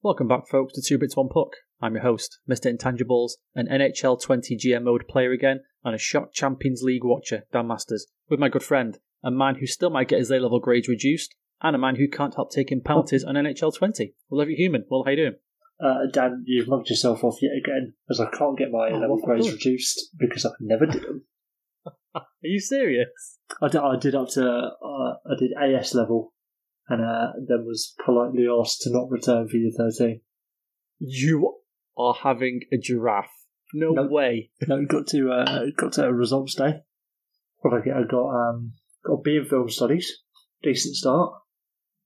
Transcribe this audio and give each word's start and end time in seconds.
Welcome 0.00 0.28
back, 0.28 0.46
folks, 0.46 0.74
to 0.74 0.80
Two 0.80 0.96
Bits 0.96 1.16
One 1.16 1.28
Puck. 1.28 1.56
I'm 1.80 1.94
your 1.94 2.04
host, 2.04 2.38
Mr. 2.48 2.72
Intangibles, 2.72 3.32
an 3.56 3.66
NHL 3.66 4.22
20 4.22 4.56
GM 4.56 4.84
mode 4.84 5.08
player 5.08 5.32
again, 5.32 5.62
and 5.82 5.92
a 5.92 5.98
shock 5.98 6.32
Champions 6.32 6.82
League 6.84 7.02
watcher, 7.02 7.42
Dan 7.52 7.66
Masters, 7.66 8.06
with 8.28 8.38
my 8.38 8.48
good 8.48 8.62
friend, 8.62 9.00
a 9.24 9.32
man 9.32 9.56
who 9.56 9.66
still 9.66 9.90
might 9.90 10.06
get 10.06 10.20
his 10.20 10.30
A 10.30 10.38
level 10.38 10.60
grades 10.60 10.86
reduced, 10.86 11.34
and 11.62 11.74
a 11.74 11.80
man 11.80 11.96
who 11.96 12.06
can't 12.06 12.36
help 12.36 12.52
taking 12.52 12.80
penalties 12.80 13.24
on 13.24 13.34
NHL 13.34 13.76
20. 13.76 14.14
Well, 14.30 14.38
love 14.38 14.48
you, 14.48 14.54
human. 14.54 14.84
Well, 14.88 15.02
how 15.04 15.10
you 15.10 15.16
doing? 15.16 15.36
Uh, 15.84 16.06
Dan, 16.12 16.44
you've 16.46 16.68
mugged 16.68 16.90
yourself 16.90 17.24
off 17.24 17.42
yet 17.42 17.58
again, 17.58 17.94
as 18.08 18.20
I 18.20 18.30
can't 18.30 18.56
get 18.56 18.70
my 18.70 18.90
Oh, 18.92 18.98
level 18.98 19.20
I 19.20 19.26
grades 19.26 19.50
reduced 19.50 20.10
because 20.16 20.46
I 20.46 20.50
never 20.60 20.86
did 20.86 21.02
them. 21.02 21.24
Are 22.14 22.22
you 22.42 22.60
serious? 22.60 23.40
I 23.60 23.66
did, 23.66 23.80
I 23.80 23.96
did 23.98 24.14
up 24.14 24.28
to 24.30 24.48
uh, 24.48 25.14
I 25.26 25.34
did 25.36 25.50
AS 25.60 25.92
level, 25.92 26.34
and 26.88 27.04
uh, 27.04 27.32
then 27.48 27.64
was 27.66 27.94
politely 28.04 28.46
asked 28.48 28.80
to 28.82 28.90
not 28.92 29.10
return 29.10 29.48
for 29.48 29.56
year 29.56 29.70
thirteen. 29.76 30.20
You 30.98 31.58
are 31.96 32.14
having 32.14 32.60
a 32.72 32.76
giraffe. 32.78 33.26
No 33.74 33.90
Nope. 33.92 34.10
way. 34.10 34.50
No, 34.66 34.84
got 34.86 35.06
to 35.08 35.30
uh, 35.30 35.66
got 35.76 35.92
to 35.94 36.06
a 36.06 36.12
results 36.12 36.54
day. 36.54 36.80
What 37.60 37.74
I 37.74 37.84
get? 37.84 37.96
I 37.96 38.02
got 38.08 38.28
um 38.30 38.72
got 39.04 39.14
a 39.14 39.22
B 39.22 39.36
in 39.36 39.44
film 39.44 39.68
studies, 39.68 40.22
decent 40.62 40.94
start. 40.96 41.32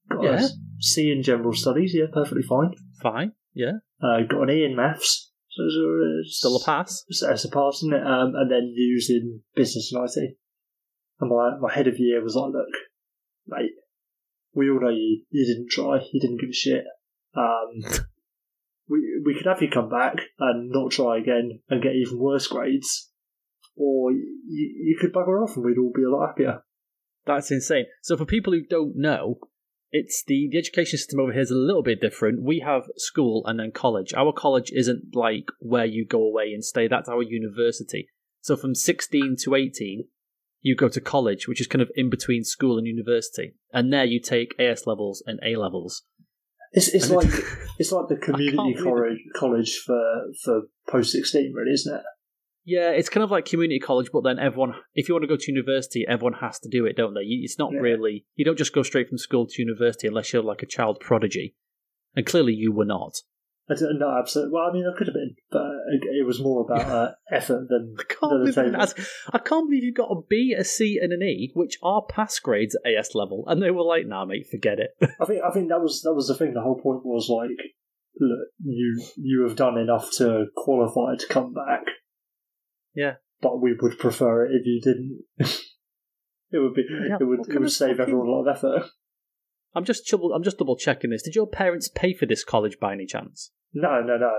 Got 0.09 0.23
Yeah. 0.23 0.45
a 0.45 0.49
C 0.79 1.11
in 1.11 1.23
general 1.23 1.53
studies, 1.53 1.93
yeah, 1.95 2.07
perfectly 2.11 2.43
fine. 2.43 2.71
Fine. 3.01 3.31
Yeah. 3.53 3.73
Uh, 4.01 4.23
got 4.29 4.43
an 4.43 4.49
E 4.49 4.65
in 4.65 4.75
maths, 4.75 5.31
so 5.49 5.63
it's 5.63 5.75
it's 6.27 6.37
Still 6.39 6.57
a 6.57 6.63
pass. 6.63 7.05
So 7.09 7.31
it's 7.31 7.45
a 7.45 7.49
pass, 7.49 7.75
isn't 7.77 7.93
it? 7.93 8.05
Um, 8.05 8.33
and 8.35 8.51
then 8.51 8.73
using 8.75 9.41
business 9.55 9.93
and 9.93 10.03
IT. 10.05 10.35
And 11.21 11.29
my, 11.29 11.51
my 11.61 11.73
head 11.73 11.87
of 11.87 11.97
year 11.99 12.21
was 12.21 12.35
like, 12.35 12.51
look, 12.51 12.67
mate, 13.47 13.71
we 14.53 14.69
all 14.69 14.81
know 14.81 14.89
you, 14.89 15.23
you 15.29 15.45
didn't 15.45 15.69
try, 15.69 15.99
you 16.11 16.19
didn't 16.19 16.39
give 16.39 16.49
a 16.49 16.53
shit. 16.53 16.83
Um, 17.35 17.83
we, 18.87 19.21
we 19.25 19.35
could 19.35 19.47
have 19.47 19.61
you 19.61 19.69
come 19.69 19.89
back 19.89 20.15
and 20.39 20.69
not 20.71 20.91
try 20.91 21.17
again 21.17 21.59
and 21.69 21.81
get 21.81 21.95
even 21.95 22.19
worse 22.19 22.47
grades, 22.47 23.09
or 23.75 24.11
you, 24.11 24.27
you 24.47 24.97
could 24.99 25.13
bugger 25.13 25.43
off 25.43 25.55
and 25.55 25.65
we'd 25.65 25.77
all 25.77 25.93
be 25.95 26.03
a 26.03 26.09
lot 26.09 26.27
happier. 26.27 26.63
That's 27.25 27.51
insane. 27.51 27.85
So 28.01 28.17
for 28.17 28.25
people 28.25 28.53
who 28.53 28.63
don't 28.69 28.95
know, 28.95 29.39
it's 29.91 30.23
the 30.25 30.49
the 30.51 30.57
education 30.57 30.97
system 30.97 31.19
over 31.19 31.31
here 31.31 31.41
is 31.41 31.51
a 31.51 31.55
little 31.55 31.83
bit 31.83 32.01
different. 32.01 32.41
We 32.41 32.59
have 32.65 32.83
school 32.97 33.43
and 33.45 33.59
then 33.59 33.71
college. 33.71 34.13
Our 34.13 34.33
college 34.33 34.71
isn't 34.73 35.15
like 35.15 35.45
where 35.59 35.85
you 35.85 36.05
go 36.05 36.21
away 36.23 36.51
and 36.51 36.65
stay. 36.65 36.87
That's 36.87 37.07
our 37.07 37.21
university. 37.21 38.07
So 38.41 38.57
from 38.57 38.75
16 38.75 39.37
to 39.43 39.55
18, 39.55 40.05
you 40.63 40.75
go 40.75 40.89
to 40.89 40.99
college, 41.01 41.47
which 41.47 41.61
is 41.61 41.67
kind 41.67 41.81
of 41.83 41.91
in 41.95 42.09
between 42.09 42.43
school 42.43 42.79
and 42.79 42.87
university. 42.87 43.53
And 43.71 43.93
there 43.93 44.05
you 44.05 44.19
take 44.19 44.55
AS 44.59 44.87
levels 44.87 45.21
and 45.27 45.39
A 45.45 45.55
levels. 45.57 46.01
It's, 46.71 46.87
it's 46.87 47.05
And 47.09 47.17
like 47.17 47.27
it- 47.27 47.45
it's 47.77 47.91
like 47.91 48.07
the 48.09 48.15
community 48.27 48.73
college, 48.81 49.19
college 49.35 49.77
for, 49.85 50.01
for 50.43 50.61
post 50.89 51.11
sixteen, 51.11 51.53
really, 51.53 51.73
isn't 51.73 51.93
it? 51.95 52.01
Yeah, 52.65 52.91
it's 52.91 53.09
kind 53.09 53.23
of 53.25 53.29
like 53.29 53.43
community 53.45 53.79
college, 53.79 54.07
but 54.13 54.23
then 54.23 54.39
everyone, 54.39 54.73
if 54.95 55.07
you 55.09 55.13
want 55.13 55.23
to 55.23 55.27
go 55.27 55.35
to 55.35 55.51
university, 55.51 56.05
everyone 56.07 56.39
has 56.39 56.59
to 56.61 56.69
do 56.69 56.85
it, 56.85 56.95
don't 56.95 57.13
they? 57.13 57.19
It's 57.21 57.59
not 57.59 57.73
Yeah. 57.73 57.79
really, 57.79 58.25
you 58.35 58.45
don't 58.45 58.57
just 58.57 58.73
go 58.73 58.83
straight 58.83 59.09
from 59.09 59.17
school 59.17 59.45
to 59.45 59.61
university 59.61 60.07
unless 60.07 60.31
you're 60.31 60.41
like 60.41 60.63
a 60.63 60.65
child 60.65 61.01
prodigy. 61.01 61.55
And 62.15 62.25
clearly 62.25 62.53
you 62.53 62.71
were 62.71 62.85
not. 62.85 63.15
I 63.69 63.75
don't 63.75 63.97
know, 63.97 64.13
absolutely. 64.19 64.53
Well, 64.53 64.69
I 64.69 64.73
mean, 64.73 64.85
I 64.85 64.97
could 64.97 65.07
have 65.07 65.13
been, 65.13 65.35
but 65.49 65.61
it, 65.89 66.25
was 66.25 66.41
more 66.41 66.65
about 66.65 66.85
uh, 66.91 67.11
effort 67.31 67.67
than, 67.69 67.95
I 67.99 68.03
can't, 68.03 68.43
than 68.43 68.53
believe 68.53 68.71
that's- 68.73 69.09
I 69.31 69.37
can't 69.37 69.69
believe 69.69 69.85
you 69.85 69.93
got 69.93 70.11
a 70.11 70.21
B, 70.29 70.53
a 70.57 70.65
C, 70.65 70.99
and 71.01 71.13
an 71.13 71.23
E, 71.23 71.51
which 71.55 71.77
are 71.81 72.03
pass 72.09 72.39
grades 72.39 72.75
at 72.75 72.91
AS 72.91 73.11
level, 73.15 73.45
and 73.47 73.61
they 73.61 73.71
were 73.71 73.83
like, 73.83 74.05
"Nah, 74.05 74.25
mate, 74.25 74.47
forget 74.51 74.79
it." 74.79 74.89
I 75.21 75.25
think 75.25 75.41
I 75.43 75.51
think 75.51 75.69
that 75.69 75.79
was 75.81 76.01
that 76.01 76.13
was 76.13 76.27
the 76.27 76.35
thing. 76.35 76.53
The 76.53 76.61
whole 76.61 76.79
point 76.81 77.05
was 77.05 77.29
like, 77.29 77.57
look, 78.19 78.47
you 78.63 79.01
you 79.15 79.45
have 79.47 79.55
done 79.55 79.77
enough 79.77 80.11
to 80.17 80.47
qualify 80.57 81.15
to 81.17 81.27
come 81.27 81.53
back. 81.53 81.83
Yeah. 82.93 83.13
but 83.41 83.61
we 83.61 83.73
would 83.81 83.97
prefer 83.97 84.45
it 84.45 84.51
if 84.55 84.65
you 84.65 84.81
didn't. 84.81 85.21
it 86.51 86.59
would 86.59 86.73
be 86.73 86.83
Yeah, 86.89 87.17
it 87.19 87.23
would 87.23 87.47
it 87.49 87.59
would 87.59 87.71
save 87.71 87.91
fucking- 87.97 88.01
everyone 88.01 88.27
a 88.27 88.31
lot 88.31 88.47
of 88.47 88.57
effort. 88.57 88.89
I'm 89.75 89.85
just 89.85 90.07
double, 90.09 90.33
I'm 90.33 90.43
just 90.43 90.57
double 90.57 90.75
checking 90.77 91.09
this. 91.09 91.23
Did 91.23 91.35
your 91.35 91.47
parents 91.47 91.89
pay 91.93 92.13
for 92.13 92.25
this 92.25 92.43
college 92.43 92.77
by 92.79 92.93
any 92.93 93.05
chance? 93.05 93.51
No, 93.73 94.01
no, 94.01 94.17
no. 94.17 94.31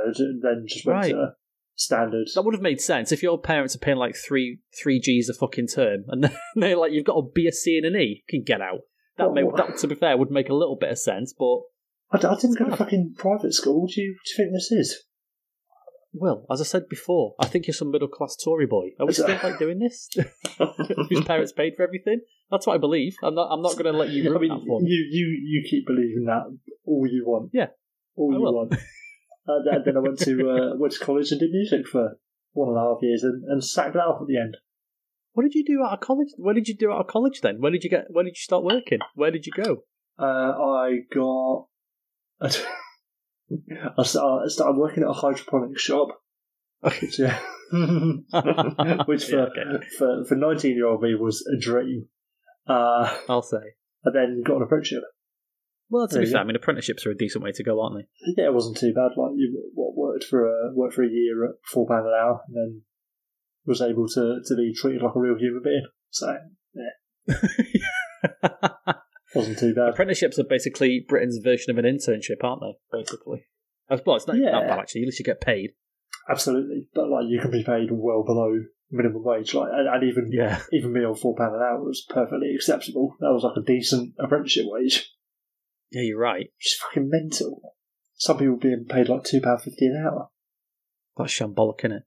Then 0.42 0.64
just 0.68 0.86
went 0.86 0.98
Right. 0.98 1.12
to 1.12 1.34
standard. 1.74 2.28
That 2.34 2.42
would 2.42 2.54
have 2.54 2.62
made 2.62 2.80
sense 2.80 3.10
if 3.10 3.22
your 3.22 3.38
parents 3.40 3.74
are 3.74 3.80
paying 3.80 3.96
like 3.98 4.14
three 4.14 4.60
three 4.80 5.00
G's 5.00 5.28
a 5.28 5.34
fucking 5.34 5.66
term, 5.68 6.04
and 6.08 6.30
they're 6.54 6.76
like, 6.76 6.92
"You've 6.92 7.04
got 7.04 7.18
a 7.18 7.28
B, 7.34 7.46
a 7.48 7.52
C, 7.52 7.76
and 7.82 7.86
an 7.94 8.00
E. 8.00 8.22
You 8.26 8.38
can 8.40 8.44
get 8.44 8.60
out." 8.60 8.80
That, 9.16 9.32
Well, 9.32 9.34
may, 9.34 9.42
that, 9.56 9.78
to 9.78 9.86
be 9.88 9.94
fair, 9.94 10.16
would 10.16 10.30
make 10.30 10.48
a 10.48 10.54
little 10.54 10.76
bit 10.76 10.90
of 10.90 10.98
sense, 10.98 11.32
but 11.36 11.60
I 12.12 12.18
didn't 12.36 12.58
go 12.58 12.66
to 12.68 12.76
fucking 12.76 13.14
private 13.18 13.54
school. 13.54 13.82
What 13.82 13.90
do 13.92 14.02
you, 14.02 14.14
do 14.24 14.30
you 14.30 14.36
think 14.36 14.52
this 14.54 14.70
is? 14.72 15.04
Well, 16.16 16.46
as 16.50 16.60
I 16.60 16.64
said 16.64 16.88
before, 16.88 17.34
I 17.40 17.46
think 17.46 17.66
you're 17.66 17.74
some 17.74 17.90
middle 17.90 18.08
class 18.08 18.36
Tory 18.36 18.66
boy. 18.66 18.90
Are 19.00 19.06
we 19.06 19.12
still 19.12 19.38
like 19.42 19.58
doing 19.58 19.80
this? 19.80 20.08
Whose 21.10 21.24
parents 21.24 21.52
paid 21.52 21.74
for 21.76 21.82
everything? 21.82 22.20
That's 22.50 22.66
what 22.66 22.74
I 22.74 22.78
believe. 22.78 23.16
I'm 23.22 23.34
not. 23.34 23.48
I'm 23.50 23.62
not 23.62 23.72
going 23.72 23.92
to 23.92 23.98
let 23.98 24.10
you 24.10 24.34
I 24.34 24.38
mean, 24.38 24.48
that 24.50 24.80
you 24.86 25.08
you 25.10 25.26
you 25.44 25.66
keep 25.68 25.86
believing 25.86 26.26
that 26.26 26.44
all 26.86 27.06
you 27.10 27.24
want. 27.26 27.50
Yeah, 27.52 27.66
all 28.16 28.32
I 28.32 28.36
you 28.36 28.42
will. 28.42 28.54
want. 28.54 28.74
Uh, 29.46 29.60
then, 29.64 29.82
then 29.84 29.96
I 29.96 30.00
went 30.00 30.18
to 30.20 30.50
uh, 30.50 30.76
went 30.78 30.92
to 30.94 31.04
college 31.04 31.30
and 31.32 31.40
did 31.40 31.50
music 31.50 31.86
for 31.86 32.16
one 32.52 32.68
and 32.68 32.78
a 32.78 32.80
half 32.80 32.98
years 33.02 33.24
and, 33.24 33.44
and 33.44 33.62
sacked 33.62 33.94
that 33.94 34.06
off 34.06 34.22
at 34.22 34.28
the 34.28 34.38
end. 34.38 34.56
What 35.32 35.42
did 35.42 35.54
you 35.54 35.64
do 35.64 35.82
out 35.84 35.94
of 35.94 36.00
college? 36.00 36.28
Where 36.36 36.54
did 36.54 36.68
you 36.68 36.76
do 36.76 36.92
out 36.92 37.00
of 37.00 37.06
college 37.08 37.40
then? 37.42 37.60
Where 37.60 37.72
did 37.72 37.82
you 37.82 37.90
get? 37.90 38.04
Where 38.08 38.24
did 38.24 38.36
you 38.36 38.42
start 38.42 38.62
working? 38.62 39.00
Where 39.14 39.32
did 39.32 39.46
you 39.46 39.52
go? 39.52 39.82
Uh, 40.18 40.24
I 40.24 41.00
got. 41.12 41.66
I 43.50 44.02
started, 44.02 44.44
I 44.44 44.48
started 44.48 44.78
working 44.78 45.02
at 45.04 45.10
a 45.10 45.12
hydroponic 45.12 45.78
shop, 45.78 46.08
which, 46.82 47.18
yeah, 47.18 47.38
which 49.06 49.24
for 49.26 49.36
Yeah, 49.36 49.46
okay. 49.76 49.86
for 49.98 50.24
for 50.24 50.34
nineteen 50.34 50.76
year 50.76 50.86
old 50.86 51.02
me 51.02 51.14
was 51.14 51.46
a 51.46 51.58
dream. 51.60 52.08
Uh, 52.66 53.14
I'll 53.28 53.42
say. 53.42 53.74
and 54.04 54.14
then 54.14 54.42
got 54.44 54.56
an 54.56 54.62
apprenticeship. 54.62 55.02
Well, 55.90 56.08
to 56.08 56.14
There 56.14 56.22
be 56.22 56.26
fair, 56.26 56.38
go. 56.38 56.40
I 56.40 56.44
mean, 56.44 56.56
apprenticeships 56.56 57.04
are 57.06 57.10
a 57.10 57.16
decent 57.16 57.44
way 57.44 57.52
to 57.52 57.62
go, 57.62 57.80
aren't 57.82 57.96
they? 57.96 58.06
Yeah, 58.42 58.48
it 58.48 58.54
wasn't 58.54 58.78
too 58.78 58.94
bad. 58.94 59.10
Like 59.16 59.32
you 59.36 59.70
what, 59.74 59.94
worked 59.96 60.24
for 60.24 60.46
a 60.48 60.72
worked 60.74 60.94
for 60.94 61.04
a 61.04 61.08
year 61.08 61.44
at 61.44 61.56
four 61.70 61.86
pound 61.86 62.06
an 62.06 62.12
hour, 62.18 62.40
and 62.48 62.56
then 62.56 62.82
was 63.66 63.82
able 63.82 64.08
to 64.08 64.40
to 64.44 64.56
be 64.56 64.72
treated 64.74 65.02
like 65.02 65.14
a 65.14 65.20
real 65.20 65.36
human 65.38 65.62
being. 65.62 65.86
So 66.10 66.36
wasn't 69.34 69.58
too 69.58 69.74
bad. 69.74 69.90
Apprenticeships 69.90 70.38
are 70.38 70.44
basically 70.44 71.04
Britain's 71.06 71.38
version 71.38 71.70
of 71.70 71.78
an 71.78 71.84
internship, 71.84 72.42
aren't 72.42 72.62
they? 72.62 72.76
Basically. 72.98 73.46
As 73.90 74.00
well, 74.06 74.16
it's 74.16 74.26
not 74.26 74.36
Yeah. 74.36 74.52
that 74.52 74.68
bad 74.68 74.78
actually. 74.78 75.02
At 75.02 75.06
least 75.06 75.18
you 75.18 75.24
get 75.24 75.40
paid. 75.40 75.72
Absolutely, 76.28 76.88
but 76.94 77.08
like 77.08 77.26
you 77.28 77.40
can 77.40 77.50
be 77.50 77.64
paid 77.64 77.90
well 77.90 78.22
below 78.24 78.58
minimum 78.90 79.22
wage. 79.24 79.52
Like 79.54 79.68
and, 79.72 79.88
and 79.88 80.04
even 80.04 80.30
Yeah. 80.32 80.62
even 80.72 80.92
me 80.92 81.04
on 81.04 81.14
four 81.16 81.34
pound 81.36 81.54
an 81.54 81.60
hour 81.62 81.82
was 81.82 82.06
perfectly 82.08 82.54
acceptable. 82.54 83.16
That 83.20 83.32
was 83.32 83.42
like 83.44 83.56
a 83.56 83.66
decent 83.66 84.14
apprenticeship 84.18 84.66
wage. 84.66 85.10
Yeah, 85.90 86.02
you're 86.02 86.18
right. 86.18 86.50
Is 86.64 86.78
fucking 86.80 87.08
mental. 87.10 87.74
Some 88.14 88.38
people 88.38 88.56
being 88.56 88.86
paid 88.88 89.08
like 89.08 89.24
two 89.24 89.40
pound 89.40 89.62
fifty 89.62 89.86
an 89.86 90.02
hour. 90.04 90.28
That's 91.16 91.32
shambolic, 91.32 91.80
innit? 91.80 92.02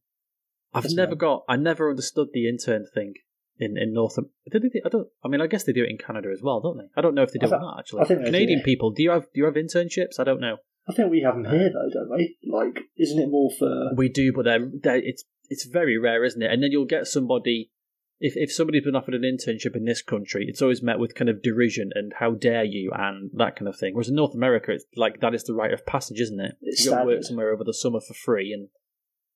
I've 0.73 0.83
That's 0.83 0.95
never 0.95 1.15
got. 1.15 1.43
I 1.47 1.55
never 1.55 1.89
understood 1.89 2.29
the 2.33 2.49
intern 2.49 2.85
thing 2.93 3.13
in 3.59 3.77
in 3.77 3.93
North. 3.93 4.15
Did 4.51 4.61
they, 4.61 4.81
I 4.85 4.89
don't. 4.89 5.07
I 5.23 5.27
mean, 5.27 5.41
I 5.41 5.47
guess 5.47 5.63
they 5.63 5.73
do 5.73 5.83
it 5.83 5.89
in 5.89 5.97
Canada 5.97 6.29
as 6.31 6.41
well, 6.41 6.61
don't 6.61 6.77
they? 6.77 6.89
I 6.95 7.01
don't 7.01 7.15
know 7.15 7.23
if 7.23 7.31
they 7.31 7.39
do 7.39 7.47
I 7.47 7.57
or 7.57 7.59
not. 7.59 7.79
Actually, 7.79 8.01
I 8.01 8.05
think 8.05 8.19
do, 8.19 8.25
Canadian 8.25 8.59
yeah. 8.59 8.65
people, 8.65 8.91
do 8.91 9.03
you 9.03 9.11
have 9.11 9.23
do 9.33 9.41
you 9.41 9.45
have 9.45 9.55
internships? 9.55 10.19
I 10.19 10.23
don't 10.23 10.41
know. 10.41 10.57
I 10.89 10.93
think 10.93 11.11
we 11.11 11.21
have 11.21 11.35
them 11.35 11.45
here 11.45 11.69
though, 11.73 11.89
don't 11.93 12.09
we? 12.11 12.37
Like, 12.45 12.79
isn't 12.97 13.19
it 13.19 13.29
more 13.29 13.51
for? 13.57 13.93
We 13.95 14.09
do, 14.09 14.31
but 14.33 14.45
they're, 14.45 14.71
they're, 14.81 14.97
it's 14.97 15.25
it's 15.49 15.65
very 15.65 15.97
rare, 15.97 16.23
isn't 16.23 16.41
it? 16.41 16.51
And 16.51 16.63
then 16.63 16.71
you'll 16.71 16.85
get 16.85 17.07
somebody. 17.07 17.71
If 18.19 18.33
if 18.35 18.51
somebody's 18.51 18.83
been 18.83 18.95
offered 18.95 19.13
an 19.13 19.21
internship 19.21 19.75
in 19.75 19.85
this 19.85 20.01
country, 20.01 20.45
it's 20.47 20.61
always 20.61 20.81
met 20.81 20.97
with 20.97 21.13
kind 21.13 21.29
of 21.29 21.43
derision 21.43 21.91
and 21.93 22.13
how 22.19 22.31
dare 22.31 22.63
you 22.63 22.91
and 22.95 23.29
that 23.35 23.55
kind 23.55 23.67
of 23.67 23.77
thing. 23.77 23.93
Whereas 23.93 24.09
in 24.09 24.15
North 24.15 24.33
America, 24.33 24.71
it's 24.71 24.85
like 24.95 25.19
that 25.19 25.35
is 25.35 25.43
the 25.43 25.53
rite 25.53 25.73
of 25.73 25.85
passage, 25.85 26.19
isn't 26.19 26.39
it? 26.39 26.55
It's 26.61 26.83
you 26.83 26.91
work 26.91 27.23
somewhere 27.23 27.53
over 27.53 27.63
the 27.63 27.75
summer 27.75 27.99
for 27.99 28.15
free, 28.15 28.51
and 28.53 28.69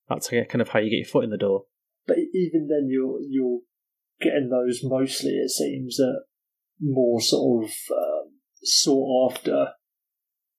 that's 0.08 0.28
kind 0.28 0.60
of 0.60 0.70
how 0.70 0.80
you 0.80 0.90
get 0.90 0.96
your 0.96 1.06
foot 1.06 1.24
in 1.24 1.30
the 1.30 1.36
door. 1.36 1.66
But 2.06 2.16
even 2.34 2.66
then, 2.68 2.88
you're 2.90 3.20
you're 3.20 3.60
getting 4.22 4.48
those 4.48 4.80
mostly. 4.82 5.32
It 5.32 5.50
seems 5.50 5.96
that 5.96 6.22
more 6.80 7.20
sort 7.20 7.64
of 7.64 7.70
um, 7.90 8.30
sought 8.62 9.32
after 9.32 9.68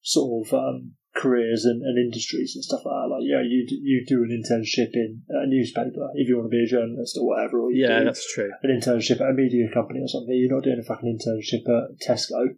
sort 0.02 0.48
of 0.48 0.54
um, 0.54 0.92
careers 1.16 1.64
and, 1.66 1.82
and 1.82 1.98
industries 1.98 2.54
and 2.56 2.64
stuff 2.64 2.82
like 2.86 2.94
that. 2.94 3.10
Like, 3.16 3.24
yeah, 3.24 3.42
you 3.42 3.66
d- 3.68 3.82
you 3.84 4.06
do 4.08 4.24
an 4.24 4.30
internship 4.32 4.90
in 4.94 5.22
a 5.30 5.48
newspaper 5.48 6.10
if 6.16 6.28
you 6.28 6.38
want 6.38 6.48
to 6.52 6.56
be 6.56 6.64
a 6.64 6.68
journalist 6.68 7.18
or 7.20 7.28
whatever, 7.28 7.60
or 7.62 7.72
you 7.72 7.86
Yeah, 7.88 8.00
do 8.00 8.06
that's 8.06 8.34
true. 8.34 8.52
an 8.64 8.70
internship 8.80 9.22
at 9.22 9.30
a 9.30 9.34
media 9.34 9.68
company 9.74 10.00
or 10.02 10.08
something. 10.08 10.34
You're 10.36 10.54
not 10.54 10.64
doing 10.64 10.80
a 10.80 10.84
fucking 10.84 11.18
internship 11.20 11.64
at 11.70 12.00
Tesco. 12.06 12.56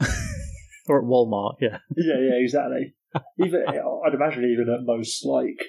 Or 0.90 1.00
at 1.00 1.04
Walmart, 1.04 1.56
yeah. 1.60 1.78
Yeah, 1.98 2.18
yeah, 2.18 2.36
exactly. 2.40 2.94
Even 3.38 3.62
I'd 3.68 4.14
imagine 4.14 4.44
even 4.44 4.72
at 4.72 4.86
most 4.86 5.22
like 5.22 5.60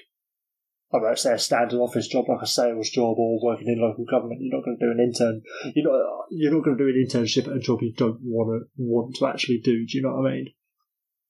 I 0.92 0.98
don't 0.98 1.18
say 1.18 1.32
a 1.32 1.38
standard 1.38 1.78
office 1.78 2.08
job 2.08 2.24
like 2.28 2.42
a 2.42 2.46
sales 2.46 2.90
job 2.90 3.16
or 3.18 3.38
working 3.42 3.68
in 3.68 3.80
local 3.80 4.04
government, 4.04 4.40
you're 4.42 4.56
not 4.56 4.64
going 4.64 4.76
to 4.78 4.86
do 4.86 4.90
an 4.92 5.00
intern. 5.00 5.42
You're 5.74 5.90
not 5.90 6.26
you're 6.30 6.52
not 6.52 6.64
going 6.64 6.76
to 6.78 6.84
do 6.84 6.88
an 6.90 7.06
internship 7.06 7.46
at 7.48 7.56
a 7.56 7.60
job 7.60 7.78
you 7.82 7.92
don't 7.96 8.18
want 8.22 8.62
to 8.62 8.68
want 8.76 9.14
to 9.16 9.26
actually 9.26 9.58
do. 9.58 9.86
Do 9.86 9.96
you 9.96 10.02
know 10.02 10.14
what 10.16 10.30
I 10.30 10.34
mean? 10.34 10.46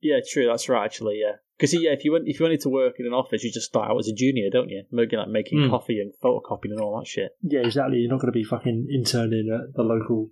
Yeah, 0.01 0.21
true. 0.33 0.47
That's 0.47 0.69
right. 0.69 0.85
Actually, 0.85 1.21
yeah. 1.23 1.37
Because 1.59 1.75
yeah, 1.75 1.91
if 1.91 2.07
you 2.07 2.13
went 2.13 2.25
if 2.27 2.41
you 2.41 2.45
wanted 2.47 2.61
to 2.63 2.71
work 2.71 2.95
in 2.99 3.07
an 3.07 3.13
office, 3.13 3.45
you 3.45 3.53
just 3.53 3.67
start 3.67 3.91
out 3.91 3.99
as 3.99 4.09
a 4.09 4.15
junior, 4.15 4.49
don't 4.51 4.71
you? 4.71 4.85
Making 4.91 5.19
like 5.19 5.29
making 5.29 5.59
Mm. 5.59 5.69
coffee 5.71 6.01
and 6.01 6.13
photocopying 6.25 6.73
and 6.73 6.81
all 6.81 6.99
that 6.99 7.07
shit. 7.07 7.33
Yeah, 7.43 7.61
exactly. 7.61 7.99
You're 7.99 8.11
not 8.11 8.21
going 8.23 8.33
to 8.33 8.39
be 8.39 8.45
fucking 8.45 8.89
interning 8.91 9.51
at 9.53 9.75
the 9.75 9.83
local 9.83 10.31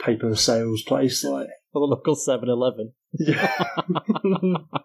paper 0.00 0.34
sales 0.34 0.82
place. 0.82 1.22
Like, 1.22 1.46
For 1.46 1.52
the 1.72 1.78
local 1.78 2.16
7-Eleven. 2.16 2.92
yeah. 3.18 3.64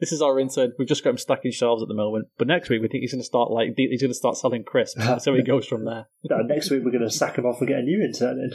This 0.00 0.12
is 0.12 0.22
our 0.22 0.38
intern. 0.40 0.72
We've 0.78 0.88
just 0.88 1.04
got 1.04 1.10
him 1.10 1.18
stacking 1.18 1.52
shelves 1.52 1.82
at 1.82 1.88
the 1.88 1.94
moment, 1.94 2.28
but 2.36 2.48
next 2.48 2.68
week 2.68 2.82
we 2.82 2.88
think 2.88 3.02
he's 3.02 3.12
going 3.12 3.22
to 3.22 3.26
start 3.26 3.50
like 3.50 3.68
he's 3.76 4.02
going 4.02 4.10
to 4.10 4.14
start 4.14 4.36
selling 4.36 4.64
crisps. 4.64 5.02
so 5.24 5.34
he 5.34 5.42
goes 5.42 5.66
from 5.66 5.84
there. 5.84 6.06
No, 6.28 6.38
next 6.38 6.70
week 6.70 6.82
we're 6.84 6.90
going 6.90 7.04
to 7.04 7.10
sack 7.10 7.38
him 7.38 7.46
off 7.46 7.60
and 7.60 7.68
get 7.68 7.78
a 7.78 7.82
new 7.82 8.02
intern 8.02 8.38
in. 8.38 8.50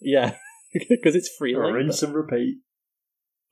Yeah, 0.00 0.34
because 0.90 1.14
it's 1.14 1.30
free. 1.38 1.54
Rinse 1.54 2.02
and 2.02 2.14
repeat. 2.14 2.58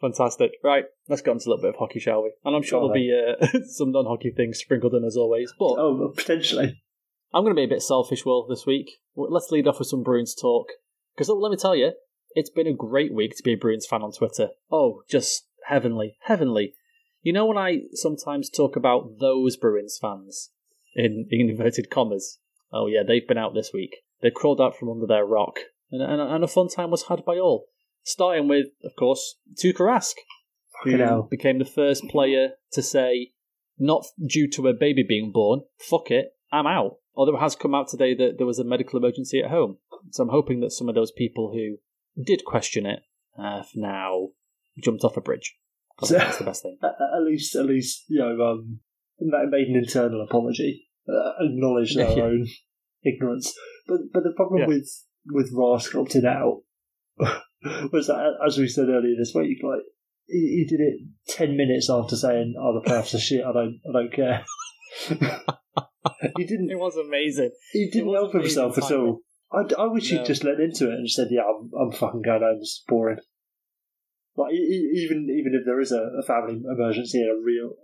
Fantastic. 0.01 0.53
Right, 0.65 0.85
let's 1.09 1.23
get 1.23 1.31
on 1.31 1.39
to 1.39 1.49
a 1.49 1.51
little 1.51 1.63
bit 1.63 1.75
of 1.75 1.77
hockey, 1.79 2.01
shall 2.01 2.23
we? 2.23 2.33
And 2.45 2.57
I'm 2.57 2.63
sure 2.63 2.81
Go 2.81 2.89
there'll 2.89 3.39
be 3.39 3.47
uh, 3.47 3.61
some 3.69 3.93
non-hockey 3.93 4.33
things 4.37 4.59
sprinkled 4.59 4.95
in 4.95 5.05
as 5.05 5.17
always. 5.17 5.53
But 5.59 5.77
Oh, 5.79 5.97
well, 5.99 6.13
potentially. 6.17 6.83
I'm 7.33 7.45
going 7.45 7.55
to 7.55 7.61
be 7.61 7.65
a 7.65 7.69
bit 7.69 7.83
selfish, 7.83 8.25
Will, 8.25 8.47
this 8.49 8.67
week. 8.67 8.91
Let's 9.15 9.51
lead 9.51 9.69
off 9.69 9.79
with 9.79 9.89
some 9.89 10.03
Bruins 10.03 10.35
talk. 10.35 10.69
Because 11.15 11.29
let 11.29 11.51
me 11.51 11.57
tell 11.57 11.77
you, 11.77 11.93
it's 12.35 12.51
been 12.51 12.67
a 12.67 12.73
great 12.73 13.13
week 13.15 13.37
to 13.37 13.43
be 13.43 13.53
a 13.53 13.57
Bruins 13.57 13.87
fan 13.87 14.03
on 14.03 14.13
Twitter. 14.13 14.51
Oh, 14.71 15.03
just 15.09 15.47
heavenly, 15.67 16.17
heavenly. 16.23 16.75
You 17.23 17.33
know 17.33 17.47
when 17.47 17.59
I 17.59 17.83
sometimes 17.93 18.49
talk 18.49 18.77
about 18.77 19.19
those 19.21 19.57
Bruins 19.57 19.99
fans 20.01 20.51
in, 20.95 21.27
in 21.31 21.51
inverted 21.51 21.91
commas? 21.91 22.39
Oh 22.73 22.87
yeah, 22.87 23.03
they've 23.07 23.27
been 23.27 23.39
out 23.39 23.55
this 23.55 23.73
week. 23.75 23.97
They 24.23 24.31
crawled 24.31 24.61
out 24.61 24.77
from 24.77 24.91
under 24.91 25.07
their 25.07 25.25
rock, 25.25 25.59
and, 25.91 26.03
and, 26.03 26.21
and 26.21 26.45
a 26.45 26.49
fun 26.49 26.69
time 26.69 26.91
was 26.91 27.05
had 27.05 27.25
by 27.25 27.37
all. 27.37 27.67
Starting 28.03 28.49
with, 28.49 28.67
of 28.85 28.93
course, 28.97 29.37
Tuukka 29.63 29.81
Rask, 29.81 30.15
who 30.85 30.93
Fucking 30.93 31.07
hell. 31.07 31.29
became 31.31 31.59
the 31.59 31.65
first 31.65 32.05
player 32.09 32.51
to 32.73 32.83
say, 32.83 33.33
not 33.79 34.05
due 34.25 34.49
to 34.51 34.69
a 34.69 34.75
baby 34.75 35.05
being 35.07 35.33
born, 35.33 35.63
fuck 35.79 36.11
it, 36.11 36.33
I'm 36.53 36.67
out. 36.67 36.97
Although 37.15 37.37
it 37.37 37.41
has 37.41 37.57
come 37.57 37.75
out 37.75 37.89
today 37.89 38.15
that 38.15 38.39
there 38.39 38.47
was 38.47 38.59
a 38.59 38.65
medical 38.65 38.99
emergency 38.99 39.41
at 39.41 39.51
home. 39.51 39.79
So 40.11 40.23
I'm 40.23 40.31
hoping 40.31 40.61
that 40.61 40.71
some 40.71 40.89
of 40.89 40.95
those 40.95 41.13
people 41.13 41.53
who 41.53 41.79
did 42.23 42.45
question 42.45 42.87
it 42.87 43.01
For 43.37 43.65
now 43.77 44.29
jumped 44.83 45.05
off 45.05 45.17
a 45.17 45.21
bridge. 45.21 45.57
Think 46.01 46.23
that's 46.23 46.39
the 46.39 46.45
best 46.45 46.63
thing. 46.63 46.79
At, 46.83 46.91
at 46.91 47.23
least, 47.25 47.55
at 47.57 47.67
least, 47.67 48.05
you 48.09 48.19
know, 48.21 48.41
um, 48.43 48.81
ma- 49.21 49.45
made 49.51 49.69
an 49.69 49.77
internal 49.77 50.23
apology, 50.23 50.89
uh, 51.09 51.33
acknowledged 51.45 51.97
their 51.99 52.17
Yeah. 52.17 52.25
own 52.25 52.47
ignorance. 53.05 53.53
But 53.87 53.99
but 54.13 54.23
the 54.23 54.33
problem 54.35 54.61
Yeah. 54.63 54.67
with 54.69 54.89
with 55.27 55.53
Rask 55.55 55.93
opting 55.93 56.25
out 56.25 56.63
was 57.93 58.07
that, 58.07 58.33
as 58.47 58.57
we 58.57 58.67
said 58.67 58.89
earlier 58.89 59.15
this 59.19 59.35
week, 59.35 59.59
like 59.63 59.83
he, 60.27 60.65
he 60.65 60.67
did 60.67 60.81
it 60.81 61.01
ten 61.29 61.57
minutes 61.57 61.91
after 61.91 62.17
saying, 62.17 62.55
"Oh, 62.59 62.81
the 62.83 62.89
playoffs 62.91 63.15
are 63.15 63.19
shit. 63.19 63.45
I 63.45 63.53
don't, 63.53 63.81
I 63.89 63.93
don't 63.93 64.13
care." 64.13 64.45
he 66.37 66.45
didn't. 66.45 66.71
It 66.71 66.79
was 66.79 66.97
amazing. 66.97 67.51
He 67.73 67.91
didn't 67.91 68.15
help 68.15 68.33
himself 68.33 68.79
at 68.79 68.91
all. 68.91 69.21
I, 69.53 69.63
I 69.79 69.87
wish 69.87 70.11
No. 70.13 70.19
he'd 70.19 70.27
just 70.27 70.45
let 70.45 70.61
into 70.61 70.91
it 70.91 70.95
and 70.95 71.11
said, 71.11 71.29
"Yeah, 71.31 71.43
I'm, 71.43 71.71
I'm 71.79 71.93
fucking 71.93 72.23
going 72.23 72.43
home. 72.43 72.59
It's 72.61 72.85
boring." 72.87 73.19
Like 74.37 74.53
even 74.55 75.29
even 75.29 75.55
if 75.55 75.67
there 75.67 75.81
is 75.81 75.93
a, 75.93 76.03
a 76.19 76.23
family 76.23 76.63
emergency 76.65 77.21
and 77.21 77.31
a 77.31 77.43
real 77.43 77.75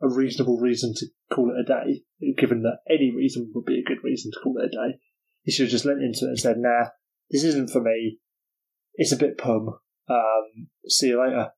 a 0.00 0.08
reasonable 0.08 0.58
reason 0.58 0.94
to 0.96 1.06
call 1.32 1.50
it 1.50 1.60
a 1.60 1.64
day, 1.64 2.02
given 2.38 2.62
that 2.62 2.78
any 2.88 3.12
reason 3.14 3.50
would 3.54 3.64
be 3.64 3.80
a 3.80 3.82
good 3.84 4.02
reason 4.04 4.30
to 4.32 4.40
call 4.40 4.56
it 4.58 4.66
a 4.66 4.68
day, 4.68 4.98
he 5.42 5.50
should 5.50 5.64
have 5.64 5.72
just 5.72 5.84
let 5.84 5.98
into 5.98 6.24
it 6.24 6.28
and 6.28 6.38
said, 6.38 6.56
"Nah, 6.58 6.90
this 7.30 7.42
isn't 7.44 7.70
for 7.70 7.82
me. 7.82 8.20
It's 8.94 9.12
a 9.12 9.16
bit 9.16 9.38
pum. 9.38 9.78
Um, 10.08 10.68
see 10.86 11.08
you 11.08 11.20
later." 11.20 11.50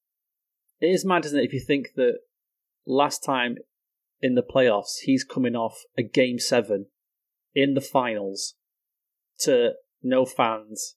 It 0.81 0.87
is 0.87 1.05
mad, 1.05 1.27
isn't 1.27 1.39
it, 1.39 1.45
if 1.45 1.53
you 1.53 1.61
think 1.61 1.91
that 1.97 2.21
last 2.87 3.23
time 3.23 3.57
in 4.23 4.35
the 4.35 4.43
playoffs, 4.43 5.01
he's 5.03 5.23
coming 5.25 5.55
off 5.55 5.83
a 5.99 6.03
game 6.03 6.39
seven 6.39 6.87
in 7.55 7.75
the 7.75 7.83
finals 7.83 8.55
to 9.43 9.73
no 10.03 10.25
fans, 10.25 10.97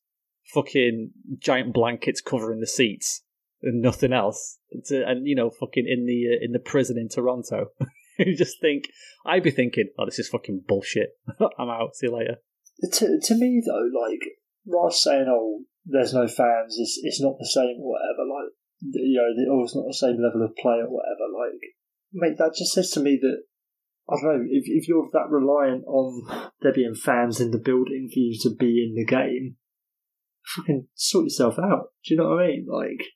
fucking 0.53 1.11
giant 1.39 1.73
blankets 1.73 2.21
covering 2.21 2.59
the 2.59 2.67
seats 2.67 3.23
and 3.61 3.81
nothing 3.81 4.13
else. 4.13 4.59
To, 4.85 5.03
and, 5.07 5.27
you 5.27 5.35
know, 5.35 5.49
fucking 5.49 5.85
in 5.87 6.05
the 6.05 6.35
uh, 6.35 6.39
in 6.43 6.51
the 6.51 6.59
prison 6.59 6.97
in 6.97 7.09
Toronto. 7.09 7.67
you 8.19 8.35
just 8.35 8.59
think, 8.61 8.89
I'd 9.25 9.43
be 9.43 9.51
thinking, 9.51 9.89
oh, 9.97 10.05
this 10.05 10.19
is 10.19 10.29
fucking 10.29 10.63
bullshit. 10.67 11.09
I'm 11.57 11.69
out. 11.69 11.95
See 11.95 12.07
you 12.07 12.15
later. 12.15 12.35
To, 12.81 13.19
to 13.21 13.35
me 13.35 13.61
though, 13.65 13.89
like 13.99 14.21
Ross 14.67 15.03
saying, 15.03 15.25
"Oh, 15.29 15.61
there's 15.85 16.13
no 16.13 16.27
fans. 16.27 16.75
It's 16.79 16.99
it's 17.03 17.21
not 17.21 17.37
the 17.39 17.47
same 17.47 17.77
or 17.79 17.93
whatever." 17.93 18.23
Like 18.27 18.53
you 18.81 19.15
know, 19.15 19.53
oh, 19.53 19.63
it's 19.63 19.75
not 19.75 19.85
the 19.87 19.93
same 19.93 20.21
level 20.21 20.43
of 20.43 20.55
play 20.55 20.81
or 20.81 20.89
whatever. 20.89 21.29
Like, 21.31 21.59
mate, 22.11 22.37
that 22.37 22.55
just 22.57 22.73
says 22.73 22.89
to 22.91 22.99
me 22.99 23.17
that 23.21 23.43
I 24.09 24.15
don't 24.21 24.23
know 24.23 24.45
if 24.49 24.63
if 24.67 24.87
you're 24.87 25.09
that 25.13 25.29
reliant 25.29 25.85
on 25.87 26.51
there 26.61 26.73
being 26.73 26.95
fans 26.95 27.39
in 27.39 27.51
the 27.51 27.57
building 27.57 28.09
for 28.13 28.19
you 28.19 28.37
to 28.41 28.49
be 28.55 28.83
in 28.85 28.95
the 28.95 29.05
game, 29.05 29.55
fucking 30.55 30.87
sort 30.93 31.25
yourself 31.25 31.55
out. 31.57 31.91
Do 32.05 32.13
you 32.13 32.17
know 32.17 32.29
what 32.29 32.43
I 32.43 32.47
mean? 32.47 32.67
Like, 32.69 33.07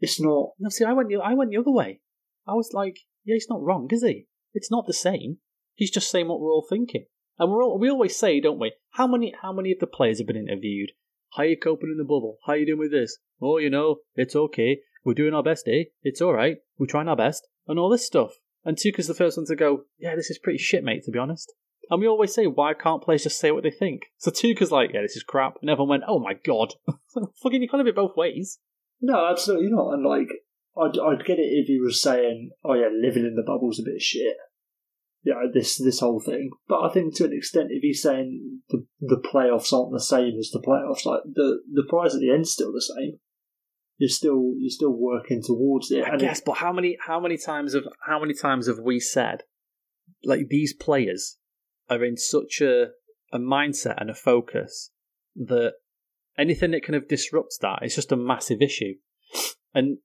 it's 0.00 0.20
not. 0.20 0.50
No, 0.58 0.68
see, 0.68 0.84
I 0.84 0.92
went, 0.92 1.08
the- 1.08 1.16
I 1.16 1.34
went 1.34 1.50
the 1.50 1.56
other 1.58 1.72
way. 1.72 2.00
I 2.46 2.52
was 2.52 2.70
like, 2.72 2.98
yeah, 3.24 3.34
he's 3.34 3.48
not 3.50 3.62
wrong, 3.62 3.88
is 3.90 4.02
he? 4.02 4.26
It's 4.54 4.70
not 4.70 4.86
the 4.86 4.92
same. 4.92 5.38
He's 5.74 5.90
just 5.90 6.10
saying 6.10 6.28
what 6.28 6.40
we're 6.40 6.52
all 6.52 6.66
thinking. 6.68 7.06
And 7.38 7.50
we're 7.50 7.62
all, 7.62 7.78
we 7.78 7.90
always 7.90 8.16
say, 8.16 8.40
don't 8.40 8.58
we? 8.58 8.72
How 8.90 9.06
many 9.06 9.34
how 9.42 9.52
many 9.52 9.72
of 9.72 9.78
the 9.80 9.86
players 9.86 10.18
have 10.18 10.26
been 10.26 10.36
interviewed? 10.36 10.90
How 11.36 11.42
you 11.42 11.56
coping 11.56 11.90
in 11.90 11.98
the 11.98 12.04
bubble? 12.04 12.38
How 12.46 12.54
you 12.54 12.66
doing 12.66 12.78
with 12.78 12.90
this? 12.92 13.18
Oh, 13.40 13.58
you 13.58 13.70
know, 13.70 13.98
it's 14.14 14.34
okay. 14.34 14.80
We're 15.04 15.14
doing 15.14 15.34
our 15.34 15.42
best, 15.42 15.68
eh? 15.68 15.84
It's 16.02 16.20
all 16.20 16.32
right. 16.32 16.58
We're 16.78 16.86
trying 16.86 17.08
our 17.08 17.16
best, 17.16 17.46
and 17.66 17.78
all 17.78 17.90
this 17.90 18.06
stuff. 18.06 18.32
And 18.64 18.76
Tuukka's 18.76 19.06
the 19.06 19.14
first 19.14 19.36
one 19.36 19.46
to 19.46 19.56
go. 19.56 19.84
Yeah, 19.98 20.14
this 20.16 20.30
is 20.30 20.38
pretty 20.38 20.58
shit, 20.58 20.84
mate. 20.84 21.04
To 21.04 21.10
be 21.10 21.18
honest. 21.18 21.52
And 21.90 22.00
we 22.00 22.06
always 22.06 22.34
say, 22.34 22.46
why 22.46 22.74
can't 22.74 23.02
players 23.02 23.22
just 23.22 23.40
say 23.40 23.50
what 23.50 23.62
they 23.62 23.70
think? 23.70 24.02
So 24.18 24.30
Tuukka's 24.30 24.70
like, 24.70 24.90
yeah, 24.92 25.00
this 25.00 25.16
is 25.16 25.22
crap, 25.22 25.54
and 25.62 25.70
everyone 25.70 25.88
went, 25.88 26.02
oh 26.06 26.18
my 26.18 26.34
god, 26.34 26.74
fucking, 27.42 27.62
you 27.62 27.68
can't 27.68 27.80
have 27.80 27.86
it 27.86 27.96
both 27.96 28.14
ways. 28.14 28.58
No, 29.00 29.26
absolutely 29.26 29.70
not. 29.70 29.94
And 29.94 30.04
like, 30.04 30.28
I'd 30.78 30.98
I'd 30.98 31.24
get 31.24 31.38
it 31.38 31.50
if 31.50 31.66
he 31.66 31.80
was 31.80 32.00
saying, 32.00 32.50
"Oh 32.64 32.74
yeah, 32.74 32.88
living 32.92 33.24
in 33.24 33.34
the 33.34 33.42
bubble's 33.42 33.80
a 33.80 33.84
bit 33.84 34.00
shit." 34.00 34.36
Yeah, 35.24 35.42
this 35.52 35.76
this 35.76 36.00
whole 36.00 36.20
thing. 36.20 36.50
But 36.68 36.82
I 36.82 36.92
think 36.92 37.16
to 37.16 37.24
an 37.24 37.32
extent, 37.32 37.68
if 37.70 37.82
he's 37.82 38.02
saying 38.02 38.60
the 38.68 38.86
the 39.00 39.20
playoffs 39.20 39.72
aren't 39.72 39.92
the 39.92 40.00
same 40.00 40.38
as 40.38 40.50
the 40.52 40.62
playoffs, 40.64 41.04
like 41.04 41.22
the 41.34 41.60
the 41.72 41.84
prize 41.88 42.14
at 42.14 42.20
the 42.20 42.30
end's 42.30 42.52
still 42.52 42.72
the 42.72 42.80
same. 42.80 43.18
You're 43.98 44.08
still 44.08 44.54
you're 44.56 44.70
still 44.70 44.92
working 44.92 45.42
towards 45.42 45.90
it. 45.90 46.04
I 46.04 46.10
and 46.10 46.20
guess, 46.20 46.40
but 46.40 46.58
how 46.58 46.72
many 46.72 46.96
how 47.04 47.20
many 47.20 47.36
times 47.36 47.74
have 47.74 47.84
how 48.06 48.20
many 48.20 48.32
times 48.32 48.68
have 48.68 48.78
we 48.78 49.00
said 49.00 49.42
like 50.24 50.48
these 50.48 50.72
players 50.72 51.38
are 51.90 52.04
in 52.04 52.16
such 52.16 52.60
a 52.60 52.88
a 53.32 53.38
mindset 53.38 54.00
and 54.00 54.08
a 54.08 54.14
focus 54.14 54.90
that 55.36 55.74
anything 56.38 56.70
that 56.70 56.84
kind 56.84 56.96
of 56.96 57.08
disrupts 57.08 57.58
that 57.58 57.80
is 57.82 57.94
just 57.94 58.12
a 58.12 58.16
massive 58.16 58.62
issue. 58.62 58.94
And 59.74 59.98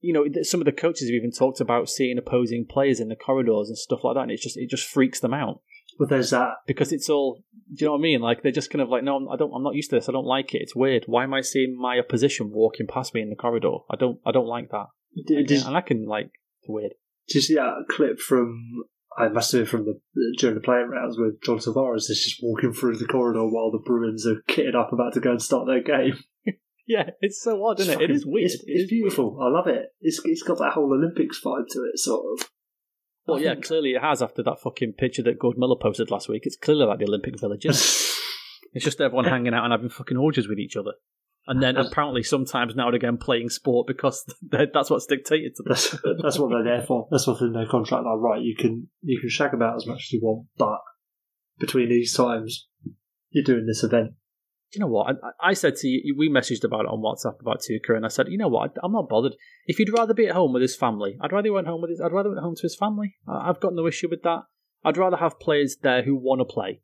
you 0.00 0.12
know, 0.12 0.26
some 0.42 0.60
of 0.60 0.66
the 0.66 0.72
coaches 0.72 1.08
have 1.08 1.14
even 1.14 1.32
talked 1.32 1.60
about 1.60 1.88
seeing 1.88 2.18
opposing 2.18 2.66
players 2.68 3.00
in 3.00 3.08
the 3.08 3.16
corridors 3.16 3.68
and 3.68 3.78
stuff 3.78 4.04
like 4.04 4.14
that, 4.14 4.22
and 4.22 4.30
it 4.30 4.40
just 4.40 4.56
it 4.56 4.68
just 4.68 4.86
freaks 4.86 5.20
them 5.20 5.32
out 5.32 5.60
But 5.98 6.08
there's 6.10 6.30
that. 6.30 6.54
because 6.66 6.92
it's 6.92 7.08
all. 7.08 7.42
Do 7.74 7.84
you 7.84 7.86
know 7.86 7.92
what 7.92 7.98
I 7.98 8.02
mean? 8.02 8.20
Like 8.20 8.42
they're 8.42 8.52
just 8.52 8.70
kind 8.70 8.82
of 8.82 8.88
like, 8.88 9.02
no, 9.02 9.14
I'm- 9.14 9.28
I 9.28 9.36
don't. 9.36 9.52
I'm 9.54 9.62
not 9.62 9.74
used 9.74 9.90
to 9.90 9.96
this. 9.96 10.08
I 10.08 10.12
don't 10.12 10.26
like 10.26 10.54
it. 10.54 10.62
It's 10.62 10.76
weird. 10.76 11.04
Why 11.06 11.24
am 11.24 11.34
I 11.34 11.40
seeing 11.40 11.76
my 11.78 11.98
opposition 11.98 12.50
walking 12.52 12.86
past 12.86 13.14
me 13.14 13.22
in 13.22 13.30
the 13.30 13.36
corridor? 13.36 13.78
I 13.90 13.96
don't. 13.96 14.18
I 14.26 14.32
don't 14.32 14.46
like 14.46 14.70
that. 14.70 14.86
Did, 15.26 15.46
did, 15.46 15.64
and 15.64 15.76
I 15.76 15.80
can 15.80 16.04
like 16.06 16.26
it's 16.60 16.68
weird. 16.68 16.92
did 17.28 17.34
you 17.36 17.40
see 17.40 17.54
that 17.54 17.86
clip 17.88 18.18
from? 18.20 18.84
I 19.18 19.28
must 19.28 19.50
have 19.52 19.60
been 19.62 19.66
from 19.66 19.84
the 19.86 19.98
during 20.38 20.54
the 20.56 20.60
playing 20.60 20.88
rounds 20.90 21.16
with 21.18 21.40
John 21.42 21.56
Tavares 21.56 22.10
is 22.10 22.22
just 22.22 22.40
walking 22.42 22.74
through 22.74 22.98
the 22.98 23.06
corridor 23.06 23.46
while 23.46 23.70
the 23.70 23.78
Bruins 23.82 24.26
are 24.26 24.42
kitted 24.46 24.74
up 24.74 24.92
about 24.92 25.14
to 25.14 25.20
go 25.20 25.30
and 25.30 25.40
start 25.42 25.66
their 25.66 25.82
game. 25.82 26.18
Yeah, 26.88 27.10
it's 27.20 27.42
so 27.42 27.64
odd, 27.66 27.80
isn't 27.80 28.00
it? 28.00 28.10
It 28.10 28.14
is 28.14 28.24
weird. 28.24 28.44
It's, 28.44 28.62
it's 28.64 28.88
beautiful. 28.88 29.40
I 29.42 29.48
love 29.48 29.66
it. 29.66 29.92
It's 30.00 30.20
it's 30.24 30.44
got 30.44 30.58
that 30.58 30.74
whole 30.74 30.92
Olympics 30.94 31.40
vibe 31.44 31.66
to 31.70 31.80
it, 31.80 31.98
sort 31.98 32.24
of. 32.38 32.48
Well, 33.26 33.38
I 33.38 33.42
yeah, 33.42 33.52
think- 33.54 33.66
clearly 33.66 33.90
it 33.90 34.02
has 34.02 34.22
after 34.22 34.42
that 34.44 34.60
fucking 34.60 34.94
picture 34.94 35.22
that 35.24 35.38
Gord 35.38 35.58
Miller 35.58 35.76
posted 35.80 36.10
last 36.10 36.28
week. 36.28 36.42
It's 36.44 36.56
clearly 36.56 36.84
like 36.86 36.98
the 36.98 37.06
Olympic 37.06 37.38
Village, 37.40 37.66
it? 37.66 38.02
It's 38.72 38.84
just 38.84 39.00
everyone 39.00 39.24
hanging 39.28 39.54
out 39.54 39.64
and 39.64 39.72
having 39.72 39.88
fucking 39.88 40.18
orgies 40.18 40.48
with 40.48 40.58
each 40.58 40.76
other. 40.76 40.92
And 41.48 41.62
then 41.62 41.76
apparently 41.76 42.22
sometimes 42.22 42.74
now 42.74 42.88
and 42.88 42.96
again 42.96 43.16
playing 43.16 43.50
sport 43.50 43.86
because 43.86 44.24
that's 44.50 44.90
what's 44.90 45.06
dictated 45.06 45.54
to 45.56 45.62
them. 45.62 45.70
That's 45.70 45.96
that's 46.22 46.38
what 46.38 46.50
they're 46.50 46.64
there 46.64 46.82
for. 46.84 47.08
That's 47.10 47.26
what's 47.26 47.40
in 47.40 47.52
their 47.52 47.66
contract. 47.66 48.04
Like, 48.04 48.18
right, 48.20 48.42
you 48.42 48.54
can 48.56 48.88
you 49.02 49.20
can 49.20 49.30
shag 49.30 49.54
about 49.54 49.76
as 49.76 49.86
much 49.86 50.08
as 50.08 50.12
you 50.12 50.20
want, 50.22 50.48
but 50.58 50.80
between 51.58 51.88
these 51.88 52.12
times, 52.14 52.68
you're 53.30 53.44
doing 53.44 53.66
this 53.66 53.82
event. 53.84 54.14
You 54.72 54.80
know 54.80 54.86
what? 54.88 55.16
I, 55.40 55.50
I 55.50 55.52
said 55.54 55.76
to 55.76 55.88
you, 55.88 56.14
we 56.18 56.28
messaged 56.28 56.64
about 56.64 56.80
it 56.86 56.88
on 56.90 57.00
WhatsApp 57.00 57.40
about 57.40 57.60
Tuukka, 57.60 57.96
and 57.96 58.04
I 58.04 58.08
said, 58.08 58.26
you 58.28 58.36
know 58.38 58.48
what? 58.48 58.76
I'm 58.82 58.92
not 58.92 59.08
bothered. 59.08 59.34
If 59.66 59.78
you'd 59.78 59.96
rather 59.96 60.12
be 60.14 60.26
at 60.26 60.34
home 60.34 60.52
with 60.52 60.62
his 60.62 60.76
family, 60.76 61.16
I'd 61.20 61.32
rather 61.32 61.46
he 61.46 61.50
went 61.50 61.66
home 61.68 61.80
with 61.80 61.90
his. 61.90 62.00
I'd 62.00 62.12
rather 62.12 62.30
went 62.30 62.42
home 62.42 62.56
to 62.56 62.62
his 62.62 62.76
family. 62.76 63.16
I've 63.28 63.60
got 63.60 63.74
no 63.74 63.86
issue 63.86 64.08
with 64.10 64.22
that. 64.22 64.40
I'd 64.84 64.96
rather 64.96 65.16
have 65.16 65.40
players 65.40 65.76
there 65.82 66.02
who 66.02 66.16
want 66.16 66.40
to 66.40 66.44
play. 66.44 66.80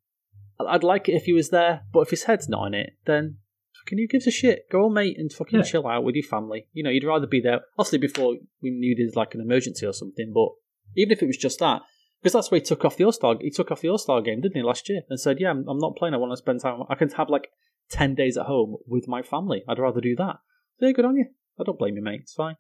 I'd 0.66 0.84
like 0.84 1.08
it 1.08 1.14
if 1.14 1.24
he 1.24 1.32
was 1.32 1.50
there, 1.50 1.82
but 1.92 2.00
if 2.00 2.10
his 2.10 2.24
head's 2.24 2.48
not 2.48 2.66
in 2.66 2.74
it, 2.74 2.90
then 3.04 3.38
Fucking 3.84 3.98
who 3.98 4.06
gives 4.06 4.26
a 4.28 4.30
shit? 4.30 4.70
Go 4.70 4.84
on, 4.84 4.94
mate, 4.94 5.18
and 5.18 5.32
fucking 5.32 5.58
Yeah. 5.58 5.64
chill 5.64 5.88
out 5.88 6.04
with 6.04 6.14
your 6.14 6.22
family. 6.24 6.68
You 6.72 6.84
know, 6.84 6.90
you'd 6.90 7.04
rather 7.04 7.26
be 7.26 7.40
there. 7.40 7.62
Obviously, 7.78 7.98
before 7.98 8.36
we 8.62 8.70
knew 8.70 8.94
there's 8.94 9.16
like 9.16 9.34
an 9.34 9.40
emergency 9.40 9.84
or 9.86 9.92
something, 9.92 10.30
but 10.32 10.50
even 10.96 11.10
if 11.10 11.22
it 11.22 11.26
was 11.26 11.36
just 11.36 11.58
that, 11.58 11.82
because 12.20 12.34
that's 12.34 12.50
where 12.50 12.60
he 12.60 12.64
took 12.64 12.84
off 12.84 12.96
the 12.96 13.04
All 13.04 13.10
Star. 13.12 13.34
He 13.40 13.50
took 13.50 13.72
off 13.72 13.80
the 13.80 13.88
All 13.88 13.98
Star 13.98 14.20
game, 14.20 14.40
didn't 14.40 14.56
he, 14.56 14.62
last 14.62 14.88
year, 14.88 15.00
and 15.08 15.18
said, 15.18 15.40
"Yeah, 15.40 15.50
I'm, 15.50 15.66
I'm 15.68 15.78
not 15.78 15.96
playing. 15.96 16.14
I 16.14 16.18
want 16.18 16.30
to 16.32 16.36
spend 16.36 16.60
time. 16.60 16.82
I 16.88 16.94
can 16.94 17.08
have 17.10 17.28
like 17.28 17.48
ten 17.90 18.14
days 18.14 18.36
at 18.36 18.46
home 18.46 18.76
with 18.86 19.08
my 19.08 19.22
family. 19.22 19.62
I'd 19.68 19.78
rather 19.78 20.00
do 20.00 20.16
that." 20.16 20.36
So 20.78 20.86
yeah, 20.86 20.92
good 20.92 21.04
on 21.04 21.16
you. 21.16 21.26
I 21.58 21.64
don't 21.64 21.78
blame 21.78 21.96
you, 21.96 22.02
mate. 22.02 22.20
It's 22.22 22.34
fine. 22.34 22.56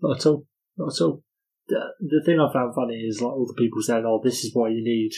Not 0.00 0.18
at 0.18 0.26
all. 0.26 0.46
Not 0.76 0.94
at 0.94 1.00
all. 1.02 1.22
The, 1.68 1.80
the 2.00 2.22
thing 2.24 2.40
I 2.40 2.52
found 2.52 2.74
funny 2.74 2.96
is 2.96 3.20
like 3.20 3.32
all 3.32 3.46
the 3.46 3.60
people 3.60 3.82
saying, 3.82 4.04
"Oh, 4.06 4.20
this 4.22 4.44
is 4.44 4.54
why 4.54 4.68
you 4.68 4.82
need 4.82 5.12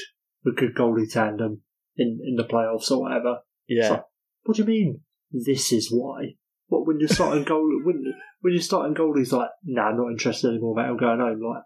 a 0.47 0.51
good 0.55 0.75
goalie 0.75 1.11
tandem 1.11 1.63
in 1.97 2.21
in 2.25 2.37
the 2.37 2.45
playoffs 2.45 2.91
or 2.91 3.01
whatever." 3.01 3.39
Yeah, 3.67 3.91
like, 3.91 4.05
what 4.45 4.57
do 4.57 4.63
you 4.63 4.69
mean? 4.69 5.01
This 5.33 5.73
is 5.73 5.91
why. 5.91 6.35
What 6.67 6.87
when 6.87 7.01
you're 7.01 7.09
starting 7.09 7.45
goal 7.45 7.69
when 7.85 8.03
when 8.41 8.53
you're 8.53 8.63
starting 8.63 8.95
goalies 8.95 9.33
like, 9.33 9.49
nah, 9.65 9.89
I'm 9.89 9.97
not 9.97 10.11
interested 10.11 10.49
anymore, 10.49 10.75
mate. 10.77 10.85
I'm 10.85 10.99
going 10.99 11.21
home. 11.21 11.41
Like, 11.41 11.63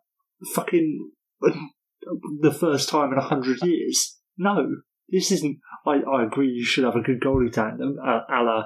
fucking 0.55 1.11
the 2.41 2.53
first 2.53 2.89
time 2.89 3.13
in 3.13 3.19
a 3.19 3.23
hundred 3.23 3.61
years. 3.63 4.17
No, 4.37 4.77
this 5.09 5.33
isn't. 5.33 5.59
I, 5.87 6.01
I 6.01 6.25
agree. 6.25 6.51
You 6.51 6.65
should 6.65 6.85
have 6.85 6.97
a 6.97 7.01
good 7.01 7.21
goalie 7.21 7.53
tandem, 7.53 7.97
uh, 8.03 8.21
a 8.29 8.43
la 8.43 8.65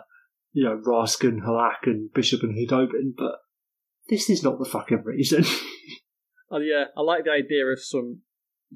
you 0.52 0.64
know 0.64 0.80
Rask 0.84 1.26
and 1.26 1.42
Halak, 1.42 1.84
and 1.86 2.12
Bishop 2.12 2.42
and 2.42 2.54
Khudobin, 2.54 3.14
but 3.16 3.36
this 4.08 4.28
is 4.28 4.42
not 4.42 4.58
the 4.58 4.68
fucking 4.68 5.02
reason. 5.04 5.44
Oh 6.52 6.58
yeah, 6.58 6.84
I 6.94 7.00
like 7.00 7.24
the 7.24 7.30
idea 7.30 7.64
of 7.64 7.82
some 7.82 8.20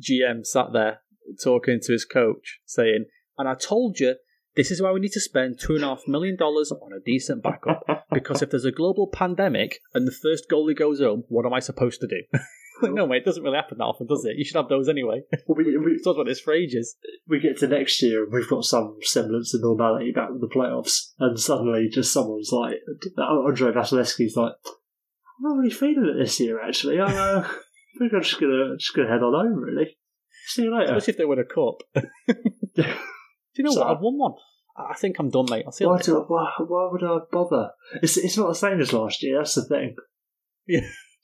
GM 0.00 0.46
sat 0.46 0.72
there 0.72 1.00
talking 1.44 1.78
to 1.82 1.92
his 1.92 2.06
coach, 2.06 2.60
saying, 2.64 3.04
"And 3.36 3.46
I 3.46 3.54
told 3.54 4.00
you 4.00 4.14
this 4.54 4.70
is 4.70 4.80
why 4.80 4.92
we 4.92 5.00
need 5.00 5.12
to 5.12 5.20
spend 5.20 5.60
two 5.60 5.74
and 5.74 5.84
a 5.84 5.88
half 5.88 6.08
million 6.08 6.36
dollars 6.36 6.72
on 6.72 6.94
a 6.94 7.04
decent 7.04 7.42
backup. 7.42 7.84
Because 8.10 8.40
if 8.40 8.48
there's 8.48 8.64
a 8.64 8.72
global 8.72 9.08
pandemic 9.12 9.80
and 9.92 10.08
the 10.08 10.12
first 10.12 10.48
goalie 10.50 10.74
goes 10.74 11.00
home, 11.00 11.24
what 11.28 11.44
am 11.44 11.52
I 11.52 11.60
supposed 11.60 12.00
to 12.00 12.06
do?" 12.06 12.22
no, 12.82 13.06
mate, 13.06 13.18
it 13.18 13.24
doesn't 13.24 13.42
really 13.42 13.56
happen 13.56 13.78
that 13.78 13.84
often, 13.84 14.06
does 14.06 14.24
it? 14.24 14.36
You 14.36 14.44
should 14.44 14.56
have 14.56 14.68
those 14.68 14.88
anyway. 14.88 15.22
Well, 15.46 15.56
we, 15.56 15.64
we, 15.78 15.78
We've 15.78 16.04
talked 16.04 16.16
about 16.18 16.26
this 16.26 16.40
for 16.40 16.52
ages. 16.54 16.96
we 17.28 17.40
get 17.40 17.58
to 17.58 17.66
next 17.68 18.02
year 18.02 18.24
and 18.24 18.32
we've 18.32 18.48
got 18.48 18.64
some 18.64 18.96
semblance 19.02 19.54
of 19.54 19.62
normality 19.62 20.12
back 20.12 20.30
with 20.30 20.40
the 20.40 20.48
playoffs, 20.48 21.12
and 21.18 21.38
suddenly 21.38 21.88
just 21.90 22.12
someone's 22.12 22.50
like, 22.52 22.76
Andre 23.18 23.72
Vasilevskiy's 23.72 24.36
like, 24.36 24.52
I'm 24.64 25.42
not 25.42 25.56
really 25.58 25.70
feeling 25.70 26.14
it 26.14 26.18
this 26.22 26.40
year. 26.40 26.60
Actually, 26.62 27.00
I'm, 27.00 27.14
uh, 27.14 27.46
I 27.46 27.98
think 27.98 28.12
I'm 28.14 28.22
just 28.22 28.40
gonna 28.40 28.76
just 28.78 28.94
gonna 28.94 29.08
head 29.08 29.22
on 29.22 29.32
home. 29.34 29.58
Really, 29.62 29.96
see 30.46 30.62
you 30.62 30.74
later. 30.74 30.94
Especially 30.94 31.12
if 31.12 31.18
they 31.18 31.24
win 31.26 31.38
a 31.38 31.44
cup. 31.44 31.82
do 32.74 32.84
you 33.56 33.64
know 33.64 33.70
So- 33.70 33.80
what? 33.80 33.90
I've 33.96 34.00
won 34.02 34.18
one. 34.18 34.32
I 34.76 34.92
I 34.92 34.94
think 34.94 35.18
I'm 35.18 35.30
done, 35.30 35.46
mate. 35.50 35.64
I'll 35.66 35.72
see 35.72 35.84
you 35.84 35.90
Why, 35.90 35.96
later. 35.96 36.12
do, 36.12 36.24
why, 36.28 36.50
why 36.58 36.88
would 36.90 37.02
I 37.04 37.18
bother? 37.32 37.70
It's 38.02 38.16
it's 38.18 38.36
not 38.38 38.48
the 38.48 38.54
same 38.54 38.80
as 38.80 38.92
last 38.92 39.22
year. 39.22 39.38
That's 39.38 39.54
the 39.54 39.64
thing. 39.66 39.96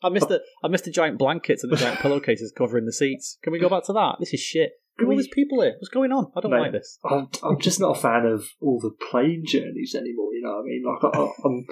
I 0.02 0.08
missed 0.08 0.28
the 0.28 0.42
I 0.62 0.68
missed 0.68 0.84
the 0.84 0.90
giant 0.90 1.18
blankets 1.18 1.62
and 1.62 1.72
the 1.72 1.76
giant 1.76 2.00
pillowcases 2.00 2.52
covering 2.56 2.86
the 2.86 2.92
seats. 2.92 3.38
Can 3.42 3.52
we 3.52 3.58
go 3.58 3.68
back 3.68 3.84
to 3.84 3.92
that? 3.92 4.16
This 4.20 4.34
is 4.34 4.40
shit. 4.40 4.72
Look 4.98 5.08
at 5.08 5.10
all 5.10 5.16
these 5.16 5.28
people 5.28 5.62
here. 5.62 5.74
What's 5.78 5.88
going 5.88 6.12
on? 6.12 6.30
I 6.36 6.40
don't 6.40 6.50
Mate. 6.50 6.60
like 6.60 6.72
this. 6.72 6.98
I'm 7.04 7.28
I'm 7.42 7.58
just 7.60 7.80
not 7.80 7.96
a 7.96 8.00
fan 8.00 8.26
of 8.26 8.46
all 8.60 8.78
the 8.80 8.90
plane 9.10 9.44
journeys 9.46 9.94
anymore. 9.94 10.34
You 10.34 10.42
know 10.42 10.52
what 10.52 10.60
I 10.60 10.64
mean? 10.64 10.82
Like 10.84 11.14
I, 11.14 11.46
I'm 11.46 11.66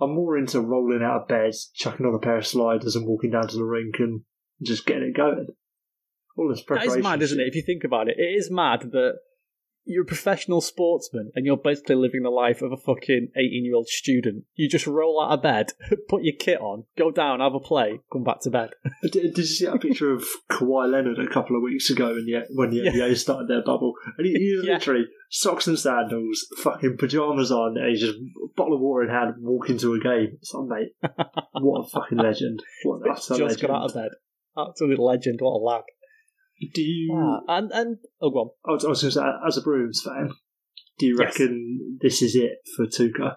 I'm 0.00 0.14
more 0.14 0.38
into 0.38 0.60
rolling 0.60 1.02
out 1.02 1.22
of 1.22 1.28
bed, 1.28 1.52
chucking 1.74 2.06
on 2.06 2.14
a 2.14 2.18
pair 2.18 2.38
of 2.38 2.46
sliders, 2.46 2.96
and 2.96 3.06
walking 3.06 3.32
down 3.32 3.48
to 3.48 3.56
the 3.56 3.64
rink 3.64 3.96
and 3.98 4.22
just 4.62 4.86
getting 4.86 5.12
it 5.14 5.16
going. 5.16 5.48
All 6.36 6.48
this 6.48 6.62
preparation. 6.62 6.98
is 6.98 7.02
mad, 7.02 7.22
isn't 7.22 7.40
it? 7.40 7.48
If 7.48 7.54
you 7.54 7.62
think 7.62 7.84
about 7.84 8.08
it, 8.08 8.14
it 8.18 8.22
is 8.22 8.50
mad 8.50 8.82
that 8.92 9.14
you're 9.90 10.04
a 10.04 10.06
professional 10.06 10.60
sportsman 10.60 11.30
and 11.34 11.44
you're 11.44 11.56
basically 11.56 11.96
living 11.96 12.22
the 12.22 12.30
life 12.30 12.62
of 12.62 12.72
a 12.72 12.76
fucking 12.76 13.28
18 13.36 13.64
year 13.64 13.74
old 13.74 13.88
student. 13.88 14.44
You 14.54 14.68
just 14.68 14.86
roll 14.86 15.20
out 15.20 15.32
of 15.32 15.42
bed, 15.42 15.72
put 16.08 16.22
your 16.22 16.34
kit 16.38 16.60
on, 16.60 16.84
go 16.96 17.10
down, 17.10 17.40
have 17.40 17.54
a 17.54 17.60
play, 17.60 18.00
come 18.12 18.22
back 18.24 18.40
to 18.42 18.50
bed. 18.50 18.70
Did, 19.02 19.12
did 19.34 19.38
you 19.38 19.44
see 19.44 19.66
that 19.66 19.80
picture 19.80 20.12
of 20.12 20.24
Kawhi 20.50 20.90
Leonard 20.90 21.18
a 21.18 21.26
couple 21.26 21.56
of 21.56 21.62
weeks 21.62 21.90
ago 21.90 22.14
when 22.14 22.24
the, 22.26 22.46
when 22.54 22.70
the 22.70 22.76
Yeah. 22.76 22.92
NBA 22.92 23.16
started 23.16 23.48
their 23.48 23.62
bubble? 23.62 23.94
And 24.16 24.26
he, 24.26 24.32
he 24.34 24.60
Yeah. 24.64 24.74
literally 24.74 25.04
socks 25.30 25.66
and 25.66 25.78
sandals, 25.78 26.46
fucking 26.58 26.96
pajamas 26.98 27.50
on, 27.50 27.76
and 27.76 27.88
he's 27.90 28.00
just 28.00 28.18
bottle 28.56 28.74
of 28.74 28.80
water 28.80 29.04
in 29.04 29.10
hand, 29.10 29.34
walking 29.40 29.78
to 29.78 29.94
a 29.94 30.00
game. 30.00 30.36
It's 30.40 30.52
like, 30.54 30.68
mate, 30.68 31.10
what 31.52 31.80
a 31.86 31.88
fucking 31.88 32.18
legend. 32.18 32.62
What 32.84 33.02
an 33.02 33.10
utter 33.12 33.20
just 33.20 33.40
legend. 33.40 33.60
got 33.60 33.70
out 33.70 33.84
of 33.90 33.94
bed. 33.94 34.10
Absolute 34.58 34.98
legend. 34.98 35.38
What 35.40 35.52
a 35.52 35.62
lad. 35.62 35.82
Do 36.74 36.82
you. 36.82 37.12
Ah, 37.14 37.40
and, 37.58 37.70
and, 37.72 37.96
oh, 38.20 38.30
go 38.30 38.38
on. 38.38 38.50
I 38.68 38.72
was, 38.72 38.84
I 38.84 38.88
was 38.88 39.00
going 39.02 39.10
to 39.12 39.18
say, 39.18 39.24
as 39.46 39.56
a 39.56 39.62
Bruins 39.62 40.02
fan, 40.04 40.30
do 40.98 41.06
you 41.06 41.16
Yes. 41.18 41.38
reckon 41.40 41.98
this 42.02 42.20
is 42.22 42.34
it 42.36 42.58
for 42.76 42.86
Tuukka? 42.86 43.36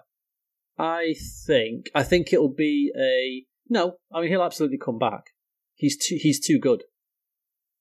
I 0.76 1.14
think 1.46 1.90
I 1.94 2.02
think 2.02 2.32
it'll 2.32 2.52
be 2.52 2.92
a 2.98 3.44
no. 3.72 3.96
I 4.12 4.20
mean, 4.20 4.30
he'll 4.30 4.42
absolutely 4.42 4.78
come 4.78 4.98
back. 4.98 5.30
He's 5.74 5.96
too 5.96 6.16
he's 6.20 6.44
too 6.44 6.58
good. 6.58 6.82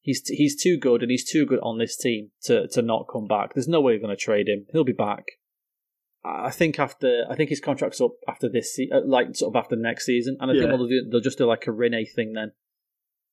He's 0.01 0.21
t- 0.21 0.35
he's 0.35 0.61
too 0.61 0.77
good, 0.77 1.01
and 1.01 1.09
he's 1.09 1.29
too 1.29 1.45
good 1.45 1.59
on 1.63 1.77
this 1.79 1.97
team 1.97 2.29
to 2.43 2.67
to 2.69 2.81
not 2.81 3.07
come 3.11 3.27
back. 3.27 3.53
There's 3.53 3.67
no 3.67 3.81
way 3.81 3.93
they're 3.93 4.01
going 4.05 4.15
to 4.15 4.21
trade 4.21 4.47
him. 4.47 4.65
He'll 4.71 4.83
be 4.83 4.91
back. 4.93 5.23
I 6.23 6.45
I 6.47 6.51
think 6.51 6.77
after 6.79 7.25
I 7.29 7.35
think 7.35 7.49
his 7.49 7.59
contract's 7.59 7.99
up 7.99 8.11
after 8.27 8.47
this, 8.47 8.75
se- 8.75 8.89
uh, 8.93 9.01
like 9.05 9.35
sort 9.35 9.55
of 9.55 9.59
after 9.61 9.75
next 9.75 10.05
season, 10.05 10.37
and 10.39 10.51
I 10.51 10.53
think 10.53 10.65
Yeah. 10.65 10.71
what 10.71 10.77
they'll 10.77 10.87
do, 10.87 11.09
they'll 11.09 11.19
just 11.19 11.37
do 11.39 11.45
like 11.45 11.65
a 11.67 11.71
Rene 11.71 12.05
thing 12.05 12.33
then, 12.33 12.51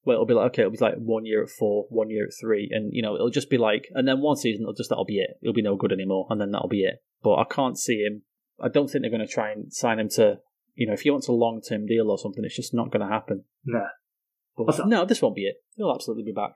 where 0.02 0.14
it'll 0.14 0.26
be 0.26 0.35
like 0.35 0.52
okay, 0.52 0.62
it'll 0.62 0.73
be 0.73 0.78
like 0.78 0.97
one 0.97 1.26
year 1.26 1.42
at 1.42 1.50
four, 1.50 1.87
one 1.90 2.11
year 2.11 2.25
at 2.25 2.33
three, 2.38 2.69
and 2.71 2.92
you 2.92 3.02
know 3.02 3.14
it'll 3.14 3.30
just 3.30 3.50
be 3.50 3.59
like, 3.59 3.88
and 3.92 4.07
then 4.07 4.21
one 4.21 4.37
season 4.37 4.62
it'll 4.62 4.75
just 4.75 4.90
that'll 4.90 5.04
be 5.04 5.19
it. 5.19 5.38
It'll 5.42 5.54
be 5.54 5.62
no 5.62 5.76
good 5.76 5.92
anymore, 5.92 6.26
and 6.30 6.40
then 6.40 6.50
that'll 6.50 6.69
be 6.69 6.85
it. 6.85 7.02
But 7.23 7.37
I 7.37 7.45
can't 7.45 7.78
see 7.78 7.99
him 7.99 8.23
I 8.61 8.69
don't 8.69 8.88
think 8.88 9.02
they're 9.02 9.11
going 9.11 9.26
to 9.26 9.33
try 9.33 9.50
and 9.50 9.73
sign 9.73 9.99
him 9.99 10.09
to, 10.11 10.38
you 10.75 10.87
know, 10.87 10.92
if 10.92 11.02
he 11.02 11.11
wants 11.11 11.28
a 11.28 11.33
long 11.33 11.61
term 11.62 11.87
deal 11.87 12.11
or 12.11 12.19
something, 12.19 12.45
it's 12.45 12.57
just 12.57 12.75
not 12.75 12.90
going 12.90 13.07
to 13.07 13.12
happen. 13.12 13.45
Nah. 13.64 13.88
But 14.57 14.76
th- 14.76 14.88
no, 14.88 15.04
this 15.04 15.23
won't 15.23 15.37
be 15.37 15.47
it. 15.47 15.57
He'll 15.76 15.92
absolutely 15.92 16.25
be 16.25 16.33
back. 16.33 16.52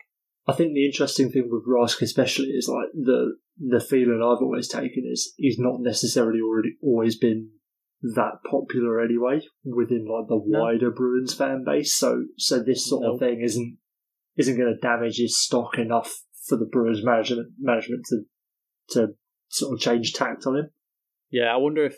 I 0.47 0.53
think 0.53 0.75
the 0.75 0.85
interesting 0.85 1.31
thing 1.31 1.49
with 1.51 1.67
Rask 1.67 2.03
especially 2.03 2.49
is 2.49 2.69
like 2.69 2.89
the 2.93 3.37
the 3.59 3.81
feeling 3.81 4.17
I've 4.17 4.43
always 4.43 4.69
taken 4.69 5.09
is 5.11 5.33
he's 5.39 5.59
not 5.59 5.81
necessarily 5.81 6.41
already 6.41 6.77
always 6.83 7.17
been 7.17 7.51
that 8.03 8.39
popular 8.51 9.01
anyway 9.01 9.41
within 9.65 10.07
like 10.07 10.29
the 10.29 10.41
No. 10.47 10.61
wider 10.61 10.91
Bruins 10.91 11.35
fan 11.35 11.65
base. 11.65 11.95
So 11.95 12.25
so 12.37 12.63
this 12.63 12.87
sort 12.89 13.03
No. 13.03 13.15
of 13.15 13.21
thing 13.21 13.41
isn't 13.43 13.79
isn't 14.37 14.57
going 14.57 14.75
to 14.75 14.81
damage 14.81 15.19
his 15.19 15.39
stock 15.41 15.79
enough 15.79 16.13
for 16.47 16.57
the 16.59 16.67
Bruins 16.67 17.03
management 17.05 17.53
management 17.59 18.05
to 18.11 18.23
to 18.91 19.09
sort 19.49 19.73
of 19.75 19.81
change 19.81 20.13
tact 20.13 20.47
on 20.47 20.57
him. 20.57 20.71
Yeah, 21.31 21.53
I 21.55 21.57
wonder 21.57 21.85
if 21.85 21.97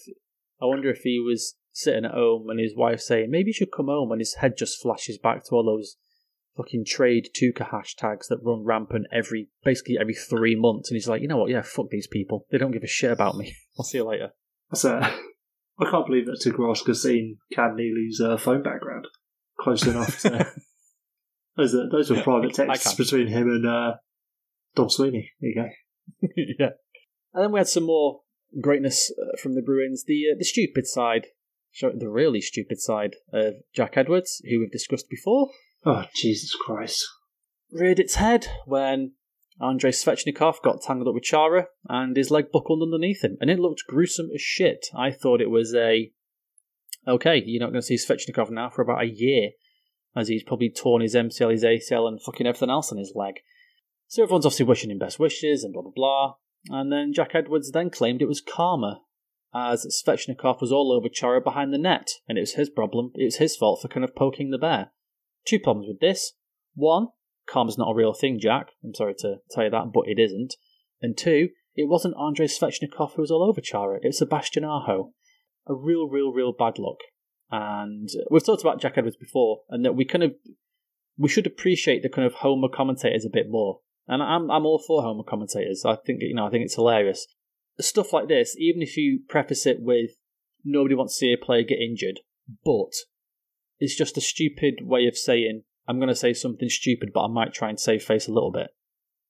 I 0.60 0.66
wonder 0.66 0.90
if 0.90 1.00
he 1.02 1.18
was 1.18 1.56
sitting 1.72 2.04
at 2.04 2.12
home 2.12 2.48
and 2.48 2.58
his 2.60 2.74
wife 2.76 3.00
saying 3.00 3.30
maybe 3.30 3.48
you 3.48 3.52
should 3.54 3.72
come 3.72 3.86
home, 3.86 4.12
and 4.12 4.20
his 4.20 4.36
head 4.36 4.54
just 4.56 4.80
flashes 4.80 5.18
back 5.18 5.44
to 5.44 5.50
all 5.54 5.64
those 5.64 5.96
fucking 6.56 6.84
trade 6.86 7.28
Tuukka 7.38 7.68
hashtags 7.68 8.28
that 8.28 8.38
run 8.42 8.64
rampant 8.64 9.06
every 9.12 9.48
basically 9.64 9.98
every 10.00 10.14
three 10.14 10.54
months, 10.58 10.90
and 10.90 10.96
he's 10.96 11.08
like, 11.08 11.20
you 11.20 11.28
know 11.28 11.36
what? 11.38 11.50
Yeah, 11.50 11.62
fuck 11.62 11.90
these 11.90 12.06
people. 12.06 12.46
They 12.50 12.58
don't 12.58 12.70
give 12.70 12.82
a 12.84 12.86
shit 12.86 13.10
about 13.12 13.36
me. 13.36 13.54
I'll 13.78 13.84
see 13.84 13.98
you 13.98 14.04
later. 14.04 14.30
So 14.72 15.00
I 15.78 15.90
can't 15.90 16.06
believe 16.06 16.26
that 16.26 16.42
has 16.86 17.02
seen 17.02 17.38
Cam 17.52 17.76
Neely's 17.76 18.20
uh, 18.20 18.36
phone 18.36 18.62
background 18.62 19.06
close 19.60 19.86
enough 19.86 20.20
to. 20.22 20.30
those, 21.56 21.74
are, 21.74 21.88
those 21.90 22.10
were 22.10 22.22
private 22.22 22.54
texts 22.54 22.94
between 22.94 23.28
him 23.28 23.48
and 23.48 23.66
uh, 23.66 23.92
Don 24.74 24.88
Sweeney. 24.88 25.32
There 25.40 25.50
you 25.50 25.54
go. 25.54 26.28
yeah. 26.58 26.70
And 27.34 27.44
then 27.44 27.52
we 27.52 27.60
had 27.60 27.68
some 27.68 27.84
more 27.84 28.20
greatness 28.60 29.12
uh, 29.20 29.36
from 29.40 29.54
the 29.54 29.62
Bruins. 29.62 30.04
The 30.06 30.24
uh, 30.32 30.36
the 30.38 30.44
stupid 30.44 30.86
side, 30.86 31.26
the 31.80 32.08
really 32.08 32.40
stupid 32.40 32.80
side 32.80 33.16
of 33.32 33.54
Jack 33.74 33.96
Edwards, 33.96 34.40
who 34.48 34.60
we've 34.60 34.72
discussed 34.72 35.10
before, 35.10 35.50
Oh, 35.84 36.04
Jesus 36.14 36.54
Christ. 36.54 37.04
reared 37.70 38.00
its 38.00 38.14
head 38.16 38.46
when 38.64 39.12
Andrei 39.60 39.90
Svechnikov 39.90 40.60
got 40.62 40.82
tangled 40.82 41.08
up 41.08 41.14
with 41.14 41.22
Chara 41.22 41.68
and 41.88 42.16
his 42.16 42.30
leg 42.30 42.52
buckled 42.52 42.82
underneath 42.82 43.24
him, 43.24 43.38
and 43.40 43.50
it 43.50 43.58
looked 43.58 43.84
gruesome 43.88 44.28
as 44.34 44.40
shit. 44.40 44.86
I 44.94 45.10
thought 45.10 45.40
it 45.40 45.50
was 45.50 45.74
a 45.74 46.12
okay. 47.08 47.42
You're 47.44 47.60
not 47.60 47.72
going 47.72 47.80
to 47.80 47.86
see 47.86 47.96
Svechnikov 47.96 48.50
now 48.50 48.68
for 48.68 48.82
about 48.82 49.02
a 49.02 49.08
year, 49.08 49.50
as 50.14 50.28
he's 50.28 50.42
probably 50.42 50.70
torn 50.70 51.02
his 51.02 51.14
MCL, 51.14 51.52
his 51.52 51.64
ACL, 51.64 52.08
and 52.08 52.22
fucking 52.22 52.46
everything 52.46 52.70
else 52.70 52.92
on 52.92 52.98
his 52.98 53.12
leg. 53.14 53.36
So 54.08 54.22
everyone's 54.22 54.46
obviously 54.46 54.66
wishing 54.66 54.90
him 54.90 54.98
best 54.98 55.18
wishes 55.18 55.64
and 55.64 55.72
blah 55.72 55.82
blah 55.82 55.92
blah. 55.94 56.34
And 56.68 56.92
then 56.92 57.12
Jack 57.14 57.30
Edwards 57.34 57.70
then 57.70 57.90
claimed 57.90 58.20
it 58.20 58.28
was 58.28 58.42
karma, 58.42 59.00
as 59.54 59.86
Svechnikov 59.86 60.60
was 60.60 60.72
all 60.72 60.92
over 60.92 61.08
Chara 61.08 61.40
behind 61.40 61.72
the 61.72 61.78
net, 61.78 62.10
and 62.28 62.36
it 62.36 62.42
was 62.42 62.54
his 62.54 62.68
problem. 62.68 63.12
It 63.14 63.24
was 63.24 63.36
his 63.36 63.56
fault 63.56 63.80
for 63.80 63.88
kind 63.88 64.04
of 64.04 64.14
poking 64.14 64.50
the 64.50 64.58
bear. 64.58 64.90
Two 65.46 65.60
problems 65.60 65.88
with 65.88 66.00
this. 66.00 66.32
One, 66.74 67.08
karma's 67.48 67.78
not 67.78 67.90
a 67.90 67.94
real 67.94 68.12
thing, 68.12 68.38
Jack. 68.40 68.68
I'm 68.84 68.94
sorry 68.94 69.14
to 69.18 69.36
tell 69.50 69.64
you 69.64 69.70
that, 69.70 69.92
but 69.92 70.04
it 70.06 70.18
isn't. 70.18 70.54
And 71.00 71.16
two, 71.16 71.50
it 71.74 71.88
wasn't 71.88 72.16
Andrei 72.20 72.46
Svechnikov 72.46 73.14
who 73.14 73.22
was 73.22 73.30
all 73.30 73.48
over 73.48 73.60
Chara. 73.60 73.98
It 74.02 74.08
was 74.08 74.18
Sebastian 74.18 74.64
Aho. 74.64 75.12
A 75.66 75.74
real, 75.74 76.08
real, 76.08 76.32
real 76.32 76.52
bad 76.52 76.78
luck. 76.78 76.98
And 77.50 78.08
we've 78.30 78.44
talked 78.44 78.62
about 78.62 78.80
Jack 78.80 78.94
Edwards 78.96 79.16
before, 79.16 79.60
and 79.68 79.84
that 79.84 79.94
we 79.94 80.04
kind 80.04 80.24
of 80.24 80.34
we 81.18 81.28
should 81.28 81.46
appreciate 81.46 82.02
the 82.02 82.08
kind 82.08 82.26
of 82.26 82.34
Homer 82.34 82.68
commentators 82.68 83.24
a 83.24 83.30
bit 83.30 83.46
more. 83.48 83.80
And 84.08 84.22
I'm 84.22 84.50
I'm 84.50 84.66
all 84.66 84.82
for 84.84 85.02
Homer 85.02 85.22
commentators. 85.22 85.84
I 85.84 85.96
think 85.96 86.20
you 86.22 86.34
know 86.34 86.46
I 86.46 86.50
think 86.50 86.64
it's 86.64 86.74
hilarious. 86.74 87.26
stuff 87.78 88.12
like 88.12 88.28
this, 88.28 88.56
even 88.58 88.82
if 88.82 88.96
you 88.96 89.20
preface 89.28 89.66
it 89.66 89.78
with 89.80 90.10
nobody 90.64 90.94
wants 90.94 91.14
to 91.14 91.18
see 91.18 91.32
a 91.32 91.44
player 91.44 91.62
get 91.62 91.78
injured, 91.78 92.20
but 92.64 92.92
it's 93.78 93.96
just 93.96 94.16
a 94.16 94.20
stupid 94.20 94.80
way 94.82 95.06
of 95.06 95.16
saying 95.16 95.62
I'm 95.88 95.98
going 95.98 96.08
to 96.08 96.14
say 96.14 96.32
something 96.32 96.68
stupid, 96.68 97.10
but 97.12 97.24
I 97.24 97.28
might 97.28 97.52
try 97.52 97.68
and 97.68 97.78
save 97.78 98.02
face 98.02 98.28
a 98.28 98.32
little 98.32 98.52
bit. 98.52 98.68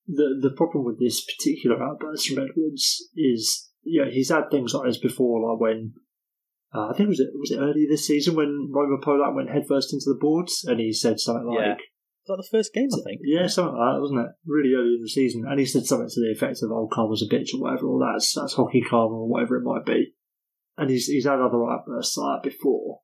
The 0.07 0.39
the 0.41 0.55
problem 0.55 0.85
with 0.85 1.01
this 1.01 1.25
particular 1.25 1.83
outburst 1.83 2.29
from 2.29 2.45
Edwards 2.45 3.09
is, 3.17 3.71
yeah, 3.85 4.05
he's 4.11 4.31
had 4.31 4.51
things 4.51 4.73
like 4.73 4.87
this 4.87 4.99
before, 4.99 5.51
like 5.51 5.61
when 5.61 5.95
uh, 6.75 6.91
I 6.91 6.97
think 6.97 7.09
was 7.09 7.21
it 7.21 7.31
was 7.35 7.51
it 7.51 7.59
earlier 7.59 7.89
this 7.89 8.07
season 8.07 8.37
when 8.37 8.71
Roman 8.73 9.01
Polak 9.01 9.35
went 9.35 9.51
headfirst 9.51 9.93
into 9.93 10.07
the 10.07 10.19
boards 10.21 10.65
and 10.67 10.79
he 10.79 10.93
said 10.93 11.19
something 11.19 11.47
like, 11.47 11.59
Yeah. 11.61 11.75
Was 12.29 12.39
that 12.39 12.43
the 12.43 12.59
first 12.59 12.75
game, 12.75 12.89
I 12.93 13.03
think? 13.05 13.21
Yeah, 13.23 13.47
something 13.47 13.79
like 13.79 13.95
that, 13.95 14.01
wasn't 14.01 14.21
it? 14.21 14.33
Really 14.45 14.75
early 14.75 14.95
in 14.97 15.03
the 15.03 15.09
season. 15.09 15.45
And 15.49 15.61
he 15.61 15.67
said 15.67 15.87
something 15.87 16.09
to 16.09 16.21
the 16.21 16.33
effect 16.33 16.59
of, 16.61 16.73
oh, 16.73 16.89
Karma's 16.93 17.23
a 17.23 17.33
bitch 17.33 17.55
or 17.55 17.61
whatever, 17.61 17.87
or 17.87 18.01
that's, 18.01 18.35
that's 18.35 18.55
hockey 18.55 18.83
karma 18.83 19.15
or 19.15 19.29
whatever 19.29 19.57
it 19.57 19.63
might 19.63 19.87
be. 19.87 20.13
And 20.77 20.91
he's, 20.91 21.07
he's 21.07 21.25
had 21.25 21.39
other 21.39 21.65
outbursts 21.71 22.17
like 22.17 22.43
that 22.43 22.51
before. 22.51 23.03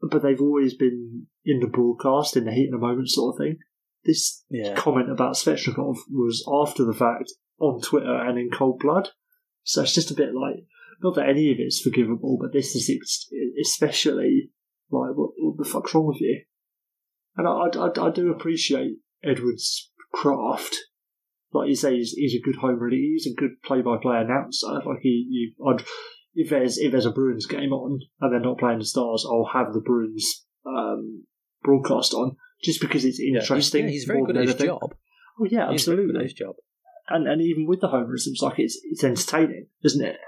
But 0.00 0.22
they've 0.22 0.40
always 0.40 0.74
been 0.74 1.26
in 1.44 1.60
the 1.60 1.66
broadcast, 1.66 2.36
in 2.36 2.44
the 2.44 2.52
heat 2.52 2.66
of 2.72 2.80
the 2.80 2.86
moment 2.86 3.10
sort 3.10 3.34
of 3.34 3.38
thing. 3.38 3.58
This 4.04 4.44
Yeah. 4.48 4.74
comment 4.74 5.10
about 5.10 5.34
Svechnikov 5.34 5.96
was 6.10 6.44
after 6.46 6.84
the 6.84 6.94
fact 6.94 7.32
on 7.58 7.80
Twitter 7.80 8.14
and 8.14 8.38
in 8.38 8.50
cold 8.50 8.78
blood. 8.78 9.08
So 9.64 9.82
it's 9.82 9.94
just 9.94 10.10
a 10.10 10.14
bit 10.14 10.34
like, 10.34 10.64
not 11.02 11.16
that 11.16 11.28
any 11.28 11.50
of 11.52 11.58
it's 11.58 11.80
forgivable, 11.80 12.38
but 12.40 12.52
this 12.52 12.74
is 12.76 12.88
ex- 12.88 13.28
especially 13.60 14.50
like, 14.90 15.16
what, 15.16 15.30
what 15.36 15.56
the 15.58 15.68
fuck's 15.68 15.94
wrong 15.94 16.06
with 16.06 16.20
you? 16.20 16.42
And 17.36 17.46
I, 17.46 17.68
I, 17.78 18.08
I 18.08 18.10
do 18.10 18.30
appreciate 18.30 18.98
Edward's 19.22 19.90
craft. 20.12 20.76
Like 21.52 21.68
you 21.68 21.76
say, 21.76 21.96
he's, 21.96 22.12
he's 22.12 22.34
a 22.34 22.42
good 22.44 22.56
home 22.56 22.78
reader. 22.78 22.96
He's 22.96 23.26
a 23.26 23.34
good 23.38 23.62
play-by-play 23.64 24.18
announcer. 24.18 24.66
Like 24.86 25.00
he, 25.02 25.26
you, 25.28 25.52
I'd, 25.66 25.84
if 26.40 26.50
there's 26.50 26.78
if 26.78 26.92
there's 26.92 27.06
a 27.06 27.10
Bruins 27.18 27.46
game 27.46 27.72
on 27.72 28.00
and 28.20 28.32
they're 28.32 28.40
not 28.48 28.58
playing 28.58 28.78
the 28.78 28.84
Stars, 28.84 29.26
I'll 29.28 29.50
have 29.52 29.72
the 29.72 29.80
Bruins 29.80 30.46
um, 30.66 31.24
broadcast 31.62 32.14
on 32.14 32.36
just 32.62 32.80
because 32.80 33.04
it's 33.04 33.18
Yeah, 33.20 33.30
he's- 33.40 33.42
interesting. 33.50 33.84
yeah, 33.84 33.90
he's 33.90 34.04
very 34.04 34.18
more 34.18 34.26
good 34.28 34.36
than 34.36 34.42
at 34.42 34.48
his 34.48 34.54
anything. 34.60 34.78
job. 34.78 34.94
Oh 35.40 35.46
yeah, 35.50 35.70
He's 35.70 35.84
very 35.84 36.06
good 36.06 36.16
at 36.16 36.22
absolutely. 36.22 36.24
his 36.24 36.32
job. 36.34 36.54
And 37.08 37.26
and 37.28 37.40
even 37.42 37.66
with 37.66 37.80
the 37.80 37.88
homerisms, 37.88 38.40
like 38.42 38.58
it's 38.58 38.78
it's 38.84 39.02
entertaining, 39.04 39.66
isn't 39.84 40.04
it? 40.04 40.18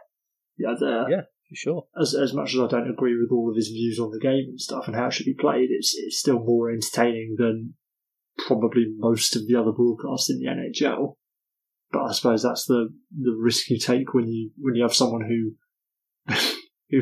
Yeah, 0.59 0.75
the, 0.79 1.07
Yeah. 1.11 1.23
For 1.49 1.57
sure. 1.57 1.87
as 2.01 2.15
as 2.15 2.33
much 2.33 2.55
as 2.55 2.61
I 2.61 2.67
don't 2.69 2.91
agree 2.91 3.17
with 3.21 3.31
all 3.33 3.51
of 3.51 3.57
his 3.57 3.69
views 3.69 3.99
on 3.99 4.11
the 4.13 4.21
game 4.21 4.47
and 4.51 4.61
stuff 4.61 4.85
and 4.87 4.95
how 4.97 5.07
it 5.09 5.13
should 5.13 5.27
be 5.27 5.35
played, 5.35 5.69
it's 5.71 5.95
it's 5.97 6.19
still 6.19 6.39
more 6.39 6.71
entertaining 6.71 7.35
than 7.39 7.75
probably 8.39 8.87
most 8.97 9.37
of 9.37 9.47
the 9.47 9.57
other 9.57 9.73
broadcasts 9.73 10.31
in 10.31 10.39
the 10.39 10.47
NHL. 10.47 11.17
But 11.93 12.05
I 12.05 12.13
suppose 12.13 12.43
that's 12.45 12.67
the 12.67 12.95
the 13.17 13.37
risk 13.37 13.69
you 13.69 13.79
take 13.79 14.15
when 14.15 14.29
you 14.29 14.51
when 14.59 14.75
you 14.77 14.83
have 14.83 14.95
someone 14.95 15.23
who 15.29 15.57
who 16.91 17.01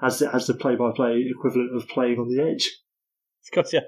has 0.00 0.18
the, 0.18 0.30
has 0.30 0.46
the 0.46 0.54
play 0.54 0.76
by 0.76 0.90
play 0.94 1.24
equivalent 1.28 1.74
of 1.76 1.88
playing 1.88 2.18
on 2.18 2.28
the 2.28 2.42
edge. 2.42 2.70
Because 3.50 3.72
yeah, 3.72 3.80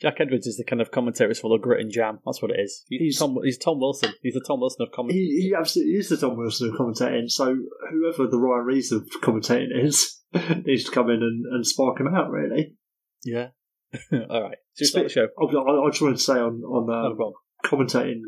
Jack 0.00 0.16
Edwards 0.20 0.46
is 0.46 0.56
the 0.56 0.64
kind 0.64 0.80
of 0.82 0.90
commentator 0.90 1.28
who's 1.28 1.40
full 1.40 1.54
of 1.54 1.62
grit 1.62 1.80
and 1.80 1.90
jam. 1.90 2.18
That's 2.24 2.42
what 2.42 2.50
it 2.50 2.60
is. 2.60 2.84
He's, 2.88 3.00
He's- 3.00 3.18
Tom. 3.18 3.36
He's 3.44 3.58
Tom 3.58 3.78
Wilson. 3.80 4.12
He's 4.22 4.34
the 4.34 4.44
Tom 4.46 4.60
Wilson 4.60 4.82
of 4.86 4.92
comedy. 4.92 5.14
He, 5.18 5.48
he 5.48 5.54
absolutely 5.58 5.94
is 5.94 6.08
the 6.08 6.16
Tom 6.16 6.36
Wilson 6.36 6.68
of 6.70 6.74
commentating. 6.74 7.30
So 7.30 7.56
whoever 7.90 8.26
the 8.28 8.38
Ryan 8.38 8.66
Reaves 8.66 8.92
of 8.92 9.08
commentating 9.22 9.68
is 9.84 10.20
needs 10.66 10.84
to 10.84 10.90
come 10.90 11.08
in 11.10 11.22
and, 11.22 11.44
and 11.46 11.66
spark 11.66 12.00
him 12.00 12.08
out. 12.14 12.30
Really. 12.30 12.74
Yeah. 13.24 13.48
All 14.30 14.42
right. 14.42 14.58
Start 14.74 15.06
the 15.06 15.10
show? 15.12 15.28
I, 15.38 15.44
I, 15.44 15.86
I 15.86 15.90
just 15.90 16.02
wanted 16.02 16.16
to 16.16 16.22
say 16.22 16.34
on 16.34 16.62
on 16.62 16.90
um, 16.90 17.18
on. 17.18 17.32
commentating. 17.64 18.20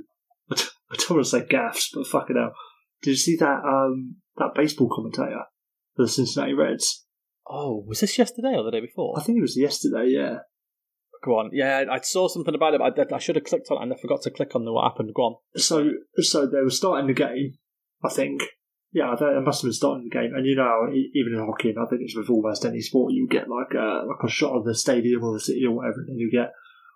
I 0.51 0.55
don't 0.57 0.71
I 0.91 0.97
don't 0.97 1.11
want 1.11 1.25
to 1.25 1.31
say 1.31 1.47
gaffs, 1.49 1.91
but 1.95 2.07
fucking 2.07 2.37
hell. 2.37 2.53
Did 3.03 3.11
you 3.11 3.17
see 3.17 3.37
that 3.37 3.61
um 3.65 4.17
that 4.37 4.55
baseball 4.55 4.91
commentator 4.95 5.45
for 5.97 6.03
the 6.05 6.09
Cincinnati 6.09 6.55
Reds? 6.55 7.05
Oh, 7.47 7.85
was 7.87 8.01
this 8.01 8.19
yesterday 8.19 8.55
or 8.57 8.65
the 8.65 8.71
day 8.71 8.81
before? 8.81 9.19
I 9.19 9.23
think 9.23 9.39
it 9.39 9.43
was 9.43 9.57
yesterday. 9.57 10.09
Yeah. 10.09 10.39
Go 11.25 11.39
on. 11.39 11.51
Yeah, 11.53 11.85
I 11.91 12.01
saw 12.01 12.29
something 12.29 12.55
about 12.55 12.75
it. 12.75 12.81
But 12.81 13.13
I, 13.13 13.17
I 13.17 13.19
should 13.19 13.37
have 13.37 13.45
clicked 13.45 13.69
on 13.71 13.79
it 13.79 13.83
and 13.83 13.93
I 13.93 13.97
forgot 13.97 14.23
to 14.23 14.31
click 14.31 14.55
on 14.55 14.65
the 14.65 14.73
what 14.73 14.91
happened. 14.91 15.13
Go 15.15 15.23
on. 15.23 15.37
So 15.57 15.91
so 16.17 16.47
they 16.47 16.61
were 16.61 16.71
starting 16.71 17.07
the 17.07 17.15
game. 17.15 17.55
I 18.05 18.11
think. 18.11 18.43
Yeah, 18.93 19.17
they 19.19 19.41
must 19.41 19.63
have 19.63 19.69
been 19.69 19.73
starting 19.73 20.09
the 20.09 20.17
game. 20.17 20.33
And 20.37 20.47
you 20.47 20.55
know, 20.55 20.87
even 20.93 21.35
in 21.35 21.45
hockey, 21.45 21.71
and 21.71 21.79
I 21.79 21.87
think 21.89 22.03
it's 22.05 22.17
with 22.17 22.31
almost 22.31 22.65
any 22.65 22.81
sport, 22.81 23.13
you 23.13 23.27
get 23.29 23.49
like 23.49 23.75
a 23.75 24.05
like 24.07 24.23
a 24.23 24.29
shot 24.29 24.57
of 24.57 24.65
the 24.65 24.75
stadium 24.75 25.25
or 25.25 25.33
the 25.33 25.41
city 25.41 25.65
or 25.67 25.73
whatever, 25.73 26.05
and 26.07 26.21
you 26.21 26.31
get, 26.31 26.53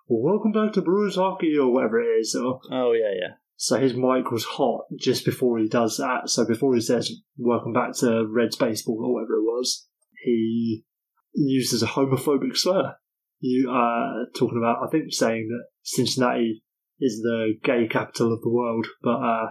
well, 0.07 0.31
welcome 0.31 0.53
back 0.53 0.71
to 0.73 0.81
Brewers 0.81 1.15
hockey 1.15 1.57
or 1.57 1.73
whatever 1.73 1.99
it 2.01 2.19
is. 2.21 2.35
Or 2.35 2.61
Oh 2.71 2.93
yeah, 2.93 3.11
yeah. 3.19 3.33
So 3.61 3.77
his 3.77 3.93
mic 3.93 4.31
was 4.31 4.45
hot 4.45 4.85
just 4.97 5.25
before 5.25 5.59
he 5.59 5.67
does 5.67 5.97
that. 5.97 6.29
So 6.29 6.45
before 6.47 6.73
he 6.75 6.79
says 6.79 7.11
"Welcome 7.37 7.73
back 7.73 7.91
to 7.97 8.25
Reds 8.25 8.55
baseball" 8.55 9.03
or 9.03 9.15
whatever 9.15 9.33
it 9.33 9.43
was, 9.43 9.85
he 10.23 10.85
uses 11.33 11.83
a 11.83 11.87
homophobic 11.87 12.55
slur. 12.55 12.95
You 13.41 13.69
are 13.69 14.27
talking 14.33 14.57
about, 14.57 14.87
I 14.87 14.89
think, 14.89 15.11
saying 15.11 15.49
that 15.49 15.65
Cincinnati 15.83 16.63
is 17.01 17.21
the 17.21 17.55
gay 17.61 17.85
capital 17.89 18.31
of 18.33 18.41
the 18.41 18.49
world, 18.49 18.87
but 19.03 19.17
uh, 19.17 19.47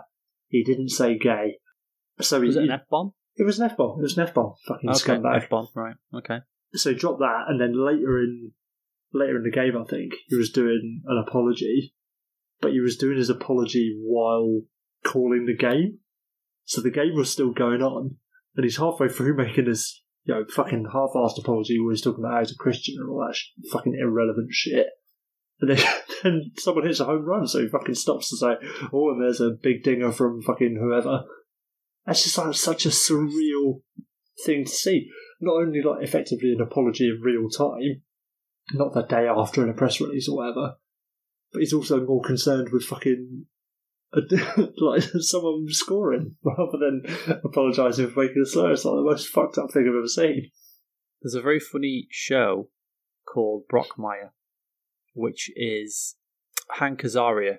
he 0.49 0.65
didn't 0.65 0.89
say 0.89 1.19
gay. 1.19 1.59
So 2.19 2.41
he, 2.41 2.47
Was 2.47 2.57
it 2.57 2.63
an 2.63 2.71
F 2.71 2.89
bomb? 2.91 3.13
it 3.37 3.45
was 3.45 3.59
an 3.59 3.71
F 3.71 3.77
bomb. 3.77 3.99
It 3.99 4.05
was 4.05 4.17
an 4.17 4.27
F 4.27 4.33
bomb. 4.33 4.55
Fucking 4.67 4.89
Okay, 4.89 4.99
scumbag. 4.99 5.43
F 5.43 5.51
bomb. 5.51 5.69
Right. 5.75 5.97
Okay. 6.15 6.39
So 6.73 6.91
he 6.91 6.97
dropped 6.97 7.19
that, 7.21 7.45
and 7.49 7.61
then 7.61 7.75
later 7.75 8.21
in 8.21 8.53
later 9.13 9.37
in 9.37 9.43
the 9.43 9.51
game, 9.51 9.77
I 9.77 9.85
think 9.85 10.15
he 10.29 10.37
was 10.37 10.51
doing 10.51 11.03
an 11.07 11.25
apology, 11.29 11.95
but 12.61 12.73
he 12.73 12.81
was 12.81 12.97
doing 12.97 13.19
his 13.19 13.31
apology 13.31 13.99
while 14.03 14.63
calling 15.05 15.47
the 15.47 15.57
game. 15.57 15.99
So 16.65 16.81
the 16.81 16.91
game 16.91 17.15
was 17.15 17.33
still 17.33 17.53
going 17.53 17.83
on, 17.83 18.17
and 18.57 18.65
he's 18.65 18.77
halfway 18.77 19.09
through 19.09 19.37
making 19.45 19.67
this 19.67 20.03
you 20.25 20.35
know 20.35 20.45
fucking 20.49 20.87
half-assed 20.93 21.39
apology 21.39 21.81
where 21.81 21.93
he's 21.93 22.03
talking 22.03 22.23
about 22.23 22.35
how 22.35 22.41
he's 22.41 22.53
a 22.53 22.57
Christian 22.57 22.97
and 22.99 23.09
all 23.09 23.27
that 23.27 23.35
sh- 23.35 23.51
fucking 23.73 23.97
irrelevant 23.99 24.49
shit. 24.51 24.87
And 25.61 25.71
then, 25.71 25.87
then 26.23 26.53
someone 26.57 26.87
hits 26.87 27.01
a 27.01 27.05
home 27.05 27.25
run, 27.25 27.47
so 27.47 27.61
he 27.61 27.69
fucking 27.69 27.95
stops 27.95 28.31
to 28.31 28.37
say, 28.37 28.55
"Oh, 28.93 29.11
and 29.11 29.23
there's 29.23 29.41
a 29.41 29.51
big 29.51 29.83
dinger 29.83 30.13
from 30.13 30.43
fucking 30.43 30.79
whoever." 30.81 31.25
That's 32.07 32.25
just 32.25 32.39
like 32.39 32.55
such 32.55 32.87
a 32.87 32.91
surreal 32.91 33.83
thing 34.45 34.65
to 34.65 34.71
see 34.71 35.11
not 35.41 35.57
only 35.57 35.83
like 35.83 36.03
effectively 36.03 36.53
an 36.53 36.61
apology 36.61 37.09
in 37.09 37.21
real 37.23 37.49
time, 37.49 38.03
not 38.73 38.93
the 38.93 39.03
day 39.03 39.27
after 39.27 39.63
in 39.63 39.71
a 39.71 39.75
press 39.75 40.01
release 40.01 40.29
or 40.29 40.37
whatever, 40.37 40.77
but 41.53 41.61
he's 41.61 41.73
also 41.73 42.05
more 42.05 42.23
concerned 42.23 42.69
with 42.73 42.85
fucking 42.85 43.47
like 44.79 45.03
someone 45.21 45.67
scoring 45.69 46.37
rather 46.43 46.79
than 46.79 47.03
apologising 47.45 48.09
for 48.11 48.25
making 48.25 48.43
a 48.43 48.47
slur. 48.47 48.73
It's 48.73 48.85
like 48.85 48.95
the 48.97 49.03
most 49.03 49.29
fucked 49.29 49.59
up 49.59 49.71
thing 49.73 49.87
I've 49.89 49.97
ever 49.97 50.09
seen. 50.09 50.51
There's 51.23 51.35
a 51.35 51.43
very 51.43 51.61
funny 51.61 52.07
show 52.11 52.71
called 53.27 53.65
Brockmire, 53.73 54.31
which 55.15 55.51
is 55.57 56.17
Hank 56.79 57.03
Azaria, 57.03 57.57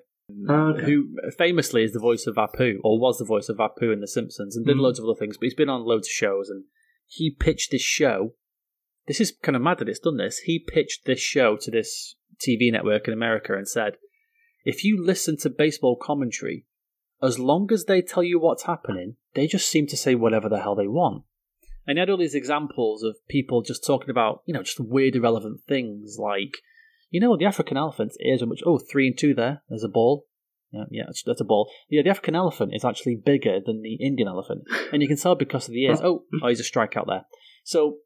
Okay. 0.50 0.86
who 0.86 1.10
famously 1.38 1.84
is 1.84 1.94
the 1.94 2.00
voice 2.00 2.26
of 2.26 2.36
Apu, 2.36 2.76
or 2.84 3.00
was 3.00 3.18
the 3.20 3.26
voice 3.26 3.50
of 3.50 3.58
Apu 3.58 3.92
in 3.94 4.00
The 4.00 4.08
Simpsons, 4.08 4.56
and 4.56 4.66
did 4.66 4.78
Mm. 4.78 4.82
loads 4.82 5.00
of 5.00 5.06
other 5.06 5.18
things, 5.20 5.38
but 5.38 5.44
he's 5.46 5.54
been 5.56 5.70
on 5.70 5.84
loads 5.86 6.08
of 6.08 6.12
shows, 6.12 6.50
and 6.50 6.64
he 7.08 7.30
pitched 7.32 7.72
this 7.72 7.82
show. 7.82 8.34
This 9.08 9.20
is 9.20 9.32
kind 9.42 9.56
of 9.56 9.62
mad 9.62 9.80
that 9.80 9.90
it's 9.90 10.00
done 10.00 10.18
this. 10.18 10.40
He 10.40 10.60
pitched 10.60 11.06
this 11.06 11.20
show 11.20 11.58
to 11.58 11.72
this 11.72 12.16
TV 12.40 12.72
network 12.72 13.08
in 13.08 13.14
America 13.14 13.54
and 13.54 13.68
said, 13.68 13.98
if 14.66 14.84
you 14.84 15.04
listen 15.04 15.38
to 15.38 15.50
baseball 15.50 15.98
commentary, 16.02 16.66
as 17.22 17.40
long 17.40 17.70
as 17.72 17.86
they 17.86 18.02
tell 18.02 18.24
you 18.24 18.40
what's 18.40 18.64
happening, 18.64 19.16
they 19.34 19.48
just 19.48 19.70
seem 19.70 19.88
to 19.88 19.98
say 19.98 20.16
whatever 20.16 20.50
the 20.50 20.60
hell 20.60 20.76
they 20.76 20.88
want. 20.88 21.24
And 21.86 21.98
he 21.98 22.00
had 22.00 22.10
all 22.10 22.18
these 22.18 22.36
examples 22.36 23.04
of 23.04 23.16
people 23.28 23.62
just 23.62 23.86
talking 23.86 24.10
about, 24.10 24.44
you 24.46 24.54
know, 24.54 24.64
just 24.64 24.80
weird, 24.80 25.16
irrelevant 25.16 25.62
things 25.68 26.18
like, 26.20 26.58
you 27.10 27.20
know, 27.20 27.36
the 27.36 27.46
African 27.46 27.78
elephant's 27.78 28.18
ears 28.24 28.44
are 28.44 28.46
much. 28.46 28.62
Oh, 28.66 28.78
three 28.78 29.08
and 29.08 29.18
two 29.18 29.34
there. 29.34 29.64
There's 29.70 29.84
a 29.84 29.90
ball. 29.90 30.28
Yeah, 30.72 30.84
yeah, 30.92 31.04
that's, 31.08 31.24
that's 31.24 31.42
a 31.42 31.46
ball. 31.46 31.72
Yeah, 31.90 32.04
the 32.04 32.12
African 32.12 32.36
elephant 32.36 32.74
is 32.76 32.86
actually 32.86 33.16
bigger 33.16 33.60
than 33.66 33.82
the 33.82 33.96
Indian 33.96 34.28
elephant, 34.28 34.66
and 34.94 35.02
you 35.02 35.08
can 35.08 35.18
tell 35.18 35.34
because 35.34 35.68
of 35.68 35.74
the 35.74 35.84
ears. 35.86 36.00
Oh, 36.02 36.26
oh, 36.44 36.48
he's 36.48 36.60
a 36.60 36.64
strikeout 36.64 37.08
there. 37.08 37.26
So 37.64 37.98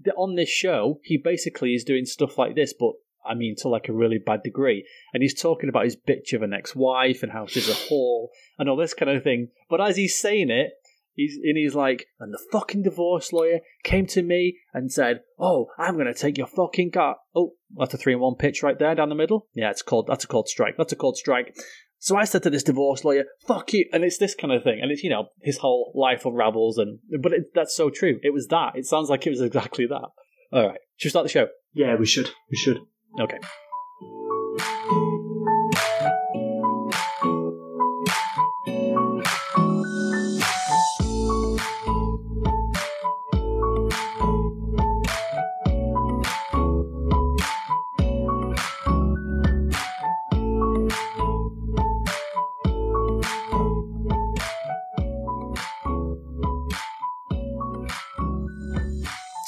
the- 0.00 0.12
on 0.12 0.36
this 0.36 0.48
show, 0.48 1.00
he 1.02 1.16
basically 1.16 1.74
is 1.74 1.82
doing 1.82 2.04
stuff 2.04 2.38
like 2.38 2.54
this, 2.54 2.72
but 2.72 2.92
I 3.26 3.34
mean, 3.34 3.54
to 3.58 3.68
like 3.68 3.88
a 3.88 3.92
really 3.92 4.18
bad 4.18 4.42
degree. 4.42 4.86
And 5.12 5.22
he's 5.22 5.40
talking 5.40 5.68
about 5.68 5.84
his 5.84 5.96
bitch 5.96 6.32
of 6.32 6.42
an 6.42 6.52
ex-wife 6.52 7.22
and 7.22 7.32
how 7.32 7.46
she's 7.46 7.68
a 7.68 7.72
whore 7.72 8.28
and 8.58 8.68
all 8.68 8.76
this 8.76 8.94
kind 8.94 9.10
of 9.10 9.22
thing. 9.22 9.48
But 9.68 9.80
as 9.80 9.96
he's 9.96 10.18
saying 10.18 10.50
it, 10.50 10.72
he's 11.14 11.36
and 11.42 11.56
he's 11.56 11.74
like, 11.74 12.06
and 12.20 12.32
the 12.32 12.40
fucking 12.50 12.82
divorce 12.82 13.32
lawyer 13.32 13.60
came 13.82 14.06
to 14.06 14.22
me 14.22 14.58
and 14.72 14.92
said, 14.92 15.20
"Oh, 15.38 15.68
I'm 15.78 15.96
gonna 15.96 16.14
take 16.14 16.38
your 16.38 16.46
fucking 16.46 16.92
car." 16.92 17.16
Oh, 17.34 17.54
that's 17.76 17.94
a 17.94 17.98
three 17.98 18.14
in 18.14 18.20
one 18.20 18.36
pitch 18.36 18.62
right 18.62 18.78
there 18.78 18.94
down 18.94 19.08
the 19.08 19.14
middle. 19.14 19.48
Yeah, 19.54 19.70
it's 19.70 19.82
called 19.82 20.06
that's 20.08 20.24
a 20.24 20.28
called 20.28 20.48
strike. 20.48 20.76
That's 20.76 20.92
a 20.92 20.96
called 20.96 21.16
strike. 21.16 21.56
So 21.98 22.16
I 22.16 22.24
said 22.24 22.42
to 22.42 22.50
this 22.50 22.64
divorce 22.64 23.04
lawyer, 23.04 23.24
"Fuck 23.46 23.72
you," 23.72 23.88
and 23.92 24.04
it's 24.04 24.18
this 24.18 24.34
kind 24.34 24.52
of 24.52 24.64
thing, 24.64 24.80
and 24.82 24.90
it's 24.90 25.04
you 25.04 25.10
know 25.10 25.28
his 25.40 25.58
whole 25.58 25.92
life 25.94 26.24
unravels, 26.26 26.78
and 26.78 26.98
but 27.20 27.32
it, 27.32 27.54
that's 27.54 27.76
so 27.76 27.90
true. 27.90 28.18
It 28.22 28.32
was 28.32 28.48
that. 28.48 28.72
It 28.74 28.86
sounds 28.86 29.08
like 29.08 29.26
it 29.26 29.30
was 29.30 29.40
exactly 29.40 29.86
that. 29.86 30.08
All 30.52 30.68
right, 30.68 30.80
should 30.96 31.06
we 31.06 31.10
start 31.10 31.26
the 31.26 31.30
show? 31.30 31.48
Yeah, 31.72 31.96
we 31.96 32.06
should. 32.06 32.30
We 32.50 32.56
should. 32.56 32.78
Okay. 33.20 33.38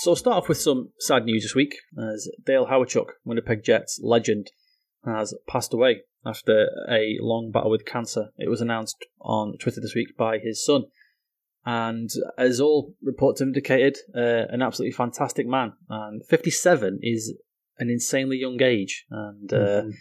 So 0.04 0.10
I'll 0.10 0.16
start 0.16 0.36
off 0.36 0.50
with 0.50 0.60
some 0.60 0.90
sad 0.98 1.24
news 1.24 1.44
this 1.44 1.54
week, 1.54 1.76
as 1.98 2.28
Dale 2.44 2.66
Hawerchuk, 2.66 3.06
Winnipeg 3.24 3.64
Jets 3.64 3.98
legend, 4.02 4.50
has 5.06 5.32
passed 5.46 5.72
away 5.72 6.02
after 6.26 6.68
a 6.90 7.16
long 7.22 7.50
battle 7.50 7.70
with 7.70 7.86
cancer. 7.86 8.28
It 8.36 8.50
was 8.50 8.60
announced 8.60 9.06
on 9.22 9.56
Twitter 9.56 9.80
this 9.80 9.94
week 9.94 10.14
by 10.14 10.36
his 10.36 10.62
son. 10.62 10.82
And 11.64 12.10
as 12.36 12.60
all 12.60 12.94
reports 13.02 13.40
have 13.40 13.48
indicated, 13.48 13.96
uh, 14.14 14.44
an 14.50 14.60
absolutely 14.60 14.92
fantastic 14.92 15.46
man. 15.46 15.72
And 15.88 16.22
57 16.26 16.98
is 17.00 17.32
an 17.78 17.88
insanely 17.88 18.36
young 18.36 18.60
age. 18.60 19.06
And 19.08 19.50
uh, 19.54 19.82
Mhm. 19.84 19.92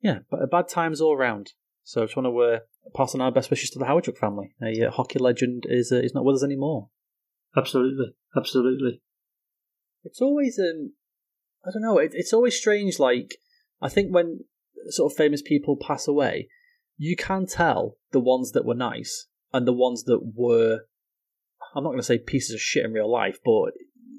yeah, 0.00 0.18
but 0.30 0.50
bad 0.50 0.68
times 0.68 1.02
all 1.02 1.14
round. 1.14 1.52
So 1.82 2.00
I 2.00 2.04
just 2.06 2.16
want 2.16 2.24
to 2.24 2.38
uh, 2.38 2.60
pass 2.94 3.14
on 3.14 3.20
our 3.20 3.32
best 3.32 3.50
wishes 3.50 3.68
to 3.72 3.78
the 3.78 3.84
Hawerchuk 3.84 4.16
family. 4.16 4.54
A 4.62 4.86
uh, 4.86 4.90
hockey 4.90 5.18
legend 5.18 5.64
is 5.68 5.92
uh, 5.92 5.96
is 5.96 6.14
not 6.14 6.24
with 6.24 6.36
us 6.36 6.42
anymore. 6.42 6.88
Absolutely, 7.54 8.14
absolutely. 8.34 9.02
It's 10.06 10.22
always 10.22 10.58
um, 10.58 10.92
I 11.66 11.70
don't 11.72 11.82
know. 11.82 11.98
It, 11.98 12.12
it's 12.14 12.32
always 12.32 12.56
strange. 12.56 12.98
Like 12.98 13.36
I 13.82 13.88
think 13.88 14.14
when 14.14 14.44
sort 14.88 15.12
of 15.12 15.16
famous 15.16 15.42
people 15.42 15.76
pass 15.76 16.06
away, 16.06 16.48
you 16.96 17.16
can 17.16 17.46
tell 17.46 17.96
the 18.12 18.20
ones 18.20 18.52
that 18.52 18.64
were 18.64 18.74
nice 18.74 19.26
and 19.52 19.66
the 19.66 19.72
ones 19.72 20.04
that 20.04 20.20
were. 20.34 20.80
I'm 21.74 21.82
not 21.82 21.90
going 21.90 21.98
to 21.98 22.04
say 22.04 22.18
pieces 22.18 22.54
of 22.54 22.60
shit 22.60 22.84
in 22.84 22.92
real 22.92 23.10
life, 23.10 23.38
but 23.44 23.72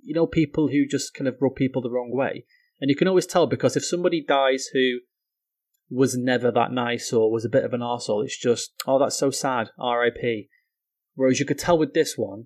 you 0.04 0.14
know, 0.14 0.28
people 0.28 0.68
who 0.68 0.86
just 0.86 1.14
kind 1.14 1.28
of 1.28 1.38
rub 1.42 1.56
people 1.56 1.82
the 1.82 1.90
wrong 1.90 2.12
way, 2.12 2.46
and 2.80 2.90
you 2.90 2.96
can 2.96 3.08
always 3.08 3.26
tell 3.26 3.48
because 3.48 3.76
if 3.76 3.86
somebody 3.86 4.24
dies 4.24 4.68
who 4.74 5.00
was 5.90 6.18
never 6.18 6.52
that 6.52 6.72
nice 6.72 7.14
or 7.14 7.32
was 7.32 7.46
a 7.46 7.50
bit 7.50 7.64
of 7.64 7.74
an 7.74 7.80
arsehole, 7.80 8.24
it's 8.24 8.38
just 8.38 8.74
oh 8.86 9.00
that's 9.00 9.18
so 9.18 9.32
sad, 9.32 9.70
R.I.P. 9.80 10.50
Whereas 11.16 11.40
you 11.40 11.46
could 11.46 11.58
tell 11.58 11.78
with 11.78 11.94
this 11.94 12.16
one, 12.16 12.46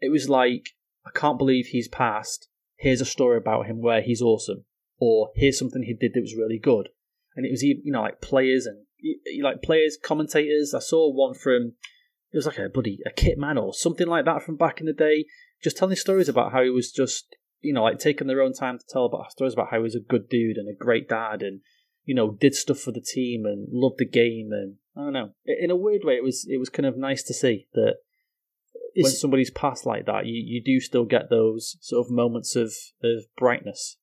it 0.00 0.10
was 0.10 0.28
like 0.28 0.70
I 1.14 1.18
can't 1.18 1.38
believe 1.38 1.66
he's 1.66 1.88
passed. 1.88 2.48
Here's 2.76 3.00
a 3.00 3.06
story 3.06 3.36
about 3.36 3.66
him 3.66 3.80
where 3.80 4.00
he's 4.00 4.22
awesome, 4.22 4.64
or 4.98 5.30
here's 5.34 5.58
something 5.58 5.82
he 5.82 5.94
did 5.94 6.14
that 6.14 6.22
was 6.22 6.36
really 6.36 6.58
good. 6.58 6.88
And 7.36 7.46
it 7.46 7.50
was 7.50 7.64
even 7.64 7.82
you 7.84 7.92
know 7.92 8.02
like 8.02 8.20
players 8.20 8.66
and 8.66 8.86
like 9.42 9.62
players, 9.62 9.98
commentators. 10.02 10.74
I 10.74 10.80
saw 10.80 11.10
one 11.12 11.34
from 11.34 11.74
it 12.32 12.36
was 12.36 12.46
like 12.46 12.58
a 12.58 12.68
bloody 12.68 12.98
a 13.06 13.10
kit 13.10 13.38
man 13.38 13.58
or 13.58 13.74
something 13.74 14.06
like 14.06 14.24
that 14.24 14.42
from 14.42 14.56
back 14.56 14.80
in 14.80 14.86
the 14.86 14.92
day, 14.92 15.26
just 15.62 15.76
telling 15.76 15.96
stories 15.96 16.28
about 16.28 16.52
how 16.52 16.62
he 16.62 16.70
was 16.70 16.90
just 16.90 17.36
you 17.60 17.72
know 17.72 17.82
like 17.82 17.98
taking 17.98 18.26
their 18.26 18.42
own 18.42 18.52
time 18.52 18.78
to 18.78 18.84
tell 18.88 19.04
about 19.04 19.30
stories 19.32 19.52
about 19.52 19.68
how 19.70 19.76
he 19.76 19.82
was 19.82 19.94
a 19.94 20.00
good 20.00 20.28
dude 20.28 20.56
and 20.56 20.68
a 20.68 20.84
great 20.84 21.08
dad 21.08 21.42
and 21.42 21.60
you 22.04 22.14
know 22.14 22.30
did 22.32 22.54
stuff 22.54 22.78
for 22.78 22.92
the 22.92 23.00
team 23.00 23.44
and 23.44 23.68
loved 23.70 23.98
the 23.98 24.06
game 24.06 24.50
and 24.52 24.76
I 24.96 25.04
don't 25.04 25.12
know 25.12 25.30
in 25.44 25.70
a 25.70 25.76
weird 25.76 26.02
way 26.04 26.14
it 26.14 26.24
was 26.24 26.46
it 26.48 26.58
was 26.58 26.68
kind 26.68 26.86
of 26.86 26.96
nice 26.96 27.22
to 27.24 27.34
see 27.34 27.68
that 27.74 27.96
when 28.96 29.12
somebody's 29.12 29.50
passed 29.50 29.86
like 29.86 30.06
that, 30.06 30.26
you, 30.26 30.42
you 30.44 30.62
do 30.62 30.80
still 30.80 31.04
get 31.04 31.30
those 31.30 31.76
sort 31.80 32.06
of 32.06 32.12
moments 32.12 32.56
of, 32.56 32.72
of 33.02 33.24
brightness. 33.36 33.96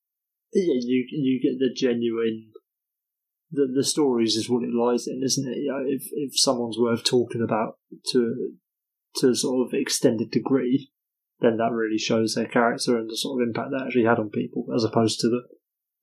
yeah, 0.54 0.80
you 0.80 1.06
you 1.12 1.40
get 1.42 1.60
the 1.60 1.74
genuine. 1.74 2.52
The 3.52 3.68
the 3.74 3.84
stories 3.84 4.36
is 4.36 4.50
what 4.50 4.64
it 4.64 4.74
lies 4.74 5.08
in, 5.08 5.22
isn't 5.24 5.48
it? 5.48 5.58
Know, 5.66 5.84
if 5.88 6.08
if 6.12 6.40
someone's 6.40 6.78
worth 6.78 7.04
talking 7.04 7.42
about 7.42 7.78
to 8.12 8.54
to 9.18 9.30
a 9.30 9.36
sort 9.36 9.68
of 9.68 9.74
extended 9.74 10.32
degree, 10.32 10.92
then 11.40 11.58
that 11.58 11.72
really 11.72 11.98
shows 11.98 12.36
their 12.36 12.48
character 12.48 12.98
and 12.98 13.10
the 13.10 13.18
sort 13.18 13.42
of 13.42 13.48
impact 13.48 13.70
that 13.72 13.86
actually 13.86 14.04
had 14.04 14.20
on 14.20 14.30
people, 14.30 14.66
as 14.76 14.84
opposed 14.84 15.20
to 15.22 15.30
the 15.30 15.42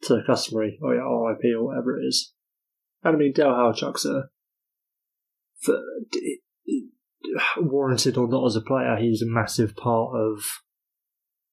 to 0.07 0.15
the 0.15 0.23
customary 0.27 0.79
oh 0.83 0.93
yeah 0.93 1.31
RIP 1.31 1.57
or 1.57 1.67
whatever 1.67 1.99
it 1.99 2.05
is. 2.05 2.33
And 3.03 3.17
I 3.17 3.19
mean, 3.19 3.33
Dale 3.33 3.49
Hawerchuk's 3.49 4.07
a 4.07 4.29
for, 5.61 5.79
warranted 7.57 8.17
or 8.17 8.29
not 8.29 8.47
as 8.47 8.57
a 8.57 8.61
player, 8.61 8.97
he's 8.97 9.23
a 9.23 9.27
massive 9.27 9.77
part 9.77 10.15
of 10.15 10.45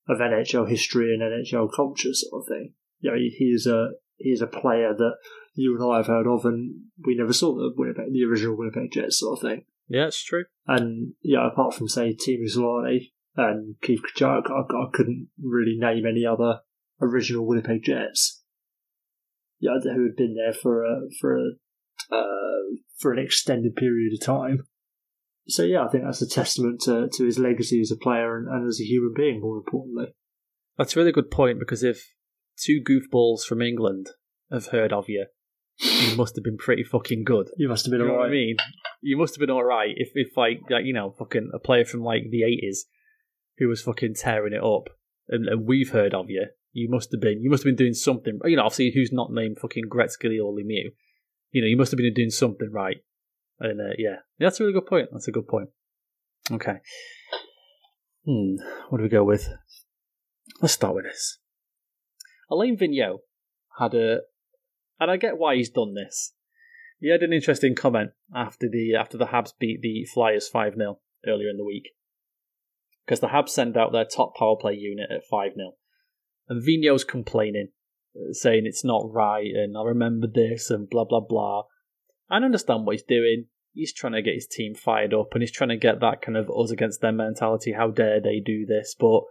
of 0.08 0.18
NHL 0.18 0.70
history 0.70 1.14
and 1.14 1.22
NHL 1.22 1.70
culture 1.74 2.14
sort 2.14 2.42
of 2.42 2.48
thing. 2.48 2.74
You 3.00 3.12
know, 3.12 3.18
he, 3.18 3.34
he's 3.38 3.68
a 3.68 3.92
he's 4.18 4.42
a 4.42 4.48
player 4.48 4.94
that 4.96 5.16
you 5.56 5.76
and 5.76 5.92
I 5.92 5.98
have 5.98 6.08
heard 6.08 6.28
of, 6.28 6.46
and 6.46 6.76
we 7.06 7.16
never 7.16 7.34
saw 7.34 7.56
the 7.56 7.74
Winnipeg, 7.76 8.12
the 8.12 8.24
original 8.24 8.58
Winnipeg 8.58 8.92
Jets 8.92 9.20
sort 9.20 9.38
of 9.38 9.42
thing. 9.42 9.66
Yeah, 9.88 10.08
it's 10.08 10.24
true. 10.24 10.46
And 10.68 11.14
yeah, 11.22 11.48
apart 11.48 11.74
from 11.74 11.90
say 11.90 12.16
Teemu 12.16 12.50
Selanne 12.50 13.12
and 13.36 13.76
Keith 13.82 14.02
Tkachuk, 14.16 14.50
I, 14.50 14.62
I 14.62 14.86
couldn't 14.94 15.30
really 15.42 15.78
name 15.78 16.06
any 16.06 16.26
other 16.26 16.62
original 17.02 17.46
Winnipeg 17.46 17.84
Jets. 17.84 18.44
Yeah, 19.60 19.78
who 19.84 20.04
had 20.04 20.16
been 20.16 20.36
there 20.36 20.54
for 20.54 20.84
a 20.84 21.02
for 21.20 21.38
a 21.38 21.52
uh, 22.12 22.78
for 22.98 23.12
an 23.14 23.20
extended 23.20 23.76
period 23.76 24.14
of 24.14 24.26
time. 24.26 24.64
So 25.48 25.64
yeah, 25.64 25.86
I 25.86 25.90
think 25.90 26.04
that's 26.04 26.22
a 26.22 26.30
testament 26.30 26.82
to, 26.82 27.10
to 27.12 27.26
his 27.26 27.40
legacy 27.40 27.82
as 27.82 27.92
a 27.92 27.98
player 27.98 28.38
and, 28.38 28.48
and 28.48 28.68
as 28.68 28.80
a 28.80 28.86
human 28.86 29.14
being. 29.16 29.42
More 29.42 29.58
importantly, 29.58 30.14
That's 30.78 30.96
a 30.96 31.00
really 31.00 31.12
good 31.12 31.32
point 31.32 31.60
because 31.60 31.84
if 31.84 32.14
two 32.58 32.80
goofballs 32.82 33.44
from 33.44 33.62
England 33.62 34.10
have 34.52 34.68
heard 34.68 34.94
of 34.94 35.10
you, 35.10 35.26
you 35.80 36.16
must 36.18 36.36
have 36.36 36.44
been 36.44 36.58
pretty 36.58 36.84
fucking 36.84 37.24
good. 37.24 37.50
you 37.58 37.68
must 37.68 37.86
have 37.86 37.94
You 37.94 38.00
been 38.00 38.08
know 38.08 38.14
what 38.14 38.28
I 38.28 38.32
mean? 38.32 38.58
You 39.02 39.18
must 39.18 39.36
have 39.36 39.40
been 39.40 39.50
alright 39.50 39.96
if, 39.98 40.12
if 40.14 40.38
like, 40.38 40.60
like, 40.70 40.86
you 40.86 40.94
know, 40.94 41.12
fucking 41.18 41.52
a 41.54 41.60
player 41.60 41.86
from 41.86 42.02
like 42.02 42.24
the 42.30 42.42
80s 42.42 42.82
who 43.58 43.68
was 43.68 43.82
fucking 43.82 44.14
tearing 44.16 44.54
it 44.54 44.64
up 44.64 44.90
and, 45.28 45.48
and 45.48 45.68
we've 45.68 45.92
heard 45.92 46.14
of 46.14 46.30
you. 46.30 46.48
You 46.74 46.90
must 46.90 47.12
have 47.12 47.20
been, 47.22 47.42
you 47.42 47.50
must 47.50 47.64
have 47.64 47.70
been 47.70 47.84
doing 47.84 47.94
something, 47.94 48.40
you 48.46 48.56
know, 48.56 48.64
obviously 48.64 48.92
who's 48.94 49.12
not 49.12 49.32
named 49.32 49.58
fucking 49.60 49.86
Gretzky 49.90 50.40
or 50.42 50.54
Lemieux. 50.54 50.92
You 51.52 51.62
know, 51.62 51.68
you 51.68 51.76
must 51.76 51.92
have 51.92 51.98
been 51.98 52.14
doing 52.14 52.30
something 52.30 52.70
right. 52.72 52.98
And 53.62 53.80
uh, 53.80 53.94
yeah, 53.98 54.18
that's 54.40 54.60
a 54.60 54.64
really 54.64 54.74
good 54.74 54.88
point. 54.88 55.10
That's 55.12 55.28
a 55.28 55.32
good 55.32 55.48
point. 55.48 55.70
Okay. 56.52 56.78
Hmm, 58.26 58.56
what 58.90 58.98
do 58.98 59.04
we 59.04 59.10
go 59.10 59.24
with? 59.24 59.48
Let's 60.62 60.74
start 60.74 60.96
with 60.96 61.06
this. 61.06 61.38
Alain 62.50 62.76
Vigneault 62.76 63.20
had 63.80 63.94
a, 63.94 64.22
and 65.00 65.12
I 65.12 65.18
get 65.18 65.38
why 65.38 65.56
he's 65.56 65.70
done 65.70 65.94
this. 65.94 66.34
He 67.00 67.12
had 67.12 67.22
an 67.22 67.34
interesting 67.34 67.76
comment 67.76 68.12
after 68.36 68.68
the 68.70 68.96
after 68.96 69.18
the 69.18 69.28
Habs 69.28 69.54
beat 69.60 69.82
the 69.82 70.06
Flyers 70.12 70.48
five 70.48 70.74
0 70.76 71.00
earlier 71.26 71.50
in 71.50 71.58
the 71.58 71.66
week, 71.66 71.90
because 73.06 73.20
the 73.20 73.28
Habs 73.28 73.50
sent 73.50 73.78
out 73.78 73.92
their 73.92 74.06
top 74.06 74.36
power 74.36 74.56
play 74.60 74.74
unit 74.74 75.10
at 75.12 75.26
five 75.30 75.54
0 75.56 75.74
and 76.52 76.62
Vigneault's 76.62 77.04
complaining, 77.04 77.70
saying 78.32 78.64
it's 78.66 78.84
not 78.84 79.10
right, 79.10 79.48
and 79.54 79.78
I 79.78 79.84
remember 79.84 80.28
this, 80.28 80.70
and 80.70 80.90
blah 80.90 81.06
blah 81.06 81.22
blah. 81.22 81.64
I 82.30 82.38
understand 82.38 82.86
what 82.86 82.94
he's 82.94 83.04
doing. 83.04 83.46
He's 83.74 83.94
trying 83.94 84.14
to 84.14 84.22
get 84.22 84.36
his 84.36 84.48
team 84.48 84.76
fired 84.76 85.14
up, 85.14 85.30
and 85.34 85.42
he's 85.42 85.52
trying 85.52 85.70
to 85.70 85.78
get 85.78 86.00
that 86.02 86.22
kind 86.22 86.38
of 86.38 86.50
us 86.50 86.72
against 86.72 87.02
them 87.02 87.18
mentality. 87.18 87.74
How 87.74 87.90
dare 87.90 88.20
they 88.20 88.42
do 88.44 88.66
this? 88.66 88.96
But 89.00 89.22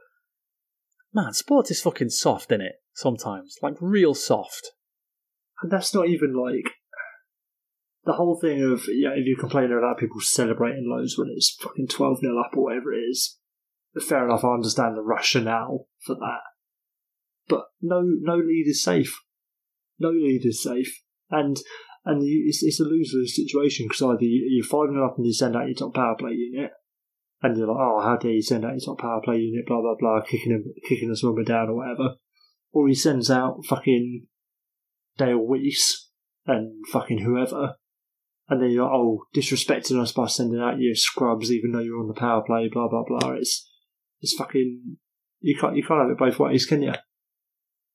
man, 1.13 1.33
sports 1.33 1.71
is 1.71 1.83
fucking 1.83 2.11
soft, 2.11 2.51
is 2.53 2.61
it? 2.61 2.73
Sometimes, 2.95 3.57
like 3.63 3.75
real 3.81 4.15
soft. 4.15 4.73
And 5.63 5.71
that's 5.71 5.95
not 5.95 6.09
even 6.09 6.35
like 6.35 6.73
the 8.05 8.15
whole 8.15 8.39
thing 8.41 8.63
of 8.63 8.85
yeah, 8.89 9.11
if 9.15 9.27
you 9.27 9.37
complain 9.39 9.73
about 9.73 9.99
people 9.99 10.21
celebrating 10.21 10.87
loads 10.89 11.19
when 11.19 11.29
it's 11.31 11.57
fucking 11.61 11.89
twelve 11.89 12.21
0 12.21 12.39
up 12.41 12.57
or 12.57 12.65
whatever 12.65 12.93
it 12.93 12.99
is. 12.99 13.39
Fair 14.07 14.25
enough, 14.25 14.45
I 14.45 14.55
understand 14.55 14.97
the 14.97 15.03
rationale 15.03 15.89
for 16.07 16.15
that, 16.15 16.43
but 17.49 17.65
no, 17.83 18.03
no 18.05 18.37
lead 18.37 18.67
is 18.69 18.83
safe. 18.83 19.19
No 19.99 20.11
lead 20.11 20.43
is 20.45 20.63
safe, 20.63 21.03
and 21.29 21.57
and 22.05 22.23
you, 22.23 22.45
it's, 22.47 22.63
it's 22.63 22.81
a 22.81 22.85
lose 22.85 23.13
lose 23.15 23.37
situation 23.37 23.87
because 23.87 24.03
either 24.03 24.23
you, 24.25 24.47
you're 24.51 24.65
five 24.65 24.91
0 24.91 25.07
up 25.07 25.17
and 25.17 25.27
you 25.27 25.33
send 25.33 25.57
out 25.57 25.67
your 25.67 25.75
top 25.75 25.95
power 25.95 26.17
play 26.19 26.33
unit, 26.33 26.71
and 27.43 27.57
you're 27.57 27.67
like, 27.67 27.77
oh, 27.79 28.01
how 28.03 28.17
dare 28.17 28.33
you 28.33 28.43
send 28.43 28.65
out 28.65 28.73
your 28.73 28.95
top 28.95 29.01
power 29.01 29.21
play 29.23 29.37
unit, 29.37 29.67
blah 29.67 29.81
blah 29.81 29.97
blah, 29.99 30.23
kicking 30.23 30.53
him, 30.53 30.65
kicking 30.89 31.11
us 31.11 31.21
swimmer 31.21 31.45
down 31.45 31.69
or 31.69 31.77
whatever, 31.77 32.15
or 32.73 32.89
he 32.89 32.95
sends 32.95 33.31
out 33.31 33.65
fucking 33.67 34.27
Dale 35.19 35.39
Weise 35.39 36.07
and 36.47 36.87
fucking 36.91 37.19
whoever. 37.19 37.75
And 38.49 38.61
then 38.61 38.71
you're 38.71 38.85
like, 38.85 38.93
oh, 38.93 39.25
disrespecting 39.35 40.01
us 40.01 40.11
by 40.11 40.27
sending 40.27 40.61
out 40.61 40.81
your 40.81 40.97
scrubs 40.97 41.53
even 41.53 41.71
though 41.71 41.79
you're 41.79 42.01
on 42.01 42.09
the 42.09 42.15
power 42.15 42.43
play, 42.45 42.69
blah 42.73 42.89
blah 42.89 43.05
blah. 43.07 43.33
It's 43.33 43.71
it's 44.21 44.35
fucking 44.35 44.97
you 45.41 45.57
can't 45.59 45.77
you 45.77 45.85
can't 45.85 46.01
have 46.01 46.11
it 46.11 46.19
both 46.19 46.39
ways, 46.39 46.67
can 46.67 46.83
you? 46.83 46.93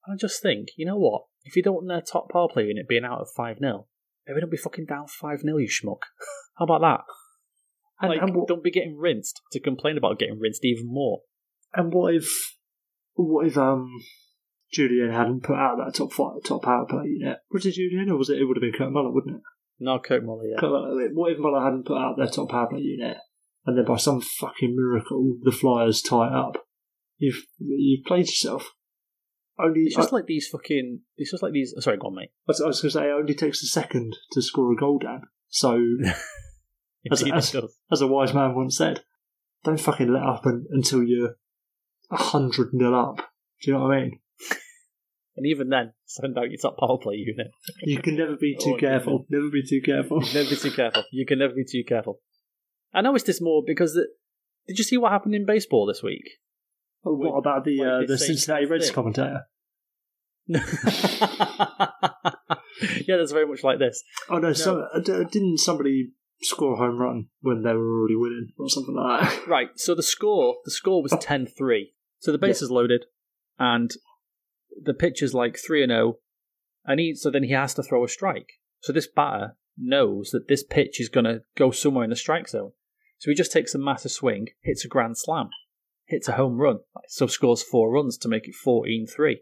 I 0.08 0.16
just 0.20 0.42
think, 0.42 0.70
you 0.78 0.86
know 0.86 0.98
what? 0.98 1.24
If 1.44 1.56
you 1.56 1.64
don't 1.64 1.76
want 1.76 1.88
their 1.88 2.02
top 2.02 2.30
power 2.30 2.48
play 2.52 2.66
unit 2.66 2.88
being 2.88 3.04
out 3.04 3.22
of 3.22 3.28
5 3.36 3.58
0, 3.60 3.88
maybe 4.28 4.42
don't 4.42 4.52
be 4.52 4.58
fucking 4.58 4.86
down 4.86 5.08
5 5.08 5.42
0, 5.42 5.58
you 5.58 5.68
schmuck. 5.68 6.00
How 6.58 6.66
about 6.66 6.82
that? 6.82 7.02
And, 8.02 8.10
like, 8.12 8.22
and, 8.22 8.36
what, 8.36 8.48
don't 8.48 8.64
be 8.64 8.72
getting 8.72 8.98
rinsed 8.98 9.42
to 9.52 9.60
complain 9.60 9.98
about 9.98 10.20
getting 10.20 10.40
rinsed 10.40 10.66
even 10.66 10.88
more. 10.88 11.22
and 11.74 11.94
what 11.94 12.14
if 12.14 12.30
what 13.14 13.48
if 13.48 13.58
um 13.58 13.90
Julien 14.74 15.12
hadn't 15.12 15.44
put 15.44 15.56
out 15.56 15.78
that 15.78 15.96
top 15.96 16.12
five, 16.12 16.44
top 16.44 16.64
power 16.64 16.86
play 16.86 17.06
unit? 17.06 17.38
Was 17.52 17.66
it 17.66 17.76
Julien 17.76 18.10
or 18.10 18.18
was 18.18 18.30
it? 18.30 18.40
It 18.40 18.46
would 18.46 18.58
have 18.58 18.62
been 18.62 18.78
Kurt 18.78 18.92
Muller, 18.92 19.12
wouldn't 19.12 19.38
it? 19.38 19.42
No, 19.80 20.00
Kirk 20.00 20.24
Muller, 20.24 20.48
yeah. 20.48 20.58
Kurt 20.60 20.72
Muller, 20.72 21.10
what 21.14 21.32
if 21.32 21.40
Muller 21.40 21.64
hadn't 21.64 21.86
put 21.86 21.98
out 21.98 22.16
their 22.18 22.28
top 22.28 22.50
power 22.50 22.68
play 22.68 22.80
unit, 22.80 23.18
and 23.66 23.78
then 23.78 23.86
by 23.86 23.98
some 23.98 24.22
fucking 24.22 24.76
miracle 24.76 25.38
the 25.44 25.52
Flyers 25.52 26.02
tie 26.02 26.28
it 26.28 26.34
up? 26.34 26.66
You've 27.18 27.46
you've 27.60 28.06
played 28.06 28.28
yourself. 28.28 28.72
Only 29.58 29.82
It's 29.82 29.96
just 29.96 30.12
like 30.12 30.26
these 30.26 30.48
fucking. 30.48 31.02
It's 31.18 31.32
just 31.32 31.42
like 31.44 31.54
these. 31.54 31.74
oh, 31.78 31.80
Sorry, 31.80 31.98
go 31.98 32.08
on, 32.08 32.16
mate. 32.16 32.30
I 32.48 32.50
was, 32.50 32.62
I 32.62 32.68
was 32.68 32.82
going 32.82 32.90
to 32.92 32.98
say, 33.00 33.06
it 33.10 33.14
only 33.14 33.34
takes 33.36 33.64
a 33.64 33.68
second 33.68 34.16
to 34.34 34.42
score 34.42 34.72
a 34.74 34.76
goal, 34.76 35.00
Dan. 35.00 35.22
So, 35.48 35.80
As- 37.12 37.24
as- 37.24 37.56
as 37.92 38.02
a 38.02 38.08
wise 38.08 38.34
man 38.34 38.56
once 38.56 38.78
said, 38.78 39.04
don't 39.64 39.80
fucking 39.80 40.12
let 40.12 40.24
up 40.24 40.46
un, 40.46 40.66
until 40.72 41.04
you're 41.04 41.36
a 42.12 42.18
hundred 42.18 42.74
nil 42.74 42.96
up. 42.96 43.18
Do 43.62 43.72
you 43.72 43.74
know 43.78 43.84
what 43.86 43.96
I 43.96 44.02
mean? 44.02 44.20
And 45.38 45.46
even 45.48 45.68
then, 45.68 45.92
send 46.06 46.38
out 46.38 46.50
your 46.50 46.58
top 46.58 46.78
power 46.78 46.98
play 46.98 47.16
unit. 47.16 47.48
You 47.84 48.02
can 48.02 48.16
never 48.16 48.38
be 48.38 48.56
oh, 48.58 48.64
too 48.64 48.74
Oh, 48.76 48.78
careful. 48.78 49.26
Never 49.30 49.50
be 49.50 49.64
too 49.68 49.82
careful. 49.82 50.22
never 50.22 50.50
be 50.50 50.56
too 50.56 50.72
careful. 50.72 51.04
You 51.12 51.26
can 51.26 51.40
never 51.40 51.54
be 51.54 51.66
too 51.70 51.84
careful. 51.86 52.22
I 52.94 53.02
noticed 53.02 53.26
this 53.26 53.42
more 53.42 53.62
because 53.68 53.96
the, 53.96 54.08
did 54.66 54.78
you 54.78 54.86
see 54.86 54.96
what 54.96 55.12
happened 55.12 55.36
in 55.36 55.46
baseball 55.46 55.88
this 55.88 56.02
week? 56.02 56.24
Oh, 57.06 57.14
what 57.14 57.38
about 57.38 57.66
the 57.66 57.82
uh, 57.82 58.08
the 58.08 58.18
Cincinnati 58.18 58.66
Reds 58.66 58.88
thing. 58.88 58.96
commentator? 58.96 59.42
yeah, 60.48 60.60
that's 63.18 63.32
very 63.32 63.48
much 63.48 63.64
like 63.64 63.80
this. 63.80 64.04
Oh 64.30 64.38
no, 64.38 64.54
so, 64.54 64.88
uh, 64.94 65.00
didn't 65.00 65.58
somebody 65.60 66.12
score 66.42 66.74
a 66.74 66.78
home 66.78 66.98
run 67.00 67.28
when 67.42 67.64
they 67.64 67.74
were 67.74 68.00
already 68.00 68.16
winning 68.16 68.50
or 68.58 68.70
something 68.70 68.96
like 68.96 69.22
that? 69.22 69.48
Right, 69.48 69.70
so 69.76 69.96
the 69.96 70.04
score 70.04 70.58
the 70.66 70.72
score 70.72 71.02
was 71.02 71.14
10-3. 71.14 71.92
So 72.20 72.32
the 72.32 72.38
base 72.38 72.62
is 72.62 72.72
loaded 72.72 73.06
and 73.60 73.92
the 74.82 74.94
pitcher's 74.94 75.34
like 75.34 75.58
3 75.58 75.84
and 75.84 75.92
0 75.92 76.18
and 76.86 77.00
he 77.00 77.16
so 77.16 77.30
then 77.30 77.44
he 77.44 77.52
has 77.52 77.74
to 77.76 77.84
throw 77.84 78.04
a 78.04 78.10
strike. 78.10 78.54
So 78.82 78.94
this 78.94 79.08
batter 79.08 79.56
knows 79.78 80.30
that 80.32 80.48
this 80.48 80.64
pitch 80.64 81.00
is 81.00 81.10
going 81.10 81.26
to 81.26 81.44
go 81.58 81.72
somewhere 81.72 82.04
in 82.04 82.10
the 82.10 82.16
strike 82.16 82.48
zone. 82.48 82.72
So 83.20 83.32
he 83.32 83.36
just 83.36 83.52
takes 83.52 83.74
a 83.74 83.80
massive 83.80 84.12
swing, 84.12 84.50
hits 84.62 84.86
a 84.86 84.88
grand 84.88 85.18
slam, 85.18 85.50
hits 86.06 86.28
a 86.28 86.34
home 86.34 86.58
run, 86.58 86.80
so 87.08 87.28
scores 87.28 87.64
4 87.64 87.92
runs 87.92 88.18
to 88.20 88.28
make 88.28 88.48
it 88.48 88.56
14-3. 88.66 89.38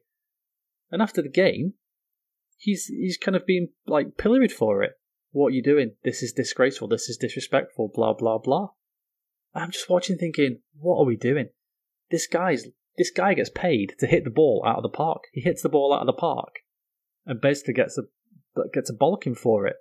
And 0.91 1.01
after 1.01 1.21
the 1.21 1.29
game, 1.29 1.73
he's 2.57 2.85
he's 2.85 3.17
kind 3.17 3.35
of 3.35 3.45
been 3.45 3.69
like 3.85 4.17
pilloried 4.17 4.51
for 4.51 4.83
it. 4.83 4.91
What 5.31 5.47
are 5.47 5.55
you 5.55 5.63
doing? 5.63 5.95
This 6.03 6.21
is 6.21 6.33
disgraceful. 6.33 6.87
This 6.87 7.09
is 7.09 7.17
disrespectful. 7.17 7.91
Blah 7.93 8.13
blah 8.13 8.37
blah. 8.37 8.69
I'm 9.55 9.71
just 9.71 9.89
watching, 9.89 10.17
thinking, 10.17 10.59
what 10.75 10.97
are 10.97 11.05
we 11.05 11.15
doing? 11.15 11.49
This 12.11 12.27
guy's 12.27 12.65
this 12.97 13.11
guy 13.11 13.33
gets 13.33 13.49
paid 13.49 13.95
to 13.99 14.07
hit 14.07 14.23
the 14.23 14.29
ball 14.29 14.63
out 14.65 14.77
of 14.77 14.83
the 14.83 14.89
park. 14.89 15.23
He 15.31 15.41
hits 15.41 15.63
the 15.63 15.69
ball 15.69 15.93
out 15.93 16.01
of 16.01 16.07
the 16.07 16.13
park, 16.13 16.59
and 17.25 17.41
basically 17.41 17.73
gets 17.73 17.97
a 17.97 18.03
gets 18.73 18.89
a 18.89 18.93
bollocking 18.93 19.37
for 19.37 19.65
it. 19.65 19.77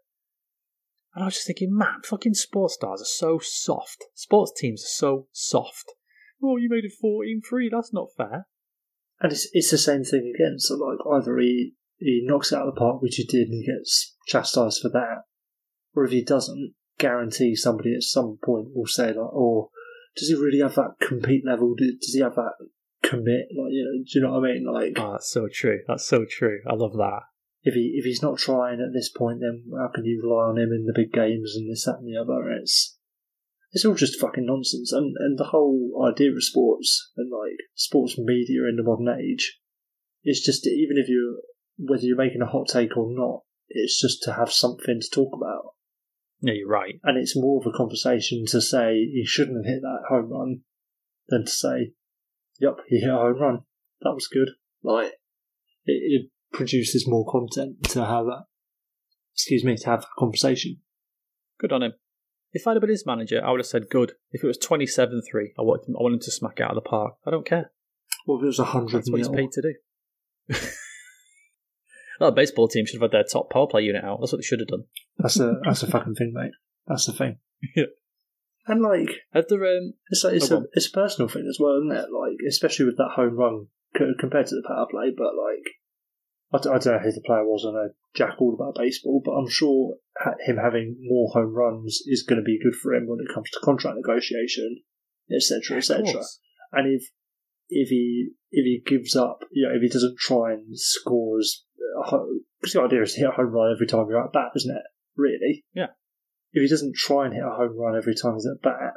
And 1.14 1.22
I 1.22 1.26
was 1.26 1.34
just 1.34 1.46
thinking, 1.46 1.76
man, 1.76 2.00
fucking 2.04 2.34
sports 2.34 2.74
stars 2.74 3.02
are 3.02 3.04
so 3.04 3.38
soft. 3.42 4.04
Sports 4.14 4.52
teams 4.58 4.82
are 4.82 4.96
so 4.96 5.28
soft. 5.30 5.92
Oh, 6.42 6.56
you 6.56 6.68
made 6.68 6.84
it 6.84 6.92
14-3. 7.02 7.68
That's 7.70 7.92
not 7.92 8.08
fair. 8.16 8.46
And 9.20 9.30
it's 9.32 9.48
it's 9.52 9.70
the 9.70 9.78
same 9.78 10.02
thing 10.04 10.32
again. 10.34 10.58
So 10.58 10.74
like 10.74 10.98
either 11.22 11.38
he 11.38 11.74
he 11.98 12.22
knocks 12.24 12.50
it 12.50 12.56
out 12.56 12.66
of 12.68 12.74
the 12.74 12.78
park, 12.80 13.00
which 13.00 13.16
he 13.16 13.24
did, 13.24 13.48
and 13.48 13.54
he 13.54 13.66
gets 13.66 14.16
chastised 14.26 14.80
for 14.82 14.88
that, 14.90 15.22
or 15.94 16.04
if 16.04 16.10
he 16.10 16.24
doesn't, 16.24 16.74
guarantee 16.98 17.54
somebody 17.54 17.94
at 17.94 18.02
some 18.02 18.38
point 18.44 18.68
will 18.74 18.86
say 18.86 19.08
like, 19.08 19.16
"Oh, 19.18 19.70
does 20.16 20.28
he 20.28 20.34
really 20.34 20.58
have 20.60 20.74
that 20.74 20.96
compete 21.00 21.46
level? 21.46 21.74
Does 21.76 22.12
he 22.12 22.20
have 22.20 22.34
that 22.34 22.54
commit? 23.04 23.46
Like, 23.56 23.70
you 23.70 23.84
know, 23.84 24.02
do 24.04 24.18
you 24.18 24.20
know 24.22 24.32
what 24.32 24.50
I 24.50 24.52
mean? 24.52 24.66
Like, 24.66 24.92
Oh, 24.96 25.12
that's 25.12 25.30
so 25.30 25.48
true. 25.52 25.80
That's 25.86 26.04
so 26.06 26.24
true. 26.28 26.60
I 26.68 26.74
love 26.74 26.94
that. 26.94 27.20
if 27.62 27.74
he 27.74 27.94
if 27.96 28.04
he's 28.04 28.22
not 28.22 28.38
trying 28.38 28.80
at 28.80 28.92
this 28.92 29.08
point, 29.08 29.38
then 29.40 29.64
how 29.78 29.90
can 29.94 30.04
you 30.04 30.20
rely 30.24 30.48
on 30.48 30.58
him 30.58 30.72
in 30.72 30.86
the 30.86 30.92
big 30.94 31.12
games 31.12 31.54
and 31.56 31.70
this 31.70 31.84
that 31.84 31.98
and 32.00 32.08
the 32.08 32.20
other? 32.20 32.50
It's 32.60 32.98
it's 33.72 33.84
all 33.84 33.94
just 33.94 34.20
fucking 34.20 34.46
nonsense, 34.46 34.92
and 34.92 35.14
and 35.18 35.38
the 35.38 35.44
whole 35.44 36.06
idea 36.10 36.30
of 36.30 36.42
sports 36.44 37.10
and 37.16 37.30
like 37.30 37.56
sports 37.74 38.16
media 38.18 38.68
in 38.68 38.76
the 38.76 38.82
modern 38.82 39.08
age, 39.08 39.58
it's 40.22 40.44
just 40.44 40.66
even 40.66 40.96
if 40.98 41.08
you 41.08 41.40
whether 41.78 42.02
you're 42.02 42.16
making 42.16 42.42
a 42.42 42.46
hot 42.46 42.68
take 42.68 42.96
or 42.96 43.06
not, 43.10 43.40
it's 43.68 44.00
just 44.00 44.22
to 44.22 44.32
have 44.34 44.52
something 44.52 45.00
to 45.00 45.10
talk 45.10 45.32
about, 45.34 45.72
Yeah, 46.40 46.52
you're 46.54 46.68
right. 46.68 47.00
and 47.02 47.16
it's 47.18 47.34
more 47.36 47.60
of 47.60 47.66
a 47.66 47.76
conversation 47.76 48.44
to 48.48 48.60
say 48.60 48.94
he 49.12 49.24
shouldn't 49.24 49.64
have 49.64 49.72
hit 49.72 49.82
that 49.82 50.02
home 50.08 50.30
run 50.30 50.60
than 51.28 51.44
to 51.46 51.50
say, 51.50 51.92
"Yep, 52.60 52.76
he 52.88 52.98
hit 53.00 53.08
a 53.10 53.14
home 53.16 53.38
run. 53.40 53.58
That 54.02 54.14
was 54.14 54.28
good." 54.28 54.50
Like 54.82 55.12
it, 55.86 55.92
it 55.92 56.30
produces 56.52 57.08
more 57.08 57.24
content 57.30 57.82
to 57.90 58.04
have 58.04 58.26
that. 58.26 58.44
Excuse 59.34 59.64
me, 59.64 59.76
to 59.76 59.86
have 59.86 60.02
a 60.04 60.18
conversation. 60.20 60.80
Good 61.58 61.72
on 61.72 61.82
him. 61.84 61.92
If 62.52 62.66
I'd 62.66 62.72
have 62.72 62.80
been 62.82 62.90
his 62.90 63.06
manager, 63.06 63.40
I 63.44 63.50
would 63.50 63.60
have 63.60 63.66
said 63.66 63.88
good. 63.90 64.12
If 64.30 64.44
it 64.44 64.46
was 64.46 64.58
27-3, 64.58 65.20
I 65.58 65.62
want 65.62 65.88
him, 65.88 65.96
I 65.98 66.02
want 66.02 66.14
him 66.14 66.20
to 66.20 66.30
smack 66.30 66.60
it 66.60 66.62
out 66.62 66.76
of 66.76 66.82
the 66.82 66.88
park. 66.88 67.14
I 67.26 67.30
don't 67.30 67.46
care. 67.46 67.70
Well, 68.26 68.38
if 68.38 68.42
it 68.44 68.46
was 68.46 68.58
a 68.58 68.64
hundred 68.64 68.98
That's 68.98 69.10
what 69.10 69.18
he's 69.18 69.28
paid 69.28 69.52
to 69.52 69.62
do. 69.62 69.74
that 72.20 72.34
baseball 72.34 72.68
team 72.68 72.86
should 72.86 73.00
have 73.00 73.10
had 73.10 73.16
their 73.18 73.24
top 73.24 73.50
power 73.50 73.66
play 73.66 73.82
unit 73.82 74.04
out. 74.04 74.18
That's 74.20 74.32
what 74.32 74.38
they 74.38 74.44
should 74.44 74.60
have 74.60 74.68
done. 74.68 74.84
that's 75.18 75.40
a 75.40 75.60
that's 75.64 75.82
a 75.82 75.86
fucking 75.86 76.14
thing, 76.14 76.32
mate. 76.34 76.52
That's 76.86 77.06
the 77.06 77.12
thing. 77.12 77.38
Yeah. 77.76 77.84
And 78.66 78.80
like, 78.80 79.08
Had 79.32 79.46
there, 79.48 79.64
um, 79.64 79.94
it's 80.08 80.24
a, 80.24 80.28
it's 80.28 80.50
Oh, 80.52 80.58
a 80.58 80.62
it's 80.72 80.86
a 80.86 80.92
personal 80.92 81.28
thing 81.28 81.46
as 81.48 81.58
well, 81.60 81.78
isn't 81.78 81.90
it? 81.96 82.10
Like, 82.12 82.38
especially 82.48 82.86
with 82.86 82.96
that 82.96 83.12
home 83.16 83.36
run 83.36 83.66
compared 83.94 84.46
to 84.46 84.54
the 84.54 84.64
power 84.66 84.86
play. 84.88 85.10
But 85.16 85.34
like, 85.34 85.74
I, 86.52 86.58
d- 86.58 86.68
I 86.68 86.78
don't 86.78 86.94
know 86.94 86.98
who 86.98 87.12
the 87.12 87.22
player 87.24 87.44
was. 87.44 87.64
I 87.66 87.72
know 87.72 87.90
jack 88.14 88.36
all 88.38 88.54
about 88.54 88.74
baseball, 88.74 89.22
but 89.24 89.32
I'm 89.32 89.48
sure 89.48 89.96
ha- 90.18 90.36
him 90.44 90.56
having 90.56 90.96
more 91.00 91.28
home 91.32 91.54
runs 91.54 92.02
is 92.06 92.22
going 92.22 92.40
to 92.40 92.44
be 92.44 92.60
good 92.62 92.74
for 92.74 92.94
him 92.94 93.06
when 93.06 93.20
it 93.20 93.32
comes 93.32 93.50
to 93.50 93.60
contract 93.64 93.96
negotiation, 93.96 94.82
etc., 95.34 95.78
etc. 95.78 96.22
And 96.72 96.94
if 96.94 97.08
if 97.68 97.88
he 97.88 98.30
if 98.50 98.64
he 98.64 98.82
gives 98.84 99.16
up, 99.16 99.44
you 99.50 99.66
know, 99.66 99.74
if 99.74 99.82
he 99.82 99.88
doesn't 99.88 100.18
try 100.18 100.52
and 100.52 100.78
score 100.78 101.38
as 101.38 101.62
uh, 102.04 102.18
because 102.60 102.74
the 102.74 102.82
idea 102.82 103.02
is 103.02 103.14
to 103.14 103.20
hit 103.20 103.28
a 103.28 103.32
home 103.32 103.50
run 103.50 103.72
every 103.72 103.86
time 103.86 104.06
you're 104.08 104.22
at 104.22 104.32
bat, 104.32 104.52
isn't 104.54 104.76
it? 104.76 104.82
Really? 105.16 105.64
Yeah. 105.74 105.88
If 106.52 106.62
he 106.62 106.68
doesn't 106.68 106.96
try 106.96 107.24
and 107.24 107.34
hit 107.34 107.42
a 107.42 107.50
home 107.50 107.78
run 107.78 107.96
every 107.96 108.14
time 108.14 108.34
he's 108.34 108.46
at 108.46 108.62
bat, 108.62 108.92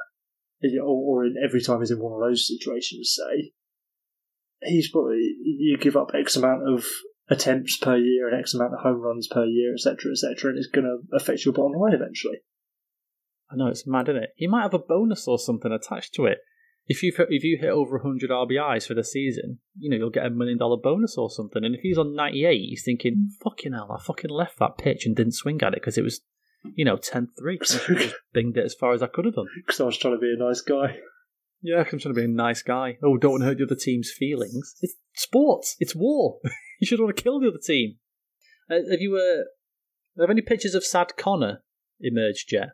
or, 0.81 1.21
or 1.21 1.25
in 1.25 1.35
every 1.43 1.61
time 1.61 1.79
he's 1.79 1.91
in 1.91 1.99
one 1.99 2.13
of 2.13 2.27
those 2.27 2.47
situations, 2.47 3.17
say, 3.17 3.53
he's 4.61 4.91
probably 4.91 5.35
you 5.41 5.77
give 5.79 5.95
up 5.95 6.11
X 6.13 6.35
amount 6.35 6.67
of 6.67 6.85
attempts 7.29 7.77
per 7.77 7.97
year 7.97 8.27
and 8.27 8.39
X 8.39 8.53
amount 8.53 8.73
of 8.73 8.79
home 8.81 9.01
runs 9.01 9.27
per 9.27 9.45
year, 9.45 9.73
etc., 9.73 10.11
etc., 10.11 10.49
and 10.49 10.57
it's 10.57 10.67
going 10.67 10.85
to 10.85 11.15
affect 11.15 11.45
your 11.45 11.53
bottom 11.53 11.79
line 11.79 11.93
eventually. 11.93 12.39
I 13.51 13.55
know 13.55 13.67
it's 13.67 13.87
mad, 13.87 14.09
isn't 14.09 14.23
it? 14.23 14.29
He 14.35 14.47
might 14.47 14.63
have 14.63 14.73
a 14.73 14.79
bonus 14.79 15.27
or 15.27 15.37
something 15.37 15.71
attached 15.71 16.13
to 16.15 16.25
it. 16.25 16.39
If 16.87 17.01
you 17.01 17.11
if 17.17 17.43
you 17.43 17.57
hit 17.59 17.69
over 17.69 17.97
100 17.97 18.29
RBIs 18.29 18.87
for 18.87 18.93
the 18.93 19.03
season, 19.03 19.59
you 19.77 19.89
know 19.89 19.97
you'll 19.97 20.11
get 20.11 20.25
a 20.25 20.29
million 20.29 20.59
dollar 20.59 20.77
bonus 20.77 21.17
or 21.17 21.31
something. 21.31 21.63
And 21.63 21.73
if 21.73 21.81
he's 21.81 21.97
on 21.97 22.15
98, 22.15 22.57
he's 22.57 22.83
thinking, 22.83 23.29
"Fucking 23.43 23.73
hell, 23.73 23.91
I 23.91 24.01
fucking 24.03 24.29
left 24.29 24.59
that 24.59 24.77
pitch 24.77 25.05
and 25.05 25.15
didn't 25.15 25.33
swing 25.33 25.61
at 25.63 25.73
it 25.73 25.81
because 25.81 25.97
it 25.97 26.03
was, 26.03 26.21
you 26.75 26.85
know, 26.85 26.97
10-3. 26.97 27.27
I 27.59 27.93
just 27.99 28.15
binged 28.35 28.57
it 28.57 28.65
as 28.65 28.75
far 28.75 28.93
as 28.93 29.01
I 29.01 29.07
could 29.07 29.25
have 29.25 29.33
done." 29.33 29.47
Because 29.65 29.81
I 29.81 29.85
was 29.85 29.97
trying 29.97 30.13
to 30.13 30.19
be 30.19 30.35
a 30.37 30.43
nice 30.43 30.61
guy. 30.61 30.99
Yeah, 31.61 31.79
I'm 31.79 31.85
trying 31.85 31.99
to 31.99 32.13
be 32.13 32.25
a 32.25 32.27
nice 32.27 32.61
guy. 32.61 32.97
Oh, 33.03 33.17
don't 33.17 33.31
want 33.31 33.41
to 33.41 33.47
hurt 33.47 33.57
the 33.57 33.65
other 33.65 33.75
team's 33.75 34.11
feelings. 34.11 34.75
It's 34.81 34.95
sports. 35.15 35.75
It's 35.79 35.95
war. 35.95 36.39
you 36.79 36.87
should 36.87 36.99
want 36.99 37.15
to 37.15 37.21
kill 37.21 37.39
the 37.39 37.47
other 37.47 37.59
team. 37.63 37.97
Uh, 38.69 38.75
have 38.91 39.01
you 39.01 39.15
uh, 39.15 40.21
have 40.21 40.29
any 40.29 40.41
pictures 40.41 40.75
of 40.75 40.83
Sad 40.83 41.17
Connor 41.17 41.63
emerged 41.99 42.51
yet? 42.51 42.69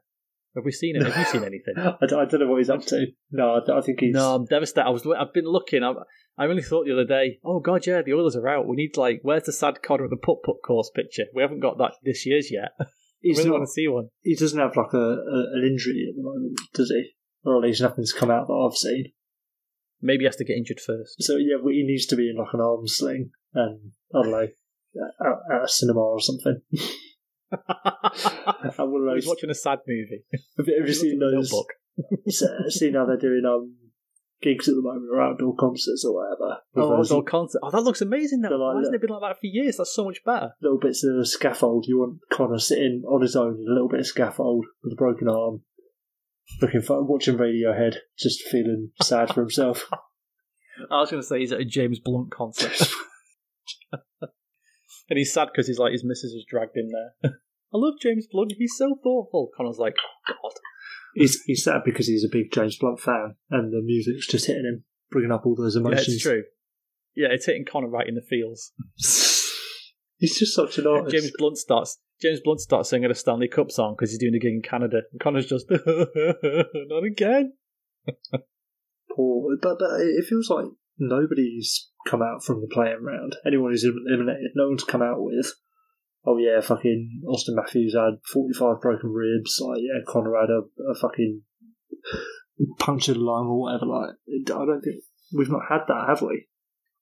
Have 0.56 0.66
we 0.66 0.72
seen 0.72 0.98
it? 0.98 1.04
Have 1.04 1.16
you 1.16 1.26
seen 1.26 1.44
anything? 1.44 1.76
I 1.78 2.06
don't, 2.06 2.20
I 2.20 2.26
don't 2.26 2.42
know 2.42 2.48
what 2.48 2.58
he's 2.58 2.70
up 2.70 2.86
to. 2.88 3.06
No, 3.32 3.56
I, 3.56 3.78
I 3.78 3.82
think 3.82 4.02
he's. 4.02 4.14
No, 4.14 4.36
I'm 4.36 4.46
devastated. 4.46 4.86
I 4.86 4.90
was. 4.90 5.08
I've 5.08 5.34
been 5.34 5.46
looking. 5.46 5.84
I, 5.84 5.94
I 6.38 6.46
really 6.46 6.62
thought 6.62 6.86
the 6.86 6.94
other 6.94 7.06
day. 7.06 7.40
Oh 7.46 7.60
God, 7.60 7.88
yeah, 7.88 8.02
the 8.02 8.14
Oilers 8.14 8.36
are 8.36 8.48
out. 8.48 8.68
We 8.68 8.76
need 8.76 8.98
like, 8.98 9.20
where's 9.22 9.44
the 9.44 9.54
sad 9.54 9.82
Connor 9.82 10.04
with 10.04 10.12
the 10.12 10.18
putt 10.18 10.44
putt 10.44 10.58
course 10.66 10.92
picture? 10.94 11.26
We 11.34 11.42
haven't 11.42 11.62
got 11.62 11.78
that 11.78 11.94
this 12.04 12.26
year's 12.26 12.52
yet. 12.52 12.72
I 12.80 12.86
he's 13.22 13.38
really 13.38 13.50
not, 13.50 13.60
want 13.60 13.68
to 13.68 13.72
see 13.72 13.88
one. 13.88 14.10
he 14.22 14.36
doesn't 14.36 14.60
have 14.60 14.76
like 14.76 14.94
a, 14.94 14.98
a 14.98 15.40
an 15.54 15.64
injury 15.66 16.08
at 16.10 16.16
the 16.16 16.24
moment, 16.24 16.60
does 16.74 16.90
he? 16.90 17.12
Or 17.44 17.58
at 17.58 17.64
least 17.64 17.82
nothing's 17.82 18.14
come 18.14 18.32
out 18.32 18.48
that 18.48 18.54
I've 18.54 18.78
seen. 18.78 19.12
Maybe 20.02 20.22
he 20.22 20.26
has 20.26 20.36
to 20.38 20.46
get 20.46 20.58
injured 20.58 20.80
first. 20.80 21.22
So 21.22 21.38
yeah, 21.38 21.58
well, 21.62 21.74
he 21.74 21.84
needs 21.84 22.06
to 22.08 22.16
be 22.16 22.30
in 22.30 22.38
like 22.38 22.54
an 22.54 22.62
arm 22.62 22.88
sling 22.88 23.32
and 23.54 23.92
I 24.16 24.22
don't 24.22 24.32
know, 24.32 24.48
at, 24.48 25.56
at 25.56 25.64
a 25.64 25.68
cinema 25.68 26.00
or 26.00 26.20
something. 26.20 26.62
At 27.52 28.78
one 28.80 29.08
of 29.08 29.16
He's 29.16 29.28
watching 29.28 29.50
a 29.50 29.56
sad 29.56 29.80
movie. 29.88 30.24
Have 30.58 30.68
you 30.68 30.80
ever 30.82 30.94
seen 30.94 31.20
those? 31.20 31.54
Seen 32.70 32.94
how 32.94 33.06
they're 33.06 33.18
doing 33.18 33.44
um 33.46 33.76
gigs 34.42 34.68
at 34.68 34.76
the 34.76 34.82
moment 34.82 35.06
or 35.12 35.22
outdoor 35.22 35.56
concerts 35.56 36.04
or 36.06 36.16
whatever. 36.16 36.62
Oh, 36.76 36.98
outdoor 36.98 37.24
concert. 37.24 37.60
Oh, 37.64 37.70
that 37.70 37.82
looks 37.82 38.02
amazing. 38.02 38.42
Though. 38.42 38.50
They're 38.50 38.58
like 38.58 38.76
Why 38.76 38.80
hasn't 38.80 38.96
it 38.96 39.02
been 39.02 39.12
like 39.12 39.22
that 39.22 39.40
for 39.40 39.48
years? 39.48 39.78
That's 39.78 39.94
so 39.94 40.06
much 40.06 40.24
better. 40.26 40.52
little 40.62 40.80
bits 40.80 41.04
of 41.04 41.28
scaffold. 41.28 41.86
You 41.88 42.00
want 42.00 42.20
Connor 42.32 42.58
sitting 42.58 43.04
on 43.08 43.22
his 43.22 43.36
own 43.36 43.60
in 43.60 43.66
a 43.70 43.74
little 43.74 43.90
bit 43.90 44.00
of 44.00 44.08
scaffold 44.08 44.66
with 44.84 44.94
a 44.94 44.96
broken 44.96 45.28
arm, 45.30 45.62
looking 46.62 46.82
for 46.82 47.04
watching 47.04 47.38
Radiohead, 47.38 47.96
just 48.18 48.42
feeling 48.50 48.92
sad 49.02 49.34
for 49.34 49.42
himself. 49.42 49.88
I 50.92 51.00
was 51.00 51.12
going 51.12 51.22
to 51.22 51.28
say 51.28 51.40
he's 51.40 51.52
at 51.52 51.60
a 51.62 51.66
James 51.66 52.00
Blunt 52.00 52.32
concert. 52.32 52.72
and 54.22 55.18
he's 55.18 55.34
sad 55.34 55.50
because 55.52 55.68
he's 55.68 55.78
like, 55.78 55.92
his 55.92 56.04
missus 56.04 56.34
has 56.34 56.46
dragged 56.50 56.76
him 56.76 56.88
there. 56.90 57.34
I 57.74 57.78
love 57.78 57.96
James 58.02 58.28
Blunt. 58.32 58.54
He's 58.58 58.74
so 58.78 58.96
thoughtful. 59.04 59.50
Connor's 59.56 59.78
like, 59.78 59.96
oh, 60.30 60.34
God. 60.42 60.52
He's 61.14 61.42
he's 61.44 61.64
sad 61.66 61.82
because 61.84 62.08
he's 62.08 62.24
a 62.24 62.30
big 62.32 62.52
James 62.54 62.78
Blunt 62.78 63.00
fan, 63.02 63.36
and 63.50 63.74
the 63.74 63.82
music's 63.84 64.28
just 64.28 64.48
hitting 64.48 64.64
him, 64.64 64.86
bringing 65.12 65.32
up 65.32 65.46
all 65.46 65.56
those 65.56 65.76
Yeah, 65.76 65.82
emotions. 65.82 66.08
it's 66.16 66.24
true. 66.24 66.44
Yeah, 67.16 67.28
it's 67.32 67.46
hitting 67.46 67.66
Connor 67.70 67.90
right 67.90 68.08
in 68.08 68.16
the 68.16 68.22
feels. 68.22 68.72
He's 70.22 70.38
just 70.38 70.56
such 70.56 70.78
an 70.78 70.86
artist. 70.86 71.16
James 71.16 71.32
Blunt 71.36 71.58
starts. 71.58 71.98
James 72.22 72.42
Blunt 72.44 72.62
starts 72.62 72.90
singing 72.90 73.10
a 73.10 73.16
Stanley 73.16 73.48
Cup 73.48 73.72
song 73.72 73.96
because 73.98 74.12
he's 74.12 74.20
doing 74.20 74.36
a 74.36 74.40
gig 74.40 74.54
in 74.54 74.62
Canada, 74.62 75.02
and 75.12 75.20
Connor's 75.20 75.48
just 75.48 75.66
not 75.72 77.04
again. 77.04 77.54
Poor, 79.16 79.58
but 79.60 79.80
but 79.80 80.00
it 80.00 80.26
feels 80.30 80.48
like 80.52 80.66
nobody's 81.00 81.90
come 82.06 82.22
out 82.22 82.44
from 82.44 82.62
the 82.62 82.68
playing 82.72 83.02
round. 83.02 83.36
Anyone 83.48 83.72
who's 83.72 83.84
eliminated, 83.84 84.52
no 84.54 84.68
one's 84.68 84.84
come 84.84 85.02
out 85.02 85.24
with, 85.24 85.56
oh 86.24 86.38
yeah, 86.38 86.62
fucking 86.62 87.24
Auston 87.28 87.56
Matthews 87.56 87.96
had 87.96 88.20
45 88.32 88.80
broken 88.80 89.10
ribs, 89.10 89.60
like, 89.60 89.80
yeah, 89.80 90.02
Conor 90.08 90.40
had 90.40 90.52
a, 90.52 90.92
a 90.92 90.96
fucking 91.02 91.42
punctured 92.78 93.18
lung 93.18 93.48
or 93.48 93.62
whatever. 93.62 93.88
Like, 93.88 94.16
I 94.30 94.66
don't 94.66 94.82
think 94.82 95.04
we've 95.36 95.50
not 95.50 95.64
had 95.68 95.82
that, 95.88 96.06
have 96.10 96.22
we? 96.22 96.48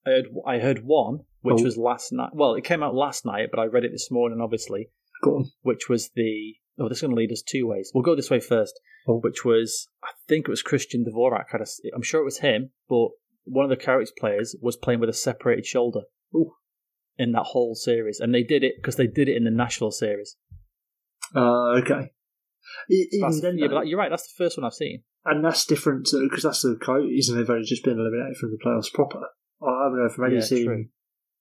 I 0.07 0.09
heard 0.11 0.25
I 0.47 0.59
heard 0.59 0.85
one, 0.85 1.25
which 1.41 1.61
Oh. 1.61 1.63
was 1.63 1.77
last 1.77 2.11
night. 2.11 2.31
Well, 2.33 2.55
it 2.55 2.63
came 2.63 2.83
out 2.83 2.95
last 2.95 3.25
night, 3.25 3.47
but 3.51 3.59
I 3.59 3.65
read 3.65 3.85
it 3.85 3.91
this 3.91 4.09
morning, 4.11 4.39
obviously. 4.41 4.89
Go 5.23 5.35
on. 5.37 5.51
Which 5.61 5.89
was 5.89 6.09
the 6.15 6.55
oh, 6.79 6.87
this 6.87 6.99
is 6.99 7.01
going 7.01 7.11
to 7.15 7.17
lead 7.19 7.31
us 7.31 7.41
two 7.41 7.67
ways. 7.67 7.91
We'll 7.93 8.03
go 8.03 8.15
this 8.15 8.29
way 8.29 8.39
first. 8.39 8.79
Oh. 9.07 9.19
Which 9.19 9.43
was 9.45 9.87
I 10.03 10.09
think 10.27 10.47
it 10.47 10.51
was 10.51 10.61
Christian 10.61 11.03
Dvorak. 11.05 11.45
Had 11.51 11.61
a, 11.61 11.65
I'm 11.95 12.01
sure 12.03 12.21
it 12.21 12.25
was 12.25 12.39
him, 12.39 12.71
but 12.89 13.09
one 13.45 13.65
of 13.65 13.69
the 13.69 13.77
character 13.83 14.13
players 14.17 14.55
was 14.61 14.77
playing 14.77 14.99
with 14.99 15.09
a 15.09 15.13
separated 15.13 15.65
shoulder 15.65 16.01
Ooh. 16.35 16.53
in 17.17 17.31
that 17.33 17.43
whole 17.47 17.75
series, 17.75 18.19
and 18.19 18.33
they 18.33 18.43
did 18.43 18.63
it 18.63 18.75
because 18.77 18.95
they 18.95 19.07
did 19.07 19.27
it 19.29 19.35
in 19.37 19.43
the 19.43 19.51
Nashville 19.51 19.91
series. 19.91 20.35
Uh, 21.35 21.79
okay. 21.81 22.11
Even 22.89 23.39
then, 23.41 23.57
yeah, 23.57 23.67
though- 23.67 23.75
but 23.75 23.87
you're 23.87 23.97
right. 23.99 24.09
That's 24.09 24.27
the 24.33 24.43
first 24.43 24.57
one 24.57 24.65
I've 24.65 24.73
seen. 24.73 25.03
and 25.25 25.43
that's 25.43 25.65
different 25.65 26.07
because 26.29 26.43
that's 26.43 26.61
the 26.61 26.77
Coyotes 26.81 27.29
and 27.29 27.37
they've 27.39 27.49
only 27.49 27.65
just 27.65 27.83
been 27.83 27.99
eliminated 27.99 28.37
from 28.37 28.51
the 28.51 28.57
playoffs 28.63 28.91
proper. 28.93 29.19
I 29.61 29.83
haven't 29.85 29.99
heard 29.99 30.11
from 30.13 30.25
any 30.25 30.35
Yeah, 30.35 30.41
team 30.41 30.65
true. 30.65 30.85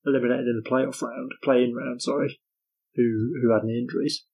Eliminated 0.09 0.47
in 0.47 0.61
the 0.63 0.69
playoff 0.69 1.01
round, 1.03 1.33
play-in 1.43 1.75
round, 1.75 2.03
sorry, 2.03 2.41
who 2.95 3.35
who 3.43 3.53
had 3.53 3.63
any 3.65 3.79
injuries. 3.79 4.25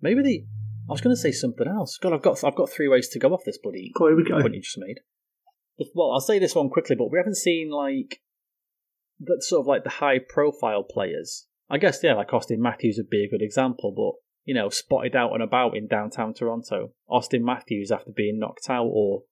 Maybe 0.00 0.22
the. 0.22 0.44
I 0.88 0.92
was 0.92 1.00
going 1.00 1.16
to 1.16 1.20
say 1.20 1.32
something 1.32 1.66
else. 1.66 1.98
God, 1.98 2.12
I've 2.12 2.22
got 2.22 2.44
I've 2.44 2.54
got 2.54 2.70
three 2.70 2.88
ways 2.88 3.08
to 3.10 3.18
go 3.18 3.32
off 3.32 3.44
this, 3.44 3.58
buddy. 3.62 3.90
Cool, 3.96 4.08
here 4.08 4.16
we 4.16 4.24
go. 4.24 4.40
point 4.40 4.54
you 4.54 4.60
just 4.60 4.78
made. 4.78 4.98
Well, 5.94 6.12
I'll 6.12 6.20
say 6.20 6.38
this 6.38 6.54
one 6.54 6.68
quickly, 6.68 6.94
but 6.94 7.10
we 7.10 7.18
haven't 7.18 7.36
seen 7.36 7.70
like 7.70 8.20
that 9.20 9.42
sort 9.42 9.60
of 9.60 9.66
like 9.66 9.84
the 9.84 9.90
high 9.90 10.18
profile 10.18 10.82
players. 10.82 11.46
I 11.70 11.78
guess 11.78 12.00
yeah, 12.02 12.14
like 12.14 12.28
Auston 12.28 12.58
Matthews 12.58 12.96
would 12.98 13.10
be 13.10 13.24
a 13.24 13.30
good 13.30 13.42
example, 13.42 13.92
but 13.96 14.20
you 14.44 14.54
know, 14.54 14.68
spotted 14.68 15.16
out 15.16 15.32
and 15.32 15.42
about 15.42 15.76
in 15.76 15.88
downtown 15.88 16.34
Toronto. 16.34 16.92
Auston 17.08 17.40
Matthews 17.40 17.90
after 17.90 18.12
being 18.14 18.38
knocked 18.38 18.68
out, 18.68 18.86
or 18.86 19.22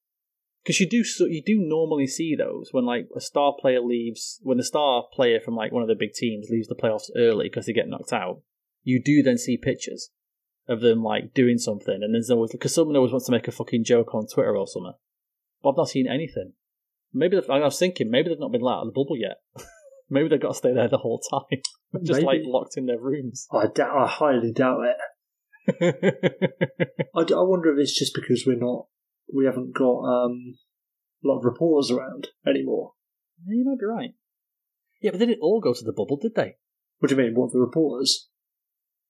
because 0.62 0.81
you 0.81 0.88
do 0.88 1.03
so 1.05 1.27
you 1.27 1.42
do 1.44 1.59
normally 1.59 2.07
see 2.07 2.37
those 2.37 2.68
when 2.72 2.85
like 2.85 3.09
a 3.16 3.20
star 3.20 3.55
player 3.59 3.81
leaves 3.81 4.38
when 4.42 4.59
the 4.59 4.64
star 4.64 5.05
player 5.12 5.40
from 5.40 5.57
like 5.57 5.72
one 5.72 5.83
of 5.83 5.88
the 5.88 5.94
big 5.94 6.12
teams 6.12 6.48
leaves 6.51 6.68
the 6.68 6.75
playoffs 6.75 7.11
early 7.16 7.48
because 7.48 7.66
they 7.66 7.72
get 7.72 7.88
knocked 7.88 8.12
out. 8.12 8.40
You 8.83 9.03
do 9.03 9.22
then 9.22 9.38
see 9.38 9.57
pictures 9.57 10.11
of 10.68 10.81
them 10.81 11.03
like 11.03 11.35
doing 11.35 11.59
something, 11.59 12.01
and 12.03 12.14
there's 12.14 12.31
always 12.31 12.53
because 12.53 12.75
someone 12.75 12.96
always 12.96 13.12
wants 13.12 13.27
to 13.27 13.33
make 13.33 13.48
a 13.48 13.53
fucking 13.53 13.85
joke 13.85 14.14
on 14.14 14.27
Twitter 14.27 14.57
or 14.57 14.66
something. 14.66 14.94
But 15.62 15.70
I've 15.70 15.77
not 15.77 15.88
seen 15.88 16.09
anything. 16.09 16.53
Maybe 17.12 17.37
I 17.37 17.59
was 17.59 17.79
thinking 17.79 18.11
maybe 18.11 18.29
they've 18.29 18.38
not 18.40 18.53
been 18.53 18.62
let 18.62 18.75
out 18.75 18.87
of 18.87 18.87
the 18.87 18.92
bubble 18.92 19.16
yet. 19.16 19.37
maybe 20.11 20.29
they've 20.29 20.40
got 20.40 20.48
to 20.48 20.55
stay 20.55 20.75
there 20.75 20.88
the 20.88 20.98
whole 20.98 21.20
time, 21.20 21.61
just 22.05 22.22
like 22.22 22.40
locked 22.44 22.77
in 22.77 22.87
their 22.87 23.01
rooms. 23.01 23.46
I, 23.53 23.66
doubt, 23.66 23.96
I 23.96 24.07
highly 24.07 24.53
doubt 24.53 24.81
it. 24.85 24.96
I, 27.14 27.25
d- 27.25 27.35
I 27.35 27.40
wonder 27.40 27.72
if 27.72 27.79
it's 27.79 27.98
just 27.98 28.14
because 28.14 28.44
we're 28.46 28.59
not, 28.59 28.87
we 29.33 29.45
haven't 29.45 29.75
got 29.75 30.01
um, 30.01 30.55
a 31.25 31.29
lot 31.29 31.39
of 31.39 31.45
reporters 31.45 31.91
around 31.91 32.29
anymore. 32.47 32.93
you 33.47 33.65
might 33.65 33.79
be 33.79 33.87
right. 33.87 34.15
Yeah, 35.01 35.11
but 35.11 35.21
they 35.21 35.27
didn't 35.27 35.43
all 35.43 35.61
go 35.61 35.75
to 35.75 35.85
the 35.85 35.93
bubble, 35.93 36.17
did 36.17 36.35
they? 36.35 36.57
What 36.99 37.09
do 37.09 37.17
you 37.17 37.23
mean? 37.23 37.35
What 37.35 37.53
the 37.53 37.59
reporters? 37.59 38.29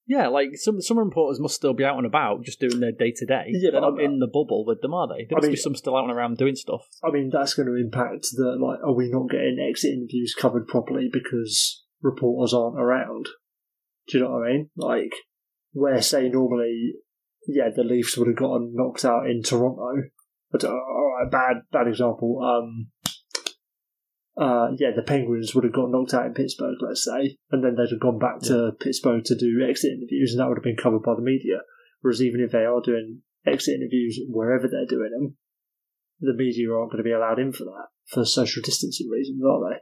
Yeah, 0.07 0.29
like 0.29 0.51
some 0.55 0.81
some 0.81 0.99
reporters 0.99 1.39
must 1.39 1.55
still 1.55 1.75
be 1.75 1.85
out 1.85 1.97
and 1.97 2.07
about, 2.07 2.45
just 2.45 2.59
doing 2.59 2.81
their 2.81 2.93
day 2.93 3.13
to 3.17 3.27
day. 3.27 3.45
Yeah, 3.51 3.71
They're 3.71 3.81
not 3.81 4.01
in 4.01 4.19
the 4.19 4.27
bubble 4.27 4.65
with 4.67 4.81
them, 4.81 4.95
are 4.95 5.07
they? 5.07 5.27
There 5.29 5.39
I 5.39 5.41
must 5.41 5.51
be 5.51 5.57
some 5.57 5.77
still 5.77 5.97
out 5.97 6.05
and 6.05 6.13
around 6.13 6.39
doing 6.39 6.57
stuff. 6.57 6.83
I 7.05 7.11
mean, 7.11 7.31
that's 7.33 7.55
going 7.55 7.69
to 7.69 7.77
impact 7.77 8.27
the 8.33 8.57
like. 8.61 8.81
Are 8.83 8.95
we 8.95 9.11
not 9.11 9.31
getting 9.31 9.65
exit 9.69 9.93
interviews 9.93 10.35
covered 10.35 10.67
properly 10.67 11.09
because 11.13 11.85
reporters 12.01 12.53
aren't 12.53 12.81
around? 12.81 13.27
Do 14.09 14.19
you 14.19 14.25
know 14.25 14.31
what 14.33 14.49
I 14.49 14.53
mean? 14.53 14.71
Like, 14.77 15.13
where 15.73 16.03
say 16.03 16.29
normally, 16.29 16.95
yeah, 17.53 17.71
the 17.75 17.85
Leafs 17.85 18.17
would 18.17 18.29
have 18.29 18.37
gotten 18.37 18.75
knocked 18.75 19.05
out 19.05 19.29
in 19.29 19.43
Toronto. 19.43 20.03
But 20.51 20.65
uh, 20.65 20.69
all 20.69 21.17
right, 21.19 21.31
bad 21.31 21.63
bad 21.73 21.89
example. 21.89 22.41
Um, 22.43 22.91
uh, 24.37 24.69
yeah, 24.79 24.91
the 24.95 25.03
Penguins 25.03 25.55
would 25.55 25.65
have 25.65 25.75
got 25.75 25.91
knocked 25.91 26.15
out 26.15 26.27
in 26.27 26.35
Pittsburgh, 26.35 26.77
let's 26.81 27.05
say, 27.05 27.37
and 27.51 27.63
then 27.63 27.75
they'd 27.75 27.91
have 27.91 28.01
gone 28.01 28.19
back 28.19 28.41
to 28.43 28.73
Pittsburgh 28.81 29.25
to 29.25 29.35
do 29.35 29.65
exit 29.69 29.93
interviews, 29.93 30.33
and 30.33 30.41
that 30.41 30.49
would 30.49 30.59
have 30.59 30.65
been 30.65 30.77
covered 30.77 31.03
by 31.03 31.15
the 31.15 31.23
media. 31.23 31.61
Whereas 32.01 32.23
even 32.23 32.41
if 32.41 32.51
they 32.51 32.65
are 32.65 32.81
doing 32.83 33.23
exit 33.47 33.77
interviews 33.77 34.19
wherever 34.29 34.69
they're 34.69 34.87
doing 34.87 35.11
them, 35.11 35.37
the 36.21 36.35
media 36.35 36.73
aren't 36.73 36.91
going 36.91 37.03
to 37.03 37.09
be 37.09 37.13
allowed 37.13 37.39
in 37.39 37.53
for 37.53 37.65
that 37.65 37.89
for 38.07 38.25
social 38.25 38.63
distancing 38.63 39.09
reasons, 39.09 39.43
are 39.45 39.71
they? 39.71 39.77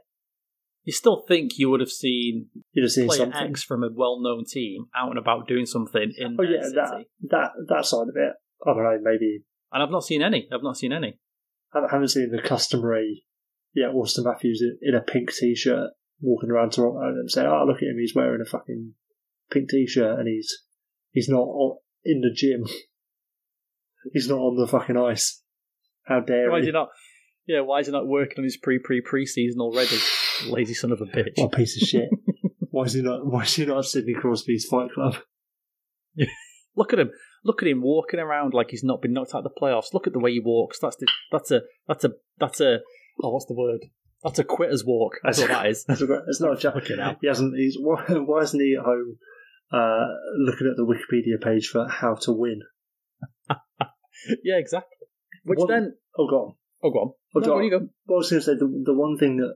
You 0.83 0.93
still 0.93 1.23
think 1.27 1.57
you 1.57 1.69
would 1.69 1.79
have 1.79 1.91
seen 1.91 2.47
You'd 2.73 2.83
have 2.83 2.91
seen 2.91 3.07
player 3.07 3.19
something. 3.19 3.49
X 3.51 3.63
from 3.63 3.83
a 3.83 3.89
well-known 3.93 4.45
team 4.45 4.85
out 4.95 5.09
and 5.09 5.19
about 5.19 5.47
doing 5.47 5.65
something 5.65 6.11
in 6.17 6.37
Oh 6.39 6.43
yeah, 6.43 6.61
city. 6.63 6.75
that 6.75 7.05
that 7.29 7.49
that 7.67 7.85
side 7.85 8.07
of 8.09 8.15
it. 8.15 8.33
I 8.65 8.73
don't 8.73 8.83
know. 8.83 8.97
Maybe 9.01 9.43
And 9.71 9.83
I've 9.83 9.91
not 9.91 10.03
seen 10.03 10.21
any. 10.21 10.47
I've 10.51 10.63
not 10.63 10.77
seen 10.77 10.91
any. 10.91 11.19
I 11.73 11.81
haven't 11.89 12.09
seen 12.09 12.31
the 12.31 12.41
customary. 12.41 13.23
Yeah, 13.73 13.87
Auston 13.87 14.25
Matthews 14.25 14.61
in, 14.81 14.95
a 14.95 15.01
pink 15.01 15.31
t-shirt 15.31 15.91
walking 16.19 16.49
around 16.49 16.71
Toronto 16.73 16.99
and 16.99 17.31
say, 17.31 17.45
"Oh, 17.45 17.63
look 17.65 17.77
at 17.77 17.83
him! 17.87 17.97
He's 17.99 18.13
wearing 18.13 18.41
a 18.45 18.49
fucking 18.49 18.93
pink 19.49 19.69
t-shirt 19.69 20.19
and 20.19 20.27
he's 20.27 20.63
he's 21.11 21.29
not 21.29 21.47
in 22.03 22.21
the 22.21 22.31
gym. 22.35 22.63
he's 24.13 24.27
not 24.27 24.39
on 24.39 24.57
the 24.57 24.67
fucking 24.67 24.97
ice. 24.97 25.41
How 26.03 26.19
dare 26.19 26.49
Why 26.51 26.57
is 26.57 26.63
he? 26.63 26.67
he 26.69 26.73
not? 26.73 26.89
Yeah, 27.47 27.61
why 27.61 27.79
is 27.79 27.85
he 27.87 27.91
not 27.91 28.07
working 28.07 28.39
on 28.39 28.43
his 28.43 28.57
pre 28.57 28.79
pre 28.79 29.01
pre 29.01 29.25
season 29.25 29.61
already? 29.61 29.97
Lazy 30.49 30.73
son 30.73 30.91
of 30.91 31.01
a 31.01 31.05
bitch. 31.05 31.33
What 31.37 31.53
a 31.53 31.57
piece 31.57 31.81
of 31.81 31.87
shit! 31.87 32.09
why 32.71 32.83
is 32.85 32.93
he 32.93 33.01
not? 33.01 33.25
Why 33.25 33.43
is 33.43 33.53
he 33.55 33.65
not 33.65 33.79
at 33.79 33.85
Sidney 33.85 34.13
Crosby's 34.13 34.65
Fight 34.65 34.91
Club? 34.93 35.15
Look 36.75 36.93
at 36.93 36.99
him. 36.99 37.11
Look 37.43 37.61
at 37.63 37.67
him 37.67 37.81
walking 37.81 38.19
around 38.19 38.53
like 38.53 38.69
he's 38.69 38.83
not 38.83 39.01
been 39.01 39.13
knocked 39.13 39.33
out 39.35 39.45
of 39.45 39.51
the 39.51 39.59
playoffs. 39.61 39.93
Look 39.93 40.07
at 40.07 40.13
the 40.13 40.19
way 40.19 40.31
he 40.31 40.39
walks. 40.39 40.79
That's 40.79 40.95
the, 40.97 41.07
that's 41.31 41.51
a 41.51 41.61
that's 41.87 42.03
a 42.05 42.11
that's 42.39 42.61
a 42.61 42.79
oh 43.23 43.29
what's 43.31 43.45
the 43.45 43.55
word? 43.55 43.81
That's 44.23 44.39
a 44.39 44.43
quitter's 44.43 44.85
walk. 44.85 45.13
That's 45.23 45.39
what 45.39 45.47
that 45.49 45.65
is. 45.65 45.83
It's 45.89 46.01
a- 46.01 46.23
it's 46.27 46.39
not 46.39 46.53
a 46.53 46.57
joke. 46.57 46.87
Hell. 46.87 47.15
He 47.21 47.27
hasn't. 47.27 47.55
He's 47.57 47.75
why, 47.79 48.03
why 48.09 48.41
isn't 48.43 48.59
he 48.59 48.75
at 48.79 48.85
home 48.85 49.17
uh, 49.73 50.05
looking 50.37 50.67
at 50.67 50.77
the 50.77 50.85
Wikipedia 50.85 51.41
page 51.43 51.67
for 51.67 51.87
how 51.89 52.15
to 52.21 52.31
win? 52.31 52.59
yeah, 54.43 54.57
exactly. 54.57 54.97
Which 55.43 55.59
One- 55.59 55.67
then 55.69 55.95
Oh, 56.17 56.27
go 56.29 56.35
on. 56.35 56.55
oh 56.83 56.89
go 56.91 56.99
on. 56.99 57.13
Oh, 57.35 57.39
No, 57.39 57.45
go 57.47 57.57
on. 57.57 57.63
you 57.63 57.69
go? 57.71 57.79
Well, 58.05 58.17
I 58.17 58.19
was 58.19 58.29
going 58.29 58.41
to 58.41 58.45
say 58.45 58.53
the 58.53 58.83
the 58.85 58.93
one 58.93 59.17
thing 59.17 59.37
that 59.37 59.55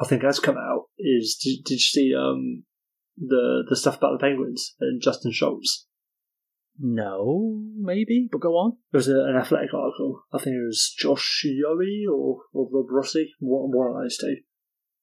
I 0.00 0.06
think 0.06 0.22
has 0.22 0.38
come 0.38 0.56
out 0.56 0.84
is 0.98 1.38
did, 1.42 1.64
did 1.64 1.74
you 1.74 1.78
see 1.78 2.14
um 2.14 2.64
the 3.16 3.64
the 3.68 3.76
stuff 3.76 3.96
about 3.96 4.12
the 4.12 4.26
Penguins 4.26 4.74
and 4.80 5.00
Justin 5.00 5.32
Schultz? 5.32 5.86
No, 6.78 7.62
maybe, 7.78 8.28
but 8.30 8.42
go 8.42 8.52
on. 8.56 8.76
There 8.92 8.98
was 8.98 9.08
a, 9.08 9.18
an 9.18 9.36
athletic 9.36 9.72
article. 9.72 10.22
I 10.32 10.38
think 10.38 10.56
it 10.56 10.66
was 10.66 10.94
Josh 10.98 11.46
Yohe 11.46 12.04
or, 12.12 12.42
or 12.52 12.68
Rob 12.70 12.90
Rossi, 12.90 13.32
one, 13.38 13.70
one 13.70 13.96
of 13.96 14.02
those 14.02 14.18
two. 14.18 14.36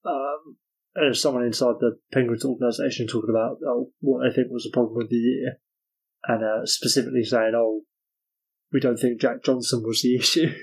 Um, 0.06 0.58
and 0.94 1.04
there 1.04 1.10
was 1.10 1.22
someone 1.22 1.44
inside 1.44 1.76
the 1.80 1.98
Penguins 2.12 2.46
organisation 2.46 3.08
talking 3.08 3.32
about 3.32 3.58
oh, 3.66 3.90
what 4.02 4.24
they 4.24 4.36
think 4.36 4.52
was 4.52 4.64
the 4.64 4.70
problem 4.72 4.96
with 4.96 5.10
the 5.10 5.16
year, 5.16 5.58
and 6.28 6.44
uh, 6.44 6.66
specifically 6.66 7.24
saying, 7.24 7.54
"Oh, 7.56 7.82
we 8.72 8.80
don't 8.80 8.98
think 8.98 9.20
Jack 9.20 9.44
Johnson 9.44 9.82
was 9.84 10.02
the 10.04 10.16
issue." 10.20 10.54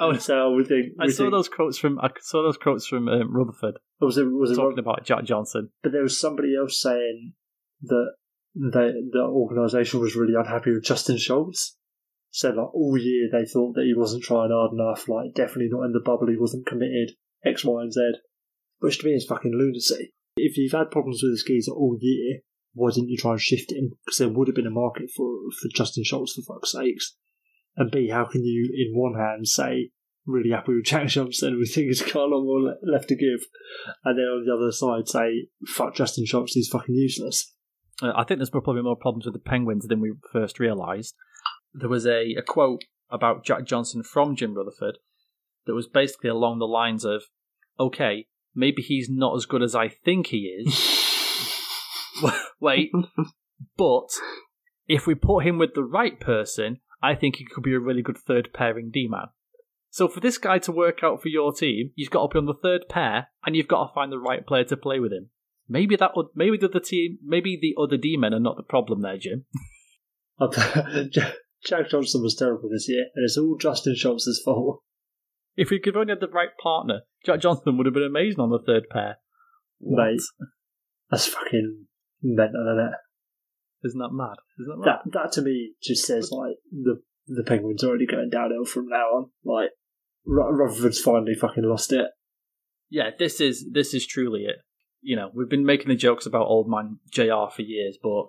Oh, 0.00 0.12
so 0.18 0.52
we 0.52 0.64
think 0.64 0.92
I 1.00 1.08
saw 1.08 1.24
think, 1.24 1.32
those 1.32 1.48
quotes 1.48 1.78
from 1.78 1.98
I 2.00 2.10
saw 2.20 2.42
those 2.42 2.56
quotes 2.56 2.86
from 2.86 3.08
um, 3.08 3.34
Rutherford 3.34 3.78
Was 4.00 4.18
it 4.18 4.24
was 4.24 4.50
it 4.50 4.56
talking 4.56 4.78
about 4.78 5.04
Jack 5.04 5.24
Johnson. 5.24 5.70
but 5.82 5.92
there 5.92 6.02
was 6.02 6.20
somebody 6.20 6.56
else 6.56 6.80
saying 6.80 7.34
that 7.82 8.12
they, 8.54 8.90
the 9.12 9.20
organisation 9.20 10.00
was 10.00 10.16
really 10.16 10.34
unhappy 10.36 10.72
with 10.72 10.84
Justin 10.84 11.16
Schultz. 11.16 11.76
Said 12.30 12.56
like 12.56 12.74
all 12.74 12.98
year 12.98 13.28
they 13.32 13.46
thought 13.46 13.74
that 13.74 13.84
he 13.84 13.94
wasn't 13.94 14.24
trying 14.24 14.50
hard 14.50 14.72
enough, 14.72 15.08
like 15.08 15.34
definitely 15.34 15.68
not 15.70 15.84
in 15.84 15.92
the 15.92 16.02
bubble, 16.04 16.28
he 16.28 16.36
wasn't 16.36 16.66
committed, 16.66 17.12
X, 17.44 17.64
Y, 17.64 17.80
and 17.80 17.92
Z. 17.92 18.00
Which 18.80 18.98
to 18.98 19.06
me 19.06 19.12
is 19.12 19.24
fucking 19.24 19.54
lunacy. 19.54 20.12
If 20.36 20.56
you've 20.56 20.72
had 20.72 20.90
problems 20.90 21.22
with 21.22 21.32
the 21.32 21.38
skis 21.38 21.68
all 21.68 21.96
year, 22.00 22.40
why 22.74 22.90
didn't 22.90 23.08
you 23.08 23.16
try 23.16 23.32
and 23.32 23.40
shift 23.40 23.72
him? 23.72 23.92
Because 24.04 24.18
there 24.18 24.28
would 24.28 24.46
have 24.46 24.54
been 24.54 24.66
a 24.66 24.70
market 24.70 25.10
for 25.16 25.32
for 25.60 25.68
Justin 25.74 26.04
Schultz 26.04 26.34
for 26.34 26.42
fuck's 26.42 26.72
sakes. 26.72 27.16
And 27.78 27.90
B, 27.90 28.08
how 28.08 28.24
can 28.24 28.44
you 28.44 28.70
in 28.74 28.98
one 28.98 29.14
hand 29.14 29.46
say 29.46 29.90
really 30.26 30.50
happy 30.50 30.74
with 30.74 30.84
Jack 30.84 31.08
Johnson, 31.08 31.58
we 31.58 31.66
think 31.66 31.86
he's 31.86 32.02
got 32.02 32.16
a 32.16 32.26
lot 32.26 32.42
more 32.42 32.74
left 32.82 33.08
to 33.08 33.16
give, 33.16 33.46
and 34.04 34.18
then 34.18 34.24
on 34.26 34.44
the 34.44 34.54
other 34.54 34.70
side 34.70 35.08
say 35.08 35.48
fuck 35.66 35.94
Justin 35.94 36.26
Schultz, 36.26 36.52
he's 36.52 36.68
fucking 36.68 36.94
useless. 36.94 37.54
Uh, 38.02 38.12
I 38.14 38.24
think 38.24 38.38
there's 38.38 38.50
probably 38.50 38.82
more 38.82 38.96
problems 38.96 39.24
with 39.24 39.34
the 39.34 39.40
Penguins 39.40 39.86
than 39.86 40.00
we 40.00 40.12
first 40.32 40.60
realised. 40.60 41.14
There 41.72 41.88
was 41.88 42.06
a, 42.06 42.34
a 42.36 42.42
quote 42.42 42.82
about 43.10 43.44
Jack 43.44 43.64
Johnson 43.64 44.02
from 44.02 44.36
Jim 44.36 44.54
Rutherford 44.54 44.98
that 45.66 45.74
was 45.74 45.86
basically 45.86 46.30
along 46.30 46.58
the 46.58 46.66
lines 46.66 47.04
of, 47.04 47.22
okay, 47.80 48.26
maybe 48.54 48.82
he's 48.82 49.08
not 49.08 49.36
as 49.36 49.46
good 49.46 49.62
as 49.62 49.74
I 49.74 49.88
think 49.88 50.28
he 50.28 50.62
is. 50.64 50.94
Wait, 52.60 52.90
but 53.76 54.08
if 54.86 55.06
we 55.06 55.14
put 55.14 55.44
him 55.44 55.58
with 55.58 55.74
the 55.74 55.84
right 55.84 56.18
person, 56.18 56.78
I 57.02 57.14
think 57.14 57.36
he 57.36 57.44
could 57.44 57.62
be 57.62 57.74
a 57.74 57.80
really 57.80 58.02
good 58.02 58.18
third 58.18 58.50
pairing 58.52 58.90
D 58.92 59.06
man. 59.08 59.28
So 59.90 60.08
for 60.08 60.20
this 60.20 60.38
guy 60.38 60.58
to 60.60 60.72
work 60.72 61.02
out 61.02 61.22
for 61.22 61.28
your 61.28 61.52
team, 61.52 61.92
you've 61.94 62.10
got 62.10 62.22
to 62.22 62.34
be 62.34 62.38
on 62.38 62.46
the 62.46 62.54
third 62.54 62.88
pair, 62.88 63.28
and 63.44 63.56
you've 63.56 63.68
got 63.68 63.86
to 63.86 63.94
find 63.94 64.12
the 64.12 64.18
right 64.18 64.46
player 64.46 64.64
to 64.64 64.76
play 64.76 65.00
with 65.00 65.12
him. 65.12 65.30
Maybe 65.68 65.96
that 65.96 66.12
would, 66.16 66.26
maybe 66.34 66.56
the 66.56 66.68
other 66.68 66.80
team, 66.80 67.18
maybe 67.24 67.58
the 67.60 67.74
other 67.80 67.96
D 67.96 68.16
men 68.16 68.34
are 68.34 68.40
not 68.40 68.56
the 68.56 68.62
problem 68.62 69.02
there, 69.02 69.18
Jim. 69.18 69.44
Jack 71.64 71.90
Johnson 71.90 72.22
was 72.22 72.36
terrible 72.36 72.68
this 72.68 72.88
year, 72.88 73.06
and 73.14 73.24
it's 73.24 73.36
all 73.36 73.56
Justin 73.58 73.96
Schultz's 73.96 74.40
fault. 74.44 74.82
If 75.56 75.70
we 75.70 75.80
could 75.80 75.96
only 75.96 76.12
had 76.12 76.20
the 76.20 76.28
right 76.28 76.56
partner, 76.62 77.00
Jack 77.26 77.40
Johnson 77.40 77.76
would 77.76 77.86
have 77.86 77.94
been 77.94 78.04
amazing 78.04 78.38
on 78.38 78.50
the 78.50 78.62
third 78.64 78.88
pair. 78.88 79.16
What? 79.78 80.06
Mate, 80.06 80.20
that's 81.10 81.26
fucking 81.26 81.86
mental, 82.22 82.68
isn't 82.72 82.86
it? 82.86 82.98
Isn't 83.84 84.00
that 84.00 84.10
mad? 84.12 84.36
Isn't 84.60 84.80
that 84.80 84.84
mad? 84.86 84.98
That 85.04 85.12
that 85.12 85.32
to 85.32 85.42
me 85.42 85.72
just 85.82 86.04
says 86.06 86.30
like 86.32 86.56
the 86.72 87.00
the 87.26 87.44
Penguins 87.44 87.84
are 87.84 87.88
already 87.88 88.06
going 88.06 88.30
downhill 88.30 88.64
from 88.64 88.88
now 88.88 89.04
on. 89.06 89.30
Like 89.44 89.70
Ru- 90.24 90.50
Rutherford's 90.56 91.00
finally 91.00 91.34
fucking 91.34 91.64
lost 91.64 91.92
it. 91.92 92.06
yeah, 92.90 93.10
this 93.18 93.40
is 93.40 93.66
this 93.72 93.94
is 93.94 94.06
truly 94.06 94.44
it. 94.44 94.56
You 95.00 95.14
know, 95.16 95.30
we've 95.34 95.48
been 95.48 95.64
making 95.66 95.88
the 95.88 95.94
jokes 95.96 96.26
about 96.26 96.46
old 96.48 96.68
man 96.68 96.98
JR 97.12 97.48
for 97.54 97.62
years, 97.62 97.96
but 98.02 98.24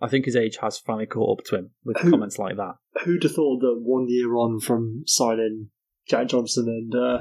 I 0.00 0.08
think 0.08 0.24
his 0.24 0.34
age 0.34 0.56
has 0.60 0.78
finally 0.78 1.06
caught 1.06 1.38
up 1.38 1.44
to 1.46 1.56
him 1.56 1.70
with 1.84 1.98
Who- 1.98 2.10
comments 2.10 2.38
like 2.38 2.56
that. 2.56 2.74
Who'd 3.04 3.22
have 3.22 3.32
thought 3.34 3.60
that 3.60 3.76
one 3.80 4.06
year 4.08 4.34
on 4.34 4.58
from 4.60 5.04
signing 5.06 5.70
Jack 6.08 6.28
Johnson 6.28 6.66
and 6.68 6.92
uh, 6.94 7.18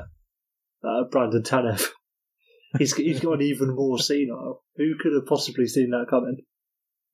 uh, 0.87 1.03
Brandon 1.11 1.43
Tanev, 1.43 1.89
he's 2.79 2.95
he's 2.95 3.19
gone 3.19 3.41
even 3.41 3.75
more 3.75 3.99
senile. 3.99 4.63
Who 4.77 4.93
could 4.99 5.13
have 5.13 5.27
possibly 5.27 5.67
seen 5.67 5.91
that 5.91 6.07
coming? 6.09 6.37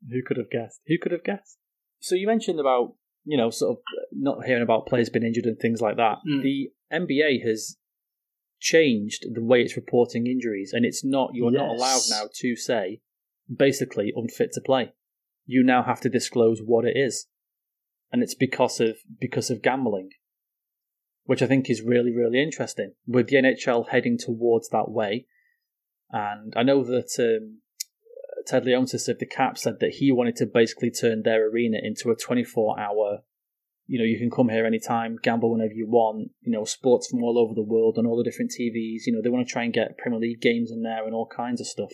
Who 0.10 0.22
could 0.26 0.38
have 0.38 0.50
guessed? 0.50 0.82
Who 0.88 0.98
could 1.02 1.12
have 1.12 1.24
guessed? 1.24 1.58
So 2.00 2.16
you 2.16 2.28
mentioned 2.28 2.60
about 2.60 2.95
you 3.26 3.38
know 3.38 3.50
sort 3.50 3.78
of 3.78 3.84
not 4.12 4.45
hearing 4.45 4.64
about 4.64 4.88
players 4.88 5.10
being 5.10 5.26
injured 5.26 5.45
and 5.45 5.60
things 5.60 5.82
like 5.82 5.98
that. 5.98 6.18
Mm. 6.28 6.41
The 6.43 6.72
NBA 6.91 7.45
has 7.45 7.78
changed 8.60 9.26
the 9.34 9.43
way 9.43 9.62
it's 9.62 9.76
reporting 9.76 10.28
injuries, 10.28 10.72
and 10.74 10.86
it's 10.86 11.04
not 11.04 11.32
you're 11.34 11.52
not 11.52 11.76
allowed 11.76 12.02
now 12.10 12.24
to 12.36 12.56
say 12.56 13.02
basically 13.54 14.14
unfit 14.16 14.52
to 14.54 14.62
play. 14.62 14.93
You 15.45 15.64
now 15.64 15.84
have 15.84 16.02
to 16.02 16.10
disclose 16.10 16.60
what 16.64 16.86
it 16.86 16.98
is, 16.98 17.28
and 18.12 18.22
it's 18.22 18.36
because 18.36 18.80
of 18.80 18.98
because 19.20 19.50
of 19.50 19.62
gambling, 19.62 20.10
which 21.26 21.41
I 21.41 21.48
think 21.48 21.70
is 21.70 21.82
really 21.82 22.14
really 22.14 22.41
interesting. 22.41 22.93
With 23.06 23.28
the 23.28 23.38
NHL 23.38 23.89
heading 23.89 24.18
towards 24.18 24.70
that 24.70 24.89
way, 24.89 25.26
and 26.12 26.54
I 26.56 26.64
know 26.64 26.84
that 26.84 27.10
um, 27.20 27.62
Ted 28.48 28.64
Leonsis 28.64 29.10
of 29.10 29.20
the 29.20 29.26
Cap 29.26 29.58
said 29.58 29.80
that 29.82 29.95
he 29.95 30.12
wanted 30.12 30.38
to 30.38 30.45
basically 30.45 30.89
turn 30.89 31.24
their 31.24 31.50
arena 31.50 31.78
into 31.84 32.10
a 32.10 32.16
24 32.16 32.80
hour, 32.80 33.20
you 33.86 34.00
know, 34.00 34.06
you 34.06 34.18
can 34.18 34.32
come 34.32 34.48
here 34.50 34.66
anytime, 34.66 35.18
gamble 35.22 35.52
whenever 35.52 35.74
you 35.74 35.86
want, 35.88 36.32
you 36.41 36.52
know, 36.52 36.64
sports 36.64 37.10
from 37.10 37.24
all 37.24 37.38
over 37.38 37.54
the 37.54 37.62
world 37.62 37.98
on 37.98 38.06
all 38.06 38.18
the 38.18 38.24
different 38.24 38.52
TVs. 38.52 39.06
You 39.06 39.14
know, 39.14 39.22
they 39.22 39.30
want 39.30 39.45
to 39.45 39.52
try 39.52 39.64
and 39.64 39.74
get 39.74 39.98
Premier 39.98 40.20
League 40.20 40.41
games 40.41 40.72
in 40.72 40.82
there 40.82 41.06
and 41.06 41.14
all 41.14 41.28
kinds 41.28 41.60
of 41.60 41.68
stuff. 41.68 41.91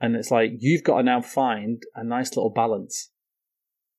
And 0.00 0.16
it's 0.16 0.32
like, 0.32 0.50
you've 0.58 0.82
got 0.82 0.98
to 0.98 1.02
now 1.04 1.20
find 1.20 1.82
a 1.94 2.04
nice 2.04 2.36
little 2.36 2.50
balance. 2.50 3.10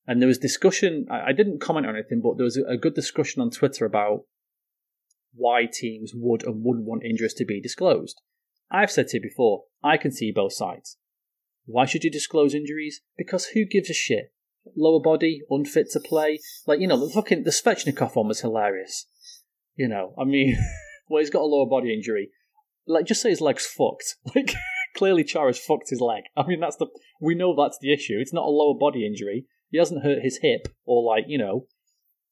And 0.06 0.22
there 0.22 0.28
was 0.28 0.38
discussion, 0.38 1.08
I 1.10 1.32
didn't 1.32 1.62
comment 1.62 1.88
on 1.88 1.96
anything, 1.96 2.22
but 2.22 2.38
there 2.38 2.44
was 2.44 2.58
a 2.58 2.74
a 2.74 2.78
good 2.78 2.94
discussion 2.94 3.42
on 3.42 3.50
Twitter 3.50 3.86
about 3.86 4.26
why 5.34 5.68
teams 5.72 6.12
would 6.14 6.44
and 6.44 6.64
wouldn't 6.64 6.86
want 6.86 7.04
injuries 7.04 7.34
to 7.36 7.46
be 7.46 7.60
disclosed. 7.60 8.22
I've 8.70 8.92
said 8.92 9.08
to 9.08 9.18
you 9.18 9.24
before, 9.24 9.64
I 9.84 9.98
can 9.98 10.12
see 10.12 10.32
both 10.32 10.54
sides. 10.54 10.98
Why 11.66 11.86
should 11.86 12.04
you 12.04 12.12
disclose 12.12 12.54
injuries? 12.54 13.02
Because 13.18 13.48
who 13.48 13.66
gives 13.66 13.90
a 13.90 13.94
shit? 13.94 14.32
Lower 14.76 15.00
body, 15.02 15.42
unfit 15.50 15.88
to 15.92 16.00
play. 16.00 16.40
Like, 16.66 16.80
you 16.80 16.88
know, 16.88 16.98
the 17.04 17.12
fucking, 17.12 17.44
the 17.44 17.52
Svechnikov 17.52 18.16
one 18.16 18.28
was 18.28 18.42
hilarious. 18.42 19.06
You 19.76 19.88
know, 19.88 20.14
I 20.20 20.24
mean, 20.24 20.58
well, 21.10 21.20
he's 21.22 21.30
got 21.30 21.42
a 21.42 21.46
lower 21.46 21.70
body 21.70 21.94
injury. 21.94 22.30
Like, 22.88 23.06
just 23.06 23.22
say 23.22 23.30
his 23.30 23.42
leg's 23.42 23.66
fucked. 23.66 24.16
Like, 24.36 24.54
clearly 24.96 25.24
Chara's 25.24 25.60
fucked 25.60 25.90
his 25.90 26.00
leg. 26.00 26.24
I 26.38 26.48
mean, 26.48 26.62
that's 26.62 26.78
the, 26.78 26.88
we 27.20 27.36
know 27.36 27.54
that's 27.56 27.78
the 27.82 27.92
issue. 27.94 28.18
It's 28.20 28.34
not 28.34 28.46
a 28.46 28.50
lower 28.50 28.78
body 28.80 29.06
injury. 29.06 29.46
He 29.70 29.78
hasn't 29.78 30.04
hurt 30.04 30.24
his 30.24 30.40
hip 30.42 30.68
or, 30.86 31.04
like, 31.04 31.26
you 31.28 31.38
know, 31.38 31.66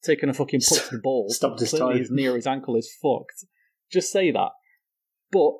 taken 0.02 0.28
a 0.28 0.34
fucking 0.34 0.60
putt 0.66 0.84
to 0.88 0.96
the 0.96 1.02
ball. 1.02 1.26
Stop 1.28 1.58
his 1.58 1.70
Clearly 1.70 1.94
toe. 1.94 1.98
his 1.98 2.10
knee 2.10 2.26
or 2.26 2.36
his 2.36 2.46
ankle 2.46 2.76
is 2.76 2.90
fucked. 3.02 3.44
Just 3.92 4.10
say 4.10 4.30
that. 4.30 4.50
But 5.30 5.52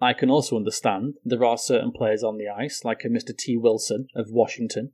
I 0.00 0.12
can 0.12 0.30
also 0.30 0.56
understand 0.56 1.14
there 1.24 1.44
are 1.44 1.56
certain 1.56 1.92
players 1.92 2.22
on 2.22 2.36
the 2.36 2.48
ice, 2.48 2.84
like 2.84 3.02
a 3.04 3.08
Mr. 3.08 3.36
T. 3.36 3.56
Wilson 3.56 4.08
of 4.14 4.26
Washington, 4.30 4.92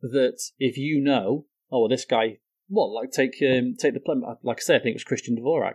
that 0.00 0.40
if 0.58 0.76
you 0.76 1.00
know, 1.00 1.46
oh, 1.70 1.88
this 1.88 2.04
guy, 2.04 2.38
well, 2.68 2.94
like 2.94 3.10
take 3.10 3.34
um, 3.42 3.74
take 3.78 3.94
the 3.94 4.00
play, 4.00 4.16
like 4.42 4.58
I 4.58 4.60
say, 4.60 4.76
I 4.76 4.78
think 4.78 4.92
it 4.92 4.96
was 4.96 5.04
Christian 5.04 5.36
Dvorak. 5.36 5.74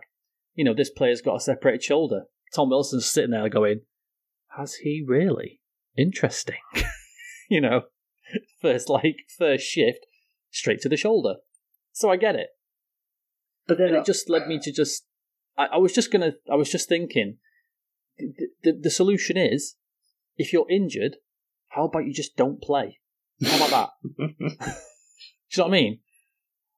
You 0.54 0.64
know, 0.64 0.74
this 0.74 0.90
player's 0.90 1.22
got 1.22 1.36
a 1.36 1.40
separated 1.42 1.84
shoulder. 1.84 2.24
Tom 2.56 2.70
Wilson's 2.70 3.06
sitting 3.06 3.32
there 3.32 3.50
going, 3.50 3.82
has 4.58 4.76
he 4.76 5.04
really? 5.06 5.60
Interesting. 5.98 6.58
you 7.50 7.62
know, 7.62 7.84
first 8.62 8.90
like 8.90 9.18
first 9.38 9.66
shift, 9.66 10.06
straight 10.52 10.82
to 10.82 10.90
the 10.90 10.98
shoulder. 10.98 11.36
So 11.92 12.10
I 12.10 12.18
get 12.18 12.36
it. 12.36 12.50
But 13.68 13.78
then 13.78 13.88
And 13.90 13.98
it 13.98 14.06
just 14.06 14.30
led 14.30 14.48
me 14.48 14.60
to 14.60 14.72
just. 14.72 15.06
I, 15.58 15.68
I 15.74 15.78
was 15.78 15.94
just 15.94 16.12
gonna. 16.12 16.34
I 16.52 16.56
was 16.56 16.72
just 16.72 16.88
thinking. 16.90 17.38
The, 18.18 18.48
the, 18.64 18.80
the 18.84 18.90
solution 18.90 19.38
is, 19.38 19.76
if 20.38 20.54
you're 20.54 20.70
injured, 20.70 21.18
how 21.70 21.86
about 21.86 22.06
you 22.06 22.14
just 22.14 22.36
don't 22.36 22.62
play? 22.62 23.00
How 23.44 23.58
about 23.58 23.70
that? 23.70 23.90
Do 24.18 24.32
you 24.32 25.58
know 25.58 25.64
what 25.64 25.68
I 25.68 25.72
mean? 25.72 26.00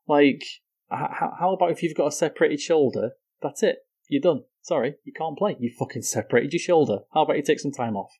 Like, 0.08 0.44
how, 0.90 1.34
how 1.40 1.54
about 1.54 1.72
if 1.72 1.84
you've 1.84 1.98
got 1.98 2.08
a 2.08 2.12
separated 2.12 2.60
shoulder? 2.60 3.12
That's 3.42 3.64
it. 3.64 3.78
You're 4.08 4.22
done. 4.22 4.44
Sorry, 4.62 4.96
you 5.04 5.14
can't 5.14 5.38
play. 5.38 5.56
You 5.60 5.72
fucking 5.78 6.02
separated 6.02 6.54
your 6.54 6.60
shoulder. 6.60 7.00
How 7.14 7.24
about 7.24 7.38
you 7.38 7.44
take 7.44 7.60
some 7.60 7.72
time 7.72 7.96
off? 7.96 8.12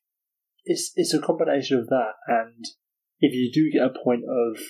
it's 0.68 0.92
it's 0.96 1.14
a 1.14 1.20
combination 1.20 1.78
of 1.78 1.88
that 1.88 2.12
and 2.26 2.64
if 3.20 3.34
you 3.34 3.50
do 3.52 3.70
get 3.72 3.86
a 3.86 4.04
point 4.04 4.22
of 4.24 4.60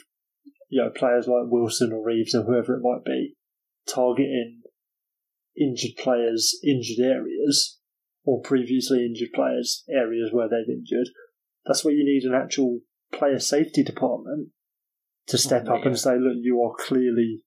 you 0.68 0.82
know 0.82 0.90
players 0.90 1.26
like 1.26 1.51
Wilson 1.51 1.92
or 1.92 2.05
Reaves 2.05 2.34
or 2.34 2.44
whoever 2.44 2.76
it 2.76 2.82
might 2.82 3.05
be 3.05 3.34
targeting 3.86 4.62
injured 5.57 5.96
players 5.99 6.59
injured 6.64 7.05
areas 7.05 7.80
or 8.24 8.42
previously 8.42 9.04
injured 9.04 9.32
players 9.34 9.84
areas 9.90 10.30
where 10.32 10.48
they've 10.48 10.74
injured 10.74 11.08
that's 11.66 11.84
where 11.84 11.94
you 11.94 12.04
need 12.04 12.24
an 12.24 12.34
actual 12.34 12.80
player 13.12 13.38
safety 13.38 13.82
department 13.82 14.48
to 15.26 15.38
step 15.38 15.64
Oh, 15.68 15.76
up 15.76 15.86
and 15.86 15.98
say 15.98 16.12
look 16.12 16.36
you 16.40 16.62
are 16.62 16.74
clearly 16.78 17.44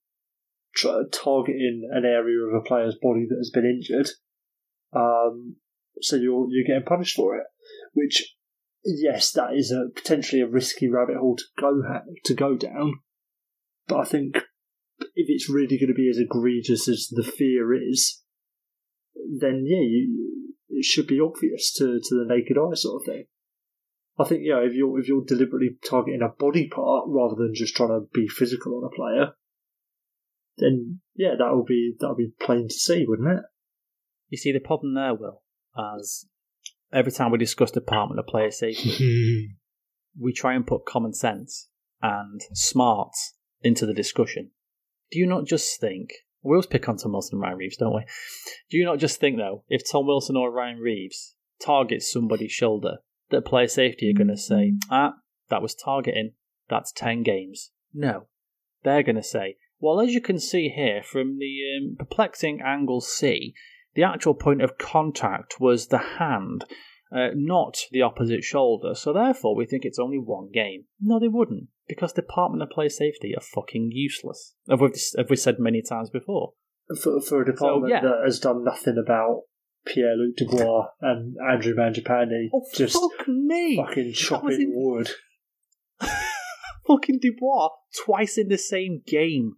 tr- 0.76 1.07
targeting 1.11 1.89
an 1.91 2.05
area 2.05 2.39
of 2.39 2.53
a 2.53 2.65
player's 2.65 2.97
body 3.01 3.26
that 3.30 3.38
has 3.38 3.51
been 3.51 3.65
injured 3.65 4.09
um, 4.93 5.55
so 6.01 6.15
you're 6.15 6.47
you're 6.49 6.67
getting 6.67 6.86
punished 6.86 7.15
for 7.15 7.38
it 7.38 7.45
which 7.93 8.36
yes, 8.84 9.32
that 9.34 9.53
is 9.55 9.72
a 9.72 9.89
potentially 9.93 10.41
a 10.41 10.47
risky 10.47 10.89
rabbit 10.89 11.17
hole 11.17 11.36
to 11.36 11.43
go 11.59 11.82
ha- 11.88 12.03
to 12.26 12.34
go 12.34 12.55
down. 12.55 12.95
But 13.88 13.99
I 13.99 14.03
think 14.05 14.38
if 15.15 15.28
it's 15.28 15.49
really 15.49 15.78
going 15.78 15.89
to 15.89 15.93
be 15.93 16.09
as 16.09 16.17
egregious 16.17 16.88
as 16.88 17.09
the 17.11 17.24
fear 17.24 17.74
is, 17.74 18.22
then 19.15 19.65
yeah, 19.65 19.82
you, 19.82 20.30
it 20.82 20.86
should 20.86 21.05
be 21.05 21.19
obvious 21.19 21.71
to, 21.73 21.99
to 22.03 22.15
the 22.15 22.25
naked 22.27 22.57
eye, 22.57 22.73
sort 22.73 23.03
of 23.03 23.05
thing. 23.05 23.25
I 24.17 24.23
think 24.23 24.41
yeah, 24.43 24.59
if 24.59 24.73
you're 24.73 24.99
if 24.99 25.07
you're 25.07 25.23
deliberately 25.23 25.77
targeting 25.88 26.21
a 26.23 26.29
body 26.29 26.67
part 26.67 27.05
rather 27.07 27.36
than 27.36 27.53
just 27.53 27.75
trying 27.75 27.89
to 27.89 28.07
be 28.11 28.27
physical 28.27 28.77
on 28.77 28.89
a 28.91 28.95
player, 28.95 29.34
then 30.57 31.01
yeah, 31.15 31.36
that 31.38 31.53
will 31.53 31.63
be 31.63 31.93
that 31.99 32.07
will 32.07 32.15
be 32.15 32.34
plain 32.41 32.67
to 32.67 32.73
see, 32.73 33.05
wouldn't 33.07 33.29
it? 33.29 33.43
You 34.29 34.39
see, 34.39 34.51
the 34.51 34.59
problem 34.59 34.95
there, 34.95 35.13
Will, 35.13 35.43
as 35.77 36.25
every 36.91 37.11
time 37.11 37.32
we 37.32 37.38
discuss 37.38 37.69
department 37.69 38.19
of 38.19 38.25
player 38.25 38.49
safety, 38.49 39.55
we 40.19 40.34
try 40.34 40.55
and 40.55 40.65
put 40.65 40.86
common 40.86 41.13
sense 41.13 41.69
and 42.01 42.41
smart 42.53 43.13
into 43.61 43.86
the 43.86 43.93
discussion. 43.93 44.49
Do 45.11 45.19
you 45.19 45.27
not 45.27 45.45
just 45.45 45.79
think 45.79 46.09
we 46.44 46.52
always 46.56 46.66
pick 46.66 46.89
on 46.89 46.98
Tom 46.98 47.14
Wilson 47.14 47.36
and 47.36 47.42
Ryan 47.42 47.58
Reaves, 47.58 47.78
don't 47.78 47.96
we? 47.96 48.04
Do 48.70 48.78
you 48.78 48.86
not 48.86 49.00
just 49.00 49.20
think 49.20 49.38
though, 49.38 49.64
if 49.70 49.89
Tom 49.89 50.08
Wilson 50.08 50.36
or 50.36 50.52
Ryan 50.52 50.80
Reaves 50.80 51.36
targets 51.60 52.12
somebody's 52.12 52.52
shoulder, 52.52 52.98
that 53.30 53.46
player 53.46 53.68
safety 53.68 54.10
are 54.10 54.18
going 54.18 54.28
to 54.28 54.38
say, 54.38 54.74
ah, 54.89 55.14
that 55.50 55.62
was 55.62 55.76
targeting, 55.76 56.34
that's 56.70 56.92
ten 56.92 57.24
games. 57.24 57.72
No, 57.94 58.28
they're 58.84 59.04
going 59.04 59.16
to 59.16 59.24
say, 59.24 59.58
well, 59.80 60.00
as 60.00 60.14
you 60.14 60.22
can 60.22 60.39
see 60.39 60.70
here 60.70 61.02
from 61.04 61.39
the 61.39 61.60
um, 61.78 61.96
perplexing 61.98 62.62
angle 62.66 63.02
C, 63.02 63.54
the 63.94 64.04
actual 64.04 64.34
point 64.34 64.62
of 64.62 64.78
contact 64.78 65.60
was 65.60 65.88
the 65.88 65.98
hand, 65.98 66.66
uh, 67.14 67.30
not 67.34 67.78
the 67.92 68.02
opposite 68.02 68.44
shoulder, 68.44 68.96
so 68.96 69.12
therefore 69.12 69.56
we 69.56 69.66
think 69.66 69.84
it's 69.84 70.00
only 70.00 70.18
one 70.18 70.50
game. 70.54 70.86
No, 71.00 71.20
they 71.20 71.28
wouldn't, 71.28 71.68
because 71.92 72.14
Department 72.14 72.64
of 72.64 72.70
Player 72.70 72.88
Safety 72.89 73.34
are 73.36 73.42
fucking 73.42 73.89
useless, 73.92 74.56
as 74.72 74.80
we've, 74.80 74.92
as 74.94 75.26
we've 75.30 75.38
said 75.39 75.60
many 75.60 75.82
times 75.82 76.10
before. 76.10 76.54
for, 77.02 77.20
for 77.20 77.42
a 77.42 77.46
department 77.46 77.92
yeah. 77.92 78.00
that 78.02 78.22
has 78.24 78.39
done 78.39 78.64
nothing 78.64 78.96
about 78.98 79.42
Pierre 79.86 80.16
Luc 80.16 80.38
Dubois 80.38 80.88
and 81.02 81.36
Andrew 81.52 81.74
Mangiapane 81.76 82.48
Oh, 82.54 82.64
just 82.74 82.94
fuck 82.94 83.28
me! 83.28 83.76
fucking 83.76 84.14
chopping 84.14 84.62
in- 84.62 84.72
wood. 84.74 85.10
fucking 86.88 87.20
Dubois 87.22 87.70
twice 88.06 88.38
in 88.38 88.48
the 88.48 88.58
same 88.58 89.02
game. 89.06 89.56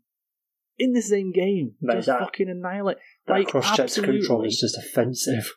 in 0.78 0.94
the 0.94 1.02
same 1.02 1.32
game. 1.32 1.74
Mate, 1.82 1.96
just 1.98 2.08
that- 2.08 2.20
fucking 2.20 2.50
annihilate. 2.50 2.98
That 3.28 3.34
Like, 3.34 3.48
cross 3.50 3.76
check 3.76 3.92
control 3.94 4.44
is 4.44 4.60
just 4.60 4.78
offensive. 4.78 5.54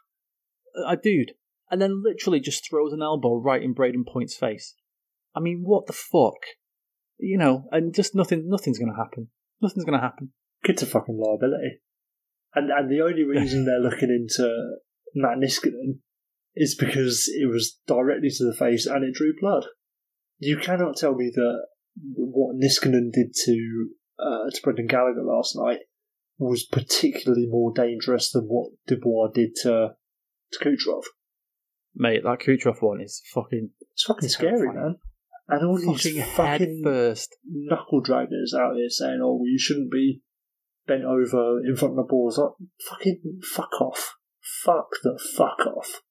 a 0.86 0.96
dude, 0.96 1.32
and 1.70 1.80
then 1.80 2.02
literally 2.04 2.40
just 2.40 2.68
throws 2.68 2.92
an 2.92 3.02
elbow 3.02 3.34
right 3.40 3.62
in 3.62 3.74
Brayden 3.74 4.06
Point's 4.06 4.36
face. 4.36 4.74
I 5.34 5.40
mean, 5.40 5.62
what 5.64 5.86
the 5.86 5.92
fuck? 5.92 6.36
You 7.18 7.38
know, 7.38 7.66
and 7.72 7.94
just 7.94 8.14
nothing. 8.14 8.48
Nothing's 8.48 8.78
going 8.78 8.92
to 8.92 8.98
happen. 8.98 9.28
Nothing's 9.60 9.84
going 9.84 9.98
to 9.98 10.04
happen. 10.04 10.32
Kid's 10.64 10.82
a 10.82 10.86
fucking 10.86 11.18
liability. 11.18 11.80
And 12.54 12.70
and 12.70 12.90
the 12.90 13.02
only 13.02 13.24
reason 13.24 13.64
they're 13.64 13.80
looking 13.80 14.10
into 14.10 14.50
Matt 15.14 15.38
Niskanen 15.38 15.98
is 16.54 16.74
because 16.74 17.28
it 17.28 17.46
was 17.46 17.78
directly 17.86 18.30
to 18.30 18.44
the 18.44 18.56
face 18.56 18.86
and 18.86 19.04
it 19.04 19.14
drew 19.14 19.34
blood. 19.38 19.66
You 20.38 20.56
cannot 20.56 20.96
tell 20.96 21.14
me 21.14 21.30
that 21.34 21.66
what 22.14 22.56
Niskanen 22.56 23.12
did 23.12 23.34
to 23.44 23.88
uh, 24.18 24.50
to 24.50 24.62
Brendan 24.62 24.86
Gallagher 24.86 25.22
last 25.22 25.56
night 25.56 25.80
was 26.38 26.64
particularly 26.64 27.46
more 27.48 27.72
dangerous 27.74 28.30
than 28.30 28.44
what 28.44 28.72
Dubois 28.86 29.28
did 29.34 29.54
to 29.62 29.90
to 30.52 30.58
Kucherov. 30.58 31.04
Mate, 31.94 32.22
that 32.24 32.40
Kucherov 32.40 32.82
one 32.82 33.00
is 33.00 33.22
fucking 33.32 33.70
It's 33.92 34.04
fucking 34.04 34.28
scary, 34.28 34.68
man. 34.68 34.96
And 35.48 35.64
all 35.64 35.78
fucking 35.78 36.14
these 36.14 36.26
fucking 36.32 36.80
first. 36.82 37.36
knuckle 37.44 38.02
draggers 38.02 38.52
out 38.58 38.74
here 38.74 38.88
saying, 38.88 39.20
"Oh, 39.22 39.34
well, 39.34 39.46
you 39.46 39.58
shouldn't 39.58 39.92
be 39.92 40.22
bent 40.86 41.04
over 41.04 41.60
in 41.64 41.76
front 41.76 41.92
of 41.92 41.96
the 41.96 42.08
balls." 42.08 42.38
Like, 42.38 42.68
fucking 42.88 43.40
fuck 43.42 43.80
off, 43.80 44.16
fuck 44.40 44.88
the 45.02 45.18
fuck 45.36 45.66
off. 45.66 46.02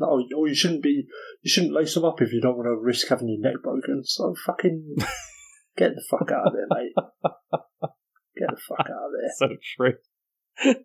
No, 0.00 0.06
or 0.06 0.20
oh, 0.20 0.28
oh, 0.36 0.46
you 0.46 0.54
shouldn't 0.54 0.82
be. 0.82 1.06
You 1.42 1.50
shouldn't 1.50 1.74
lace 1.74 1.94
them 1.94 2.04
up 2.04 2.20
if 2.20 2.32
you 2.32 2.40
don't 2.40 2.56
want 2.56 2.66
to 2.66 2.76
risk 2.76 3.08
having 3.08 3.28
your 3.28 3.40
neck 3.40 3.62
broken. 3.62 4.02
So 4.04 4.34
fucking 4.46 4.96
get 5.76 5.90
the 5.94 6.04
fuck 6.10 6.32
out 6.32 6.48
of 6.48 6.52
there, 6.54 6.66
mate. 6.70 6.92
Get 8.36 8.48
the 8.50 8.60
fuck 8.66 8.86
out 8.88 9.06
of 9.06 9.12
there. 9.12 9.30
So 9.36 9.48
true. 9.76 9.94
are, 10.74 10.76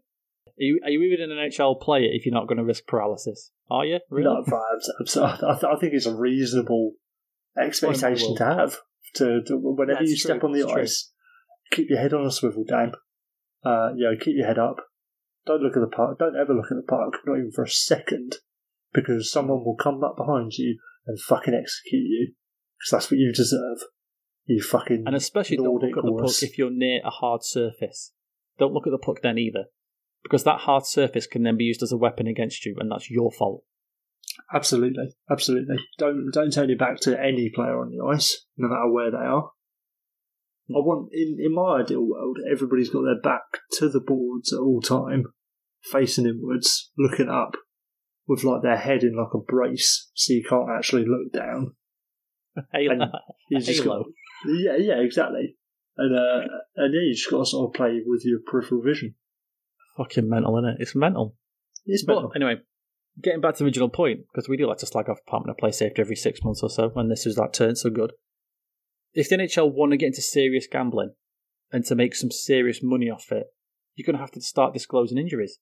you, 0.58 0.80
are 0.84 0.90
you 0.90 1.02
even 1.04 1.32
an 1.32 1.38
NHL 1.38 1.82
player 1.82 2.10
if 2.12 2.26
you're 2.26 2.34
not 2.34 2.48
going 2.48 2.58
to 2.58 2.64
risk 2.64 2.86
paralysis? 2.88 3.52
Are 3.70 3.86
you? 3.86 4.00
Really? 4.10 4.26
No, 4.26 4.44
but 4.46 4.56
I'm 4.56 5.24
I, 5.24 5.54
th- 5.54 5.64
I 5.64 5.80
think 5.80 5.94
it's 5.94 6.06
a 6.06 6.16
reasonable 6.16 6.94
expectation 7.58 8.36
to 8.38 8.46
have. 8.46 8.78
To, 9.16 9.42
to 9.48 9.58
whenever 9.58 10.00
That's 10.00 10.12
you 10.12 10.18
step 10.18 10.40
true, 10.42 10.50
on 10.50 10.54
the 10.54 10.66
true. 10.66 10.82
ice, 10.82 11.12
keep 11.72 11.90
your 11.90 12.00
head 12.00 12.14
on 12.14 12.26
a 12.26 12.32
swivel, 12.32 12.66
Dan. 12.68 12.92
Uh, 13.64 13.90
you 13.96 14.04
know, 14.04 14.18
keep 14.20 14.36
your 14.36 14.48
head 14.48 14.60
up. 14.60 14.78
Don't 15.46 15.62
look 15.62 15.78
at 15.78 15.80
the 15.80 15.96
park. 15.96 16.20
Don't 16.20 16.36
ever 16.36 16.54
look 16.54 16.72
at 16.72 16.76
the 16.76 16.88
park, 16.88 17.14
not 17.26 17.38
even 17.38 17.52
for 17.52 17.64
a 17.64 17.70
second, 17.70 18.38
because 18.94 19.32
someone 19.32 19.64
will 19.64 19.78
come 19.78 20.04
up 20.04 20.18
behind 20.18 20.54
you 20.54 20.80
and 21.08 21.20
fucking 21.20 21.54
execute 21.54 22.04
you. 22.04 22.34
Because 22.78 22.92
that's 22.92 23.12
what 23.12 23.20
you 23.20 23.32
deserve. 23.32 23.78
You 24.46 24.62
fucking 24.62 25.04
And 25.06 25.16
especially 25.16 25.58
don't 25.58 25.82
look 25.82 25.98
at 25.98 26.04
the 26.04 26.12
puck 26.12 26.44
if 26.44 26.58
you're 26.58 26.70
near 26.70 27.02
a 27.04 27.10
hard 27.10 27.44
surface. 27.44 28.12
Don't 28.60 28.74
look 28.74 28.86
at 28.86 28.92
the 28.92 28.98
puck 28.98 29.22
then 29.24 29.38
either. 29.38 29.66
Because 30.24 30.44
that 30.44 30.62
hard 30.62 30.86
surface 30.86 31.28
can 31.28 31.44
then 31.44 31.58
be 31.58 31.64
used 31.64 31.84
as 31.84 31.92
a 31.92 31.98
weapon 31.98 32.28
against 32.28 32.66
you, 32.66 32.76
and 32.80 32.92
that's 32.92 33.10
your 33.10 33.32
fault. 33.32 33.64
Absolutely, 34.54 35.16
absolutely. 35.30 35.78
Don't 35.98 36.30
don't 36.32 36.52
turn 36.52 36.70
your 36.70 36.78
back 36.78 37.00
to 37.02 37.20
any 37.20 37.50
player 37.54 37.80
on 37.80 37.90
the 37.90 38.04
ice, 38.06 38.46
no 38.58 38.68
matter 38.68 38.92
where 38.92 39.12
they 39.12 39.18
are. 39.18 39.52
I 40.70 40.80
want 40.80 41.10
in 41.14 41.38
in 41.40 41.54
my 41.54 41.82
ideal 41.82 42.06
world, 42.06 42.38
everybody's 42.52 42.90
got 42.90 43.04
their 43.04 43.20
back 43.22 43.44
to 43.80 43.90
the 43.90 44.00
boards 44.00 44.52
at 44.54 44.60
all 44.60 44.82
time, 44.82 45.26
facing 45.84 46.26
inwards, 46.26 46.92
looking 46.98 47.30
up, 47.30 47.56
with 48.28 48.44
like 48.44 48.62
their 48.62 48.78
head 48.78 49.04
in 49.04 49.16
like 49.16 49.34
a 49.34 49.40
brace, 49.40 50.10
so 50.16 50.34
you 50.34 50.44
can't 50.48 50.70
actually 50.76 51.06
look 51.06 51.32
down. 51.34 51.76
Halo. 52.72 52.94
And 52.94 53.04
You 53.50 53.60
just 53.60 53.84
got, 53.84 54.06
yeah, 54.48 54.78
yeah, 54.78 55.00
exactly. 55.00 55.56
And 55.98 56.18
uh, 56.18 56.42
and 56.76 56.94
yeah, 56.94 57.02
you 57.02 57.14
just 57.14 57.30
got 57.30 57.40
to 57.40 57.46
sort 57.46 57.70
of 57.70 57.74
play 57.74 58.02
with 58.06 58.24
your 58.26 58.40
peripheral 58.46 58.82
vision. 58.82 59.16
Fucking 59.98 60.28
mental, 60.30 60.54
innit? 60.54 60.76
It's 60.80 60.96
mental. 60.96 61.36
It's 61.86 62.04
But 62.04 62.16
better. 62.16 62.36
anyway, 62.36 62.62
getting 63.22 63.42
back 63.42 63.56
to 63.56 63.60
the 63.60 63.66
original 63.66 63.90
point, 63.90 64.22
because 64.32 64.50
we 64.50 64.58
do 64.58 64.68
like 64.68 64.80
to 64.80 64.86
slag 64.86 65.10
off 65.10 65.20
of 65.28 65.58
Play 65.58 65.72
Safety 65.72 66.02
every 66.02 66.16
six 66.16 66.44
months 66.44 66.62
or 66.62 66.70
so, 66.70 66.92
and 66.96 67.12
this 67.12 67.26
was 67.26 67.36
that 67.36 67.54
turn 67.54 67.76
so 67.76 67.90
good. 67.90 68.14
If 69.14 69.30
the 69.30 69.38
NHL 69.38 69.74
want 69.74 69.92
to 69.92 69.98
get 69.98 70.08
into 70.08 70.22
serious 70.22 70.68
gambling 70.70 71.14
and 71.72 71.86
to 71.86 71.96
make 71.96 72.16
some 72.16 72.32
serious 72.32 72.82
money 72.84 73.10
off 73.10 73.32
it, 73.32 73.48
you're 73.96 74.06
going 74.06 74.18
to 74.18 74.22
have 74.22 74.32
to 74.32 74.42
start 74.42 74.74
disclosing 74.74 75.18
injuries 75.18 75.60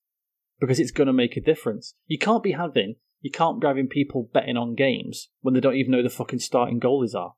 because 0.59 0.79
it's 0.79 0.91
going 0.91 1.07
to 1.07 1.13
make 1.13 1.37
a 1.37 1.41
difference. 1.41 1.93
You 2.07 2.17
can't 2.17 2.41
be 2.41 2.53
having, 2.53 2.95
you 3.21 3.29
can't 3.31 3.61
be 3.61 3.67
having 3.67 3.87
people 3.87 4.29
betting 4.33 4.57
on 4.57 4.75
games 4.75 5.29
when 5.41 5.53
they 5.53 5.59
don't 5.59 5.75
even 5.75 5.91
know 5.91 6.01
the 6.01 6.09
fucking 6.09 6.39
starting 6.39 6.79
goalies 6.79 7.15
are. 7.15 7.33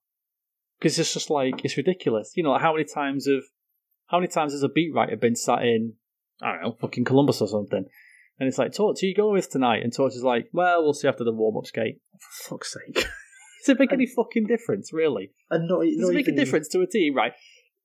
Because 0.80 0.98
it's 0.98 1.14
just 1.14 1.30
like, 1.30 1.66
it's 1.66 1.78
ridiculous. 1.78 2.32
You 2.36 2.44
know, 2.44 2.52
like 2.52 2.62
how 2.62 2.74
many 2.74 2.86
times 2.86 3.28
have, 3.28 3.44
how 4.08 4.20
many 4.20 4.28
times 4.28 4.54
has 4.54 4.64
a 4.64 4.70
beat 4.70 4.94
writer 4.94 5.18
been 5.18 5.36
sat 5.36 5.64
in, 5.64 5.94
I 6.42 6.54
don't 6.54 6.62
know, 6.62 6.78
fucking 6.80 7.06
Columbus 7.06 7.42
or 7.42 7.48
something, 7.48 7.86
and 8.40 8.48
it's 8.48 8.58
like, 8.58 8.74
Torch, 8.74 9.00
who 9.02 9.08
you 9.08 9.16
going 9.16 9.34
with 9.34 9.50
tonight? 9.50 9.84
And 9.84 9.94
Torch 9.94 10.14
is 10.14 10.24
like, 10.24 10.50
well, 10.52 10.84
we'll 10.84 10.94
see 10.94 11.08
after 11.08 11.24
the 11.24 11.32
warm 11.32 11.58
up 11.58 11.66
skate. 11.66 12.00
For 12.20 12.56
fuck's 12.56 12.74
sake. 12.74 12.96
Does 12.96 13.70
it 13.70 13.80
make 13.80 13.94
any 13.94 14.06
fucking 14.06 14.46
difference, 14.48 14.92
really? 14.94 15.32
And 15.50 15.68
not, 15.68 15.82
Does 15.82 15.98
not 15.98 16.10
it 16.12 16.16
make 16.16 16.28
even, 16.28 16.34
a 16.40 16.44
difference 16.44 16.68
to 16.70 16.82
a 16.82 16.88
team, 16.88 17.16
right? 17.16 17.34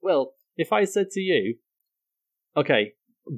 Well, 0.02 0.34
if 0.56 0.72
I 0.72 0.84
said 0.84 1.10
to 1.12 1.20
you, 1.20 1.56
okay, 2.56 2.92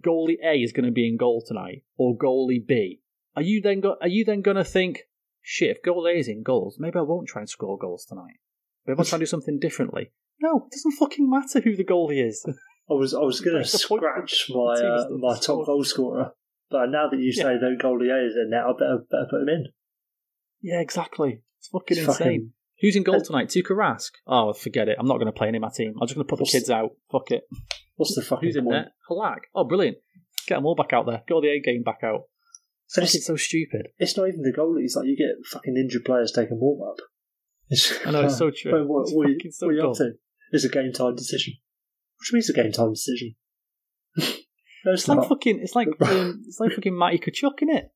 goalie 0.04 0.36
A 0.44 0.54
is 0.56 0.72
going 0.72 0.86
to 0.86 0.90
be 0.92 1.08
in 1.08 1.16
goal 1.16 1.44
tonight, 1.46 1.84
or 1.96 2.16
goalie 2.16 2.66
B, 2.66 3.00
are 3.36 3.42
you 3.42 3.60
then 3.60 3.80
go- 3.80 3.96
are 4.00 4.08
you 4.08 4.24
then 4.24 4.42
going 4.42 4.56
to 4.56 4.64
think, 4.64 5.02
shit, 5.40 5.70
if 5.76 5.82
goalie 5.82 6.14
A 6.14 6.18
is 6.18 6.28
in 6.28 6.42
goals, 6.42 6.76
maybe 6.78 6.98
I 6.98 7.02
won't 7.02 7.28
try 7.28 7.42
and 7.42 7.48
score 7.48 7.78
goals 7.78 8.04
tonight. 8.06 8.36
Maybe 8.86 8.98
I'll 8.98 9.04
try 9.04 9.16
and 9.16 9.22
do 9.22 9.26
something 9.26 9.58
differently. 9.60 10.10
No, 10.40 10.66
it 10.66 10.72
doesn't 10.72 10.92
fucking 10.98 11.30
matter 11.30 11.60
who 11.60 11.76
the 11.76 11.84
goalie 11.84 12.26
is. 12.26 12.44
I 12.90 12.94
was 12.94 13.14
I 13.14 13.20
was 13.20 13.40
going 13.40 13.54
to 13.56 13.58
That's 13.60 13.80
the 13.82 13.86
point. 13.88 14.02
scratch 14.02 14.46
my 14.50 14.74
uh, 14.74 15.08
my 15.18 15.38
top 15.38 15.66
goal 15.66 15.84
scorer, 15.84 16.32
but 16.72 16.86
now 16.90 17.08
that 17.10 17.18
you 17.20 17.32
Yeah. 17.34 17.42
say 17.44 17.58
that 17.58 17.78
goalie 17.80 18.10
A 18.10 18.26
is 18.26 18.34
in 18.36 18.50
there, 18.50 18.66
I 18.66 18.72
better 18.72 18.98
better 19.10 19.26
put 19.30 19.42
him 19.42 19.48
in. 19.50 19.66
yeah, 20.60 20.80
exactly. 20.80 21.42
It's 21.58 21.68
fucking 21.68 21.98
It's 21.98 22.06
insane. 22.08 22.16
fucking- 22.26 22.52
Who's 22.80 22.96
in 22.96 23.04
goal 23.04 23.20
tonight? 23.20 23.48
Tuukka 23.48 23.76
Rask? 23.76 24.10
Oh, 24.26 24.52
forget 24.52 24.88
it. 24.88 24.96
I'm 24.98 25.06
not 25.06 25.18
going 25.18 25.26
to 25.26 25.32
play 25.32 25.46
any 25.46 25.58
of 25.58 25.62
my 25.62 25.70
team. 25.72 25.94
I'm 26.00 26.06
just 26.08 26.16
going 26.16 26.26
to 26.26 26.28
put 26.28 26.40
the 26.40 26.50
kids 26.50 26.68
out. 26.68 26.96
Fuck 27.12 27.30
it. 27.30 27.44
What's 27.94 28.16
the 28.16 28.22
fucking 28.22 28.48
Who's 28.48 28.56
in 28.56 28.64
point? 28.64 28.74
there? 28.74 28.92
Halak. 29.08 29.38
Oh, 29.54 29.62
brilliant. 29.62 29.98
Get 30.48 30.56
them 30.56 30.66
all 30.66 30.74
back 30.74 30.92
out 30.92 31.06
there. 31.06 31.22
Go 31.28 31.40
the 31.40 31.48
A 31.50 31.60
game 31.60 31.84
back 31.84 32.00
out. 32.02 32.22
It's 32.86 32.96
And 32.96 33.04
it's- 33.04 33.24
so 33.24 33.36
stupid. 33.36 33.88
It's 33.98 34.16
not 34.16 34.26
even 34.26 34.42
the 34.42 34.52
goalies. 34.52 34.96
Like 34.96 35.06
you 35.06 35.16
get 35.16 35.46
fucking 35.46 35.76
injured 35.76 36.04
players 36.04 36.32
taking 36.32 36.58
warm 36.58 36.82
up. 36.90 36.96
I 38.04 38.10
know, 38.10 38.22
it's 38.24 38.36
so 38.38 38.50
true. 38.54 38.72
Wait, 38.80 38.88
what, 38.88 39.02
It's 39.02 39.12
what, 39.14 39.28
you- 39.28 39.38
so 39.52 39.66
what 39.66 39.72
are 39.72 39.76
you 39.78 39.88
up 39.90 39.96
to? 39.98 40.12
It's 40.50 40.64
a 40.64 40.68
game 40.68 40.92
time 40.92 41.14
decision. 41.14 41.54
Which 42.18 42.32
means 42.32 42.50
a 42.50 42.52
game 42.52 42.72
time 42.72 42.92
decision. 42.92 43.36
it's 44.84 45.08
like 45.08 45.28
fucking. 45.28 45.60
It's 45.60 45.74
like 45.74 45.88
um, 46.00 46.42
it's 46.46 46.60
like 46.60 46.72
fucking 46.72 46.96
Matty 46.96 47.18
Tkachuk, 47.18 47.62
in 47.62 47.70
it. 47.70 47.90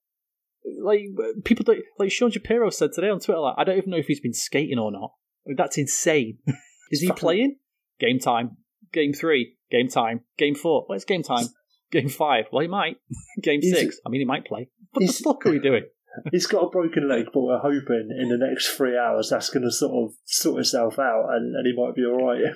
Like 0.82 1.02
people 1.44 1.64
don't 1.64 1.80
like 1.98 2.10
Sean 2.10 2.30
Shapiro 2.30 2.70
said 2.70 2.92
today 2.92 3.08
on 3.08 3.20
Twitter. 3.20 3.40
Like 3.40 3.54
I 3.58 3.64
don't 3.64 3.78
even 3.78 3.90
know 3.90 3.96
if 3.96 4.06
he's 4.06 4.20
been 4.20 4.34
skating 4.34 4.78
or 4.78 4.90
not. 4.90 5.12
Like, 5.46 5.56
that's 5.56 5.78
insane. 5.78 6.38
Is 6.90 7.00
he 7.00 7.10
playing? 7.12 7.56
Game 8.00 8.18
time. 8.18 8.56
Game 8.92 9.12
three. 9.12 9.56
Game 9.70 9.88
time. 9.88 10.20
Game 10.38 10.54
four. 10.54 10.86
Well, 10.88 10.96
it's 10.96 11.04
game 11.04 11.22
time. 11.22 11.46
Game 11.90 12.08
five. 12.08 12.46
Well, 12.52 12.62
he 12.62 12.68
might. 12.68 12.96
Game 13.42 13.62
six. 13.62 14.00
I 14.06 14.10
mean, 14.10 14.20
he 14.20 14.24
might 14.24 14.44
play. 14.44 14.68
What 14.92 15.06
the 15.06 15.12
fuck 15.12 15.46
are 15.46 15.50
we 15.50 15.58
doing? 15.58 15.84
He's 16.32 16.46
got 16.46 16.64
a 16.64 16.70
broken 16.70 17.08
leg, 17.08 17.26
but 17.32 17.40
we're 17.40 17.58
hoping 17.58 18.08
in 18.18 18.28
the 18.28 18.38
next 18.38 18.68
three 18.68 18.96
hours 18.96 19.28
that's 19.30 19.50
going 19.50 19.64
to 19.64 19.70
sort 19.70 19.92
of 19.92 20.16
sort 20.24 20.60
itself 20.60 20.98
out, 20.98 21.26
and, 21.30 21.54
and 21.54 21.66
he 21.66 21.80
might 21.80 21.94
be 21.94 22.04
all 22.04 22.26
right. 22.26 22.54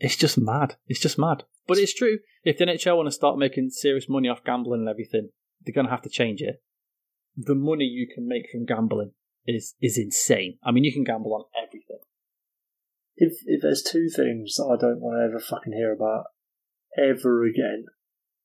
It's 0.00 0.16
just 0.16 0.38
mad. 0.38 0.76
It's 0.88 1.00
just 1.00 1.18
mad. 1.18 1.44
But 1.66 1.78
it's 1.78 1.94
true. 1.94 2.18
If 2.44 2.58
the 2.58 2.66
NHL 2.66 2.96
want 2.96 3.06
to 3.08 3.12
start 3.12 3.38
making 3.38 3.70
serious 3.70 4.08
money 4.08 4.28
off 4.28 4.44
gambling 4.44 4.80
and 4.80 4.88
everything, 4.88 5.30
they're 5.64 5.74
going 5.74 5.86
to 5.86 5.90
have 5.90 6.02
to 6.02 6.08
change 6.10 6.40
it. 6.40 6.62
The 7.36 7.54
money 7.54 7.84
you 7.84 8.06
can 8.12 8.26
make 8.28 8.44
from 8.50 8.64
gambling 8.64 9.12
is 9.46 9.74
is 9.80 9.98
insane. 9.98 10.58
I 10.64 10.70
mean, 10.70 10.84
you 10.84 10.92
can 10.92 11.04
gamble 11.04 11.34
on 11.34 11.44
everything. 11.60 11.98
If 13.16 13.34
if 13.46 13.62
there's 13.62 13.82
two 13.82 14.08
things 14.08 14.56
that 14.56 14.64
I 14.64 14.80
don't 14.80 15.00
want 15.00 15.18
to 15.18 15.24
ever 15.24 15.40
fucking 15.40 15.72
hear 15.72 15.92
about 15.92 16.24
ever 16.96 17.44
again, 17.44 17.86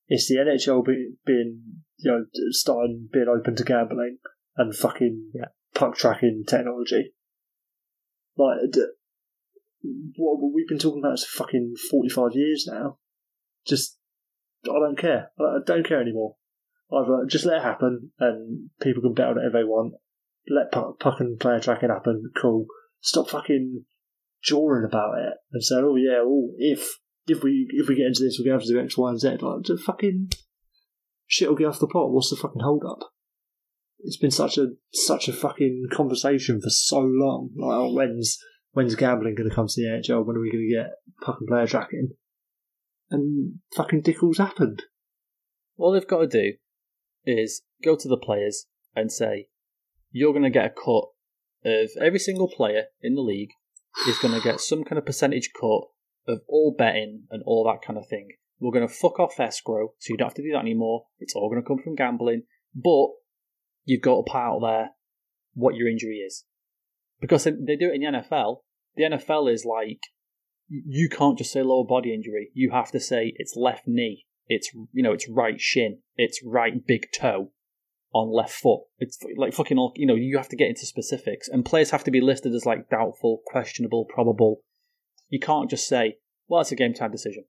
it's 0.08 0.28
the 0.28 0.36
NHL 0.36 0.84
be, 0.84 1.14
being 1.24 1.62
you 1.98 2.10
know 2.10 2.26
starting 2.50 3.08
being 3.12 3.28
open 3.28 3.56
to 3.56 3.64
gambling 3.64 4.18
and 4.56 4.74
fucking 4.74 5.30
Yeah. 5.34 5.46
puck 5.74 5.96
tracking 5.96 6.44
technology. 6.46 7.14
Like 8.36 8.58
what 10.16 10.38
we've 10.54 10.68
been 10.68 10.78
talking 10.78 11.02
about 11.02 11.14
is 11.14 11.24
fucking 11.24 11.74
forty 11.90 12.08
five 12.08 12.34
years 12.34 12.68
now. 12.70 12.98
Just 13.66 13.98
I 14.64 14.78
don't 14.78 14.98
care. 14.98 15.30
I 15.38 15.58
don't 15.64 15.86
care 15.86 16.00
anymore. 16.00 16.36
Either 16.92 17.24
just 17.26 17.46
let 17.46 17.58
it 17.58 17.62
happen 17.62 18.10
and 18.18 18.70
people 18.80 19.02
can 19.02 19.14
bet 19.14 19.28
on 19.28 19.38
it 19.38 19.46
if 19.46 19.52
they 19.52 19.64
want. 19.64 19.94
Let 20.48 20.72
puck, 20.72 20.98
puck 21.00 21.20
and 21.20 21.38
player 21.38 21.60
tracking 21.60 21.88
happen. 21.88 22.30
Cool. 22.40 22.66
Stop 23.00 23.30
fucking 23.30 23.84
jawing 24.42 24.84
about 24.84 25.18
it 25.18 25.34
and 25.52 25.62
saying, 25.62 25.84
"Oh 25.84 25.96
yeah, 25.96 26.20
oh 26.20 26.50
if 26.58 26.98
if 27.26 27.42
we 27.42 27.66
if 27.70 27.88
we 27.88 27.94
get 27.94 28.06
into 28.06 28.22
this, 28.22 28.38
we're 28.38 28.50
going 28.50 28.58
to 28.58 28.62
have 28.62 28.68
to 28.68 28.74
do 28.74 28.80
X, 28.80 28.98
Y, 28.98 29.10
and 29.10 29.20
Z." 29.20 29.36
Like, 29.40 29.62
just 29.64 29.84
fucking 29.84 30.30
shit 31.26 31.48
will 31.48 31.56
get 31.56 31.68
off 31.68 31.78
the 31.78 31.86
pot. 31.86 32.10
What's 32.10 32.30
the 32.30 32.36
fucking 32.36 32.62
hold 32.62 32.84
up? 32.88 33.10
It's 34.00 34.16
been 34.16 34.32
such 34.32 34.58
a 34.58 34.68
such 34.92 35.28
a 35.28 35.32
fucking 35.32 35.86
conversation 35.92 36.60
for 36.60 36.70
so 36.70 36.98
long. 36.98 37.50
Like, 37.56 37.76
oh, 37.76 37.92
when's 37.92 38.38
when's 38.72 38.96
gambling 38.96 39.36
going 39.36 39.48
to 39.48 39.54
come 39.54 39.68
to 39.68 39.74
the 39.76 39.88
NHL? 39.88 40.26
When 40.26 40.36
are 40.36 40.40
we 40.40 40.50
going 40.50 40.68
to 40.68 40.74
get 40.74 40.90
puck 41.24 41.36
and 41.40 41.48
player 41.48 41.66
tracking? 41.66 42.10
And 43.12 43.60
fucking 43.76 44.02
dickles 44.02 44.38
happened. 44.38 44.82
All 45.76 45.92
they've 45.92 46.06
got 46.06 46.20
to 46.20 46.26
do 46.26 46.54
is 47.24 47.62
go 47.84 47.96
to 47.96 48.08
the 48.08 48.16
players 48.16 48.66
and 48.94 49.12
say, 49.12 49.46
you're 50.10 50.32
going 50.32 50.44
to 50.44 50.50
get 50.50 50.66
a 50.66 50.70
cut 50.70 51.04
of 51.64 51.90
every 52.00 52.18
single 52.18 52.48
player 52.48 52.84
in 53.02 53.14
the 53.14 53.22
league 53.22 53.50
is 54.08 54.18
going 54.18 54.34
to 54.34 54.40
get 54.40 54.60
some 54.60 54.84
kind 54.84 54.98
of 54.98 55.06
percentage 55.06 55.50
cut 55.58 55.82
of 56.26 56.40
all 56.48 56.74
betting 56.76 57.24
and 57.30 57.42
all 57.46 57.64
that 57.64 57.86
kind 57.86 57.98
of 57.98 58.08
thing. 58.08 58.28
We're 58.58 58.72
going 58.72 58.86
to 58.86 58.94
fuck 58.94 59.18
off 59.18 59.40
escrow, 59.40 59.92
so 59.98 60.10
you 60.12 60.16
don't 60.16 60.28
have 60.28 60.34
to 60.34 60.42
do 60.42 60.52
that 60.52 60.60
anymore. 60.60 61.04
It's 61.18 61.34
all 61.34 61.50
going 61.50 61.62
to 61.62 61.66
come 61.66 61.78
from 61.82 61.96
gambling, 61.96 62.42
but 62.74 63.08
you've 63.84 64.02
got 64.02 64.16
to 64.16 64.22
put 64.30 64.38
out 64.38 64.60
there 64.60 64.90
what 65.54 65.74
your 65.74 65.88
injury 65.88 66.18
is. 66.18 66.44
Because 67.20 67.44
they 67.44 67.76
do 67.76 67.90
it 67.90 67.94
in 67.94 68.12
the 68.12 68.18
NFL. 68.18 68.58
The 68.96 69.04
NFL 69.04 69.52
is 69.52 69.64
like, 69.64 70.00
you 70.86 71.08
can't 71.08 71.36
just 71.36 71.52
say 71.52 71.62
lower 71.62 71.84
body 71.84 72.14
injury. 72.14 72.50
You 72.54 72.70
have 72.70 72.90
to 72.92 73.00
say 73.00 73.34
it's 73.36 73.56
left 73.56 73.86
knee, 73.86 74.26
it's, 74.46 74.70
you 74.92 75.02
know, 75.02 75.12
it's 75.12 75.28
right 75.28 75.60
shin, 75.60 75.98
it's 76.16 76.40
right 76.44 76.86
big 76.86 77.08
toe, 77.12 77.50
on 78.12 78.32
left 78.32 78.54
foot. 78.54 78.80
It's 78.98 79.18
like 79.36 79.54
fucking 79.54 79.78
all, 79.78 79.92
you 79.96 80.06
know, 80.06 80.14
you 80.14 80.36
have 80.36 80.48
to 80.48 80.56
get 80.56 80.68
into 80.68 80.86
specifics. 80.86 81.48
And 81.48 81.64
players 81.64 81.90
have 81.90 82.04
to 82.04 82.10
be 82.10 82.20
listed 82.20 82.54
as 82.54 82.66
like 82.66 82.88
doubtful, 82.90 83.42
questionable, 83.46 84.04
probable. 84.04 84.60
You 85.28 85.40
can't 85.40 85.70
just 85.70 85.88
say, 85.88 86.16
well, 86.48 86.60
it's 86.60 86.72
a 86.72 86.76
game 86.76 86.94
time 86.94 87.10
decision. 87.10 87.44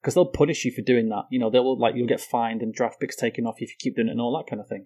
Because 0.00 0.14
they'll 0.14 0.26
punish 0.26 0.64
you 0.64 0.72
for 0.72 0.82
doing 0.82 1.08
that. 1.08 1.24
You 1.30 1.40
know, 1.40 1.50
they'll 1.50 1.78
like, 1.78 1.94
you'll 1.96 2.06
get 2.06 2.20
fined 2.20 2.62
and 2.62 2.72
draft 2.72 3.00
picks 3.00 3.16
taken 3.16 3.46
off 3.46 3.56
if 3.58 3.70
you 3.70 3.76
keep 3.78 3.96
doing 3.96 4.08
it 4.08 4.12
and 4.12 4.20
all 4.20 4.36
that 4.38 4.48
kind 4.48 4.60
of 4.60 4.68
thing. 4.68 4.84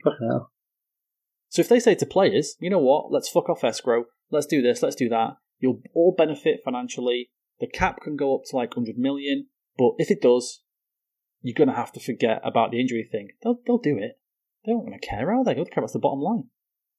So 1.51 1.61
if 1.61 1.69
they 1.69 1.81
say 1.81 1.95
to 1.97 2.07
players, 2.07 2.57
you 2.61 2.71
know 2.71 2.79
what, 2.79 3.13
let's 3.13 3.29
fuck 3.29 3.51
off 3.51 3.63
escrow, 3.63 4.07
let's 4.31 4.47
do 4.47 4.63
this, 4.63 4.83
let's 4.83 4.97
do 4.97 5.11
that, 5.11 5.35
you'll 5.59 5.83
all 5.95 6.15
benefit 6.17 6.61
financially. 6.65 7.29
The 7.63 7.69
cap 7.69 8.01
can 8.03 8.17
go 8.17 8.35
up 8.35 8.43
to 8.51 8.57
like 8.57 8.77
100 8.77 8.99
million, 8.99 9.47
but 9.79 9.93
if 9.99 10.11
it 10.11 10.21
does, 10.21 10.63
you're 11.43 11.55
going 11.55 11.69
to 11.69 11.77
have 11.77 11.93
to 11.93 12.01
forget 12.01 12.41
about 12.43 12.73
the 12.73 12.81
injury 12.81 13.09
thing. 13.11 13.29
They'll, 13.43 13.61
they'll 13.65 13.79
do 13.79 13.97
it. 13.99 14.19
They 14.67 14.73
don't 14.73 14.83
want 14.83 15.01
to 15.01 15.07
care, 15.07 15.33
are 15.33 15.45
they? 15.45 15.55
They'll 15.55 15.67
care 15.67 15.79
about 15.85 15.93
the 15.93 16.01
bottom 16.01 16.19
line. 16.19 16.45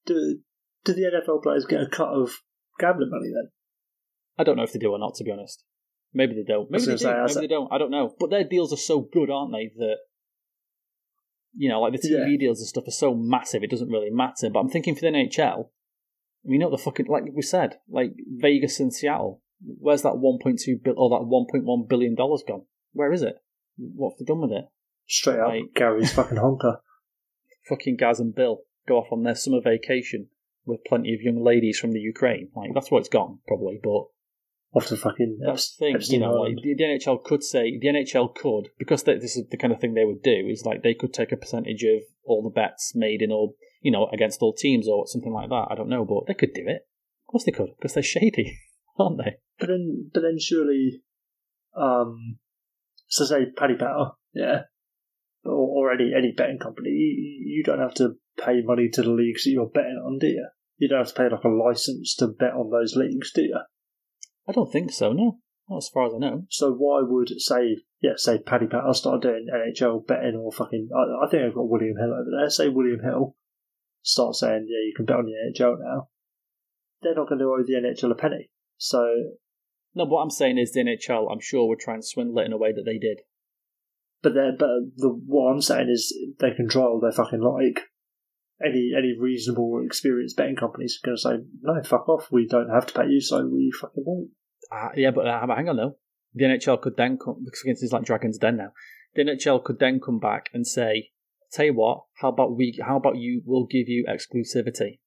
Do, 0.05 0.39
do 0.85 0.93
the 0.93 1.01
NFL 1.01 1.43
players 1.43 1.65
get 1.65 1.81
a 1.81 1.87
cut 1.87 2.07
of 2.07 2.31
gambling 2.79 3.09
money 3.11 3.27
then? 3.27 3.51
I 4.39 4.45
don't 4.45 4.55
know 4.55 4.63
if 4.63 4.71
they 4.71 4.79
do 4.79 4.93
or 4.93 4.99
not, 4.99 5.15
to 5.15 5.25
be 5.25 5.31
honest. 5.31 5.65
Maybe 6.13 6.33
they 6.33 6.43
don't. 6.47 6.71
Maybe 6.71 6.85
they 6.85 6.91
do. 6.93 6.97
Say, 6.97 7.13
Maybe 7.13 7.41
they 7.41 7.53
don't. 7.53 7.67
I 7.69 7.77
don't 7.77 7.91
know. 7.91 8.15
But 8.17 8.29
their 8.29 8.45
deals 8.45 8.71
are 8.71 8.77
so 8.77 9.01
good, 9.01 9.29
aren't 9.29 9.51
they? 9.51 9.69
That 9.77 9.97
you 11.53 11.67
know, 11.67 11.81
like 11.81 11.93
the 11.93 11.99
TV 11.99 12.31
yeah. 12.31 12.37
deals 12.39 12.59
and 12.59 12.67
stuff 12.69 12.87
are 12.87 12.91
so 12.91 13.13
massive, 13.13 13.63
it 13.63 13.69
doesn't 13.69 13.89
really 13.89 14.09
matter. 14.09 14.49
But 14.49 14.59
I'm 14.59 14.69
thinking 14.69 14.95
for 14.95 15.01
the 15.01 15.07
NHL, 15.07 15.65
I 15.65 16.45
mean 16.45 16.53
you 16.53 16.59
know, 16.59 16.71
the 16.71 16.77
fucking 16.77 17.07
like 17.07 17.23
we 17.33 17.41
said, 17.41 17.79
like 17.89 18.13
Vegas 18.37 18.79
and 18.79 18.93
Seattle. 18.93 19.42
Where's 19.65 20.01
that 20.01 20.13
1.2 20.13 20.83
bill 20.83 20.95
or 20.97 21.09
that 21.09 21.25
1.1 21.25 21.89
billion 21.89 22.15
dollars 22.15 22.43
gone? 22.47 22.63
Where 22.91 23.13
is 23.13 23.21
it? 23.21 23.35
What 23.77 24.11
have 24.11 24.19
they 24.19 24.25
done 24.25 24.41
with 24.41 24.51
it? 24.51 24.65
Straight 25.07 25.39
up, 25.39 25.49
like, 25.49 25.73
Gary's 25.75 26.13
fucking 26.15 26.37
honker 26.37 26.79
fucking 27.67 27.97
Gaz 27.97 28.19
and 28.19 28.35
Bill 28.35 28.59
go 28.87 28.97
off 28.97 29.11
on 29.11 29.23
their 29.23 29.35
summer 29.35 29.61
vacation 29.61 30.27
with 30.65 30.83
plenty 30.85 31.13
of 31.13 31.21
young 31.21 31.43
ladies 31.43 31.79
from 31.79 31.91
the 31.91 31.99
Ukraine. 31.99 32.49
Like 32.55 32.71
that's 32.73 32.91
where 32.91 32.99
it's 32.99 33.09
gone, 33.09 33.39
probably. 33.47 33.79
But 33.81 34.05
off 34.73 34.87
to 34.87 34.97
fucking 34.97 35.39
that's 35.45 35.75
the 35.75 35.85
thing, 35.85 35.97
you 36.01 36.19
know. 36.19 36.33
Like 36.33 36.55
the, 36.61 36.75
the, 36.75 36.83
NHL 36.83 37.23
could 37.23 37.43
say 37.43 37.77
the 37.77 37.87
NHL 37.87 38.35
could 38.35 38.69
because 38.77 39.03
they, 39.03 39.15
this 39.15 39.37
is 39.37 39.47
the 39.49 39.57
kind 39.57 39.73
of 39.73 39.79
thing 39.79 39.93
they 39.93 40.05
would 40.05 40.23
do 40.23 40.47
is 40.49 40.65
like 40.65 40.83
they 40.83 40.93
could 40.93 41.13
take 41.13 41.31
a 41.31 41.37
percentage 41.37 41.83
of 41.83 42.01
all 42.25 42.43
the 42.43 42.49
bets 42.49 42.93
made 42.95 43.21
in 43.21 43.31
all 43.31 43.55
you 43.81 43.91
know 43.91 44.07
against 44.07 44.41
all 44.41 44.53
teams 44.53 44.87
or 44.87 45.07
something 45.07 45.33
like 45.33 45.49
that. 45.49 45.67
I 45.69 45.75
don't 45.75 45.89
know, 45.89 46.05
but 46.05 46.27
they 46.27 46.33
could 46.33 46.53
do 46.53 46.63
it. 46.67 46.87
Of 47.27 47.31
course 47.31 47.43
they 47.45 47.51
could 47.51 47.69
because 47.77 47.93
they're 47.93 48.03
shady, 48.03 48.59
aren't 48.97 49.17
they? 49.17 49.37
But 49.59 49.67
then, 49.67 50.09
but 50.13 50.21
then 50.21 50.37
surely, 50.39 51.01
um, 51.75 52.37
so 53.07 53.25
say 53.25 53.51
Paddy 53.55 53.75
Power, 53.75 54.13
yeah, 54.33 54.61
or, 55.43 55.51
or 55.89 55.91
any, 55.93 56.11
any 56.15 56.33
betting 56.35 56.59
company, 56.59 56.89
you, 56.89 57.57
you 57.57 57.63
don't 57.63 57.79
have 57.79 57.93
to 57.95 58.15
pay 58.43 58.61
money 58.63 58.89
to 58.93 59.01
the 59.01 59.11
leagues 59.11 59.43
that 59.43 59.51
you're 59.51 59.69
betting 59.69 60.01
on, 60.05 60.19
do 60.19 60.27
you? 60.27 60.47
You 60.77 60.89
don't 60.89 60.99
have 60.99 61.13
to 61.13 61.13
pay 61.13 61.29
like 61.29 61.43
a 61.43 61.49
license 61.49 62.15
to 62.15 62.27
bet 62.27 62.53
on 62.53 62.69
those 62.69 62.95
leagues, 62.95 63.31
do 63.31 63.43
you? 63.43 63.59
I 64.47 64.51
don't 64.51 64.71
think 64.71 64.91
so, 64.91 65.13
no. 65.13 65.39
Not 65.69 65.77
as 65.77 65.89
far 65.89 66.07
as 66.07 66.13
I 66.13 66.17
know. 66.17 66.45
So 66.49 66.73
why 66.73 67.01
would 67.03 67.29
say 67.39 67.77
yeah, 68.01 68.13
say 68.17 68.37
Paddy 68.37 68.67
I'll 68.73 68.93
start 68.93 69.21
doing 69.21 69.47
NHL 69.49 70.05
betting 70.05 70.35
or 70.35 70.51
fucking 70.51 70.89
I, 70.93 71.25
I 71.25 71.29
think 71.29 71.43
I've 71.43 71.55
got 71.55 71.69
William 71.69 71.95
Hill 71.95 72.13
over 72.13 72.29
there. 72.37 72.49
Say 72.49 72.67
William 72.67 72.99
Hill 72.99 73.35
start 74.01 74.35
saying, 74.35 74.67
Yeah, 74.67 74.85
you 74.85 74.93
can 74.93 75.05
bet 75.05 75.15
on 75.15 75.25
the 75.25 75.31
NHL 75.31 75.79
now. 75.79 76.09
They're 77.01 77.15
not 77.15 77.29
gonna 77.29 77.45
owe 77.45 77.63
the 77.65 77.73
NHL 77.73 78.11
a 78.11 78.15
penny. 78.15 78.51
So 78.83 79.31
No, 79.95 80.03
what 80.03 80.23
I'm 80.23 80.29
saying 80.29 80.57
is 80.57 80.73
the 80.73 80.81
NHL 80.81 81.31
I'm 81.31 81.39
sure 81.39 81.67
would 81.69 81.79
try 81.79 81.93
and 81.93 82.05
swindle 82.05 82.39
it 82.39 82.45
in 82.45 82.51
a 82.51 82.57
way 82.57 82.73
that 82.73 82.83
they 82.83 82.97
did. 82.97 83.21
But 84.21 84.33
they 84.33 84.49
but 84.57 84.67
the 84.97 85.09
what 85.25 85.51
I'm 85.51 85.61
saying 85.61 85.89
is 85.89 86.13
they 86.39 86.51
control 86.51 86.99
their 86.99 87.13
fucking 87.13 87.39
like. 87.39 87.85
Any 88.61 88.91
any 88.95 89.17
reasonable 89.17 89.81
experienced 89.85 90.35
betting 90.35 90.57
companies 90.57 90.99
are 91.01 91.07
going 91.07 91.15
to 91.15 91.21
say 91.21 91.49
no, 91.61 91.81
fuck 91.83 92.09
off. 92.09 92.27
We 92.29 92.45
don't 92.45 92.69
have 92.69 92.85
to 92.87 92.93
pay 92.93 93.07
you, 93.07 93.21
so 93.21 93.47
we 93.47 93.71
fucking 93.71 94.03
won't. 94.05 94.29
Uh, 94.71 94.89
yeah, 94.95 95.11
but 95.11 95.27
uh, 95.27 95.47
hang 95.55 95.69
on 95.69 95.77
though. 95.77 95.95
The 96.33 96.45
NHL 96.45 96.81
could 96.81 96.97
then 96.97 97.17
come 97.17 97.43
because 97.43 97.63
it's 97.65 97.93
like 97.93 98.03
Dragons 98.03 98.37
Den 98.37 98.57
now. 98.57 98.73
The 99.15 99.23
NHL 99.23 99.63
could 99.63 99.79
then 99.79 99.99
come 99.99 100.19
back 100.19 100.49
and 100.53 100.67
say, 100.67 101.11
"Tell 101.51 101.65
you 101.65 101.73
what, 101.73 102.03
how 102.15 102.29
about 102.29 102.55
we? 102.55 102.79
How 102.85 102.97
about 102.97 103.17
you? 103.17 103.41
We'll 103.45 103.65
give 103.65 103.87
you 103.87 104.05
exclusivity, 104.07 104.99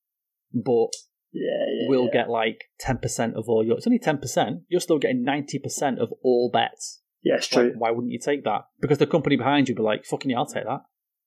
but 0.52 0.90
yeah, 1.36 1.82
yeah, 1.82 1.88
we'll 1.88 2.06
yeah. 2.06 2.22
get 2.22 2.30
like 2.30 2.64
ten 2.80 2.98
percent 2.98 3.36
of 3.36 3.48
all 3.48 3.64
your. 3.64 3.76
It's 3.76 3.86
only 3.86 3.98
ten 3.98 4.18
percent. 4.18 4.62
You're 4.68 4.80
still 4.80 4.98
getting 4.98 5.22
ninety 5.22 5.58
percent 5.58 5.98
of 5.98 6.12
all 6.22 6.50
bets. 6.52 7.02
Yeah, 7.22 7.36
it's 7.36 7.48
true. 7.48 7.72
why 7.76 7.90
wouldn't 7.90 8.12
you 8.12 8.20
take 8.20 8.44
that? 8.44 8.62
Because 8.80 8.98
the 8.98 9.06
company 9.06 9.36
behind 9.36 9.68
you 9.68 9.74
would 9.74 9.80
be 9.80 9.84
like, 9.84 10.04
fucking 10.04 10.30
yeah, 10.30 10.38
I'll 10.38 10.46
take 10.46 10.64
that. 10.64 10.82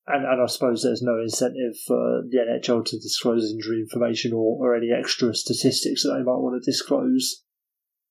And, 0.08 0.26
and 0.26 0.42
I 0.42 0.46
suppose 0.48 0.82
there's 0.82 1.04
no 1.04 1.20
incentive 1.20 1.76
for 1.86 2.24
the 2.30 2.38
NHL 2.38 2.86
to 2.86 2.98
disclose 2.98 3.52
injury 3.52 3.82
information 3.82 4.34
or, 4.34 4.58
or 4.60 4.76
any 4.76 4.92
extra 4.98 5.36
statistics 5.36 6.04
that 6.04 6.14
they 6.14 6.24
might 6.24 6.40
want 6.40 6.62
to 6.62 6.72
disclose. 6.72 7.44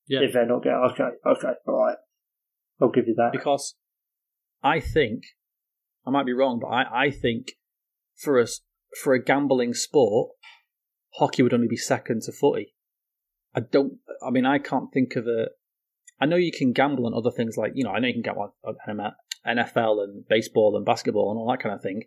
Yeah. 0.07 0.20
If 0.20 0.32
they're 0.34 0.46
not 0.46 0.62
getting, 0.62 0.86
okay, 0.92 1.09
okay, 1.26 1.55
all 1.66 1.84
right. 1.86 1.96
I'll 2.80 2.90
give 2.90 3.09
you 3.09 3.14
that. 3.16 3.32
Because 3.32 3.74
I 4.62 4.80
think, 4.80 5.22
I 6.07 6.11
might 6.11 6.26
be 6.26 6.32
wrong, 6.32 6.61
but 6.61 6.68
I, 6.68 7.07
I 7.07 7.11
think 7.11 7.53
for 8.16 8.38
us, 8.38 8.61
for 9.03 9.14
a 9.14 9.22
gambling 9.22 9.74
sport, 9.74 10.30
hockey 11.18 11.42
would 11.42 11.54
only 11.54 11.68
be 11.68 11.76
second 11.76 12.22
to 12.22 12.32
footy. 12.32 12.74
I 13.54 13.60
don't, 13.60 13.94
I 14.26 14.30
mean, 14.30 14.46
I 14.46 14.58
can't 14.58 14.92
think 14.92 15.16
of 15.16 15.26
a, 15.26 15.48
I 16.20 16.26
know 16.26 16.36
you 16.36 16.52
can 16.52 16.72
gamble 16.72 17.06
on 17.06 17.14
other 17.14 17.30
things 17.30 17.56
like, 17.56 17.72
you 17.74 17.84
know, 17.84 17.90
I 17.90 17.98
know 17.98 18.08
you 18.08 18.14
can 18.14 18.22
gamble 18.22 18.54
on 18.64 18.76
NFL 19.46 19.98
uh, 19.98 20.02
and 20.02 20.26
baseball 20.28 20.76
and 20.76 20.84
basketball 20.84 21.30
and 21.30 21.38
all 21.38 21.48
that 21.50 21.62
kind 21.62 21.74
of 21.74 21.82
thing. 21.82 22.04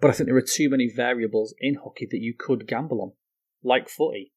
But 0.00 0.10
I 0.10 0.14
think 0.14 0.28
there 0.28 0.36
are 0.36 0.42
too 0.42 0.68
many 0.68 0.90
variables 0.94 1.54
in 1.60 1.76
hockey 1.76 2.06
that 2.10 2.20
you 2.20 2.34
could 2.36 2.66
gamble 2.66 3.00
on, 3.00 3.12
like 3.62 3.88
footy. 3.88 4.32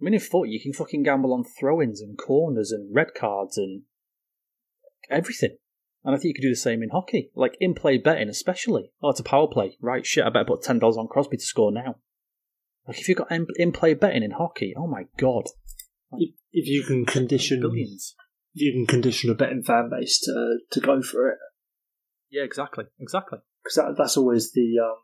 I 0.00 0.04
mean, 0.04 0.14
in 0.14 0.20
footy, 0.20 0.50
you 0.50 0.60
can 0.60 0.72
fucking 0.72 1.02
gamble 1.02 1.32
on 1.32 1.44
throw 1.44 1.80
ins 1.80 2.00
and 2.00 2.18
corners 2.18 2.72
and 2.72 2.94
red 2.94 3.14
cards 3.14 3.58
and 3.58 3.82
everything. 5.10 5.56
And 6.02 6.14
I 6.14 6.18
think 6.18 6.30
you 6.30 6.34
could 6.34 6.48
do 6.48 6.50
the 6.50 6.56
same 6.56 6.82
in 6.82 6.90
hockey, 6.90 7.30
like 7.34 7.56
in 7.60 7.74
play 7.74 7.98
betting, 7.98 8.28
especially. 8.28 8.90
Oh, 9.02 9.10
it's 9.10 9.20
a 9.20 9.24
power 9.24 9.46
play. 9.46 9.76
Right, 9.80 10.04
shit, 10.04 10.24
I 10.24 10.30
better 10.30 10.44
put 10.44 10.62
$10 10.62 10.82
on 10.82 11.08
Crosby 11.08 11.36
to 11.36 11.42
score 11.42 11.72
now. 11.72 11.96
Like, 12.86 12.98
if 12.98 13.08
you've 13.08 13.18
got 13.18 13.32
in 13.32 13.72
play 13.72 13.94
betting 13.94 14.22
in 14.22 14.32
hockey, 14.32 14.74
oh 14.76 14.86
my 14.86 15.04
god. 15.16 15.44
If 16.52 16.68
you 16.68 16.84
can 16.84 17.04
condition 17.06 17.60
billions 17.60 18.14
you 18.54 18.72
can 18.72 18.86
condition 18.86 19.30
a 19.30 19.34
betting 19.34 19.62
fan 19.62 19.90
base 19.90 20.20
to 20.20 20.58
to 20.70 20.80
go 20.80 21.02
for 21.02 21.28
it. 21.28 21.38
Yeah, 22.30 22.44
exactly, 22.44 22.84
exactly. 22.98 23.40
Because 23.62 23.76
that, 23.76 23.94
that's 23.98 24.16
always 24.16 24.52
the 24.52 24.78
um, 24.82 24.96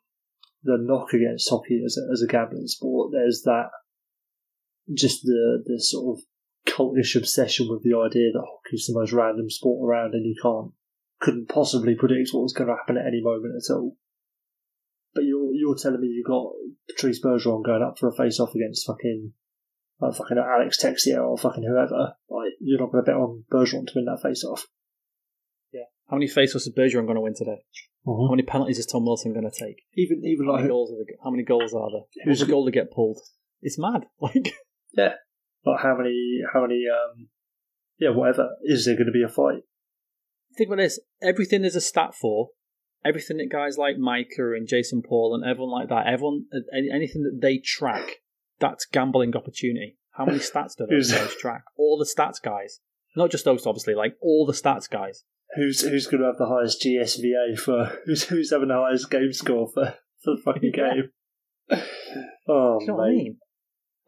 the 0.62 0.78
knock 0.81 1.12
against 1.12 1.51
hockey 1.51 1.83
as 1.85 1.99
a, 1.99 2.12
as 2.12 2.22
a 2.22 2.31
gambling 2.31 2.68
sport. 2.68 3.11
There's 3.12 3.43
that 3.45 3.70
just 4.95 5.22
the 5.22 5.62
the 5.66 5.81
sort 5.81 6.18
of 6.18 6.24
cultish 6.72 7.16
obsession 7.16 7.66
with 7.68 7.83
the 7.83 7.99
idea 7.99 8.31
that 8.33 8.47
hockey 8.47 8.76
is 8.76 8.87
the 8.87 8.99
most 8.99 9.12
random 9.12 9.51
sport 9.51 9.87
around, 9.87 10.14
and 10.14 10.24
you 10.24 10.37
can't 10.41 10.72
couldn't 11.20 11.49
possibly 11.49 11.95
predict 11.95 12.31
what 12.33 12.43
was 12.43 12.53
going 12.53 12.68
to 12.68 12.76
happen 12.76 12.97
at 12.97 13.07
any 13.07 13.20
moment 13.20 13.55
at 13.57 13.74
all. 13.74 13.97
But 15.15 15.25
you're 15.25 15.53
you're 15.55 15.77
telling 15.77 16.01
me 16.01 16.09
you 16.09 16.25
got 16.27 16.53
Patrice 16.89 17.21
Bergeron 17.23 17.65
going 17.65 17.83
up 17.83 17.99
for 17.99 18.09
a 18.09 18.15
face 18.15 18.39
off 18.39 18.55
against 18.55 18.87
fucking 18.87 19.33
like 20.01 20.15
fucking 20.15 20.39
Alex 20.39 20.83
Texier 20.83 21.23
or 21.23 21.37
fucking 21.37 21.65
whoever, 21.65 22.15
like 22.29 22.53
you're 22.61 22.81
not 22.81 22.91
going 22.91 23.05
to 23.05 23.11
bet 23.11 23.21
on 23.21 23.45
Bergeron 23.53 23.87
to 23.87 23.93
win 23.97 24.07
that 24.07 24.21
face 24.23 24.45
off. 24.45 24.67
Yeah. 25.73 25.85
How 26.09 26.17
many 26.17 26.27
face-offs 26.27 26.67
is 26.67 26.73
Bergeron 26.73 27.05
going 27.05 27.17
to 27.17 27.21
win 27.21 27.35
today? 27.37 27.63
Uh-huh. 28.07 28.27
How 28.27 28.31
many 28.31 28.43
penalties 28.43 28.79
is 28.79 28.87
Tom 28.87 29.05
Wilson 29.05 29.33
going 29.33 29.51
to 29.51 29.65
take? 29.65 29.83
Even 29.97 30.23
even 30.25 30.47
how 30.47 30.53
like 30.53 30.63
many 30.63 30.69
goals 30.71 30.91
are 30.91 30.97
there, 30.97 31.17
how 31.23 31.31
many 31.31 31.45
goals 31.45 31.75
are 31.75 31.91
there? 31.91 32.25
Who's 32.25 32.41
the 32.41 32.47
goal 32.47 32.65
to 32.65 32.71
get 32.71 32.91
pulled? 32.91 33.19
It's 33.63 33.79
mad. 33.79 34.07
Like 34.21 34.55
yeah, 34.93 35.15
like 35.65 35.81
how 35.81 35.97
many 35.97 36.41
how 36.53 36.63
many 36.63 36.83
um 36.91 37.29
yeah 37.99 38.11
whatever 38.11 38.49
is 38.65 38.87
there 38.87 38.97
going 38.97 39.07
to 39.07 39.13
be 39.13 39.23
a 39.23 39.29
fight? 39.29 39.63
Think 40.57 40.69
about 40.69 40.79
this. 40.79 40.99
Everything 41.23 41.61
there's 41.61 41.77
a 41.77 41.81
stat 41.81 42.15
for. 42.15 42.49
Everything 43.05 43.38
that 43.38 43.51
guys 43.51 43.78
like 43.78 43.96
Micah 43.98 44.53
and 44.55 44.68
Jason 44.68 45.03
Paul 45.03 45.34
and 45.34 45.48
everyone 45.48 45.72
like 45.72 45.88
that, 45.88 46.07
everyone 46.07 46.44
anything 46.72 47.22
that 47.22 47.38
they 47.40 47.59
track 47.59 48.16
that's 48.59 48.84
gambling 48.84 49.34
opportunity. 49.34 49.96
How 50.12 50.26
many 50.26 50.38
stats 50.51 50.76
do 50.76 50.86
those 50.88 51.11
guys 51.12 51.34
track? 51.36 51.62
All 51.78 51.96
the 51.98 52.05
stats 52.05 52.42
guys. 52.42 52.80
Not 53.16 53.30
just 53.30 53.44
those, 53.44 53.66
obviously, 53.66 53.94
like 53.94 54.16
all 54.20 54.44
the 54.46 54.53
stats 54.53 54.88
guys. 54.88 55.24
who's 55.57 55.80
who's 55.80 56.07
going 56.07 56.20
to 56.20 56.26
have 56.26 56.36
the 56.38 56.46
highest 56.46 56.82
GSVA 56.84 57.59
for 57.59 57.98
who's 58.07 58.24
who's 58.24 58.51
having 58.51 58.68
the 58.68 58.74
highest 58.74 59.11
game 59.11 59.32
score 59.32 59.68
for, 59.72 59.94
for 60.22 60.36
the 60.36 60.42
fucking 60.44 60.72
Yeah. 60.76 60.94
game. 60.94 61.11
Oh, 62.48 62.78
Do 62.80 62.84
you 62.84 62.88
know 62.90 62.96
what 62.96 63.07
I 63.07 63.11
mean? 63.11 63.36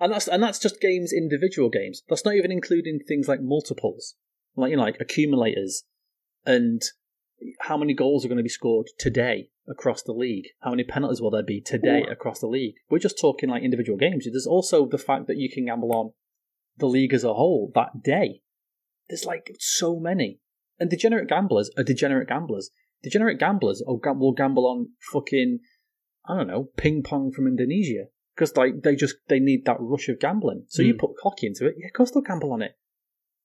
And 0.00 0.12
that's 0.12 0.26
and 0.28 0.42
that's 0.42 0.58
just 0.58 0.80
games, 0.80 1.12
individual 1.12 1.68
games. 1.70 2.02
That's 2.08 2.24
not 2.24 2.34
even 2.34 2.50
including 2.50 2.98
things 3.06 3.28
like 3.28 3.40
multiples, 3.40 4.16
like 4.56 4.70
you 4.72 4.76
know, 4.76 4.82
like 4.82 4.96
accumulators, 5.00 5.84
and 6.44 6.82
how 7.60 7.76
many 7.76 7.94
goals 7.94 8.24
are 8.24 8.28
going 8.28 8.38
to 8.38 8.42
be 8.42 8.48
scored 8.48 8.88
today 8.98 9.50
across 9.68 10.02
the 10.02 10.12
league? 10.12 10.46
How 10.60 10.70
many 10.70 10.84
penalties 10.84 11.20
will 11.20 11.30
there 11.30 11.42
be 11.42 11.60
today 11.60 12.04
Ooh. 12.06 12.10
across 12.12 12.40
the 12.40 12.46
league? 12.48 12.74
We're 12.90 12.98
just 12.98 13.18
talking 13.20 13.48
like 13.48 13.62
individual 13.62 13.98
games. 13.98 14.26
There's 14.30 14.46
also 14.46 14.86
the 14.86 14.98
fact 14.98 15.26
that 15.26 15.36
you 15.36 15.50
can 15.50 15.66
gamble 15.66 15.92
on 15.92 16.12
the 16.78 16.86
league 16.86 17.12
as 17.14 17.24
a 17.24 17.34
whole 17.34 17.70
that 17.74 18.02
day. 18.02 18.40
There's 19.08 19.24
like 19.24 19.54
so 19.58 19.98
many, 19.98 20.40
and 20.78 20.88
degenerate 20.88 21.28
gamblers 21.28 21.70
are 21.76 21.84
degenerate 21.84 22.28
gamblers. 22.28 22.70
Degenerate 23.02 23.38
gamblers 23.38 23.82
will 23.86 23.98
gamble 24.32 24.66
on 24.66 24.90
fucking 25.12 25.58
I 26.26 26.36
don't 26.36 26.46
know 26.46 26.68
ping 26.76 27.02
pong 27.02 27.32
from 27.32 27.46
Indonesia 27.48 28.04
because 28.34 28.56
like 28.56 28.82
they 28.82 28.94
just 28.94 29.16
they 29.28 29.40
need 29.40 29.64
that 29.64 29.76
rush 29.80 30.08
of 30.08 30.20
gambling. 30.20 30.64
So 30.68 30.82
you 30.82 30.94
Mm. 30.94 30.98
put 31.00 31.10
hockey 31.22 31.48
into 31.48 31.66
it, 31.66 31.74
yeah, 31.78 31.86
of 31.88 31.92
course 31.94 32.12
they'll 32.12 32.22
gamble 32.22 32.52
on 32.52 32.62
it. 32.62 32.76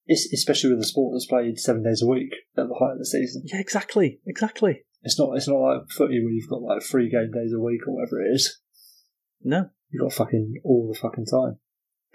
Especially 0.09 0.69
with 0.69 0.79
a 0.79 0.85
sport 0.85 1.13
that's 1.13 1.25
played 1.25 1.59
seven 1.59 1.83
days 1.83 2.01
a 2.01 2.07
week 2.07 2.33
at 2.55 2.67
the 2.67 2.75
height 2.75 2.93
of 2.93 2.99
the 2.99 3.05
season. 3.05 3.43
Yeah, 3.45 3.59
exactly, 3.59 4.21
exactly. 4.25 4.83
It's 5.03 5.19
not 5.19 5.35
it's 5.35 5.47
not 5.47 5.57
like 5.57 5.89
footy 5.89 6.23
where 6.23 6.31
you've 6.31 6.49
got 6.49 6.61
like 6.61 6.81
three 6.81 7.09
game 7.09 7.31
days 7.31 7.53
a 7.53 7.59
week 7.59 7.81
or 7.87 7.95
whatever 7.95 8.23
it 8.23 8.33
is. 8.33 8.61
No, 9.43 9.69
You've 9.89 10.01
got 10.01 10.13
fucking 10.13 10.61
all 10.63 10.91
the 10.91 10.99
fucking 10.99 11.25
time. 11.25 11.59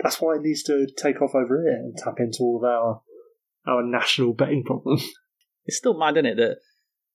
That's 0.03 0.20
why 0.20 0.36
it 0.36 0.43
needs 0.43 0.62
to 0.64 0.86
take 0.97 1.22
off 1.22 1.34
over 1.34 1.62
here 1.62 1.74
and 1.74 1.97
tap 1.97 2.14
into 2.18 2.38
all 2.40 2.59
of 2.59 2.64
our 2.64 3.03
our 3.66 3.82
national 3.82 4.34
betting 4.34 4.64
problem. 4.64 4.99
it's 5.64 5.76
still 5.76 5.99
mad, 5.99 6.16
isn't 6.16 6.26
it? 6.26 6.36
That 6.36 6.57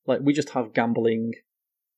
like 0.05 0.19
we 0.21 0.33
just 0.33 0.51
have 0.51 0.73
gambling 0.73 1.33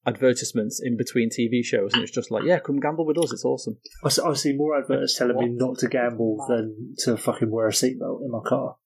advertisements 0.06 0.82
in 0.84 0.98
between 0.98 1.30
TV 1.30 1.64
shows, 1.64 1.94
and 1.94 2.04
it's 2.04 2.12
just 2.12 2.32
like, 2.32 2.44
yeah, 2.44 2.60
come 2.60 2.80
gamble 2.80 3.06
with 3.06 3.18
us. 3.18 3.34
It's 3.34 3.46
awesome. 3.46 3.78
I 4.04 4.34
see 4.34 4.54
more 4.54 4.78
adverts 4.78 5.18
telling 5.18 5.38
me 5.38 5.50
not 5.50 5.80
to 5.80 5.88
gamble 5.88 6.46
than 6.48 6.96
to 7.00 7.18
fucking 7.18 7.52
wear 7.52 7.68
a 7.68 7.72
seatbelt 7.72 8.22
in 8.24 8.32
my 8.32 8.40
car. 8.46 8.78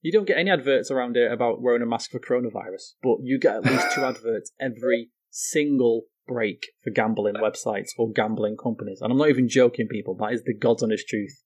You 0.00 0.12
don't 0.12 0.26
get 0.26 0.38
any 0.38 0.50
adverts 0.50 0.90
around 0.90 1.16
here 1.16 1.32
about 1.32 1.62
wearing 1.62 1.82
a 1.82 1.86
mask 1.86 2.10
for 2.10 2.20
coronavirus, 2.20 2.92
but 3.02 3.16
you 3.22 3.38
get 3.38 3.56
at 3.56 3.64
least 3.64 3.86
two 3.94 4.04
adverts 4.04 4.52
every 4.60 5.10
single 5.30 6.02
break 6.26 6.66
for 6.82 6.90
gambling 6.90 7.34
websites 7.34 7.90
or 7.98 8.12
gambling 8.12 8.56
companies. 8.62 9.00
And 9.00 9.10
I'm 9.10 9.18
not 9.18 9.30
even 9.30 9.48
joking, 9.48 9.88
people. 9.88 10.14
That 10.16 10.32
is 10.32 10.42
the 10.44 10.54
God's 10.54 10.82
honest 10.82 11.08
truth. 11.08 11.42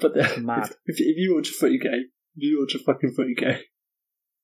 But 0.00 0.14
then, 0.14 0.44
Mad. 0.44 0.70
If, 0.84 1.00
if 1.00 1.16
you 1.16 1.34
watch 1.34 1.48
a 1.48 1.52
footy 1.52 1.78
game, 1.78 2.10
if 2.36 2.42
you 2.42 2.60
watch 2.60 2.74
a 2.74 2.84
fucking 2.84 3.14
footy 3.16 3.34
game, 3.34 3.60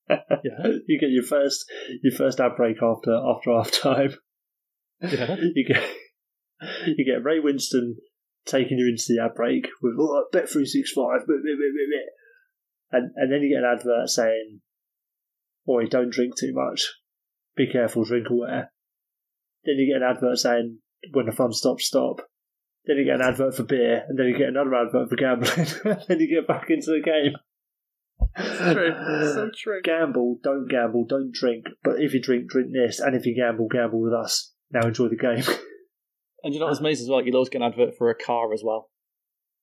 Yeah. 0.09 0.17
you 0.87 0.99
get 0.99 1.09
your 1.09 1.23
first 1.23 1.65
your 2.03 2.13
first 2.13 2.39
ad 2.39 2.55
break 2.55 2.77
after 2.81 3.13
after 3.13 3.51
half 3.51 3.71
time. 3.71 4.15
Yeah. 5.01 5.35
You 5.55 5.65
get 5.67 5.83
you 6.87 7.05
get 7.05 7.23
Ray 7.23 7.39
Winstone 7.39 7.95
taking 8.45 8.77
you 8.77 8.87
into 8.87 9.03
the 9.09 9.23
ad 9.23 9.35
break 9.35 9.67
with 9.81 9.95
oh, 9.99 10.25
bet 10.31 10.49
three 10.49 10.65
six 10.65 10.91
five, 10.91 11.21
and 12.91 13.11
and 13.15 13.31
then 13.31 13.41
you 13.41 13.49
get 13.49 13.63
an 13.63 13.77
advert 13.77 14.09
saying, 14.09 14.61
"Boy, 15.65 15.85
don't 15.85 16.11
drink 16.11 16.37
too 16.37 16.53
much. 16.53 16.93
Be 17.55 17.67
careful, 17.67 18.03
drink 18.05 18.29
aware." 18.29 18.71
Then 19.65 19.75
you 19.75 19.91
get 19.91 20.01
an 20.01 20.15
advert 20.15 20.37
saying, 20.37 20.79
"When 21.11 21.25
the 21.25 21.31
fun 21.31 21.51
stops, 21.51 21.87
stop." 21.87 22.21
Then 22.85 22.97
you 22.97 23.05
get 23.05 23.15
an 23.15 23.27
advert 23.27 23.55
for 23.55 23.63
beer, 23.63 24.05
and 24.07 24.17
then 24.17 24.27
you 24.27 24.37
get 24.37 24.49
another 24.49 24.75
advert 24.75 25.09
for 25.09 25.15
gambling. 25.15 26.03
then 26.07 26.19
you 26.19 26.29
get 26.29 26.47
back 26.47 26.69
into 26.69 26.91
the 26.91 27.01
game. 27.03 27.33
So 28.37 29.45
uh, 29.45 29.49
true. 29.57 29.81
Gamble, 29.83 30.39
don't 30.43 30.67
gamble, 30.69 31.05
don't 31.07 31.31
drink. 31.31 31.65
But 31.83 31.99
if 31.99 32.13
you 32.13 32.21
drink, 32.21 32.49
drink 32.49 32.71
this. 32.73 32.99
And 32.99 33.15
if 33.15 33.25
you 33.25 33.35
gamble, 33.35 33.67
gamble 33.67 34.01
with 34.01 34.13
us. 34.13 34.53
Now 34.71 34.87
enjoy 34.87 35.07
the 35.09 35.15
game. 35.17 35.43
And 36.43 36.53
you 36.53 36.59
know 36.59 36.67
what's 36.67 36.79
amazing 36.79 37.05
as 37.05 37.09
well? 37.09 37.25
You'll 37.25 37.37
always 37.37 37.49
get 37.49 37.63
an 37.63 37.67
advert 37.69 37.97
for 37.97 38.11
a 38.11 38.15
car 38.15 38.53
as 38.53 38.61
well. 38.63 38.91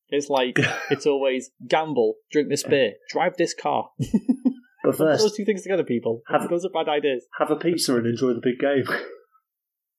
It's 0.09 0.29
like 0.29 0.59
it's 0.91 1.07
always 1.07 1.53
gamble, 1.69 2.17
drink 2.33 2.49
this 2.49 2.65
beer, 2.65 2.95
drive 3.09 3.37
this 3.37 3.55
car. 3.55 3.91
But 4.83 4.97
Put 4.97 5.17
those 5.17 5.37
two 5.37 5.45
things 5.45 5.63
together, 5.63 5.85
people. 5.85 6.23
Have- 6.27 6.49
Those 6.49 6.65
are 6.65 6.71
bad 6.71 6.89
ideas. 6.91 7.25
have 7.39 7.53
a 7.53 7.57
pizza 7.57 7.95
and 7.95 8.05
enjoy 8.05 8.33
the 8.35 8.41
big 8.43 8.59
game. 8.59 8.83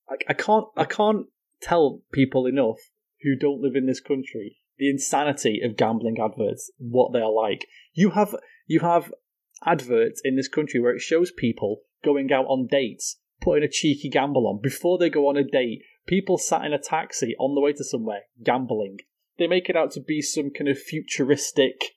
I, 0.10 0.16
I 0.28 0.34
can't 0.34 0.66
I 0.76 0.84
can't 0.84 1.28
tell 1.62 2.02
people 2.12 2.46
enough 2.46 2.80
who 3.22 3.38
don't 3.38 3.62
live 3.62 3.78
in 3.78 3.86
this 3.86 4.02
country 4.02 4.58
the 4.78 4.90
insanity 4.90 5.62
of 5.64 5.78
gambling 5.78 6.18
adverts, 6.20 6.70
what 6.80 7.14
they 7.14 7.20
are 7.20 7.32
like. 7.32 7.66
You 7.94 8.10
have 8.10 8.36
you 8.74 8.80
have 8.80 9.14
adverts 9.66 10.22
in 10.26 10.36
this 10.36 10.48
country 10.48 10.80
where 10.80 10.96
it 10.96 11.02
shows 11.02 11.32
people 11.32 11.82
going 12.04 12.32
out 12.34 12.46
on 12.46 12.68
dates, 12.68 13.18
putting 13.40 13.64
a 13.64 13.70
cheeky 13.70 14.10
gamble 14.10 14.48
on 14.48 14.60
before 14.62 14.98
they 14.98 15.10
go 15.10 15.28
on 15.28 15.38
a 15.38 15.44
date. 15.44 15.84
People 16.06 16.38
sat 16.38 16.66
in 16.66 16.74
a 16.74 16.80
taxi 16.80 17.36
on 17.40 17.56
the 17.56 17.62
way 17.62 17.72
to 17.72 17.84
somewhere 17.84 18.24
gambling. 18.44 18.98
They 19.38 19.48
make 19.48 19.70
it 19.70 19.78
out 19.78 19.92
to 19.92 20.02
be 20.02 20.22
some 20.22 20.50
kind 20.50 20.68
of 20.68 20.80
futuristic. 20.80 21.96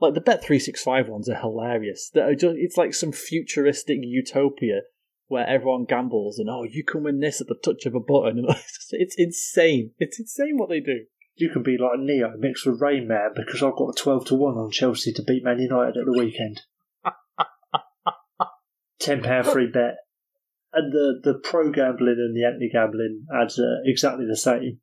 Like 0.00 0.14
the 0.14 0.20
Bet 0.20 0.44
three 0.44 0.60
six 0.60 0.82
five 0.82 1.08
ones 1.08 1.28
are 1.28 1.40
hilarious. 1.40 2.12
Are 2.14 2.34
just, 2.34 2.56
it's 2.58 2.76
like 2.76 2.94
some 2.94 3.10
futuristic 3.10 3.98
utopia 4.02 4.82
where 5.26 5.46
everyone 5.46 5.84
gambles 5.84 6.38
and 6.38 6.48
oh, 6.48 6.64
you 6.64 6.84
can 6.84 7.02
win 7.02 7.20
this 7.20 7.40
at 7.40 7.48
the 7.48 7.54
touch 7.54 7.84
of 7.86 7.94
a 7.94 8.00
button. 8.00 8.46
It's 8.90 9.16
insane. 9.18 9.90
It's 9.98 10.20
insane 10.20 10.56
what 10.56 10.68
they 10.68 10.80
do. 10.80 11.06
You 11.38 11.50
can 11.50 11.62
be 11.62 11.78
like 11.78 12.00
Neo 12.00 12.32
mixed 12.36 12.66
with 12.66 12.80
Rain 12.80 13.06
Man 13.06 13.30
because 13.34 13.62
I've 13.62 13.76
got 13.76 13.90
a 13.90 13.94
12 13.96 14.26
to 14.26 14.34
1 14.34 14.54
on 14.54 14.70
Chelsea 14.70 15.12
to 15.12 15.22
beat 15.22 15.44
Man 15.44 15.60
United 15.60 15.96
at 15.96 16.04
the 16.04 16.18
weekend. 16.18 16.62
£10 19.02 19.52
free 19.52 19.68
bet. 19.68 19.96
And 20.72 20.92
the, 20.92 21.20
the 21.22 21.38
pro 21.38 21.70
gambling 21.70 22.16
and 22.18 22.36
the 22.36 22.44
anti 22.44 22.68
gambling 22.70 23.24
ads 23.32 23.58
are 23.58 23.78
exactly 23.84 24.26
the 24.28 24.36
same. 24.36 24.80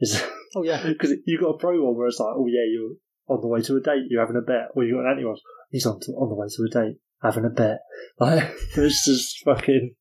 Oh 0.56 0.62
yeah, 0.62 0.86
Because 0.86 1.12
you've 1.26 1.40
got 1.40 1.56
a 1.56 1.58
pro 1.58 1.82
one 1.82 1.96
where 1.96 2.06
it's 2.06 2.20
like, 2.20 2.32
oh 2.36 2.46
yeah, 2.46 2.62
you're 2.70 2.94
on 3.26 3.40
the 3.40 3.48
way 3.48 3.60
to 3.60 3.74
a 3.76 3.80
date, 3.80 4.04
you're 4.08 4.20
having 4.20 4.36
a 4.36 4.40
bet. 4.40 4.68
Or 4.76 4.84
you 4.84 4.94
got 4.94 5.06
an 5.06 5.10
anti 5.10 5.24
one, 5.24 5.36
he's 5.70 5.84
on, 5.84 5.98
to, 5.98 6.12
on 6.12 6.28
the 6.28 6.36
way 6.36 6.46
to 6.48 6.62
a 6.62 6.68
date, 6.68 6.98
having 7.22 7.44
a 7.44 7.50
bet. 7.50 7.78
Like, 8.20 8.52
it's 8.76 9.04
just 9.04 9.38
fucking. 9.44 9.96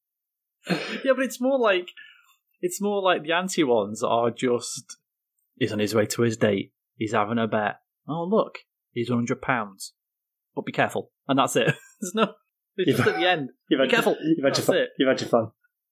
yeah, 0.70 1.14
but 1.16 1.24
it's 1.26 1.41
more 1.41 1.58
like 1.58 1.88
it's 2.62 2.80
more 2.80 3.02
like 3.02 3.24
the 3.24 3.32
anti 3.32 3.64
ones 3.64 4.04
are 4.04 4.30
just 4.30 4.98
he's 5.58 5.72
on 5.72 5.80
his 5.80 5.93
way 5.95 6.06
to 6.08 6.22
his 6.22 6.38
date. 6.38 6.72
He's 6.95 7.14
having 7.14 7.38
a 7.39 7.47
bet. 7.47 7.78
Oh 8.08 8.24
look, 8.30 8.60
he's 8.91 9.10
hundred 9.10 9.41
pounds. 9.41 9.93
But 10.56 10.66
be 10.66 10.72
careful, 10.72 11.12
and 11.28 11.39
that's 11.39 11.56
it. 11.56 11.66
There's 12.01 12.14
no. 12.16 12.34
It's 12.78 12.97
just 12.97 13.08
at 13.08 13.16
the 13.18 13.28
end. 13.30 13.49
You've 13.70 13.80
had, 13.80 13.89
Be 13.89 13.91
careful. 13.95 14.16
You've 14.24 14.38
had, 14.43 14.43
your 14.43 14.51
That's 14.51 14.66
fun. 14.66 14.76
it. 14.78 14.89
you've 14.97 15.10
had 15.10 15.22
your 15.22 15.30
fun. 15.30 15.47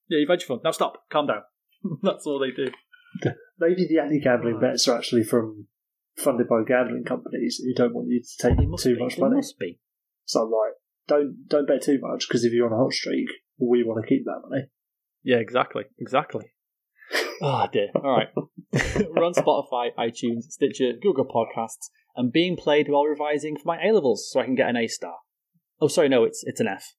Yeah, 0.08 0.18
you've 0.18 0.28
had 0.28 0.40
your 0.40 0.46
fun. 0.48 0.60
Now 0.64 0.70
stop. 0.72 1.02
Calm 1.10 1.26
down. 1.26 1.42
that's 2.02 2.26
all 2.26 2.38
they 2.40 2.50
do. 2.50 2.70
Maybe 3.58 3.86
the 3.88 3.98
anti 4.00 4.20
gambling 4.20 4.58
bets 4.60 4.86
are 4.88 4.96
actually 4.96 5.24
from 5.24 5.66
funded 6.16 6.48
by 6.48 6.62
gambling 6.66 7.04
companies 7.04 7.60
who 7.64 7.72
don't 7.74 7.94
want 7.94 8.08
you 8.08 8.20
to 8.20 8.48
take 8.48 8.56
too 8.58 8.94
be. 8.96 9.00
much 9.00 9.14
They 9.16 9.20
money. 9.20 9.36
must 9.36 9.58
be. 9.58 9.78
So 10.24 10.42
I'm 10.42 10.50
like, 10.50 10.74
don't 11.08 11.48
don't 11.48 11.66
bet 11.68 11.82
too 11.82 11.98
much 12.00 12.26
because 12.28 12.44
if 12.44 12.52
you're 12.52 12.66
on 12.66 12.72
a 12.72 12.82
hot 12.82 12.92
streak, 12.92 13.28
we 13.58 13.82
want 13.84 14.02
to 14.04 14.08
keep 14.08 14.24
that 14.24 14.40
money. 14.48 14.64
Yeah, 15.22 15.36
exactly. 15.38 15.84
Exactly. 15.98 16.52
Oh 17.40 17.66
dear. 17.72 17.88
All 17.94 18.16
right. 18.16 18.28
We're 18.72 19.24
on 19.24 19.34
Spotify, 19.34 19.88
iTunes, 19.98 20.44
Stitcher, 20.50 20.92
Google 21.00 21.26
Podcasts, 21.26 21.90
and 22.16 22.32
being 22.32 22.56
played 22.56 22.88
while 22.88 23.04
revising 23.04 23.56
for 23.56 23.64
my 23.66 23.78
A 23.82 23.92
levels, 23.92 24.28
so 24.30 24.40
I 24.40 24.44
can 24.44 24.54
get 24.54 24.68
an 24.68 24.76
A 24.76 24.86
star. 24.86 25.14
Oh, 25.80 25.88
sorry, 25.88 26.08
no, 26.08 26.24
it's 26.24 26.42
it's 26.44 26.60
an 26.60 26.68
F. 26.68 26.94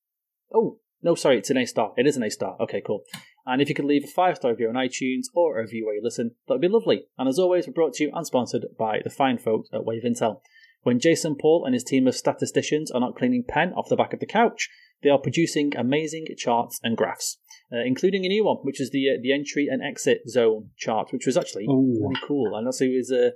Oh 0.54 0.80
no, 1.02 1.16
sorry, 1.16 1.38
it's 1.38 1.50
an 1.50 1.58
A 1.58 1.66
star. 1.66 1.94
It 1.98 2.08
is 2.08 2.18
an 2.18 2.24
A 2.24 2.30
star. 2.30 2.58
Okay, 2.62 2.82
cool. 2.86 3.04
And 3.46 3.62
if 3.62 3.68
you 3.68 3.76
could 3.76 3.86
leave 3.86 4.06
a 4.06 4.08
five 4.08 4.38
star 4.38 4.52
review 4.52 4.70
on 4.70 4.76
iTunes 4.76 5.26
or 5.36 5.58
a 5.58 5.64
review 5.64 5.86
where 5.86 5.96
you 5.96 6.02
listen, 6.04 6.32
that 6.48 6.56
would 6.56 6.62
be 6.62 6.68
lovely. 6.70 7.04
And 7.18 7.28
as 7.28 7.40
always, 7.40 7.68
we're 7.68 7.74
brought 7.74 7.94
to 7.96 8.04
you 8.06 8.12
and 8.14 8.26
sponsored 8.26 8.66
by 8.78 9.00
the 9.04 9.10
fine 9.10 9.38
folks 9.38 9.70
at 9.74 9.86
Wave 9.86 10.04
Intel. 10.04 10.40
When 10.84 11.00
Jason 11.00 11.36
Paul 11.36 11.64
and 11.66 11.74
his 11.74 11.84
team 11.84 12.08
of 12.08 12.16
statisticians 12.16 12.92
are 12.92 13.00
not 13.02 13.16
cleaning 13.16 13.44
pen 13.48 13.74
off 13.74 13.90
the 13.90 13.96
back 13.96 14.14
of 14.14 14.20
the 14.20 14.26
couch, 14.26 14.70
they 15.02 15.10
are 15.10 15.18
producing 15.20 15.74
amazing 15.76 16.28
charts 16.38 16.80
and 16.84 16.96
graphs, 16.96 17.38
uh, 17.72 17.78
including 17.86 18.26
a 18.26 18.30
new 18.30 18.46
one, 18.46 18.58
which 18.64 18.80
is 18.80 18.92
the 18.92 19.10
uh, 19.10 19.18
the 19.22 19.34
entry 19.34 19.68
and 19.70 19.82
exit 19.82 20.22
zone 20.30 20.70
chart, 20.78 21.12
which 21.12 21.26
was 21.26 21.38
actually 21.38 21.66
Ooh. 21.66 22.00
really 22.02 22.20
cool. 22.28 22.56
And 22.56 22.66
also, 22.68 22.86
it 22.86 22.96
was 22.98 23.12
uh, 23.12 23.32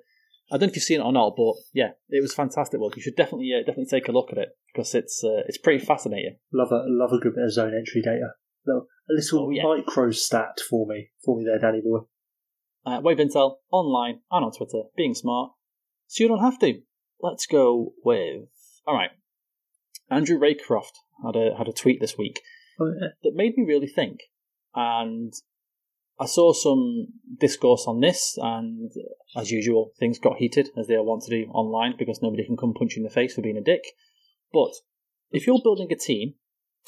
I 0.51 0.55
don't 0.57 0.67
know 0.67 0.67
if 0.67 0.75
you've 0.75 0.83
seen 0.83 1.01
it 1.01 1.03
or 1.03 1.11
not, 1.11 1.35
but 1.35 1.53
yeah, 1.73 1.91
it 2.09 2.21
was 2.21 2.33
fantastic 2.33 2.79
work. 2.79 2.95
You 2.95 3.01
should 3.01 3.15
definitely 3.17 3.51
uh, 3.53 3.59
definitely 3.65 3.85
take 3.99 4.07
a 4.07 4.13
look 4.13 4.31
at 4.31 4.37
it 4.37 4.49
because 4.73 4.93
it's 4.95 5.23
uh, 5.23 5.43
it's 5.47 5.57
pretty 5.57 5.83
fascinating. 5.83 6.37
Love 6.53 6.71
a 6.71 6.83
love 6.87 7.11
a 7.11 7.19
good 7.19 7.35
bit 7.35 7.43
of 7.43 7.51
zone 7.51 7.73
entry 7.77 8.01
data. 8.01 8.29
Little- 8.65 8.87
A 9.09 9.13
little 9.13 9.45
Oh, 9.47 9.49
yeah. 9.51 9.63
micro 9.63 10.11
stat 10.11 10.59
for 10.69 10.85
me, 10.85 11.09
for 11.23 11.37
me 11.37 11.45
there, 11.45 11.59
Danny 11.59 11.81
boy. 11.81 11.99
Uh, 12.85 12.99
Wave 13.01 13.17
Intel 13.19 13.55
online 13.71 14.19
and 14.31 14.45
on 14.45 14.51
Twitter, 14.51 14.83
being 14.97 15.13
smart, 15.13 15.51
so 16.07 16.23
you 16.23 16.27
don't 16.29 16.41
have 16.43 16.59
to. 16.59 16.81
Let's 17.21 17.45
go 17.45 17.93
with 18.03 18.49
all 18.85 18.95
right. 18.95 19.11
Andrew 20.09 20.39
Raycroft 20.39 20.93
had 21.25 21.35
a 21.35 21.55
had 21.57 21.67
a 21.67 21.73
tweet 21.73 21.99
this 21.99 22.17
week 22.17 22.41
Oh, 22.79 22.93
yeah. 23.01 23.09
that 23.23 23.35
made 23.35 23.57
me 23.57 23.65
really 23.65 23.87
think. 23.87 24.19
And 24.75 25.33
I 26.19 26.25
saw 26.25 26.53
some 26.53 27.07
discourse 27.39 27.85
on 27.87 27.99
this, 27.99 28.37
and 28.41 28.91
as 29.35 29.51
usual, 29.51 29.91
things 29.99 30.19
got 30.19 30.37
heated 30.37 30.69
as 30.77 30.87
they 30.87 30.95
are 30.95 31.03
wont 31.03 31.23
to 31.23 31.29
do 31.29 31.49
online 31.51 31.95
because 31.97 32.21
nobody 32.21 32.45
can 32.45 32.57
come 32.57 32.73
punch 32.73 32.95
you 32.95 33.01
in 33.01 33.03
the 33.03 33.13
face 33.13 33.33
for 33.33 33.41
being 33.41 33.57
a 33.57 33.61
dick. 33.61 33.81
But 34.53 34.71
if 35.31 35.45
you're 35.45 35.61
building 35.63 35.91
a 35.91 35.95
team 35.95 36.35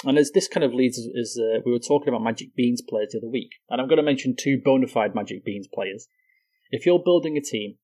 And 0.06 0.18
as 0.18 0.32
this 0.32 0.48
kind 0.48 0.64
of 0.64 0.74
leads, 0.74 0.98
is 0.98 1.38
uh, 1.42 1.60
we 1.66 1.72
were 1.74 1.80
talking 1.80 2.08
about 2.08 2.24
Magic 2.24 2.56
Beans 2.56 2.82
players 2.82 3.10
the 3.12 3.20
other 3.20 3.28
week, 3.28 3.52
and 3.70 3.82
I'm 3.82 3.88
going 3.88 3.98
to 3.98 4.04
mention 4.04 4.34
two 4.38 4.62
bona 4.64 4.88
fide 4.88 5.14
Magic 5.14 5.44
Beans 5.44 5.68
players. 5.68 6.08
If 6.72 6.86
you're 6.86 7.04
building 7.04 7.36
a 7.36 7.42
team 7.42 7.76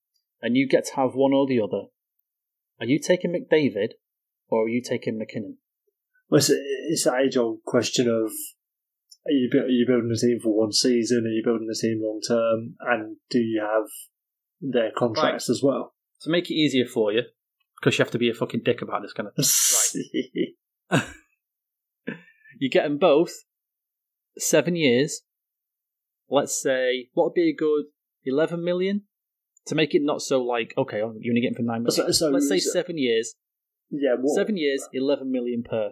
and 0.41 0.55
you 0.55 0.67
get 0.67 0.85
to 0.85 0.95
have 0.95 1.15
one 1.15 1.33
or 1.33 1.45
the 1.45 1.59
other, 1.59 1.87
are 2.79 2.85
you 2.85 2.99
taking 2.99 3.31
McDavid 3.31 3.91
or 4.49 4.65
are 4.65 4.69
you 4.69 4.81
taking 4.81 5.17
MacKinnon? 5.17 5.57
Well, 6.29 6.39
it's, 6.39 6.49
it's 6.49 7.03
that 7.03 7.21
age 7.25 7.37
old 7.37 7.59
question 7.65 8.07
of 8.07 8.31
are 9.27 9.31
you, 9.31 9.49
are 9.53 9.67
you 9.67 9.85
building 9.87 10.11
a 10.13 10.19
team 10.19 10.39
for 10.41 10.55
one 10.55 10.71
season? 10.71 11.25
Are 11.25 11.29
you 11.29 11.41
building 11.43 11.67
a 11.71 11.75
team 11.75 12.01
long 12.03 12.21
term? 12.27 12.75
And 12.79 13.17
do 13.29 13.39
you 13.39 13.61
have 13.61 13.89
their 14.61 14.91
contracts 14.95 15.49
right. 15.49 15.53
as 15.53 15.61
well? 15.63 15.93
To 16.21 16.29
make 16.29 16.49
it 16.49 16.53
easier 16.53 16.85
for 16.85 17.11
you, 17.11 17.23
because 17.79 17.97
you 17.97 18.03
have 18.03 18.11
to 18.11 18.19
be 18.19 18.29
a 18.29 18.33
fucking 18.33 18.61
dick 18.63 18.81
about 18.81 19.01
this 19.01 19.13
kind 19.13 19.27
of 19.27 19.35
thing. 19.35 20.53
Right. 20.91 21.03
you 22.59 22.69
get 22.69 22.83
them 22.83 22.97
both 22.97 23.31
seven 24.37 24.75
years. 24.75 25.21
Let's 26.29 26.59
say 26.59 27.09
what 27.13 27.25
would 27.25 27.33
be 27.33 27.49
a 27.49 27.55
good 27.55 27.85
eleven 28.25 28.63
million 28.63 29.03
to 29.67 29.75
make 29.75 29.95
it 29.95 30.01
not 30.03 30.21
so 30.21 30.41
like 30.43 30.73
okay, 30.77 31.01
oh, 31.01 31.13
you're 31.19 31.31
only 31.31 31.41
getting 31.41 31.55
for 31.55 31.63
nine 31.63 31.83
million. 31.83 31.91
So, 31.91 32.11
so, 32.11 32.29
Let's 32.29 32.49
say 32.49 32.59
so, 32.59 32.69
uh, 32.69 32.73
seven 32.73 32.97
years. 32.97 33.35
Yeah, 33.89 34.15
what, 34.19 34.35
seven 34.35 34.57
years, 34.57 34.87
eleven 34.93 35.31
million 35.31 35.63
per 35.63 35.91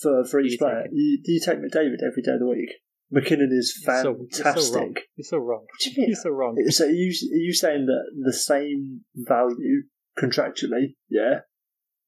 for 0.00 0.24
for 0.24 0.40
each 0.40 0.58
player. 0.58 0.86
You, 0.92 1.22
do 1.22 1.32
you 1.32 1.40
take 1.40 1.58
McDavid 1.58 2.02
every 2.06 2.22
day 2.22 2.32
of 2.32 2.40
the 2.40 2.48
week? 2.48 2.70
MacKinnon 3.10 3.50
is 3.52 3.78
fantastic. 3.84 4.16
You're 4.44 4.54
so, 4.54 4.78
you're 4.78 4.94
you're 5.16 5.24
so 5.24 5.38
wrong. 5.38 5.60
What 5.60 5.80
do 5.80 5.90
you 5.90 5.96
mean? 5.98 6.08
You're 6.08 6.16
so 6.16 6.30
wrong. 6.30 6.56
So 6.70 6.86
are 6.86 6.90
you 6.90 7.08
are 7.10 7.44
you 7.44 7.52
saying 7.52 7.86
that 7.86 8.24
the 8.24 8.32
same 8.32 9.02
value 9.14 9.82
contractually? 10.18 10.94
Yeah. 11.10 11.40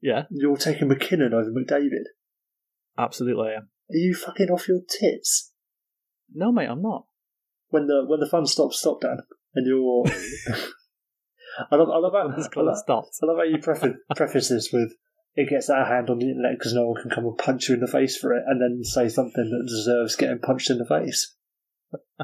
Yeah. 0.00 0.22
You're 0.30 0.56
taking 0.56 0.88
MacKinnon 0.88 1.34
over 1.34 1.50
McDavid. 1.50 2.04
Absolutely, 2.96 3.48
I 3.48 3.56
am. 3.56 3.68
Are 3.90 3.96
you 3.96 4.14
fucking 4.14 4.48
off 4.48 4.68
your 4.68 4.80
tits? 4.88 5.52
No, 6.32 6.50
mate, 6.52 6.68
I'm 6.68 6.82
not. 6.82 7.04
When 7.68 7.86
the 7.86 8.04
when 8.06 8.20
the 8.20 8.28
fun 8.28 8.46
stops, 8.46 8.80
stop, 8.80 9.00
Dan, 9.00 9.18
and 9.54 9.66
you're. 9.66 10.04
I 11.70 11.76
love, 11.76 11.88
I 11.88 11.98
love 11.98 12.12
how, 12.12 12.18
I 12.20 12.60
love, 12.62 12.76
I 12.88 13.26
love 13.26 13.36
how 13.36 13.42
you 13.42 13.58
preface, 13.58 13.94
preface 14.16 14.48
this 14.48 14.70
with 14.72 14.92
it 15.36 15.50
gets 15.50 15.68
our 15.68 15.84
hand 15.84 16.10
on 16.10 16.18
the 16.18 16.28
internet 16.28 16.58
because 16.58 16.74
no 16.74 16.86
one 16.88 17.02
can 17.02 17.10
come 17.10 17.24
and 17.24 17.36
punch 17.36 17.68
you 17.68 17.74
in 17.74 17.80
the 17.80 17.88
face 17.88 18.16
for 18.16 18.34
it 18.34 18.44
and 18.46 18.60
then 18.60 18.84
say 18.84 19.08
something 19.08 19.50
that 19.50 19.68
deserves 19.68 20.16
getting 20.16 20.38
punched 20.38 20.70
in 20.70 20.78
the 20.78 20.86
face. 20.86 21.34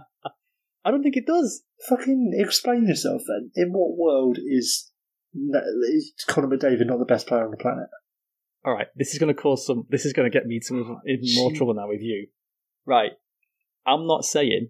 I 0.84 0.90
don't 0.90 1.02
think 1.02 1.16
it 1.16 1.26
does. 1.26 1.62
Fucking 1.88 2.32
explain 2.34 2.86
yourself 2.86 3.22
then. 3.26 3.50
In 3.56 3.72
what 3.72 3.96
world 3.96 4.38
is, 4.38 4.90
is 5.34 6.12
Connor 6.26 6.48
McDavid 6.48 6.86
not 6.86 6.98
the 6.98 7.04
best 7.04 7.26
player 7.26 7.44
on 7.44 7.50
the 7.50 7.56
planet? 7.56 7.88
All 8.64 8.74
right, 8.74 8.88
this 8.94 9.12
is 9.12 9.18
going 9.18 9.34
to 9.34 9.40
cause 9.40 9.66
some. 9.66 9.86
This 9.88 10.04
is 10.04 10.12
going 10.12 10.30
to 10.30 10.38
get 10.38 10.46
me 10.46 10.60
some 10.60 11.00
even 11.06 11.34
more 11.34 11.52
trouble 11.52 11.74
now 11.74 11.88
with 11.88 12.02
you. 12.02 12.28
Right, 12.84 13.12
I'm 13.86 14.06
not 14.06 14.24
saying 14.24 14.68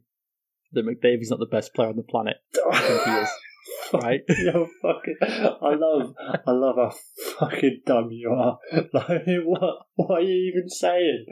that 0.73 0.87
McDavid's 0.87 1.31
not 1.31 1.41
the 1.41 1.47
best 1.47 1.75
player 1.75 1.89
on 1.89 1.97
the 1.97 2.03
planet. 2.03 2.37
I 2.73 2.81
think 2.81 3.03
he 3.03 3.11
is. 3.11 3.29
right? 3.93 4.20
Yo, 4.28 4.68
fucking, 4.82 5.16
I 5.22 5.74
love, 5.74 6.14
I 6.47 6.51
love 6.51 6.76
how 6.76 6.93
fucking 7.38 7.82
dumb 7.86 8.09
you 8.11 8.30
are. 8.30 8.59
Like, 8.93 9.24
what, 9.45 9.74
what 9.95 10.18
are 10.18 10.22
you 10.22 10.53
even 10.53 10.68
saying? 10.68 11.26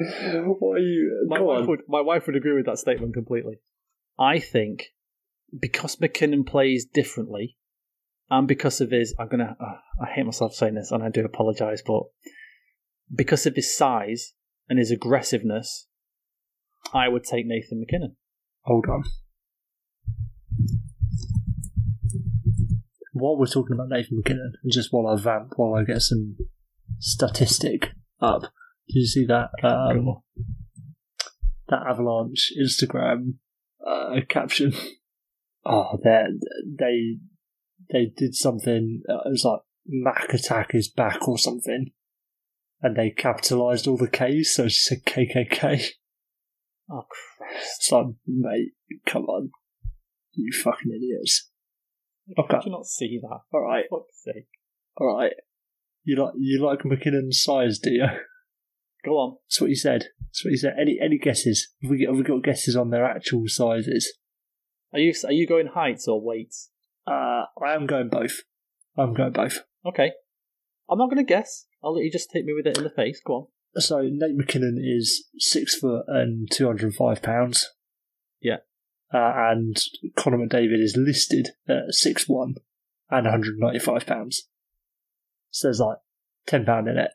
What 0.58 0.76
are 0.76 0.78
you? 0.78 1.26
My 1.28 1.40
wife 1.40 1.66
would, 1.66 1.80
my 1.88 2.00
wife 2.00 2.26
would 2.26 2.36
agree 2.36 2.54
with 2.54 2.66
that 2.66 2.78
statement 2.78 3.14
completely. 3.14 3.56
I 4.18 4.38
think 4.38 4.88
because 5.58 5.96
McKinnon 5.96 6.46
plays 6.46 6.84
differently, 6.84 7.56
and 8.30 8.46
because 8.46 8.80
of 8.80 8.90
his, 8.90 9.14
I'm 9.18 9.28
gonna, 9.28 9.56
uh, 9.60 10.04
I 10.04 10.10
hate 10.10 10.26
myself 10.26 10.54
saying 10.54 10.74
this, 10.74 10.90
and 10.90 11.02
I 11.02 11.08
do 11.08 11.24
apologise, 11.24 11.82
but 11.84 12.02
because 13.14 13.46
of 13.46 13.54
his 13.54 13.74
size 13.74 14.34
and 14.68 14.78
his 14.78 14.90
aggressiveness, 14.90 15.86
I 16.92 17.08
would 17.08 17.24
take 17.24 17.46
Nathan 17.46 17.80
MacKinnon. 17.80 18.16
Hold 18.62 18.86
on. 18.88 19.04
While 23.18 23.36
we're 23.36 23.46
talking 23.46 23.74
about 23.74 23.88
Nathan 23.88 24.18
MacKinnon, 24.18 24.52
and 24.62 24.72
just 24.72 24.92
while 24.92 25.06
I 25.06 25.20
vamp, 25.20 25.54
while 25.56 25.74
I 25.74 25.84
get 25.84 26.02
some 26.02 26.36
statistic 26.98 27.90
up, 28.20 28.42
did 28.42 29.00
you 29.00 29.06
see 29.06 29.26
that 29.26 29.50
um, 29.62 30.22
that 31.68 31.82
Avalanche 31.88 32.52
Instagram 32.60 33.34
uh, 33.86 34.20
caption? 34.28 34.72
Oh, 35.70 35.98
they 36.02 36.22
they 36.64 37.18
they 37.92 38.12
did 38.16 38.34
something. 38.34 39.02
Uh, 39.06 39.18
it 39.26 39.32
was 39.32 39.44
like 39.44 39.60
Mac 39.86 40.32
Attack 40.32 40.74
is 40.74 40.88
back 40.88 41.28
or 41.28 41.36
something, 41.36 41.90
and 42.80 42.96
they 42.96 43.10
capitalised 43.10 43.86
all 43.86 43.98
the 43.98 44.08
K's, 44.08 44.54
so 44.54 44.64
it 44.64 44.68
just 44.68 44.86
said 44.86 45.04
KKK. 45.04 45.88
Oh 46.90 47.04
Christ! 47.10 47.66
It's 47.80 47.92
like, 47.92 48.06
mate, 48.26 48.70
come 49.04 49.24
on, 49.24 49.50
you 50.32 50.50
fucking 50.52 50.90
idiots. 50.90 51.50
Okay. 52.36 52.56
Did 52.56 52.66
you 52.66 52.72
not 52.72 52.86
see 52.86 53.18
that? 53.22 53.40
All 53.52 53.62
right. 53.62 53.84
fuck's 53.90 54.22
sake. 54.22 54.48
All 54.96 55.16
right. 55.16 55.32
You 56.04 56.22
like 56.22 56.34
you 56.38 56.64
like 56.64 56.84
MacKinnon's 56.84 57.42
size, 57.42 57.78
do 57.78 57.90
you? 57.90 58.06
Go 59.04 59.12
on. 59.12 59.36
That's 59.46 59.60
what 59.60 59.70
you 59.70 59.76
said. 59.76 60.06
That's 60.20 60.44
what 60.44 60.50
you 60.50 60.56
said. 60.56 60.74
Any 60.80 60.98
any 61.00 61.18
guesses? 61.18 61.68
Have 61.82 61.90
we 61.90 62.04
got, 62.04 62.08
have 62.08 62.16
we 62.16 62.22
got 62.24 62.42
guesses 62.42 62.76
on 62.76 62.90
their 62.90 63.04
actual 63.04 63.44
sizes? 63.46 64.12
Are 64.92 64.98
you 64.98 65.12
are 65.24 65.32
you 65.32 65.46
going 65.46 65.68
heights 65.68 66.08
or 66.08 66.20
weights? 66.20 66.70
Uh, 67.06 67.44
I 67.64 67.74
am 67.74 67.86
going 67.86 68.08
both. 68.08 68.42
I'm 68.96 69.14
going 69.14 69.32
both. 69.32 69.60
Okay. 69.86 70.12
I'm 70.90 70.98
not 70.98 71.10
going 71.10 71.24
to 71.24 71.24
guess. 71.24 71.66
I'll 71.84 71.94
let 71.94 72.04
you 72.04 72.10
just 72.10 72.32
hit 72.32 72.44
me 72.44 72.54
with 72.54 72.66
it 72.66 72.78
in 72.78 72.84
the 72.84 72.90
face. 72.90 73.20
Go 73.24 73.34
on. 73.34 73.46
So 73.80 74.00
Nate 74.00 74.34
MacKinnon 74.34 74.82
is 74.82 75.28
six 75.38 75.76
foot 75.76 76.04
and 76.08 76.50
two 76.50 76.66
hundred 76.66 76.84
and 76.84 76.94
five 76.94 77.22
pounds. 77.22 77.70
Yeah 78.40 78.58
uh, 79.12 79.32
and 79.34 79.80
Connor 80.16 80.38
McDavid 80.38 80.82
is 80.82 80.96
listed 80.96 81.50
at 81.68 81.94
six 81.94 82.28
one 82.28 82.56
and 83.10 83.24
195 83.24 84.06
pounds. 84.06 84.48
So 85.50 85.68
there's 85.68 85.80
like 85.80 85.98
ten 86.46 86.64
pound 86.64 86.88
in 86.88 86.98
it. 86.98 87.10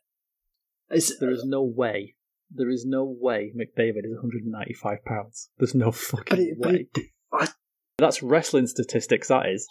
It's, 0.90 1.18
there 1.20 1.32
is 1.32 1.44
no 1.46 1.64
way. 1.64 2.16
There 2.52 2.70
is 2.70 2.86
no 2.86 3.04
way 3.20 3.52
McDavid 3.56 4.06
is 4.06 4.14
195 4.14 5.06
pounds. 5.06 5.50
There's 5.58 5.74
no 5.74 5.92
fucking 5.92 6.40
it, 6.40 6.58
way. 6.60 6.88
It, 6.96 7.06
I, 7.32 7.48
That's 7.98 8.22
wrestling 8.22 8.68
statistics. 8.68 9.28
That 9.28 9.48
is. 9.48 9.68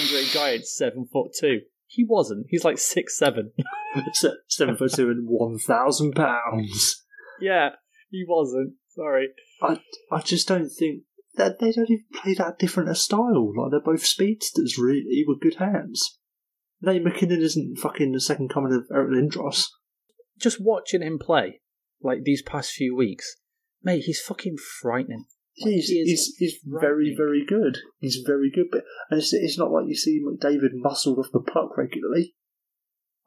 Andre 0.00 0.24
Giant 0.24 0.66
seven 0.66 1.06
foot 1.10 1.32
two. 1.38 1.60
He 1.86 2.04
wasn't. 2.04 2.46
He's 2.48 2.64
like 2.64 2.78
six 2.78 3.16
seven. 3.16 3.52
seven 4.48 4.76
foot 4.76 4.92
two 4.92 5.10
and 5.10 5.26
one 5.28 5.58
thousand 5.58 6.12
pounds. 6.14 7.04
Yeah, 7.40 7.70
he 8.10 8.24
wasn't. 8.26 8.74
Sorry. 8.88 9.28
I 9.62 9.80
I 10.10 10.20
just 10.20 10.48
don't 10.48 10.68
think 10.68 11.02
that 11.36 11.58
they 11.58 11.72
don't 11.72 11.90
even 11.90 12.04
play 12.12 12.34
that 12.34 12.58
different 12.58 12.90
a 12.90 12.94
style. 12.94 13.52
Like 13.56 13.70
they're 13.70 13.80
both 13.80 14.04
speedsters, 14.04 14.76
really, 14.78 15.24
with 15.26 15.40
good 15.40 15.56
hands. 15.56 16.18
Nate 16.80 17.02
MacKinnon 17.02 17.40
isn't 17.40 17.78
fucking 17.78 18.12
the 18.12 18.20
second 18.20 18.50
coming 18.50 18.72
of 18.72 18.84
Eric 18.94 19.10
Lindros. 19.10 19.66
Just 20.38 20.60
watching 20.60 21.02
him 21.02 21.18
play, 21.18 21.60
like 22.02 22.24
these 22.24 22.42
past 22.42 22.72
few 22.72 22.94
weeks, 22.94 23.36
mate, 23.82 24.04
he's 24.04 24.20
fucking 24.20 24.56
frightening. 24.82 25.24
Like, 25.62 25.72
he's, 25.72 25.88
he 25.88 26.04
he's, 26.04 26.34
he's 26.38 26.58
very, 26.64 27.14
very 27.16 27.44
good. 27.46 27.78
He's 27.98 28.22
very 28.26 28.50
good, 28.54 28.66
but 28.70 28.84
and 29.10 29.20
it's, 29.20 29.32
it's 29.32 29.58
not 29.58 29.70
like 29.70 29.86
you 29.88 29.94
see 29.94 30.20
McDavid 30.22 30.72
muscled 30.74 31.18
off 31.18 31.32
the 31.32 31.40
puck 31.40 31.78
regularly. 31.78 32.34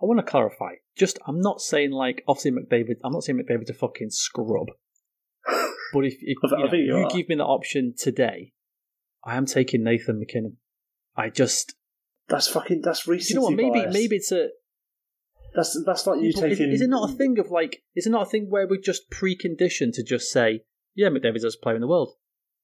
I 0.02 0.06
want 0.06 0.20
to 0.20 0.32
clarify. 0.32 0.76
Just, 0.96 1.18
I'm 1.28 1.42
not 1.42 1.60
saying 1.60 1.92
like 1.92 2.24
obviously 2.28 2.52
McDavid. 2.52 2.98
I'm 3.04 3.12
not 3.12 3.24
saying 3.24 3.40
McDavid's 3.40 3.72
a 3.72 3.74
fucking 3.74 4.12
scrub. 4.12 4.68
But 5.94 6.06
if, 6.06 6.16
if 6.22 6.38
you, 6.44 6.58
know, 6.58 6.74
you, 6.74 6.98
you 7.00 7.08
give 7.10 7.30
me 7.30 7.36
the 7.36 7.46
option 7.46 7.94
today, 7.98 8.54
I 9.24 9.36
am 9.36 9.46
taking 9.46 9.84
Nathan 9.84 10.20
MacKinnon. 10.20 10.58
I 11.16 11.30
just 11.30 11.76
that's 12.28 12.48
fucking 12.48 12.82
that's 12.82 13.08
recency. 13.08 13.34
You 13.34 13.40
know 13.40 13.46
what? 13.46 13.56
Maybe 13.56 13.82
bias. 13.82 13.94
maybe 13.94 14.16
it's 14.18 14.32
a 14.32 14.50
that's 15.56 15.82
that's 15.86 16.06
like 16.08 16.22
you 16.22 16.32
taking. 16.32 16.70
Is, 16.70 16.76
is, 16.76 16.82
it 16.82 16.90
not 16.90 17.10
a 17.10 17.14
thing 17.14 17.40
of 17.40 17.50
like? 17.50 17.84
Is 17.96 18.06
it 18.06 18.12
not 18.12 18.28
a 18.28 18.30
thing 18.30 18.48
where 18.50 18.68
we're 18.68 18.80
just 18.80 19.10
preconditioned 19.10 19.94
to 19.94 20.04
just 20.04 20.32
say, 20.32 20.62
yeah, 20.96 21.10
McDavid's 21.10 21.42
the 21.42 21.48
best 21.48 21.62
player 21.62 21.76
in 21.76 21.82
the 21.82 21.88
world, 21.88 22.14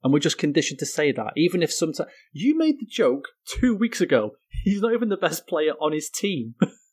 and 0.04 0.14
we're 0.14 0.20
just 0.20 0.38
conditioned 0.38 0.80
to 0.80 0.86
say 0.86 1.12
that, 1.12 1.34
even 1.36 1.64
if 1.64 1.74
sometimes 1.74 2.10
you 2.32 2.58
made 2.58 2.80
the 2.80 2.86
joke 2.86 3.30
two 3.60 3.76
weeks 3.76 4.02
ago, 4.02 4.32
he's 4.64 4.82
not 4.82 4.94
even 4.94 5.10
the 5.10 5.18
best 5.18 5.48
player 5.48 5.74
on 5.82 5.94
his 5.94 6.10
team. 6.10 6.56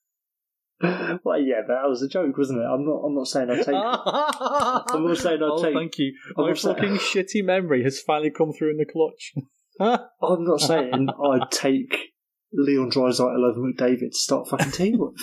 well, 1.25 1.41
yeah, 1.41 1.61
but 1.67 1.75
that 1.75 1.89
was 1.89 2.03
a 2.03 2.09
joke, 2.09 2.37
wasn't 2.37 2.61
it? 2.61 2.65
I'm 2.65 2.85
not. 2.85 3.03
I'm 3.07 3.15
not 3.15 3.29
saying 3.29 3.51
I 3.51 3.57
take. 3.57 3.69
I'm 4.95 5.07
not 5.07 5.17
saying 5.17 5.41
I 5.41 5.49
oh, 5.49 5.63
take. 5.63 5.75
Thank 5.75 5.99
you. 5.99 6.13
I'm 6.37 6.47
My 6.47 6.55
fucking 6.55 6.99
saying... 6.99 7.27
shitty 7.27 7.45
memory 7.45 7.85
has 7.85 8.01
finally 8.01 8.31
come 8.31 8.53
through 8.53 8.71
in 8.71 8.79
the 8.79 8.85
clutch. 8.85 9.33
I'm 9.81 10.45
not 10.45 10.61
saying 10.61 11.09
I'd 11.09 11.51
take 11.53 12.13
Leon 12.53 12.91
Draisaitl 12.91 13.49
over 13.49 13.61
McDavid 13.61 14.11
to 14.11 14.19
start 14.19 14.49
fucking 14.49 14.73
team 14.73 14.99
with. 14.99 15.15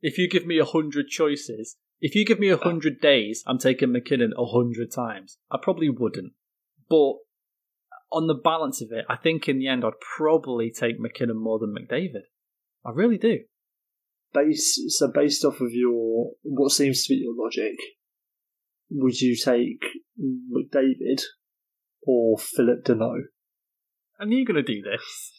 If 0.00 0.16
you 0.16 0.30
give 0.30 0.46
me 0.46 0.58
a 0.58 0.64
hundred 0.64 1.08
choices, 1.08 1.76
if 2.00 2.14
you 2.14 2.24
give 2.24 2.40
me 2.40 2.48
a 2.48 2.56
hundred 2.56 3.00
days, 3.02 3.44
I'm 3.46 3.58
taking 3.58 3.92
MacKinnon 3.92 4.32
a 4.38 4.46
hundred 4.46 4.90
times. 4.90 5.36
I 5.50 5.58
probably 5.62 5.90
wouldn't, 5.90 6.32
but 6.88 7.16
on 8.10 8.26
the 8.28 8.34
balance 8.34 8.80
of 8.80 8.88
it, 8.92 9.04
I 9.10 9.16
think 9.16 9.46
in 9.46 9.58
the 9.58 9.68
end 9.68 9.84
I'd 9.84 9.92
probably 10.16 10.70
take 10.70 10.98
MacKinnon 10.98 11.36
more 11.36 11.58
than 11.58 11.74
McDavid. 11.74 12.22
I 12.84 12.92
really 12.92 13.18
do 13.18 13.40
base 14.32 14.80
so 14.88 15.10
based 15.12 15.44
off 15.44 15.60
of 15.60 15.72
your 15.72 16.32
what 16.42 16.72
seems 16.72 17.04
to 17.04 17.14
be 17.14 17.20
your 17.20 17.34
logic, 17.36 17.76
would 18.90 19.20
you 19.20 19.36
take 19.36 19.84
McDavid 20.18 21.22
or 22.02 22.38
Phillip 22.38 22.84
Danault? 22.84 23.24
I 24.18 24.24
knew 24.24 24.38
you 24.38 24.44
were 24.46 24.54
going 24.54 24.64
to 24.64 24.74
do 24.74 24.82
this. 24.82 25.32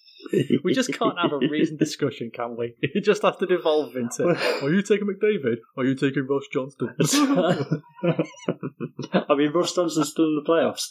We 0.63 0.73
just 0.73 0.93
can't 0.93 1.17
have 1.19 1.33
a 1.33 1.39
reasoned 1.39 1.79
discussion, 1.85 2.31
can 2.33 2.55
we? 2.55 2.75
It 2.81 3.03
just 3.03 3.23
has 3.23 3.37
to 3.37 3.47
devolve 3.47 3.95
into 3.95 4.23
Are 4.63 4.69
you 4.69 4.83
taking 4.83 5.07
McDavid? 5.07 5.57
Or 5.75 5.83
are 5.83 5.87
you 5.87 5.95
taking 5.95 6.27
Ross 6.27 6.45
Johnston? 6.51 6.89
I 9.13 9.35
mean, 9.35 9.51
Ross 9.51 9.73
Johnston's 9.73 10.09
still 10.09 10.25
in 10.25 10.41
the 10.43 10.47
playoffs. 10.47 10.89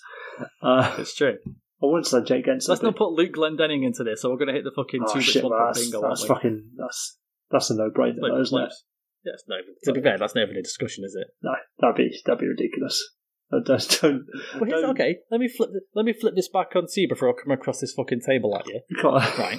Uh, 0.63 0.97
it's 0.99 1.15
true. 1.15 1.37
I 1.83 1.87
wouldn't 1.87 2.07
say 2.07 2.23
Jake 2.23 2.47
Guentzel. 2.47 2.71
Let's 2.71 2.83
not 2.83 2.97
put 2.97 3.13
Luke 3.13 3.33
Glendening 3.33 3.85
into 3.85 4.05
this, 4.05 4.23
so 4.23 4.31
we're 4.31 4.37
going 4.37 4.49
to 4.49 4.55
hit 4.55 4.65
the 4.65 4.73
fucking 4.75 5.03
oh, 5.07 5.15
two 5.15 5.21
shit, 5.21 5.35
bits 5.35 5.45
one 5.45 5.53
well, 5.53 5.61
pot 5.61 5.75
that's, 5.75 5.91
bingo. 5.91 6.09
that's 6.09 6.25
fucking 6.25 6.71
that's 6.77 7.17
that's 7.51 7.71
a 7.71 7.75
no-brainer, 7.75 8.21
Like, 8.21 8.33
though, 8.33 8.41
isn't 8.41 8.59
it? 8.59 8.63
close. 8.63 8.85
Yeah, 9.25 9.33
it's 9.35 9.45
not 9.49 9.59
even, 9.61 9.75
to 9.85 9.93
be 9.93 10.01
fair, 10.01 10.17
that's 10.19 10.35
never 10.35 10.53
a 10.53 10.63
discussion, 10.63 11.05
is 11.05 11.15
it? 11.15 11.29
No, 11.43 11.53
that'd 11.81 11.97
be 11.97 12.11
that'd 12.25 12.41
be 12.41 12.47
ridiculous. 12.47 13.03
I 13.53 13.57
don't, 13.67 13.99
don't, 14.01 14.27
Well, 14.61 14.71
don't- 14.71 14.91
okay, 14.93 15.17
let 15.31 15.41
me 15.41 15.49
flip. 15.49 15.71
Let 15.95 16.05
me 16.05 16.13
flip 16.13 16.35
this 16.37 16.49
back 16.49 16.69
on 16.77 16.87
to 16.89 17.01
you 17.01 17.09
before 17.09 17.29
I 17.29 17.33
come 17.33 17.51
across 17.51 17.81
this 17.81 17.93
fucking 17.93 18.21
table 18.25 18.57
at 18.57 18.67
you. 18.69 18.81
you 18.89 19.03
Right. 19.03 19.59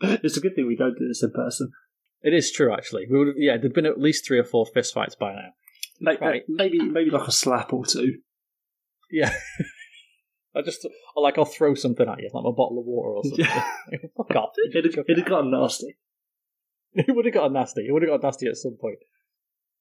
it's 0.22 0.36
a 0.36 0.40
good 0.40 0.54
thing 0.54 0.66
we 0.66 0.76
don't 0.76 0.96
do 0.98 1.08
this 1.08 1.22
in 1.22 1.32
person. 1.32 1.70
It 2.22 2.32
is 2.32 2.50
true, 2.52 2.72
actually. 2.72 3.06
We 3.10 3.18
would, 3.18 3.34
yeah, 3.36 3.56
there'd 3.56 3.74
been 3.74 3.84
at 3.86 4.00
least 4.00 4.26
three 4.26 4.38
or 4.38 4.44
four 4.44 4.64
fist 4.72 4.94
fights 4.94 5.14
by 5.16 5.32
now. 5.32 5.48
Like, 6.00 6.20
Right. 6.20 6.42
Maybe 6.48 6.78
maybe 6.80 7.10
like 7.10 7.26
a 7.28 7.32
slap 7.32 7.72
or 7.72 7.84
two. 7.84 8.18
Yeah. 9.10 9.32
I 10.54 10.62
just, 10.62 10.86
or 11.14 11.22
like 11.22 11.36
I'll 11.36 11.44
throw 11.44 11.74
something 11.74 12.08
at 12.08 12.18
you, 12.18 12.30
like 12.32 12.44
a 12.46 12.52
bottle 12.52 12.78
of 12.78 12.86
water 12.86 13.10
or 13.16 13.22
something. 13.24 13.44
Yeah. 13.44 13.98
Fuck 14.16 14.34
off. 14.36 14.50
It'd, 14.72 14.86
it'd 14.86 15.18
have 15.18 15.26
gotten 15.28 15.50
nasty. 15.50 15.96
It 17.08 17.14
would 17.14 17.26
have 17.26 17.34
got 17.34 17.52
nasty. 17.52 17.86
It 17.86 17.92
would 17.92 18.02
have 18.02 18.10
got 18.10 18.22
nasty 18.26 18.46
at 18.46 18.56
some 18.56 18.76
point. 18.80 18.98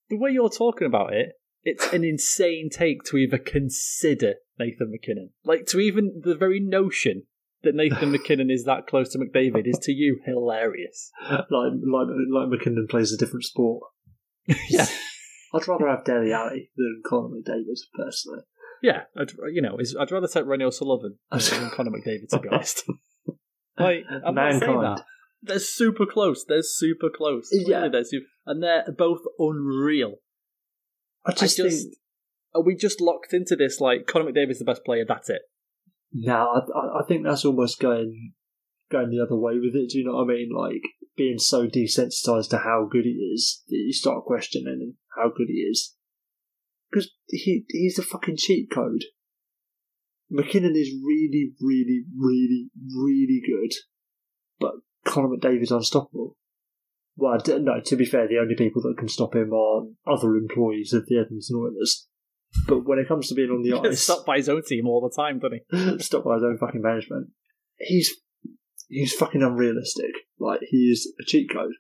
The 0.10 0.18
way 0.18 0.32
you're 0.32 0.50
talking 0.50 0.86
about 0.86 1.14
it, 1.14 1.30
it's 1.64 1.92
an 1.94 2.04
insane 2.04 2.70
take 2.70 3.04
to 3.06 3.18
even 3.18 3.40
consider 3.46 4.36
Nathan 4.60 4.92
MacKinnon. 4.92 5.32
Like 5.46 5.66
to 5.68 5.80
even 5.80 6.22
the 6.24 6.36
very 6.36 6.60
notion 6.60 7.24
that 7.64 7.74
Nathan 7.74 8.12
MacKinnon 8.14 8.52
is 8.52 8.66
that 8.66 8.86
close 8.88 9.10
to 9.14 9.18
McDavid 9.18 9.66
is 9.66 9.80
to 9.84 9.92
you 9.92 10.20
hilarious. 10.26 11.10
Like 11.30 11.46
like 11.50 12.08
like 12.32 12.50
MacKinnon 12.50 12.88
plays 12.90 13.12
a 13.14 13.18
different 13.18 13.46
sport. 13.46 13.84
Yeah, 14.70 14.86
I'd 15.56 15.68
rather 15.68 15.88
have 15.88 16.04
Dele 16.06 16.32
Alli 16.34 16.70
than 16.76 17.02
Connor 17.08 17.30
McDavid, 17.30 17.80
personally. 17.96 18.42
yeah. 18.84 19.04
I'd, 19.18 19.32
you 19.52 19.62
know, 19.62 19.78
I'd 20.00 20.12
rather 20.12 20.28
take 20.28 20.46
Ronnie 20.46 20.66
O'Sullivan 20.66 21.18
than 21.32 21.70
Connor 21.72 21.92
McDavid. 21.92 22.30
To 22.30 22.40
be 22.40 22.50
honest, 22.50 22.84
like 23.80 24.04
I'm 24.24 24.36
not 24.36 24.60
saying 24.60 24.82
that. 24.82 25.04
They're 25.46 25.60
super 25.60 26.06
close. 26.06 26.46
They're 26.48 26.62
super 26.64 27.10
close. 27.16 27.50
Yeah. 27.52 27.78
Really, 27.78 27.90
they're 27.90 28.04
super, 28.04 28.26
and 28.46 28.62
they're 28.64 28.86
both 28.98 29.20
unreal. 29.40 30.16
I 31.26 31.32
just, 31.32 31.60
I 31.60 31.64
just 31.64 31.84
think 31.84 31.96
are 32.54 32.64
we 32.64 32.76
just 32.76 33.02
locked 33.02 33.34
into 33.34 33.56
this? 33.56 33.80
Like 33.82 34.08
Connor 34.08 34.32
McDavid's 34.32 34.60
the 34.60 34.66
best 34.66 34.84
player. 34.86 35.06
That's 35.08 35.30
it. 35.30 35.42
no, 36.14 36.34
I, 36.36 36.60
I- 36.80 37.02
I 37.02 37.08
think 37.08 37.24
that's 37.26 37.46
almost 37.46 37.80
going 37.80 38.34
going 38.92 39.10
the 39.10 39.24
other 39.26 39.36
way 39.36 39.54
with 39.56 39.76
it. 39.76 39.90
Do 39.90 39.98
you 40.00 40.06
know 40.06 40.16
what 40.16 40.30
I 40.32 40.36
mean? 40.36 40.50
Like 40.56 40.82
being 41.18 41.40
so 41.40 41.68
desensitized 41.68 42.50
to 42.50 42.58
how 42.60 42.88
good 42.92 43.06
he 43.06 43.12
is 43.34 43.64
that 43.68 43.76
you 43.76 43.94
start 43.94 44.26
questioning 44.26 44.96
how 45.18 45.30
good 45.36 45.48
he 45.48 45.60
is 45.72 45.96
because 46.92 47.10
he 47.28 47.66
he's 47.70 47.98
a 48.00 48.04
fucking 48.04 48.38
cheat 48.38 48.70
code. 48.72 49.04
MacKinnon 50.30 50.76
is 50.76 50.92
really, 51.06 51.54
really, 51.62 52.04
really, 52.18 52.70
really 52.96 53.42
good, 53.48 53.74
but 54.60 54.74
Connor 55.06 55.30
McDavid's 55.30 55.72
unstoppable. 55.72 56.36
Well, 57.18 57.40
no, 57.48 57.80
to 57.80 57.96
be 57.96 58.06
fair, 58.06 58.28
the 58.28 58.40
only 58.40 58.56
people 58.56 58.82
that 58.82 58.98
can 58.98 59.08
stop 59.08 59.36
him 59.36 59.54
are 59.54 59.84
other 60.06 60.36
employees 60.36 60.92
of 60.92 61.06
the 61.06 61.18
Edmonton 61.18 61.56
Oilers. 61.56 62.08
But 62.68 62.86
when 62.86 63.00
it 63.00 63.08
comes 63.08 63.30
to 63.30 63.36
being 63.36 63.50
on 63.50 63.64
the 63.64 63.74
ice, 63.90 64.04
stopped 64.04 64.26
by 64.26 64.38
his 64.38 64.50
own 64.50 64.64
team 64.64 64.88
all 64.88 65.02
the 65.02 65.16
time, 65.16 65.40
doesn't 65.40 65.62
he? 65.70 66.00
stopped 66.04 66.26
by 66.26 66.36
his 66.36 66.44
own 66.44 66.58
fucking 66.58 66.82
management. 66.82 67.30
He's 67.78 68.14
he's 68.90 69.14
fucking 69.14 69.44
unrealistic. 69.44 70.12
Like 70.40 70.62
he 70.70 70.90
is 70.92 71.14
a 71.20 71.24
cheat 71.24 71.50
code. 71.52 71.74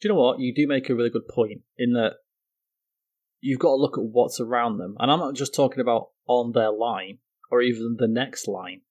Do 0.00 0.08
you 0.08 0.14
know 0.14 0.20
what? 0.20 0.40
You 0.40 0.54
do 0.54 0.66
make 0.66 0.88
a 0.88 0.94
really 0.94 1.10
good 1.10 1.28
point 1.28 1.62
in 1.76 1.92
that 1.94 2.14
you've 3.40 3.60
got 3.60 3.70
to 3.70 3.76
look 3.76 3.98
at 3.98 4.04
what's 4.04 4.40
around 4.40 4.78
them, 4.78 4.96
and 4.98 5.10
I'm 5.10 5.18
not 5.18 5.34
just 5.34 5.54
talking 5.54 5.80
about 5.80 6.08
on 6.26 6.52
their 6.52 6.70
line 6.70 7.18
or 7.50 7.60
even 7.60 7.96
the 7.98 8.08
next 8.08 8.46
line. 8.46 8.82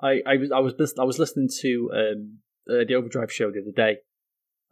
I 0.00 0.20
I 0.26 0.36
was 0.36 0.52
I 0.52 0.58
was 0.60 0.94
I 0.98 1.04
was 1.04 1.18
listening 1.18 1.48
to 1.60 1.90
um, 1.94 2.38
uh, 2.68 2.84
the 2.86 2.94
Overdrive 2.94 3.32
show 3.32 3.50
the 3.50 3.60
other 3.60 3.72
day, 3.74 3.98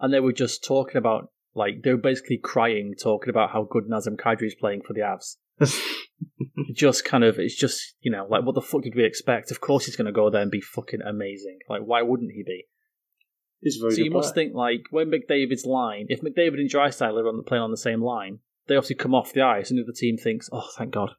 and 0.00 0.12
they 0.12 0.20
were 0.20 0.32
just 0.32 0.64
talking 0.64 0.96
about 0.96 1.30
like 1.54 1.82
they 1.82 1.90
were 1.90 1.96
basically 1.96 2.38
crying, 2.38 2.94
talking 3.00 3.30
about 3.30 3.50
how 3.50 3.66
good 3.68 3.84
Nazem 3.88 4.16
Kadri 4.16 4.46
is 4.46 4.54
playing 4.54 4.82
for 4.82 4.92
the 4.92 5.00
Avs. 5.00 5.36
just 6.74 7.04
kind 7.04 7.22
of 7.22 7.38
it's 7.38 7.54
just 7.54 7.94
you 8.00 8.10
know 8.10 8.26
like 8.28 8.44
what 8.44 8.54
the 8.54 8.60
fuck 8.60 8.82
did 8.82 8.94
we 8.94 9.04
expect? 9.04 9.50
Of 9.50 9.60
course 9.60 9.86
he's 9.86 9.96
going 9.96 10.06
to 10.06 10.12
go 10.12 10.30
there 10.30 10.42
and 10.42 10.50
be 10.50 10.60
fucking 10.60 11.00
amazing. 11.02 11.58
Like 11.68 11.82
why 11.82 12.02
wouldn't 12.02 12.32
he 12.32 12.42
be? 12.42 12.64
He's 13.60 13.76
very 13.76 13.94
so 13.94 14.02
you 14.02 14.10
must 14.10 14.34
think 14.34 14.54
like 14.54 14.82
when 14.90 15.10
mcdavid's 15.10 15.64
line 15.64 16.06
if 16.10 16.20
mcdavid 16.20 16.60
and 16.60 16.70
Draisaitl 16.70 17.18
are 17.18 17.28
on 17.28 17.38
the 17.38 17.42
playing 17.42 17.62
on 17.62 17.70
the 17.70 17.78
same 17.78 18.02
line 18.02 18.40
they 18.66 18.76
obviously 18.76 18.96
come 18.96 19.14
off 19.14 19.32
the 19.32 19.40
ice 19.40 19.70
and 19.70 19.78
the 19.78 19.84
other 19.84 19.92
team 19.96 20.18
thinks 20.18 20.50
oh 20.52 20.68
thank 20.76 20.92
god. 20.92 21.12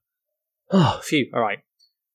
Oh 0.69 0.99
phew. 1.03 1.29
All 1.33 1.41
right. 1.41 1.59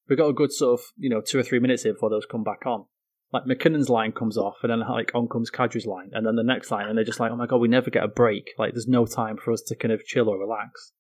We've 0.08 0.18
got 0.18 0.28
a 0.28 0.34
good 0.34 0.52
sort 0.52 0.78
of 0.78 0.86
you 0.96 1.08
know 1.08 1.20
two 1.20 1.38
or 1.38 1.42
three 1.42 1.58
minutes 1.58 1.84
here 1.84 1.94
before 1.94 2.10
those 2.10 2.26
come 2.26 2.44
back 2.44 2.66
on 2.66 2.84
like 3.32 3.46
MacKinnon's 3.46 3.88
line 3.88 4.12
comes 4.12 4.36
off 4.36 4.56
and 4.62 4.70
then 4.70 4.80
like 4.80 5.12
on 5.14 5.28
comes 5.28 5.50
kadri's 5.50 5.86
line 5.86 6.10
and 6.12 6.26
then 6.26 6.36
the 6.36 6.42
next 6.42 6.70
line 6.70 6.88
and 6.88 6.96
they're 6.96 7.04
just 7.04 7.20
like 7.20 7.30
oh 7.30 7.36
my 7.36 7.46
god 7.46 7.60
we 7.60 7.68
never 7.68 7.90
get 7.90 8.04
a 8.04 8.08
break. 8.08 8.50
Like 8.58 8.72
there's 8.72 8.88
no 8.88 9.06
time 9.06 9.36
for 9.36 9.52
us 9.52 9.62
to 9.68 9.76
kind 9.76 9.92
of 9.92 10.04
chill 10.04 10.28
or 10.28 10.38
relax. 10.38 10.92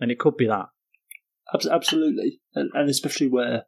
And 0.00 0.10
it 0.10 0.18
could 0.18 0.36
be 0.36 0.46
that. 0.46 0.66
Absolutely, 1.70 2.40
and, 2.54 2.70
and 2.74 2.90
especially 2.90 3.28
where 3.28 3.64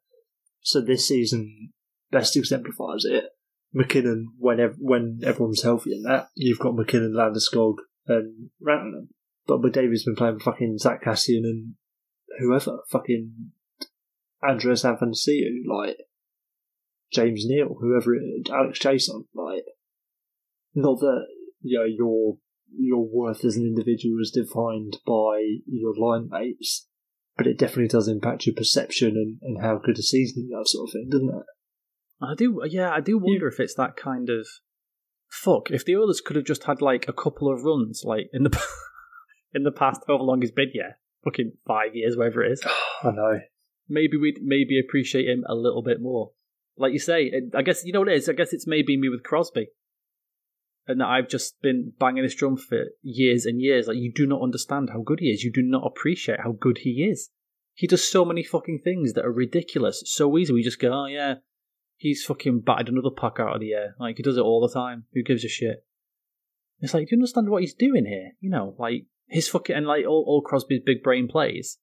so 0.60 0.80
this 0.80 1.08
season 1.08 1.72
best 2.10 2.36
exemplifies 2.36 3.04
it. 3.04 3.24
MacKinnon 3.72 4.32
when 4.38 4.60
ev- 4.60 4.76
when 4.78 5.20
everyone's 5.24 5.62
healthy 5.62 5.92
and 5.92 6.04
that 6.04 6.28
you've 6.34 6.58
got 6.58 6.74
MacKinnon, 6.74 7.14
Landeskog, 7.14 7.76
and 8.06 8.50
Rantanen, 8.60 9.08
but 9.46 9.60
McDavid's 9.60 10.04
been 10.04 10.16
playing 10.16 10.40
fucking 10.40 10.78
Zack 10.78 11.04
Kassian 11.04 11.44
and 11.44 11.74
whoever, 12.38 12.78
fucking 12.88 13.52
Andreas 14.46 14.82
Athanasiou, 14.82 15.64
like 15.66 15.96
James 17.12 17.44
Neal, 17.46 17.76
whoever, 17.80 18.14
it, 18.14 18.48
Alex 18.50 18.78
Chiasson, 18.78 19.24
like 19.34 19.64
not 20.74 21.00
that 21.00 21.26
you 21.62 21.78
know 21.78 21.84
your 21.84 22.36
your 22.72 23.04
worth 23.04 23.44
as 23.44 23.56
an 23.56 23.64
individual 23.64 24.16
is 24.20 24.30
defined 24.30 24.98
by 25.06 25.58
your 25.66 25.94
line 25.96 26.28
mates, 26.30 26.88
but 27.36 27.46
it 27.46 27.58
definitely 27.58 27.88
does 27.88 28.08
impact 28.08 28.46
your 28.46 28.54
perception 28.54 29.10
and, 29.16 29.38
and 29.42 29.62
how 29.62 29.78
good 29.78 29.98
a 29.98 30.02
season 30.02 30.48
that 30.50 30.68
sort 30.68 30.88
of 30.88 30.92
thing, 30.92 31.08
doesn't 31.10 31.28
it? 31.28 31.46
I 32.22 32.34
do, 32.36 32.60
yeah, 32.68 32.92
I 32.92 33.00
do 33.00 33.18
wonder 33.18 33.48
if 33.48 33.58
it's 33.58 33.74
that 33.74 33.96
kind 33.96 34.28
of 34.28 34.46
fuck. 35.30 35.70
If 35.70 35.84
the 35.84 35.96
Oilers 35.96 36.20
could 36.20 36.36
have 36.36 36.44
just 36.44 36.64
had 36.64 36.82
like 36.82 37.06
a 37.08 37.14
couple 37.14 37.52
of 37.52 37.62
runs, 37.62 38.02
like 38.04 38.28
in 38.32 38.42
the 38.44 38.62
in 39.54 39.62
the 39.62 39.72
past, 39.72 40.02
however 40.06 40.24
long 40.24 40.42
he's 40.42 40.52
been, 40.52 40.70
yeah, 40.74 40.92
fucking 41.24 41.52
five 41.66 41.94
years, 41.94 42.16
whatever 42.16 42.44
it 42.44 42.52
is, 42.52 42.64
I 43.02 43.10
know. 43.10 43.40
maybe 43.88 44.16
we'd 44.16 44.40
maybe 44.42 44.78
appreciate 44.78 45.28
him 45.28 45.44
a 45.48 45.54
little 45.54 45.82
bit 45.82 46.00
more. 46.00 46.32
Like 46.80 46.92
you 46.92 46.98
say, 46.98 47.24
it- 47.26 47.54
I 47.54 47.62
guess 47.62 47.84
you 47.84 47.92
know 47.92 48.00
what 48.00 48.08
it 48.08 48.16
is. 48.16 48.28
I 48.28 48.32
guess 48.32 48.52
it's 48.52 48.66
maybe 48.66 48.96
me 48.96 49.08
with 49.08 49.22
Crosby, 49.22 49.68
and 50.86 51.00
that 51.00 51.06
I've 51.08 51.28
just 51.28 51.60
been 51.60 51.92
banging 52.00 52.22
this 52.22 52.34
drum 52.34 52.56
for 52.56 52.86
years 53.02 53.46
and 53.46 53.60
years. 53.60 53.86
Like 53.86 53.98
you 53.98 54.12
do 54.12 54.26
not 54.26 54.42
understand 54.42 54.90
how 54.90 55.02
good 55.02 55.20
he 55.20 55.26
is. 55.30 55.44
You 55.44 55.52
do 55.52 55.62
not 55.62 55.86
appreciate 55.86 56.40
how 56.40 56.52
good 56.52 56.78
he 56.78 57.04
is. 57.04 57.30
He 57.74 57.86
does 57.86 58.10
so 58.10 58.24
many 58.24 58.42
fucking 58.42 58.80
things 58.82 59.12
that 59.12 59.24
are 59.24 59.32
ridiculous, 59.32 60.02
so 60.06 60.36
easy. 60.36 60.52
We 60.52 60.62
just 60.62 60.80
go, 60.80 60.92
oh 60.92 61.06
yeah, 61.06 61.34
he's 61.96 62.24
fucking 62.24 62.60
batted 62.60 62.88
another 62.88 63.10
puck 63.14 63.36
out 63.38 63.54
of 63.54 63.60
the 63.60 63.72
air. 63.72 63.94
Like 63.98 64.16
he 64.16 64.22
does 64.22 64.36
it 64.36 64.42
all 64.42 64.60
the 64.60 64.72
time. 64.72 65.04
Who 65.14 65.22
gives 65.22 65.44
a 65.44 65.48
shit? 65.48 65.84
It's 66.80 66.94
like, 66.94 67.08
do 67.08 67.14
you 67.14 67.18
understand 67.18 67.48
what 67.50 67.62
he's 67.62 67.74
doing 67.74 68.06
here? 68.06 68.32
You 68.40 68.50
know, 68.50 68.74
like 68.78 69.04
his 69.28 69.48
fucking 69.48 69.76
and 69.76 69.86
like 69.86 70.06
all, 70.06 70.24
all 70.26 70.42
Crosby's 70.42 70.82
big 70.84 71.02
brain 71.02 71.28
plays. 71.28 71.78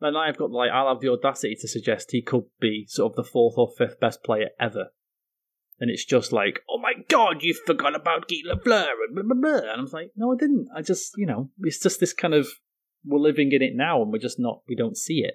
And 0.00 0.18
I've 0.18 0.36
got 0.36 0.50
like 0.50 0.70
I'll 0.70 0.88
have 0.88 1.00
the 1.00 1.10
audacity 1.10 1.56
to 1.60 1.68
suggest 1.68 2.10
he 2.10 2.22
could 2.22 2.44
be 2.60 2.86
sort 2.88 3.12
of 3.12 3.16
the 3.16 3.24
fourth 3.24 3.54
or 3.56 3.70
fifth 3.76 4.00
best 4.00 4.22
player 4.22 4.50
ever. 4.60 4.88
And 5.80 5.90
it's 5.90 6.04
just 6.04 6.32
like, 6.32 6.60
oh 6.70 6.78
my 6.78 6.92
god, 7.08 7.42
you 7.42 7.54
forgot 7.66 7.96
about 7.96 8.28
Guy 8.28 8.36
Lafleur 8.46 8.86
and 9.06 9.14
blah 9.14 9.22
blah 9.24 9.60
blah. 9.60 9.72
And 9.72 9.80
I'm 9.80 9.88
like, 9.92 10.10
no, 10.16 10.32
I 10.32 10.36
didn't. 10.38 10.68
I 10.76 10.82
just, 10.82 11.12
you 11.16 11.26
know, 11.26 11.50
it's 11.60 11.80
just 11.80 12.00
this 12.00 12.12
kind 12.12 12.34
of 12.34 12.48
we're 13.04 13.18
living 13.18 13.52
in 13.52 13.62
it 13.62 13.72
now, 13.74 14.02
and 14.02 14.12
we're 14.12 14.18
just 14.18 14.38
not, 14.38 14.62
we 14.68 14.74
don't 14.74 14.96
see 14.96 15.24
it. 15.24 15.34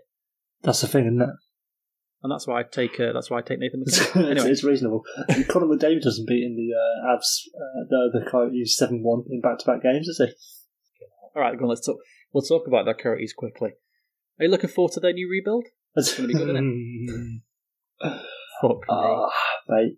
That's 0.63 0.81
the 0.81 0.87
thing, 0.87 1.05
isn't 1.05 1.21
it? 1.21 1.29
And 2.21 2.31
that's 2.31 2.47
why 2.47 2.59
I 2.59 2.63
take, 2.63 2.99
uh, 2.99 3.13
that's 3.13 3.29
why 3.29 3.39
I 3.39 3.41
take 3.41 3.59
Nathan 3.59 3.83
It's. 3.87 4.15
Anyway, 4.15 4.49
it's 4.49 4.63
reasonable. 4.63 5.03
Connor 5.47 5.67
McDavid 5.67 6.01
doesn't 6.01 6.27
beat 6.27 6.43
in 6.43 6.55
the 6.55 6.75
uh, 6.75 7.15
Avs, 7.15 7.47
uh, 7.55 7.85
the, 7.89 8.19
the 8.19 8.29
Coyotes 8.29 8.75
7 8.77 9.01
1 9.01 9.23
in 9.29 9.41
back 9.41 9.59
to 9.59 9.65
back 9.65 9.83
games, 9.83 10.07
does 10.07 10.17
he? 10.17 10.33
all 11.35 11.41
right, 11.41 11.57
go 11.57 11.63
on. 11.63 11.69
Let's 11.69 11.85
talk. 11.85 11.97
We'll 12.33 12.43
talk 12.43 12.67
about 12.67 12.85
the 12.85 12.93
Coyotes 12.93 13.33
quickly. 13.33 13.71
Are 14.39 14.45
you 14.45 14.51
looking 14.51 14.69
forward 14.69 14.93
to 14.93 14.99
their 14.99 15.13
new 15.13 15.29
rebuild? 15.29 15.65
That's 15.95 16.15
gonna 16.15 16.27
be 16.27 16.33
good, 16.33 16.49
isn't 16.49 17.41
it? 18.01 18.11
Fuck 18.61 18.71
me. 18.71 18.85
Ah, 18.89 19.29
mate. 19.67 19.97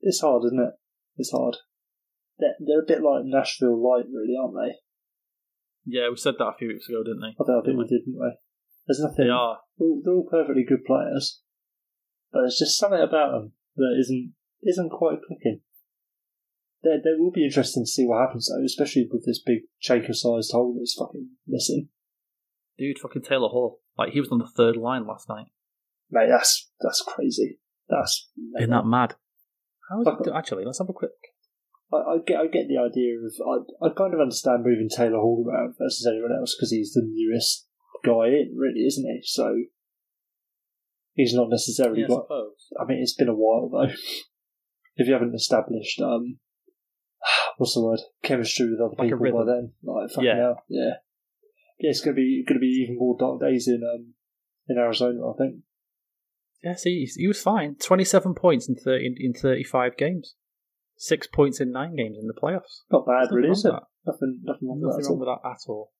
It's 0.00 0.20
hard, 0.20 0.44
isn't 0.44 0.60
it? 0.60 0.74
It's 1.16 1.30
hard. 1.30 1.56
They're, 2.38 2.54
they're 2.60 2.82
a 2.82 2.86
bit 2.86 3.02
like 3.02 3.24
Nashville 3.24 3.82
Light, 3.82 4.06
really, 4.12 4.34
aren't 4.40 4.54
they? 4.54 4.76
Yeah, 5.86 6.10
we 6.10 6.16
said 6.16 6.34
that 6.38 6.54
a 6.54 6.58
few 6.58 6.68
weeks 6.68 6.88
ago, 6.88 7.02
didn't 7.02 7.20
they? 7.20 7.32
I 7.32 7.44
think, 7.44 7.58
I 7.58 7.64
think 7.64 7.78
we 7.78 7.88
did, 7.88 8.04
didn't 8.04 8.20
we? 8.20 8.32
There's 8.86 9.00
nothing. 9.00 9.26
They 9.26 9.30
are. 9.30 9.58
They're 9.78 9.88
all, 9.88 10.02
they're 10.04 10.14
all 10.14 10.28
perfectly 10.30 10.64
good 10.68 10.84
players, 10.84 11.40
but 12.32 12.40
there's 12.40 12.58
just 12.58 12.78
something 12.78 13.00
about 13.00 13.32
them 13.32 13.52
that 13.76 13.96
isn't 14.00 14.34
isn't 14.62 14.90
quite 14.90 15.18
clicking. 15.26 15.60
There, 16.82 16.98
there 17.02 17.18
will 17.18 17.32
be 17.32 17.44
interesting 17.44 17.84
to 17.84 17.90
see 17.90 18.06
what 18.06 18.20
happens 18.20 18.48
though, 18.48 18.64
especially 18.64 19.08
with 19.10 19.24
this 19.26 19.42
big 19.44 19.62
shaker-sized 19.78 20.52
hole 20.52 20.76
that's 20.78 20.94
fucking 20.98 21.30
missing. 21.46 21.88
Dude, 22.78 22.98
fucking 22.98 23.22
Taylor 23.22 23.48
Hall. 23.48 23.80
Like, 23.96 24.12
he 24.12 24.20
was 24.20 24.30
on 24.30 24.38
the 24.38 24.46
third 24.56 24.76
line 24.76 25.06
last 25.06 25.28
night. 25.28 25.46
Mate, 26.10 26.28
that's 26.30 26.70
that's 26.80 27.02
crazy. 27.02 27.58
That's 27.88 28.30
Isn't 28.58 28.70
that 28.70 28.86
mad? 28.86 29.14
How 29.90 30.00
is 30.00 30.06
it, 30.26 30.32
actually, 30.34 30.64
let's 30.64 30.78
have 30.78 30.88
a 30.88 30.92
quick. 30.92 31.10
I, 31.92 31.96
I 31.96 32.16
get 32.26 32.36
I 32.38 32.46
get 32.46 32.68
the 32.68 32.78
idea 32.78 33.16
of 33.16 33.32
I 33.82 33.86
I 33.86 33.90
kind 33.94 34.14
of 34.14 34.20
understand 34.20 34.62
moving 34.64 34.88
Taylor 34.88 35.18
Hall 35.18 35.44
around 35.46 35.74
versus 35.78 36.06
anyone 36.06 36.32
else 36.38 36.54
because 36.56 36.70
he's 36.70 36.92
the 36.92 37.02
newest 37.04 37.66
guy 38.04 38.28
in, 38.28 38.54
really, 38.56 38.86
isn't 38.86 39.04
he? 39.04 39.20
So 39.24 39.56
he's 41.14 41.34
not 41.34 41.48
necessarily 41.50 42.00
Yeah, 42.02 42.06
I 42.06 42.08
got. 42.08 42.26
I 42.80 42.84
mean, 42.86 42.98
it's 43.02 43.14
been 43.14 43.28
a 43.28 43.34
while 43.34 43.68
though. 43.70 43.92
if 44.96 45.06
you 45.06 45.12
haven't 45.12 45.34
established 45.34 46.00
um, 46.00 46.38
what's 47.56 47.74
the 47.74 47.82
word? 47.82 48.00
Chemistry 48.22 48.70
with 48.70 48.80
other 48.80 48.94
Like 48.98 49.10
people 49.10 49.44
by 49.44 49.50
then, 49.50 49.72
like 49.82 50.10
fucking 50.10 50.24
Yeah. 50.24 50.36
hell, 50.36 50.62
yeah, 50.68 50.94
yeah. 51.78 51.90
It's 51.90 52.00
gonna 52.00 52.14
be 52.14 52.44
gonna 52.46 52.60
be 52.60 52.82
even 52.84 52.96
more 52.98 53.16
dark 53.18 53.40
days 53.40 53.68
in 53.68 53.82
um 53.84 54.14
in 54.68 54.76
Arizona, 54.78 55.18
I 55.28 55.32
think. 55.36 55.62
Yeah, 56.62 56.74
see, 56.74 57.04
he- 57.06 57.22
he 57.22 57.28
was 57.28 57.40
fine. 57.40 57.76
27 57.76 58.34
points 58.34 58.68
in 58.68 58.74
30, 58.74 59.14
in 59.18 59.32
35 59.32 59.96
games. 59.96 60.34
Six 60.96 61.28
points 61.28 61.60
in 61.60 61.70
nine 61.70 61.94
games 61.94 62.18
in 62.20 62.26
the 62.26 62.34
playoffs. 62.34 62.82
Not 62.90 63.06
bad, 63.06 63.28
really, 63.30 63.48
nothing 63.48 63.52
is 63.52 63.64
it? 63.64 63.72
Nothing, 64.06 64.40
nothing 64.42 64.68
wrong 64.68 64.80
with 64.80 64.90
that. 64.90 64.96
with 64.96 64.98
that. 64.98 65.04
Nothing 65.04 65.04
at 65.04 65.08
wrong 65.08 65.12
all. 65.12 65.18
with 65.18 65.28
that 65.28 65.48
at 65.48 65.58
all. 65.68 65.92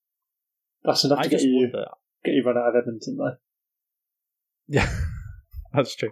That's 0.85 1.05
enough 1.05 1.18
I 1.20 1.22
to 1.24 1.29
get 1.29 1.43
you 1.43 1.57
wonder. 1.72 1.85
get 2.24 2.35
you 2.35 2.43
run 2.45 2.57
out 2.59 2.68
of 2.70 2.74
Edmonton, 2.76 3.16
though. 3.16 3.37
Yeah, 4.66 4.91
that's 5.72 5.95
true. 5.95 6.11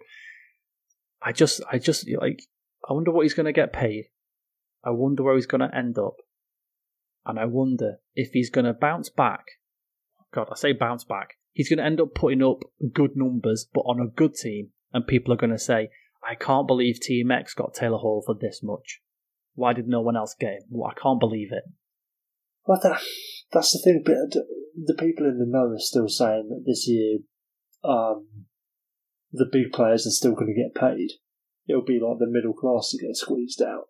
I 1.21 1.33
just, 1.33 1.61
I 1.71 1.79
just 1.79 2.09
like, 2.21 2.43
I 2.89 2.93
wonder 2.93 3.11
what 3.11 3.23
he's 3.23 3.35
going 3.35 3.47
to 3.47 3.53
get 3.53 3.73
paid. 3.73 4.05
I 4.85 4.91
wonder 4.91 5.25
where 5.25 5.35
he's 5.35 5.47
going 5.47 5.69
to 5.69 5.77
end 5.77 5.99
up, 5.99 6.15
and 7.27 7.39
I 7.39 7.45
wonder 7.45 7.97
if 8.15 8.31
he's 8.33 8.51
going 8.51 8.65
to 8.65 8.73
bounce 8.73 9.11
back. 9.11 9.45
God, 10.33 10.49
I 10.51 10.57
say 10.57 10.73
bounce 10.73 11.05
back. 11.05 11.35
He's 11.53 11.69
going 11.69 11.79
to 11.79 11.85
end 11.85 12.01
up 12.01 12.15
putting 12.15 12.43
up 12.43 12.61
good 12.93 13.17
numbers, 13.17 13.67
but 13.73 13.81
on 13.81 14.01
a 14.01 14.11
good 14.11 14.35
team, 14.35 14.71
and 14.93 15.07
people 15.07 15.33
are 15.33 15.39
going 15.39 15.51
to 15.51 15.59
say, 15.59 15.91
"I 16.23 16.35
can't 16.35 16.67
believe 16.67 17.01
Team 17.01 17.31
X 17.31 17.55
got 17.55 17.75
Taylor 17.75 17.99
Hall 17.99 18.23
for 18.25 18.35
this 18.35 18.61
much. 18.63 19.01
Why 19.55 19.73
did 19.73 19.89
no 19.89 20.01
one 20.01 20.17
else 20.17 20.35
get 20.39 20.53
him? 20.53 20.63
Well, 20.71 20.91
I 20.91 21.01
can't 21.01 21.21
believe 21.21 21.49
it." 21.51 21.65
But 22.67 22.83
that, 22.83 23.01
that's 23.53 23.73
the 23.73 23.81
thing. 23.83 24.03
But 24.05 24.15
the- 24.31 24.95
people 24.95 25.27
in 25.27 25.39
the 25.39 25.47
know 25.47 25.73
are 25.73 25.79
still 25.79 26.09
saying 26.09 26.49
that 26.51 26.65
this 26.67 26.87
year, 26.87 27.19
um, 27.83 28.47
the 29.33 29.49
big 29.51 29.73
players 29.73 30.07
are 30.07 30.11
still 30.11 30.35
going 30.35 30.55
to 30.55 30.55
get 30.55 30.75
paid. 30.75 31.13
It'll 31.67 31.83
be 31.83 31.99
like 32.01 32.19
the 32.19 32.27
middle 32.27 32.53
class 32.53 32.91
that 32.91 33.05
gets 33.05 33.21
squeezed 33.21 33.63
out. 33.63 33.89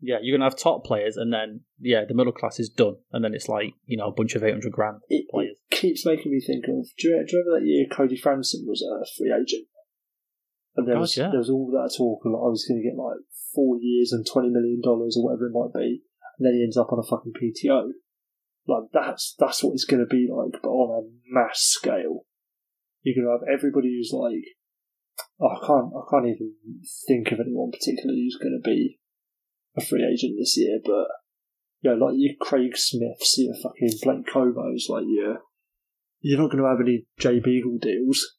Yeah, 0.00 0.16
you're 0.22 0.36
going 0.36 0.40
to 0.40 0.50
have 0.50 0.58
top 0.58 0.84
players, 0.84 1.16
and 1.16 1.32
then 1.32 1.60
yeah, 1.78 2.04
the 2.08 2.14
middle 2.14 2.32
class 2.32 2.58
is 2.58 2.68
done, 2.68 2.96
and 3.12 3.24
then 3.24 3.34
it's 3.34 3.48
like 3.48 3.74
you 3.84 3.96
know 3.96 4.08
a 4.08 4.12
bunch 4.12 4.34
of 4.34 4.42
eight 4.42 4.52
hundred 4.52 4.72
grand 4.72 4.98
It, 5.08 5.28
players. 5.30 5.56
it 5.70 5.74
keeps 5.74 6.06
making 6.06 6.32
me 6.32 6.40
think 6.40 6.64
of. 6.64 6.86
Do 6.98 7.08
you, 7.08 7.24
do 7.26 7.36
you 7.36 7.44
remember 7.44 7.60
that 7.60 7.66
year 7.66 7.86
Cody 7.90 8.16
Franson 8.16 8.64
was 8.66 8.82
a 8.82 9.04
free 9.16 9.32
agent? 9.32 9.68
And 10.76 10.88
there 10.88 10.94
God, 10.94 11.00
was 11.00 11.16
yeah. 11.16 11.28
there 11.28 11.38
was 11.38 11.50
all 11.50 11.70
that 11.72 11.92
talk 11.96 12.24
of 12.24 12.32
like, 12.32 12.40
oh, 12.40 12.46
I 12.46 12.50
was 12.50 12.64
going 12.66 12.80
to 12.80 12.88
get 12.88 12.96
like 12.96 13.20
four 13.54 13.76
years 13.80 14.12
and 14.12 14.26
twenty 14.26 14.48
million 14.48 14.80
dollars 14.82 15.16
or 15.18 15.24
whatever 15.24 15.46
it 15.46 15.52
might 15.52 15.74
be, 15.74 16.00
and 16.38 16.46
then 16.46 16.54
he 16.54 16.62
ends 16.62 16.76
up 16.76 16.92
on 16.92 16.98
a 16.98 17.06
fucking 17.06 17.34
PTO. 17.36 17.90
Like 18.66 18.88
that's 18.92 19.34
that's 19.38 19.62
what 19.62 19.74
it's 19.74 19.84
going 19.84 20.00
to 20.00 20.08
be 20.08 20.28
like, 20.30 20.62
but 20.62 20.68
on 20.68 21.04
a 21.04 21.08
mass 21.28 21.60
scale. 21.60 22.24
You're 23.02 23.16
going 23.16 23.26
to 23.26 23.32
have 23.32 23.48
everybody 23.58 23.88
who's 23.96 24.12
like, 24.12 24.44
oh, 25.40 25.48
I 25.48 25.66
can't 25.66 25.92
I 25.96 26.04
can't 26.10 26.28
even 26.28 26.52
think 27.08 27.32
of 27.32 27.40
anyone 27.40 27.70
particularly 27.72 28.28
who's 28.28 28.36
going 28.40 28.60
to 28.62 28.64
be 28.64 29.00
a 29.76 29.84
free 29.84 30.04
agent 30.04 30.36
this 30.38 30.56
year, 30.56 30.80
but 30.84 31.06
yeah, 31.82 31.92
like 31.92 32.14
your 32.16 32.34
Craig 32.40 32.76
Smiths, 32.76 33.38
your 33.38 33.54
fucking 33.54 33.98
Blake 34.02 34.26
Cobos, 34.32 34.86
like 34.88 35.04
your 35.06 35.38
you're 36.20 36.38
not 36.38 36.50
going 36.50 36.62
to 36.62 36.68
have 36.68 36.80
any 36.80 37.06
Jay 37.18 37.40
Beagle 37.40 37.78
deals 37.80 38.36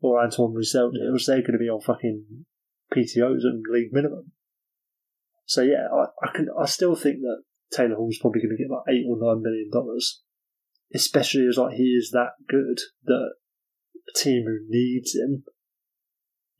or 0.00 0.22
Antoine 0.22 0.54
Roussel 0.54 0.92
deals. 0.92 1.26
They're 1.26 1.40
going 1.40 1.52
to 1.52 1.58
be 1.58 1.68
on 1.68 1.80
fucking 1.80 2.44
PTOs 2.94 3.42
and 3.42 3.64
league 3.68 3.92
minimum. 3.92 4.32
So 5.44 5.62
yeah, 5.62 5.88
I, 5.92 6.26
I 6.26 6.30
can. 6.32 6.46
I 6.60 6.66
still 6.66 6.94
think 6.94 7.20
that 7.20 7.42
Taylor 7.72 7.96
Hall's 7.96 8.18
probably 8.20 8.42
going 8.42 8.56
to 8.56 8.62
get 8.62 8.70
like 8.70 8.84
eight 8.88 9.06
or 9.08 9.16
nine 9.18 9.42
million 9.42 9.70
dollars, 9.72 10.22
especially 10.94 11.46
as 11.48 11.58
like 11.58 11.74
he 11.74 11.96
is 11.98 12.10
that 12.12 12.32
good 12.48 12.78
that 13.06 13.30
a 14.08 14.18
team 14.18 14.44
who 14.46 14.58
needs 14.68 15.14
him 15.14 15.44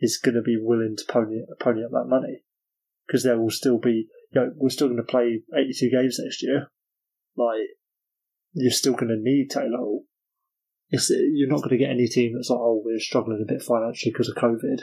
is 0.00 0.18
going 0.18 0.34
to 0.34 0.42
be 0.42 0.58
willing 0.60 0.96
to 0.96 1.04
pony 1.08 1.40
pony 1.60 1.84
up 1.84 1.90
that 1.90 2.06
money 2.06 2.42
because 3.08 3.24
there 3.24 3.40
will 3.40 3.50
still 3.50 3.78
be. 3.78 4.06
You 4.32 4.40
know, 4.42 4.52
we're 4.56 4.68
still 4.68 4.88
going 4.88 4.98
to 4.98 5.10
play 5.10 5.40
82 5.56 5.90
games 5.90 6.20
next 6.22 6.42
year. 6.42 6.66
Like, 7.34 7.66
you're 8.52 8.70
still 8.70 8.92
going 8.92 9.08
to 9.08 9.16
need 9.18 9.48
Taylor 9.50 9.78
Hall. 9.78 10.04
It's, 10.90 11.08
you're 11.10 11.48
not 11.48 11.58
going 11.60 11.70
to 11.70 11.78
get 11.78 11.90
any 11.90 12.06
team 12.08 12.34
that's 12.34 12.50
like, 12.50 12.58
oh, 12.60 12.82
we're 12.84 12.98
struggling 13.00 13.42
a 13.42 13.50
bit 13.50 13.62
financially 13.62 14.12
because 14.12 14.28
of 14.28 14.36
COVID. 14.36 14.80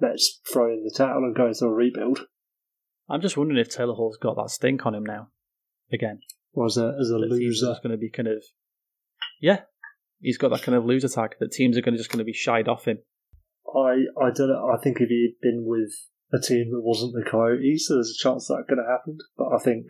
Let's 0.00 0.40
throw 0.52 0.72
in 0.72 0.84
the 0.84 0.94
towel 0.96 1.24
and 1.24 1.34
go 1.34 1.48
into 1.48 1.64
a 1.64 1.72
rebuild. 1.72 2.26
I'm 3.08 3.20
just 3.20 3.36
wondering 3.36 3.58
if 3.60 3.68
Taylor 3.68 3.94
Hall's 3.94 4.18
got 4.18 4.36
that 4.36 4.50
stink 4.50 4.86
on 4.86 4.94
him 4.94 5.04
now. 5.04 5.30
Again, 5.92 6.20
Or 6.52 6.66
as 6.66 6.76
a, 6.76 6.96
as 7.00 7.10
a 7.10 7.14
that 7.14 7.28
teams 7.28 7.32
are 7.32 7.66
loser. 7.66 7.66
just 7.72 7.82
going 7.82 7.92
to 7.92 7.96
be 7.96 8.10
kind 8.10 8.28
of, 8.28 8.42
yeah, 9.40 9.60
he's 10.20 10.38
got 10.38 10.50
that 10.50 10.62
kind 10.62 10.76
of 10.76 10.84
loser 10.84 11.08
tag 11.08 11.36
that 11.40 11.52
teams 11.52 11.76
are 11.76 11.80
going 11.80 11.94
to 11.94 11.98
just 11.98 12.10
going 12.10 12.18
to 12.18 12.24
be 12.24 12.32
shied 12.32 12.68
off 12.68 12.84
him. 12.84 12.98
I, 13.66 14.04
I 14.20 14.30
don't 14.34 14.48
know. 14.48 14.70
I 14.72 14.80
think 14.82 14.98
if 15.00 15.08
he'd 15.08 15.36
been 15.40 15.64
with 15.66 15.92
a 16.32 16.40
team 16.40 16.70
that 16.70 16.82
wasn't 16.82 17.12
the 17.12 17.28
Coyotes, 17.28 17.86
so 17.86 17.94
there's 17.94 18.16
a 18.18 18.22
chance 18.22 18.48
that 18.48 18.64
could 18.68 18.78
have 18.78 18.86
happened. 18.86 19.20
But 19.36 19.48
I 19.54 19.58
think, 19.58 19.86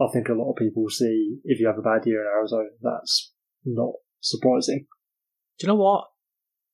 I 0.00 0.06
think 0.12 0.28
a 0.28 0.34
lot 0.34 0.50
of 0.50 0.56
people 0.56 0.88
see 0.88 1.38
if 1.44 1.60
you 1.60 1.66
have 1.66 1.78
a 1.78 1.82
bad 1.82 2.06
year 2.06 2.20
in 2.20 2.26
Arizona, 2.26 2.68
that's 2.80 3.32
not 3.64 3.92
surprising. 4.20 4.86
Do 5.58 5.66
you 5.66 5.68
know 5.68 5.80
what? 5.80 6.04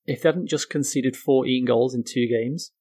If 0.07 0.23
they 0.23 0.29
hadn't 0.29 0.49
just 0.49 0.71
conceded 0.71 1.17
14 1.17 1.65
goals 1.65 1.95
in 1.95 2.05
two 2.05 2.27
games, 2.29 2.73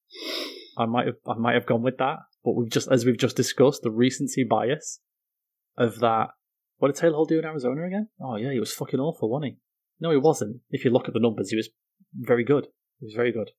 I 0.76 0.86
might 0.86 1.06
have 1.06 1.16
I 1.26 1.34
might 1.34 1.54
have 1.54 1.66
gone 1.66 1.82
with 1.82 1.98
that. 1.98 2.18
But 2.42 2.52
we've 2.52 2.70
just, 2.70 2.90
as 2.90 3.04
we've 3.04 3.18
just 3.18 3.36
discussed, 3.36 3.82
the 3.82 3.90
recency 3.90 4.44
bias 4.44 5.00
of 5.76 6.00
that. 6.00 6.28
What 6.78 6.88
did 6.88 6.96
Taylor 6.96 7.16
Hall 7.16 7.26
do 7.26 7.38
in 7.38 7.44
Arizona 7.44 7.86
again? 7.86 8.08
Oh 8.20 8.36
yeah, 8.36 8.52
he 8.52 8.58
was 8.58 8.72
fucking 8.72 8.98
awful, 8.98 9.28
wasn't 9.28 9.52
he? 9.52 9.58
No, 10.00 10.10
he 10.10 10.16
wasn't. 10.16 10.60
If 10.70 10.84
you 10.84 10.90
look 10.90 11.08
at 11.08 11.14
the 11.14 11.20
numbers, 11.20 11.50
he 11.50 11.56
was 11.56 11.68
very 12.14 12.44
good. 12.44 12.68
He 12.98 13.04
was 13.04 13.14
very 13.14 13.32
good 13.32 13.50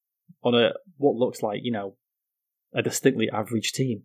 on 0.43 0.55
a 0.55 0.71
what 0.97 1.15
looks 1.15 1.41
like 1.41 1.59
you 1.63 1.71
know 1.71 1.95
a 2.73 2.81
distinctly 2.81 3.29
average 3.31 3.71
team. 3.71 4.03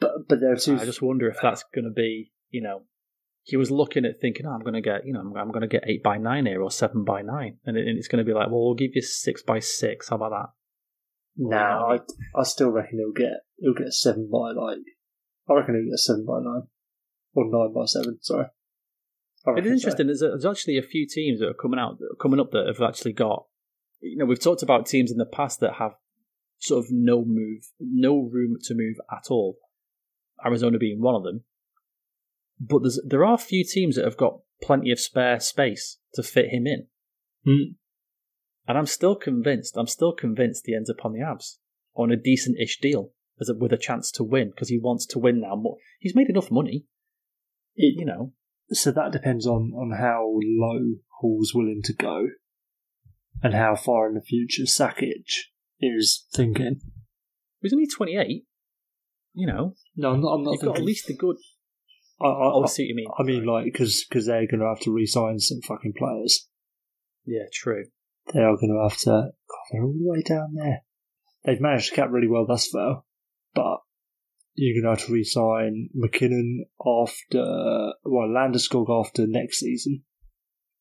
But 0.00 0.28
but 0.28 0.40
there 0.40 0.52
are 0.52 0.56
two. 0.56 0.76
I 0.76 0.84
just 0.84 1.02
wonder 1.02 1.28
if 1.28 1.36
that's 1.40 1.64
going 1.74 1.84
to 1.84 1.90
be, 1.90 2.32
you 2.50 2.60
know, 2.60 2.82
he 3.42 3.56
was 3.56 3.70
looking 3.70 4.04
at 4.04 4.20
thinking, 4.20 4.46
oh, 4.46 4.50
I'm 4.50 4.62
going 4.62 4.74
to 4.74 4.80
get, 4.80 5.06
you 5.06 5.12
know, 5.12 5.20
I'm, 5.20 5.36
I'm 5.36 5.52
going 5.52 5.60
to 5.62 5.68
get 5.68 5.84
eight 5.86 6.02
by 6.02 6.18
nine 6.18 6.46
here 6.46 6.62
or 6.62 6.70
seven 6.70 7.04
by 7.04 7.22
nine, 7.22 7.58
and, 7.64 7.76
it, 7.76 7.86
and 7.86 7.96
it's 7.96 8.08
going 8.08 8.24
to 8.24 8.28
be 8.28 8.34
like, 8.36 8.48
well, 8.48 8.64
we'll 8.64 8.74
give 8.74 8.90
you 8.94 9.02
six 9.02 9.42
by 9.42 9.60
six. 9.60 10.08
How 10.08 10.16
about 10.16 10.30
that? 10.30 10.46
No, 11.36 11.56
I, 11.56 11.98
I 12.38 12.42
still 12.44 12.70
reckon 12.70 12.98
he'll 12.98 13.12
get 13.12 13.38
he'll 13.58 13.74
get 13.74 13.92
seven 13.92 14.28
by 14.32 14.52
like 14.52 14.78
I 15.48 15.54
reckon 15.54 15.74
he'll 15.74 15.92
get 15.92 15.98
seven 15.98 16.24
by 16.26 16.38
nine 16.40 16.62
or 17.34 17.44
nine 17.50 17.72
by 17.72 17.84
seven. 17.86 18.18
Sorry, 18.20 18.46
It 19.56 19.66
is 19.66 19.72
is 19.72 19.82
so. 19.82 19.88
interesting. 19.88 20.06
There's, 20.06 20.20
there's 20.20 20.46
actually 20.46 20.78
a 20.78 20.82
few 20.82 21.06
teams 21.08 21.40
that 21.40 21.48
are 21.48 21.54
coming 21.54 21.78
out, 21.78 21.98
coming 22.20 22.40
up 22.40 22.50
that 22.52 22.66
have 22.66 22.80
actually 22.80 23.12
got. 23.12 23.46
You 24.00 24.16
know, 24.18 24.24
we've 24.26 24.40
talked 24.42 24.62
about 24.62 24.86
teams 24.86 25.10
in 25.10 25.18
the 25.18 25.24
past 25.26 25.60
that 25.60 25.74
have 25.74 25.92
sort 26.58 26.84
of 26.84 26.90
no 26.90 27.24
move, 27.24 27.62
no 27.80 28.20
room 28.20 28.56
to 28.64 28.74
move 28.74 28.96
at 29.10 29.24
all. 29.30 29.58
Arizona 30.44 30.78
being 30.78 31.00
one 31.00 31.14
of 31.14 31.22
them. 31.22 31.44
But 32.60 32.80
there's 32.82 33.00
there 33.06 33.24
are 33.24 33.34
a 33.34 33.38
few 33.38 33.64
teams 33.64 33.96
that 33.96 34.04
have 34.04 34.16
got 34.16 34.40
plenty 34.62 34.90
of 34.90 35.00
spare 35.00 35.40
space 35.40 35.98
to 36.14 36.22
fit 36.22 36.50
him 36.50 36.66
in. 36.66 36.86
Hmm. 37.44 37.72
And 38.66 38.78
I'm 38.78 38.86
still 38.86 39.14
convinced. 39.16 39.76
I'm 39.76 39.86
still 39.86 40.12
convinced 40.12 40.64
he 40.66 40.74
ends 40.74 40.88
up 40.88 41.04
on 41.04 41.12
the 41.12 41.20
Avs 41.20 41.56
on 41.94 42.10
a 42.10 42.16
decent-ish 42.16 42.78
deal, 42.80 43.12
as 43.40 43.48
a, 43.48 43.54
with 43.54 43.72
a 43.72 43.76
chance 43.76 44.10
to 44.12 44.24
win 44.24 44.50
because 44.50 44.68
he 44.68 44.78
wants 44.78 45.06
to 45.06 45.18
win 45.18 45.40
now. 45.42 45.54
More, 45.54 45.76
he's 46.00 46.14
made 46.16 46.28
enough 46.28 46.50
money, 46.50 46.86
It- 47.76 47.98
you 47.98 48.04
know. 48.06 48.32
so 48.70 48.90
that 48.90 49.12
depends 49.12 49.46
on 49.46 49.72
on 49.74 49.92
how 49.98 50.28
low 50.42 50.94
Hall's 51.20 51.52
willing 51.54 51.82
to 51.84 51.92
go, 51.92 52.28
and 53.44 53.54
how 53.54 53.76
far 53.76 54.08
in 54.08 54.14
the 54.14 54.20
future 54.22 54.64
Sakic 54.64 55.24
is 55.80 56.26
thinking. 56.34 56.80
He's 57.60 57.72
only 57.72 57.86
28. 57.86 58.44
You 59.36 59.46
know, 59.46 59.74
No, 59.96 60.12
I'm 60.12 60.20
not. 60.20 60.34
I'm 60.34 60.42
not 60.44 60.50
you've 60.52 60.60
thinking. 60.60 60.74
got 60.74 60.78
at 60.78 60.84
least 60.84 61.10
a 61.10 61.14
good. 61.14 61.36
I, 62.20 62.26
I, 62.26 62.30
Oh, 62.52 62.60
I 62.60 62.64
I, 62.64 62.66
see 62.68 62.84
what 62.84 62.88
you 62.88 62.94
mean. 62.94 63.06
I 63.18 63.22
mean, 63.22 63.44
like 63.46 63.64
because 63.64 64.06
they're 64.10 64.46
going 64.46 64.60
to 64.60 64.66
have 64.68 64.80
to 64.80 64.92
re-sign 64.92 65.38
some 65.40 65.60
fucking 65.60 65.94
players. 65.96 66.48
yeah, 67.24 67.44
true. 67.52 67.84
They 68.32 68.40
are 68.40 68.56
going 68.56 68.72
to 68.72 68.88
have 68.88 68.98
to. 69.00 69.10
God, 69.10 69.64
they're 69.72 69.82
all 69.84 69.92
the 69.92 70.10
way 70.10 70.22
down 70.22 70.54
there. 70.54 70.80
They've 71.44 71.60
managed 71.60 71.90
to 71.90 71.94
cap 71.96 72.08
really 72.10 72.28
well 72.28 72.46
thus 72.46 72.68
far, 72.68 73.02
but 73.54 73.78
you're 74.54 74.80
going 74.82 74.94
to 74.94 74.98
have 75.00 75.06
to 75.08 75.12
re-sign 75.12 75.88
MacKinnon 75.94 76.64
after, 76.80 77.92
well, 78.04 78.28
Landeskog 78.28 78.88
after 78.88 79.26
next 79.26 79.58
season. 79.58 80.04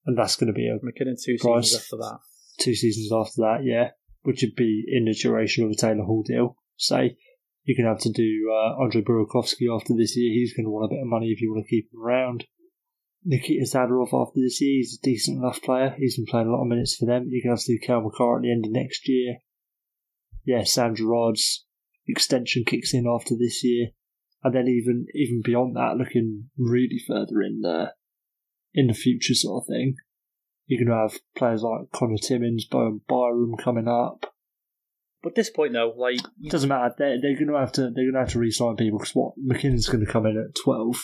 And 0.05 0.17
that's 0.17 0.35
going 0.37 0.47
to 0.47 0.53
be 0.53 0.67
a 0.69 0.77
MacKinnon 0.83 1.15
two 1.21 1.37
Price. 1.41 1.65
seasons 1.71 1.81
after 1.83 1.97
that. 1.97 2.19
Two 2.63 2.75
seasons 2.75 3.11
after 3.11 3.41
that, 3.41 3.65
yeah, 3.65 3.89
which 4.21 4.41
would 4.41 4.55
be 4.55 4.85
in 4.87 5.03
the 5.03 5.13
duration 5.13 5.65
of 5.65 5.71
a 5.71 5.75
Taylor 5.75 6.05
Hall 6.05 6.23
deal. 6.23 6.55
Say, 6.77 7.17
you're 7.65 7.75
going 7.75 7.85
to 7.85 7.93
have 7.93 8.03
to 8.03 8.11
do 8.11 8.49
uh, 8.49 8.81
Andre 8.81 9.01
Burakovsky 9.01 9.67
after 9.69 9.93
this 9.93 10.15
year. 10.15 10.31
He's 10.31 10.53
going 10.53 10.65
to 10.65 10.69
want 10.69 10.85
a 10.85 10.95
bit 10.95 11.01
of 11.01 11.07
money 11.07 11.27
if 11.27 11.41
you 11.41 11.51
want 11.51 11.65
to 11.65 11.69
keep 11.69 11.89
him 11.91 12.01
around. 12.01 12.45
Nikita 13.25 13.65
Zadorov 13.65 14.13
after 14.13 14.39
this 14.39 14.61
year, 14.61 14.77
he's 14.77 14.99
a 15.01 15.05
decent 15.05 15.39
enough 15.39 15.61
player. 15.61 15.95
He's 15.97 16.17
been 16.17 16.25
playing 16.25 16.47
a 16.47 16.51
lot 16.51 16.61
of 16.61 16.67
minutes 16.67 16.95
for 16.95 17.05
them. 17.05 17.27
You're 17.29 17.43
going 17.43 17.55
to 17.55 17.61
have 17.61 17.65
to 17.65 17.77
do 17.77 17.85
Cale 17.85 18.01
Makar 18.01 18.37
at 18.37 18.43
the 18.43 18.51
end 18.51 18.65
of 18.65 18.71
next 18.71 19.07
year. 19.07 19.37
Yeah, 20.45 20.63
Sam 20.63 20.95
Girard's 20.95 21.65
extension 22.07 22.63
kicks 22.65 22.93
in 22.93 23.05
after 23.07 23.35
this 23.37 23.63
year. 23.63 23.87
And 24.43 24.53
then 24.53 24.67
even 24.67 25.05
even 25.13 25.41
beyond 25.41 25.77
that, 25.77 25.95
looking 25.97 26.49
really 26.57 26.99
further 27.07 27.41
in 27.41 27.61
the 27.61 27.93
in 28.73 28.87
the 28.87 28.93
future 28.93 29.33
sort 29.33 29.63
of 29.63 29.67
thing, 29.67 29.95
you're 30.65 30.83
going 30.85 30.95
to 30.95 31.09
have 31.09 31.19
players 31.35 31.61
like 31.63 31.91
Connor 31.91 32.17
Timmins, 32.17 32.65
Bowen 32.65 33.01
Byram 33.07 33.55
coming 33.57 33.87
up. 33.87 34.25
But 35.21 35.29
at 35.29 35.35
this 35.35 35.49
point, 35.49 35.73
though, 35.73 35.93
like 35.97 36.19
It 36.41 36.51
doesn't 36.51 36.69
matter. 36.69 36.93
They're, 36.97 37.21
they're 37.21 37.35
going 37.35 37.47
to 37.47 37.57
have 37.57 37.71
to 37.73 37.81
they're 37.81 38.05
going 38.05 38.13
to 38.13 38.19
have 38.19 38.31
to 38.31 38.39
re-sign 38.39 38.75
people 38.75 38.99
because 38.99 39.15
what 39.15 39.33
MacKinnon's 39.37 39.87
going 39.87 40.05
to 40.05 40.11
come 40.11 40.25
in 40.25 40.37
at 40.37 40.55
12, 40.61 40.97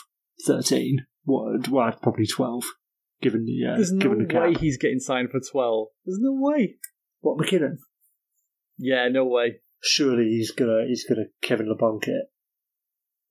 13, 0.45 1.06
what 1.23 1.68
well 1.69 1.91
probably 2.02 2.26
twelve, 2.26 2.65
given 3.22 3.45
the 3.45 3.72
uh, 3.72 3.76
there's 3.76 3.91
no 3.91 4.15
the 4.15 4.40
way 4.40 4.53
he's 4.53 4.77
getting 4.77 4.99
signed 4.99 5.30
for 5.30 5.40
twelve. 5.40 5.88
There's 6.06 6.19
no 6.19 6.34
way. 6.34 6.76
What 7.22 7.38
MacKinnon? 7.38 7.77
Yeah, 8.77 9.07
no 9.10 9.26
way. 9.26 9.60
Surely 9.81 10.26
he's 10.26 10.52
gonna 10.52 10.86
he's 10.88 11.06
gonna 11.07 11.26
Kevin 11.41 11.68
Labanc 11.68 12.07
it. 12.07 12.26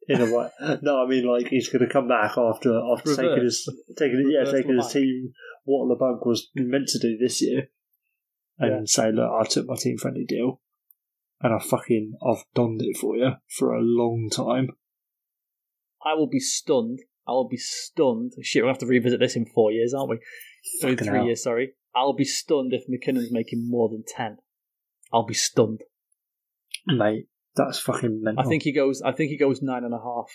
In 0.15 0.21
a 0.23 0.25
way, 0.35 0.49
no, 0.83 1.03
I 1.03 1.07
mean 1.07 1.27
like 1.27 1.49
he's 1.49 1.69
gonna 1.69 1.89
come 1.89 2.09
back 2.09 2.39
after 2.39 2.81
after 2.93 3.15
taking 3.15 3.45
his 3.45 3.69
taking 3.97 4.21
it, 4.21 4.33
yeah 4.33 4.51
taking 4.51 4.77
his 4.77 4.91
team 4.91 5.33
what 5.65 5.87
Labanc 5.87 6.25
was 6.27 6.49
meant 6.55 6.89
to 6.89 6.99
do 6.99 7.19
this 7.19 7.43
year, 7.43 7.69
and 8.59 8.89
say 8.89 9.13
look, 9.13 9.31
I 9.31 9.45
took 9.47 9.67
my 9.67 9.77
team 9.77 9.99
friendly 9.99 10.25
deal, 10.25 10.63
and 11.43 11.53
I 11.55 11.59
fucking 11.59 12.15
I've 12.27 12.45
donned 12.55 12.81
it 12.83 12.97
for 12.97 13.17
you 13.17 13.33
for 13.49 13.75
a 13.75 13.81
long 13.83 14.31
time. 14.33 14.69
I 16.05 16.15
will 16.15 16.29
be 16.29 16.41
stunned. 16.41 17.01
I 17.27 17.33
will 17.33 17.49
be 17.49 17.59
stunned. 17.59 18.33
Shit, 18.43 18.63
we'll 18.63 18.73
have 18.73 18.79
to 18.79 18.87
revisit 18.87 19.21
this 19.21 19.37
in 19.37 19.45
four 19.45 19.73
years, 19.73 19.93
aren't 19.93 20.09
we? 20.11 20.19
Three, 20.81 20.97
three 20.97 21.25
years, 21.25 21.43
sorry. 21.43 21.75
I'll 21.95 22.15
be 22.15 22.25
stunned 22.25 22.73
if 22.73 22.85
MacKinnon's 22.89 23.31
making 23.31 23.69
more 23.69 23.91
than 23.91 24.05
ten. 24.07 24.39
I'll 25.13 25.27
be 25.27 25.35
stunned. 25.35 25.83
mate. 26.87 27.27
That's 27.59 27.79
fucking 27.81 28.23
mental. 28.23 28.45
I 28.45 28.49
think 28.49 28.63
he 28.63 28.73
goes. 28.73 29.03
I 29.03 29.13
think 29.13 29.31
he 29.31 29.37
goes 29.37 29.61
nine 29.61 29.85
and 29.85 29.93
a 29.93 29.99
half. 29.99 30.31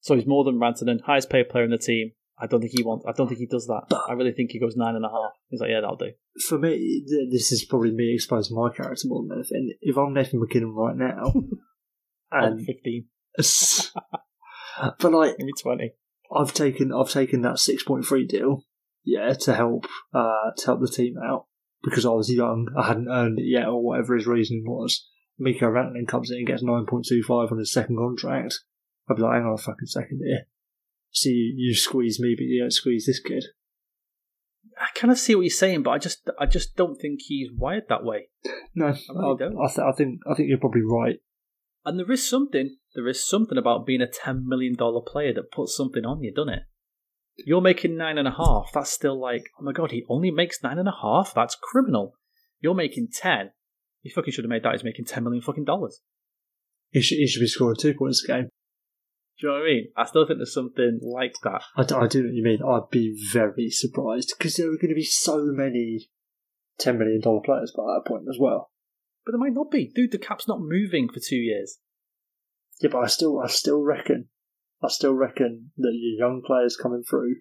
So 0.00 0.14
he's 0.14 0.26
more 0.26 0.44
than 0.44 0.58
Rantanen, 0.60 1.00
highest 1.00 1.30
paid 1.30 1.48
player 1.48 1.64
in 1.64 1.70
the 1.70 1.78
team. 1.78 2.10
I 2.38 2.46
don't 2.46 2.60
think 2.60 2.72
he 2.76 2.82
wants. 2.82 3.06
I 3.08 3.12
don't 3.12 3.28
think 3.28 3.38
he 3.38 3.46
does 3.46 3.66
that. 3.68 3.84
But- 3.88 4.02
I 4.08 4.12
really 4.14 4.32
think 4.32 4.50
he 4.50 4.58
goes 4.60 4.76
nine 4.76 4.96
and 4.96 5.04
a 5.04 5.08
half. 5.08 5.30
He's 5.48 5.60
like, 5.60 5.70
yeah, 5.70 5.80
that'll 5.80 5.96
do. 5.96 6.10
for 6.48 6.58
me, 6.58 7.04
this 7.30 7.52
is 7.52 7.64
probably 7.64 7.92
me 7.92 8.12
exposing 8.12 8.56
my 8.56 8.70
character 8.70 9.06
more 9.06 9.22
than 9.22 9.38
anything. 9.38 9.72
If 9.80 9.96
I'm 9.96 10.12
Nathan 10.12 10.40
MacKinnon 10.40 10.74
right 10.74 10.96
now, 10.96 11.32
I'm 12.32 12.44
and 12.52 12.66
fifteen, 12.66 13.06
but 14.98 15.12
like 15.12 15.36
maybe 15.38 15.52
twenty. 15.60 15.92
I've 16.34 16.52
taken 16.52 16.92
I've 16.92 17.10
taken 17.10 17.42
that 17.42 17.58
six 17.58 17.82
point 17.84 18.04
three 18.04 18.26
deal, 18.26 18.64
yeah, 19.04 19.32
to 19.32 19.54
help 19.54 19.86
uh 20.12 20.50
to 20.56 20.66
help 20.66 20.80
the 20.80 20.88
team 20.88 21.14
out 21.24 21.46
because 21.82 22.04
I 22.04 22.10
was 22.10 22.32
young, 22.32 22.66
I 22.76 22.88
hadn't 22.88 23.08
earned 23.08 23.38
it 23.38 23.46
yet, 23.46 23.68
or 23.68 23.82
whatever 23.84 24.16
his 24.16 24.26
reasoning 24.26 24.64
was. 24.66 25.08
Mikko 25.38 25.66
Rantanen 25.66 26.06
comes 26.06 26.30
in 26.30 26.38
and 26.38 26.46
gets 26.46 26.62
nine 26.62 26.86
point 26.86 27.06
two 27.06 27.22
five 27.22 27.50
on 27.50 27.58
his 27.58 27.72
second 27.72 27.96
contract. 27.96 28.60
I'd 29.08 29.16
be 29.16 29.22
like, 29.22 29.34
hang 29.34 29.46
on 29.46 29.54
a 29.54 29.58
fucking 29.58 29.86
second 29.86 30.20
here. 30.24 30.46
See, 31.12 31.30
you, 31.30 31.54
you 31.56 31.74
squeeze 31.74 32.18
me, 32.18 32.34
but 32.36 32.44
you 32.44 32.60
don't 32.60 32.72
squeeze 32.72 33.06
this 33.06 33.20
kid. 33.20 33.44
I 34.80 34.88
kind 34.98 35.12
of 35.12 35.18
see 35.18 35.34
what 35.34 35.42
you're 35.42 35.50
saying, 35.50 35.82
but 35.82 35.90
I 35.90 35.98
just, 35.98 36.28
I 36.40 36.46
just 36.46 36.74
don't 36.74 36.96
think 36.96 37.20
he's 37.22 37.48
wired 37.52 37.84
that 37.88 38.04
way. 38.04 38.28
No, 38.74 38.86
I, 38.86 38.98
really 39.14 39.36
don't. 39.38 39.58
I, 39.58 39.68
th- 39.68 39.78
I 39.78 39.92
think 39.92 40.20
I 40.28 40.34
think 40.34 40.48
you're 40.48 40.58
probably 40.58 40.82
right. 40.82 41.20
And 41.84 41.98
there 41.98 42.10
is 42.10 42.28
something, 42.28 42.76
there 42.94 43.06
is 43.06 43.24
something 43.24 43.58
about 43.58 43.86
being 43.86 44.00
a 44.00 44.06
ten 44.06 44.48
million 44.48 44.74
dollar 44.74 45.02
player 45.06 45.32
that 45.34 45.52
puts 45.52 45.76
something 45.76 46.04
on 46.04 46.22
you, 46.22 46.32
doesn't 46.32 46.54
it? 46.54 46.62
You're 47.44 47.60
making 47.60 47.96
nine 47.96 48.16
and 48.18 48.28
a 48.28 48.32
half. 48.32 48.70
That's 48.72 48.90
still 48.90 49.20
like, 49.20 49.44
oh 49.60 49.64
my 49.64 49.72
god, 49.72 49.90
he 49.90 50.04
only 50.08 50.30
makes 50.30 50.62
nine 50.62 50.78
and 50.78 50.88
a 50.88 50.94
half. 51.02 51.34
That's 51.34 51.56
criminal. 51.60 52.14
You're 52.60 52.74
making 52.74 53.08
ten. 53.12 53.50
You 54.04 54.12
fucking 54.14 54.32
should 54.32 54.44
have 54.44 54.50
made 54.50 54.62
that. 54.62 54.72
He's 54.72 54.84
making 54.84 55.06
ten 55.06 55.24
million 55.24 55.42
fucking 55.42 55.64
dollars. 55.64 56.00
He 56.90 57.00
should, 57.00 57.16
he 57.16 57.26
should 57.26 57.40
be 57.40 57.48
scoring 57.48 57.76
two 57.76 57.94
points 57.94 58.22
a 58.22 58.28
game. 58.28 58.48
Do 59.40 59.46
you 59.46 59.48
know 59.48 59.58
what 59.58 59.64
I 59.64 59.68
mean? 59.68 59.88
I 59.96 60.04
still 60.04 60.26
think 60.26 60.38
there's 60.38 60.54
something 60.54 61.00
like 61.02 61.34
that. 61.42 61.62
I, 61.76 61.82
d- 61.82 61.94
I 61.96 62.06
do 62.06 62.22
know 62.22 62.28
what 62.28 62.34
you 62.34 62.44
mean. 62.44 62.60
I'd 62.62 62.90
be 62.90 63.18
very 63.32 63.70
surprised 63.70 64.34
because 64.38 64.54
there 64.54 64.68
are 64.68 64.76
going 64.76 64.90
to 64.90 64.94
be 64.94 65.02
so 65.02 65.38
many 65.46 66.10
$10 66.80 66.98
million 66.98 67.20
players 67.20 67.72
by 67.76 67.82
that 67.82 68.04
point 68.06 68.26
as 68.28 68.38
well. 68.38 68.70
But 69.24 69.32
there 69.32 69.40
might 69.40 69.54
not 69.54 69.72
be, 69.72 69.90
dude. 69.92 70.12
The 70.12 70.18
cap's 70.18 70.46
not 70.46 70.60
moving 70.60 71.08
for 71.08 71.18
two 71.18 71.36
years. 71.36 71.78
Yeah, 72.80 72.90
but 72.92 72.98
I 72.98 73.06
still, 73.06 73.40
I 73.40 73.48
still 73.48 73.82
reckon, 73.82 74.28
I 74.82 74.88
still 74.88 75.14
reckon 75.14 75.72
that 75.78 75.94
your 75.94 76.28
young 76.28 76.42
players 76.46 76.76
coming 76.76 77.02
through 77.02 77.36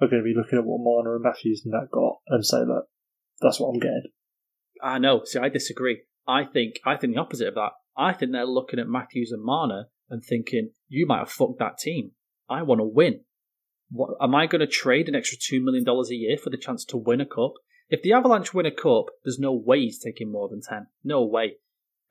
are 0.00 0.08
going 0.08 0.22
to 0.22 0.24
be 0.24 0.34
looking 0.34 0.58
at 0.58 0.64
what 0.64 0.80
Marner 0.82 1.14
and 1.14 1.22
Matthews 1.22 1.62
and 1.64 1.72
that 1.74 1.90
got 1.92 2.16
and 2.28 2.44
say, 2.44 2.58
look, 2.66 2.86
that's 3.40 3.60
what 3.60 3.68
I'm 3.68 3.78
getting. 3.78 4.10
I 4.82 4.98
know. 4.98 5.22
See, 5.24 5.38
I 5.38 5.48
disagree. 5.48 6.02
I 6.26 6.44
think 6.44 6.80
I 6.84 6.96
think 6.96 7.14
the 7.14 7.20
opposite 7.20 7.48
of 7.48 7.54
that. 7.54 7.70
I 7.96 8.12
think 8.12 8.32
they're 8.32 8.44
looking 8.46 8.78
at 8.78 8.88
Matthews 8.88 9.32
and 9.32 9.42
Marner 9.44 9.86
and 10.10 10.22
thinking, 10.24 10.70
"You 10.88 11.06
might 11.06 11.18
have 11.18 11.30
fucked 11.30 11.58
that 11.58 11.78
team. 11.78 12.12
I 12.48 12.62
want 12.62 12.80
to 12.80 12.84
win. 12.84 13.20
What, 13.90 14.16
am 14.20 14.34
I 14.34 14.46
going 14.46 14.60
to 14.60 14.66
trade 14.66 15.08
an 15.08 15.14
extra 15.14 15.38
two 15.40 15.62
million 15.62 15.84
dollars 15.84 16.10
a 16.10 16.14
year 16.14 16.36
for 16.36 16.50
the 16.50 16.56
chance 16.56 16.84
to 16.86 16.96
win 16.96 17.20
a 17.20 17.26
cup? 17.26 17.52
If 17.88 18.02
the 18.02 18.12
Avalanche 18.12 18.54
win 18.54 18.66
a 18.66 18.70
cup, 18.70 19.06
there's 19.24 19.38
no 19.38 19.52
way 19.52 19.80
he's 19.80 19.98
taking 19.98 20.32
more 20.32 20.48
than 20.48 20.62
ten. 20.62 20.86
No 21.04 21.24
way. 21.24 21.56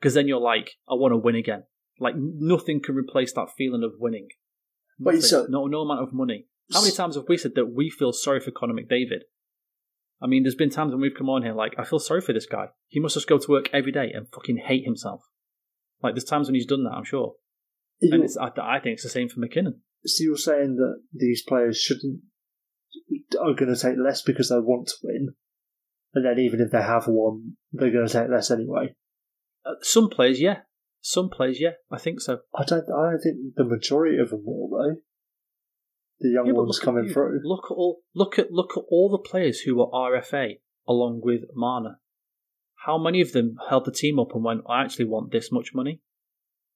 Because 0.00 0.14
then 0.14 0.28
you're 0.28 0.40
like, 0.40 0.72
I 0.88 0.94
want 0.94 1.12
to 1.12 1.16
win 1.16 1.34
again. 1.36 1.64
Like 1.98 2.14
nothing 2.16 2.80
can 2.80 2.94
replace 2.94 3.32
that 3.34 3.50
feeling 3.56 3.82
of 3.82 3.92
winning. 3.98 4.28
But 4.98 5.14
Nothing. 5.14 5.28
so- 5.28 5.46
no, 5.48 5.66
no 5.66 5.80
amount 5.80 6.02
of 6.02 6.12
money. 6.12 6.46
How 6.72 6.80
many 6.80 6.92
times 6.94 7.16
have 7.16 7.24
we 7.28 7.36
said 7.36 7.54
that 7.56 7.72
we 7.74 7.90
feel 7.90 8.12
sorry 8.12 8.40
for 8.40 8.50
Connor 8.50 8.74
McDavid? 8.74 9.22
I 10.22 10.26
mean, 10.26 10.42
there's 10.44 10.54
been 10.54 10.70
times 10.70 10.92
when 10.92 11.00
we've 11.00 11.16
come 11.16 11.28
on 11.28 11.42
here 11.42 11.52
like, 11.54 11.74
I 11.78 11.84
feel 11.84 11.98
sorry 11.98 12.20
for 12.20 12.32
this 12.32 12.46
guy. 12.46 12.68
He 12.88 13.00
must 13.00 13.14
just 13.14 13.28
go 13.28 13.38
to 13.38 13.50
work 13.50 13.68
every 13.72 13.92
day 13.92 14.12
and 14.14 14.28
fucking 14.32 14.58
hate 14.58 14.84
himself. 14.84 15.22
Like, 16.02 16.14
there's 16.14 16.24
times 16.24 16.48
when 16.48 16.54
he's 16.54 16.66
done 16.66 16.84
that, 16.84 16.92
I'm 16.92 17.04
sure. 17.04 17.34
And 18.00 18.12
You're- 18.12 18.24
it's, 18.24 18.36
I, 18.36 18.50
I 18.60 18.80
think 18.80 18.94
it's 18.94 19.02
the 19.02 19.08
same 19.08 19.28
for 19.28 19.40
MacKinnon. 19.40 19.80
so 20.04 20.22
you're 20.24 20.36
saying 20.36 20.76
that 20.76 21.02
these 21.12 21.42
players 21.42 21.80
shouldn't, 21.80 22.20
are 23.40 23.54
going 23.54 23.74
to 23.74 23.80
take 23.80 23.96
less 24.02 24.22
because 24.22 24.48
they 24.48 24.58
want 24.58 24.88
to 24.88 24.94
win, 25.02 25.34
and 26.14 26.24
then 26.24 26.38
even 26.38 26.60
if 26.60 26.70
they 26.70 26.82
have 26.82 27.06
won, 27.08 27.56
they're 27.72 27.90
going 27.90 28.06
to 28.06 28.12
take 28.12 28.28
less 28.28 28.50
anyway. 28.50 28.94
Uh, 29.64 29.74
some 29.80 30.08
players, 30.10 30.40
yeah. 30.40 30.58
Some 31.00 31.30
players, 31.30 31.60
yeah. 31.60 31.72
I 31.90 31.98
think 31.98 32.20
so. 32.20 32.40
I 32.54 32.64
don't. 32.64 32.84
I 32.90 33.10
don't 33.10 33.20
think 33.20 33.36
the 33.56 33.64
majority 33.64 34.18
of 34.18 34.30
them 34.30 34.42
will 34.44 34.68
though. 34.68 34.96
The 36.22 36.30
young 36.30 36.46
Yeah, 36.46 36.52
ones 36.52 36.78
coming 36.78 37.04
you. 37.06 37.12
through. 37.12 37.40
Look 37.44 37.64
at 37.70 37.74
all. 37.74 38.00
Look 38.14 38.38
at 38.38 38.50
look 38.50 38.76
at 38.76 38.84
all 38.88 39.10
the 39.10 39.18
players 39.18 39.60
who 39.60 39.74
were 39.76 39.86
RFA 39.88 40.60
along 40.88 41.20
with 41.22 41.42
Marner. 41.54 42.00
How 42.86 42.96
many 42.98 43.20
of 43.20 43.32
them 43.32 43.56
held 43.68 43.84
the 43.84 43.92
team 43.92 44.18
up 44.18 44.34
and 44.34 44.42
went, 44.44 44.62
"I 44.68 44.82
actually 44.82 45.04
want 45.06 45.32
this 45.32 45.50
much 45.52 45.74
money"? 45.74 46.00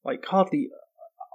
Like 0.05 0.25
hardly, 0.27 0.69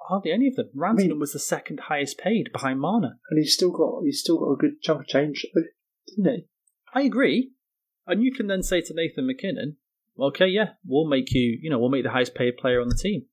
hardly 0.07 0.31
any 0.31 0.47
of 0.47 0.55
them. 0.55 0.69
Rantanen 0.75 0.97
mean- 1.09 1.19
was 1.19 1.33
the 1.33 1.39
second 1.39 1.81
highest 1.87 2.17
paid 2.17 2.51
behind 2.51 2.79
Marner. 2.79 3.17
and 3.29 3.39
he's 3.39 3.53
still 3.53 3.71
got 3.71 4.01
he's 4.03 4.19
still 4.19 4.37
got 4.39 4.51
a 4.51 4.57
good 4.57 4.81
chunk 4.81 5.01
of 5.01 5.07
change, 5.07 5.45
didn't 6.07 6.35
he? 6.35 6.47
I 6.93 7.01
agree, 7.03 7.51
and 8.07 8.21
you 8.23 8.33
can 8.33 8.47
then 8.47 8.61
say 8.63 8.81
to 8.81 8.93
Nathan 8.93 9.25
MacKinnon, 9.27 9.77
"Okay, 10.19 10.47
yeah, 10.47 10.73
we'll 10.85 11.07
make 11.07 11.31
you. 11.33 11.57
You 11.61 11.69
know, 11.69 11.79
we'll 11.79 11.89
make 11.89 12.03
the 12.03 12.11
highest 12.11 12.35
paid 12.35 12.57
player 12.57 12.81
on 12.81 12.89
the 12.89 12.95
team." 12.95 13.27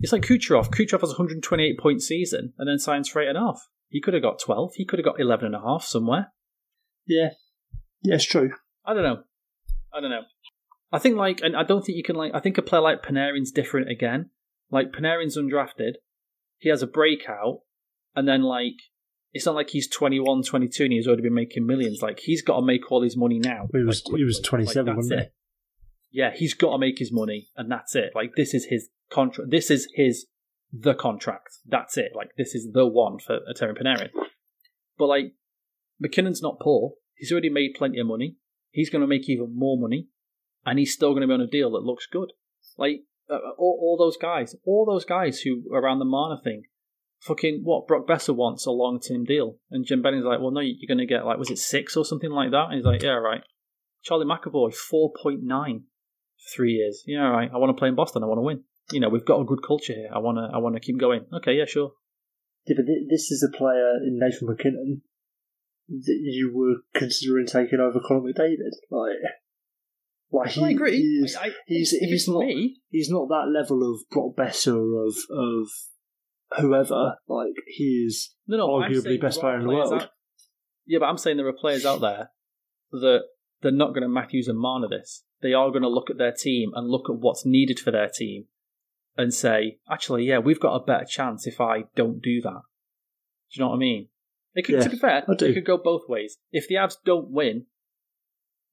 It's 0.00 0.10
like 0.12 0.22
Kucherov. 0.22 0.70
Kucherov 0.70 1.00
has 1.02 1.10
a 1.10 1.14
128 1.14 1.78
point 1.78 2.02
season 2.02 2.52
and 2.58 2.68
then 2.68 2.78
signs 2.80 3.08
for 3.08 3.22
eight 3.22 3.28
and 3.28 3.38
a 3.38 3.40
half. 3.40 3.68
He 3.92 4.00
could 4.00 4.14
have 4.14 4.22
got 4.22 4.40
12. 4.40 4.72
He 4.76 4.86
could 4.86 4.98
have 4.98 5.04
got 5.04 5.20
11 5.20 5.44
and 5.44 5.54
a 5.54 5.60
half 5.60 5.84
somewhere. 5.84 6.32
Yeah, 7.06 7.30
yeah, 8.00 8.14
it's 8.14 8.24
true. 8.24 8.52
I 8.86 8.94
don't 8.94 9.02
know. 9.02 9.22
I 9.92 10.00
don't 10.00 10.10
know. 10.10 10.22
I 10.90 10.98
think 10.98 11.16
like, 11.16 11.40
and 11.42 11.54
I 11.54 11.62
don't 11.62 11.84
think 11.84 11.96
you 11.96 12.02
can 12.02 12.16
like. 12.16 12.32
I 12.34 12.40
think 12.40 12.56
a 12.56 12.62
player 12.62 12.80
like 12.80 13.02
Panarin's 13.02 13.50
different 13.50 13.90
again. 13.90 14.30
Like 14.70 14.92
Panarin's 14.92 15.36
undrafted. 15.36 15.92
He 16.56 16.70
has 16.70 16.80
a 16.80 16.86
breakout, 16.86 17.60
and 18.16 18.26
then 18.26 18.42
like, 18.42 18.76
it's 19.34 19.44
not 19.44 19.56
like 19.56 19.68
he's 19.68 19.88
21, 19.88 20.44
22, 20.44 20.84
and 20.84 20.92
he's 20.94 21.06
already 21.06 21.22
been 21.22 21.34
making 21.34 21.66
millions. 21.66 22.00
Like 22.00 22.20
he's 22.20 22.40
got 22.40 22.60
to 22.60 22.62
make 22.64 22.90
all 22.90 23.02
his 23.02 23.16
money 23.16 23.38
now. 23.38 23.68
He 23.72 23.82
was 23.82 24.06
like, 24.06 24.16
he 24.16 24.24
was 24.24 24.40
twenty 24.40 24.64
seven, 24.64 24.86
Like, 24.86 24.96
that's 24.96 24.96
wasn't 24.96 25.20
it. 25.20 25.34
Yeah, 26.10 26.30
he's 26.34 26.54
got 26.54 26.72
to 26.72 26.78
make 26.78 26.98
his 26.98 27.12
money, 27.12 27.50
and 27.56 27.70
that's 27.70 27.94
it. 27.94 28.12
Like 28.14 28.36
this 28.36 28.54
is 28.54 28.66
his 28.70 28.88
contract. 29.10 29.50
This 29.50 29.70
is 29.70 29.86
his 29.94 30.26
the 30.72 30.94
contract. 30.94 31.58
That's 31.66 31.96
it. 31.96 32.12
Like 32.14 32.30
this 32.36 32.54
is 32.54 32.72
the 32.72 32.86
one 32.86 33.18
for 33.18 33.40
Terry 33.54 33.74
Panarin. 33.74 34.10
But 34.98 35.06
like 35.06 35.34
MacKinnon's 36.00 36.42
not 36.42 36.60
poor. 36.60 36.92
He's 37.14 37.30
already 37.30 37.50
made 37.50 37.74
plenty 37.76 38.00
of 38.00 38.06
money. 38.06 38.36
He's 38.70 38.90
going 38.90 39.02
to 39.02 39.06
make 39.06 39.28
even 39.28 39.56
more 39.56 39.78
money, 39.78 40.08
and 40.64 40.78
he's 40.78 40.94
still 40.94 41.10
going 41.10 41.20
to 41.20 41.26
be 41.26 41.34
on 41.34 41.40
a 41.40 41.46
deal 41.46 41.70
that 41.72 41.84
looks 41.84 42.06
good. 42.06 42.32
Like 42.78 43.02
uh, 43.30 43.38
all, 43.58 43.78
all 43.80 43.96
those 43.98 44.16
guys, 44.16 44.56
all 44.64 44.86
those 44.86 45.04
guys 45.04 45.40
who 45.40 45.62
around 45.72 45.98
the 45.98 46.06
Marner 46.06 46.40
thing, 46.42 46.62
fucking 47.20 47.60
what 47.64 47.86
Brock 47.86 48.06
Boeser 48.06 48.34
wants 48.34 48.66
a 48.66 48.70
long 48.70 48.98
term 48.98 49.24
deal, 49.24 49.58
and 49.70 49.86
Jim 49.86 50.02
Benning's 50.02 50.24
like, 50.24 50.40
well, 50.40 50.50
no, 50.50 50.60
you're 50.60 50.88
going 50.88 50.98
to 50.98 51.06
get 51.06 51.26
like 51.26 51.38
was 51.38 51.50
it 51.50 51.58
six 51.58 51.96
or 51.96 52.04
something 52.04 52.30
like 52.30 52.50
that? 52.50 52.66
And 52.70 52.74
he's 52.76 52.84
like, 52.84 53.02
yeah, 53.02 53.10
right. 53.10 53.42
Charlie 54.02 54.26
McAvoy, 54.26 54.74
four 54.74 55.12
point 55.22 55.40
nine, 55.42 55.84
three 56.52 56.72
years. 56.72 57.04
Yeah, 57.06 57.28
right. 57.28 57.50
I 57.52 57.58
want 57.58 57.76
to 57.76 57.78
play 57.78 57.88
in 57.88 57.94
Boston. 57.94 58.22
I 58.22 58.26
want 58.26 58.38
to 58.38 58.42
win. 58.42 58.64
You 58.92 59.00
know, 59.00 59.08
we've 59.08 59.24
got 59.24 59.40
a 59.40 59.44
good 59.44 59.62
culture 59.66 59.94
here. 59.94 60.08
I 60.14 60.18
want 60.18 60.38
to. 60.38 60.54
I 60.54 60.58
want 60.58 60.76
to 60.76 60.80
keep 60.80 60.98
going. 60.98 61.26
Okay, 61.32 61.54
yeah, 61.54 61.64
sure. 61.66 61.92
Yeah, 62.66 62.76
but 62.76 62.86
this 63.10 63.30
is 63.30 63.42
a 63.42 63.56
player 63.56 63.96
in 64.06 64.18
Nathan 64.20 64.48
MacKinnon 64.48 65.02
that 65.88 66.18
you 66.22 66.52
were 66.54 66.76
considering 66.94 67.46
taking 67.46 67.80
over 67.80 68.00
Connor 68.00 68.20
McDavid. 68.20 68.72
Like, 68.90 69.16
like 70.30 70.50
he, 70.50 70.64
I 70.64 70.70
agree. 70.70 70.96
He's, 70.96 71.36
I, 71.36 71.46
I, 71.46 71.50
he's, 71.66 71.90
he's 71.90 72.28
not 72.28 72.40
me. 72.40 72.76
he's 72.90 73.10
not 73.10 73.28
that 73.28 73.52
level 73.52 73.82
of 73.82 74.08
Brock 74.10 74.36
Boeser 74.36 75.06
of 75.06 75.14
of 75.30 75.68
whoever. 76.58 77.16
Like 77.26 77.54
he 77.66 78.04
is 78.06 78.34
no, 78.46 78.58
no, 78.58 78.68
arguably 78.68 79.20
best 79.20 79.40
player 79.40 79.56
in 79.56 79.66
the 79.66 79.68
world. 79.68 79.92
Out, 79.92 80.10
yeah, 80.86 80.98
but 81.00 81.06
I'm 81.06 81.18
saying 81.18 81.36
there 81.36 81.48
are 81.48 81.52
players 81.52 81.84
out 81.84 82.00
there 82.00 82.30
that 82.92 83.22
they're 83.60 83.72
not 83.72 83.90
going 83.94 84.02
to 84.02 84.08
Matthews 84.08 84.48
and 84.48 84.58
Marner 84.58 84.88
this. 84.88 85.24
They 85.42 85.52
are 85.52 85.70
going 85.70 85.82
to 85.82 85.88
look 85.88 86.10
at 86.10 86.18
their 86.18 86.32
team 86.32 86.70
and 86.74 86.88
look 86.88 87.10
at 87.10 87.16
what's 87.16 87.44
needed 87.44 87.80
for 87.80 87.90
their 87.90 88.08
team 88.08 88.46
and 89.16 89.32
say, 89.32 89.78
actually, 89.90 90.24
yeah, 90.24 90.38
we've 90.38 90.60
got 90.60 90.74
a 90.74 90.84
better 90.84 91.04
chance 91.04 91.46
if 91.46 91.60
I 91.60 91.84
don't 91.94 92.22
do 92.22 92.40
that. 92.42 92.62
Do 93.50 93.58
you 93.58 93.60
know 93.60 93.68
what 93.68 93.76
I 93.76 93.78
mean? 93.78 94.08
It 94.54 94.64
could, 94.64 94.76
Yeah, 94.76 94.82
to 94.82 94.90
be 94.90 94.98
fair, 94.98 95.24
it 95.28 95.54
could 95.54 95.64
go 95.64 95.78
both 95.78 96.08
ways. 96.08 96.36
If 96.50 96.68
the 96.68 96.76
Avs 96.76 96.96
don't 97.04 97.30
win, 97.30 97.66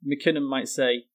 MacKinnon 0.03 0.43
might 0.43 0.67
say, 0.67 1.05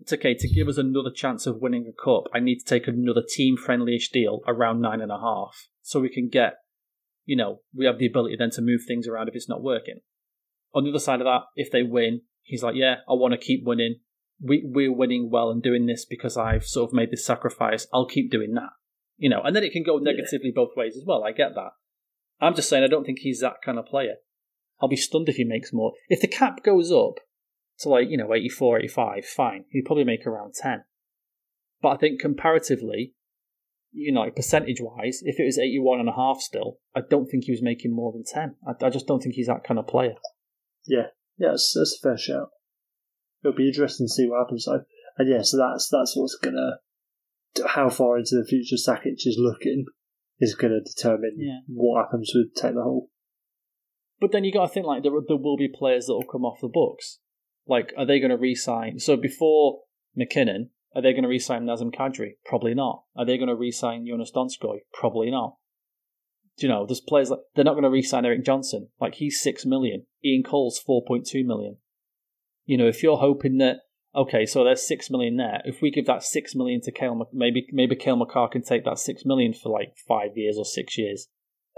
it's 0.00 0.12
okay 0.12 0.34
to 0.34 0.48
give 0.48 0.66
us 0.66 0.78
another 0.78 1.10
chance 1.14 1.46
of 1.46 1.60
winning 1.60 1.86
a 1.86 2.04
cup. 2.04 2.24
I 2.34 2.40
need 2.40 2.58
to 2.58 2.64
take 2.64 2.88
another 2.88 3.22
team 3.26 3.56
friendly-ish 3.56 4.10
deal 4.10 4.40
around 4.48 4.80
nine 4.80 5.00
and 5.00 5.12
a 5.12 5.18
half, 5.18 5.68
so 5.80 6.00
we 6.00 6.08
can 6.08 6.28
get, 6.28 6.54
you 7.24 7.36
know, 7.36 7.60
we 7.72 7.86
have 7.86 7.98
the 7.98 8.06
ability 8.06 8.36
then 8.36 8.50
to 8.52 8.62
move 8.62 8.80
things 8.86 9.06
around 9.06 9.28
if 9.28 9.36
it's 9.36 9.48
not 9.48 9.62
working. 9.62 10.00
On 10.74 10.82
the 10.82 10.90
other 10.90 10.98
side 10.98 11.20
of 11.20 11.26
that, 11.26 11.42
if 11.54 11.70
they 11.70 11.84
win, 11.84 12.22
he's 12.42 12.62
like, 12.62 12.74
yeah, 12.74 12.96
I 13.08 13.12
want 13.12 13.32
to 13.32 13.38
keep 13.38 13.64
winning. 13.64 14.00
We 14.42 14.62
we're 14.64 14.92
winning 14.92 15.30
well 15.30 15.50
and 15.50 15.62
doing 15.62 15.86
this 15.86 16.04
because 16.04 16.36
I've 16.36 16.64
sort 16.64 16.90
of 16.90 16.94
made 16.94 17.10
this 17.10 17.24
sacrifice. 17.24 17.86
I'll 17.92 18.06
keep 18.06 18.30
doing 18.30 18.54
that, 18.54 18.70
you 19.16 19.28
know, 19.28 19.40
and 19.42 19.54
then 19.54 19.62
it 19.62 19.72
can 19.72 19.84
go 19.84 19.98
negatively 19.98 20.52
both 20.54 20.76
ways 20.76 20.96
as 20.96 21.04
well. 21.06 21.24
I 21.24 21.32
get 21.32 21.54
that. 21.54 21.70
I'm 22.40 22.54
just 22.54 22.68
saying 22.68 22.82
I 22.82 22.88
don't 22.88 23.04
think 23.04 23.20
he's 23.20 23.40
that 23.40 23.62
kind 23.64 23.78
of 23.78 23.86
player. 23.86 24.16
I'll 24.80 24.88
be 24.88 24.96
stunned 24.96 25.28
if 25.28 25.36
he 25.36 25.44
makes 25.44 25.72
more. 25.72 25.92
If 26.08 26.20
the 26.20 26.26
cap 26.26 26.64
goes 26.64 26.90
up 26.90 27.20
to 27.78 27.88
like, 27.88 28.08
you 28.08 28.16
know, 28.16 28.34
84, 28.34 28.80
85, 28.80 29.24
fine. 29.24 29.64
He'd 29.70 29.84
probably 29.84 30.04
make 30.04 30.26
around 30.26 30.54
10. 30.54 30.84
But 31.80 31.90
I 31.90 31.96
think 31.96 32.20
comparatively, 32.20 33.14
you 33.92 34.12
know, 34.12 34.28
percentage 34.30 34.80
wise, 34.80 35.20
if 35.22 35.38
it 35.38 35.44
was 35.44 35.58
81 35.58 36.00
and 36.00 36.08
a 36.08 36.12
half 36.12 36.40
still, 36.40 36.78
I 36.96 37.00
don't 37.08 37.26
think 37.26 37.44
he 37.44 37.52
was 37.52 37.62
making 37.62 37.94
more 37.94 38.12
than 38.12 38.24
10. 38.24 38.56
I, 38.66 38.86
I 38.86 38.90
just 38.90 39.06
don't 39.06 39.20
think 39.20 39.34
he's 39.34 39.46
that 39.46 39.64
kind 39.64 39.78
of 39.78 39.86
player. 39.86 40.14
Yeah, 40.86 41.08
yeah, 41.38 41.50
that's, 41.50 41.74
that's 41.76 41.98
a 42.00 42.02
fair 42.02 42.18
shout. 42.18 42.50
It'll 43.44 43.56
be 43.56 43.68
interesting 43.68 44.06
to 44.06 44.12
see 44.12 44.26
what 44.28 44.40
happens 44.40 44.64
though. 44.66 44.84
And 45.18 45.28
yeah, 45.28 45.42
so 45.42 45.56
that's 45.58 45.88
that's 45.90 46.16
what's 46.16 46.36
gonna 46.36 46.78
how 47.66 47.90
far 47.90 48.18
into 48.18 48.36
the 48.36 48.46
future 48.48 48.76
Sakic 48.76 49.26
is 49.26 49.36
looking 49.38 49.84
is 50.40 50.54
gonna 50.54 50.80
determine 50.80 51.36
Yeah. 51.38 51.60
what 51.68 52.04
happens 52.04 52.32
with 52.34 52.54
Taylor 52.54 52.82
Hall. 52.82 53.08
But 54.20 54.30
then 54.30 54.44
you 54.44 54.52
got 54.52 54.68
to 54.68 54.72
think 54.72 54.86
like 54.86 55.02
there, 55.02 55.10
there 55.26 55.36
will 55.36 55.56
be 55.56 55.68
players 55.68 56.06
that 56.06 56.14
will 56.14 56.24
come 56.30 56.44
off 56.44 56.60
the 56.60 56.68
books. 56.68 57.18
Like, 57.66 57.92
are 57.98 58.06
they 58.06 58.20
going 58.20 58.30
to 58.30 58.36
re-sign? 58.36 59.00
So 59.00 59.16
before 59.16 59.80
MacKinnon, 60.14 60.70
are 60.94 61.02
they 61.02 61.10
going 61.12 61.24
to 61.24 61.28
re-sign 61.28 61.64
Nazem 61.64 61.92
Kadri? 61.92 62.34
Probably 62.44 62.72
not. 62.72 63.02
Are 63.16 63.26
they 63.26 63.36
going 63.36 63.48
to 63.48 63.56
re-sign 63.56 64.04
Joonas 64.04 64.32
Donskoi? 64.32 64.78
Probably 64.92 65.28
not. 65.30 65.56
Do 66.56 66.66
you 66.66 66.72
know, 66.72 66.86
there's 66.86 67.00
players 67.00 67.30
like 67.30 67.40
they're 67.56 67.64
not 67.64 67.72
going 67.72 67.82
to 67.82 67.90
re-sign 67.90 68.24
Erik 68.24 68.44
Johnson. 68.44 68.90
Like 69.00 69.14
he's 69.16 69.40
six 69.40 69.66
million. 69.66 70.06
Ian 70.24 70.44
Cole's 70.44 70.78
four 70.78 71.02
point 71.04 71.26
two 71.26 71.44
million. 71.44 71.78
You 72.64 72.78
know, 72.78 72.86
if 72.86 73.02
you're 73.02 73.16
hoping 73.16 73.58
that 73.58 73.78
okay, 74.14 74.46
so 74.46 74.64
there's 74.64 74.86
six 74.86 75.10
million 75.10 75.36
there. 75.36 75.62
If 75.64 75.80
we 75.82 75.90
give 75.90 76.06
that 76.06 76.22
six 76.22 76.54
million 76.54 76.80
to 76.82 76.92
Cale, 76.92 77.28
maybe 77.32 77.66
maybe 77.72 77.96
Cale 77.96 78.16
Makar 78.16 78.48
can 78.48 78.62
take 78.62 78.84
that 78.84 78.98
six 78.98 79.22
million 79.24 79.52
for 79.54 79.70
like 79.70 79.94
five 80.08 80.36
years 80.36 80.56
or 80.58 80.64
six 80.64 80.98
years. 80.98 81.28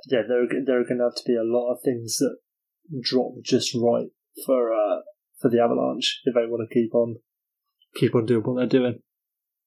Yeah, 0.08 0.22
there 0.28 0.46
there 0.64 0.80
are 0.80 0.84
gonna 0.84 1.04
have 1.04 1.14
to 1.16 1.24
be 1.26 1.36
a 1.36 1.42
lot 1.42 1.72
of 1.72 1.78
things 1.82 2.18
that 2.18 2.36
drop 3.02 3.32
just 3.42 3.74
right 3.74 4.08
for 4.44 4.72
uh 4.72 5.00
for 5.40 5.50
the 5.50 5.62
Avalanche 5.62 6.20
if 6.24 6.34
they 6.34 6.46
want 6.46 6.68
to 6.68 6.74
keep 6.74 6.94
on 6.94 7.16
keep 7.94 8.14
on 8.14 8.26
doing 8.26 8.42
what 8.42 8.56
they're 8.56 8.80
doing. 8.80 9.00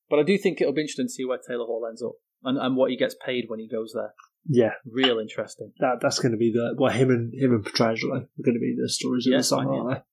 But 0.10 0.20
I 0.20 0.24
do 0.24 0.38
think 0.38 0.62
it'll 0.62 0.74
be 0.74 0.82
interesting 0.82 1.08
to 1.08 1.12
see 1.12 1.26
where 1.26 1.40
Taylor 1.40 1.66
Hall 1.66 1.86
ends 1.88 2.02
up 2.02 2.14
and, 2.44 2.58
and 2.58 2.76
what 2.76 2.92
he 2.92 2.98
gets 2.98 3.16
paid 3.26 3.46
when 3.48 3.60
he 3.60 3.68
goes 3.68 3.92
there. 3.94 4.14
Yeah, 4.50 4.72
Real 4.90 5.20
interesting. 5.20 5.74
that 5.80 5.98
that's 6.02 6.20
going 6.20 6.32
to 6.32 6.38
be 6.38 6.52
the 6.52 6.76
well 6.78 6.94
him 6.94 7.10
and 7.10 7.34
him 7.34 7.52
and 7.52 7.66
Pietrangelo 7.66 8.22
are 8.24 8.44
going 8.44 8.56
to 8.56 8.60
be 8.60 8.76
the 8.82 8.90
stories 8.90 9.28
of 9.28 9.32
Yeah, 9.32 9.38
the 9.40 9.44
summer, 9.44 9.64
fine, 9.66 9.80
aren't 9.80 10.04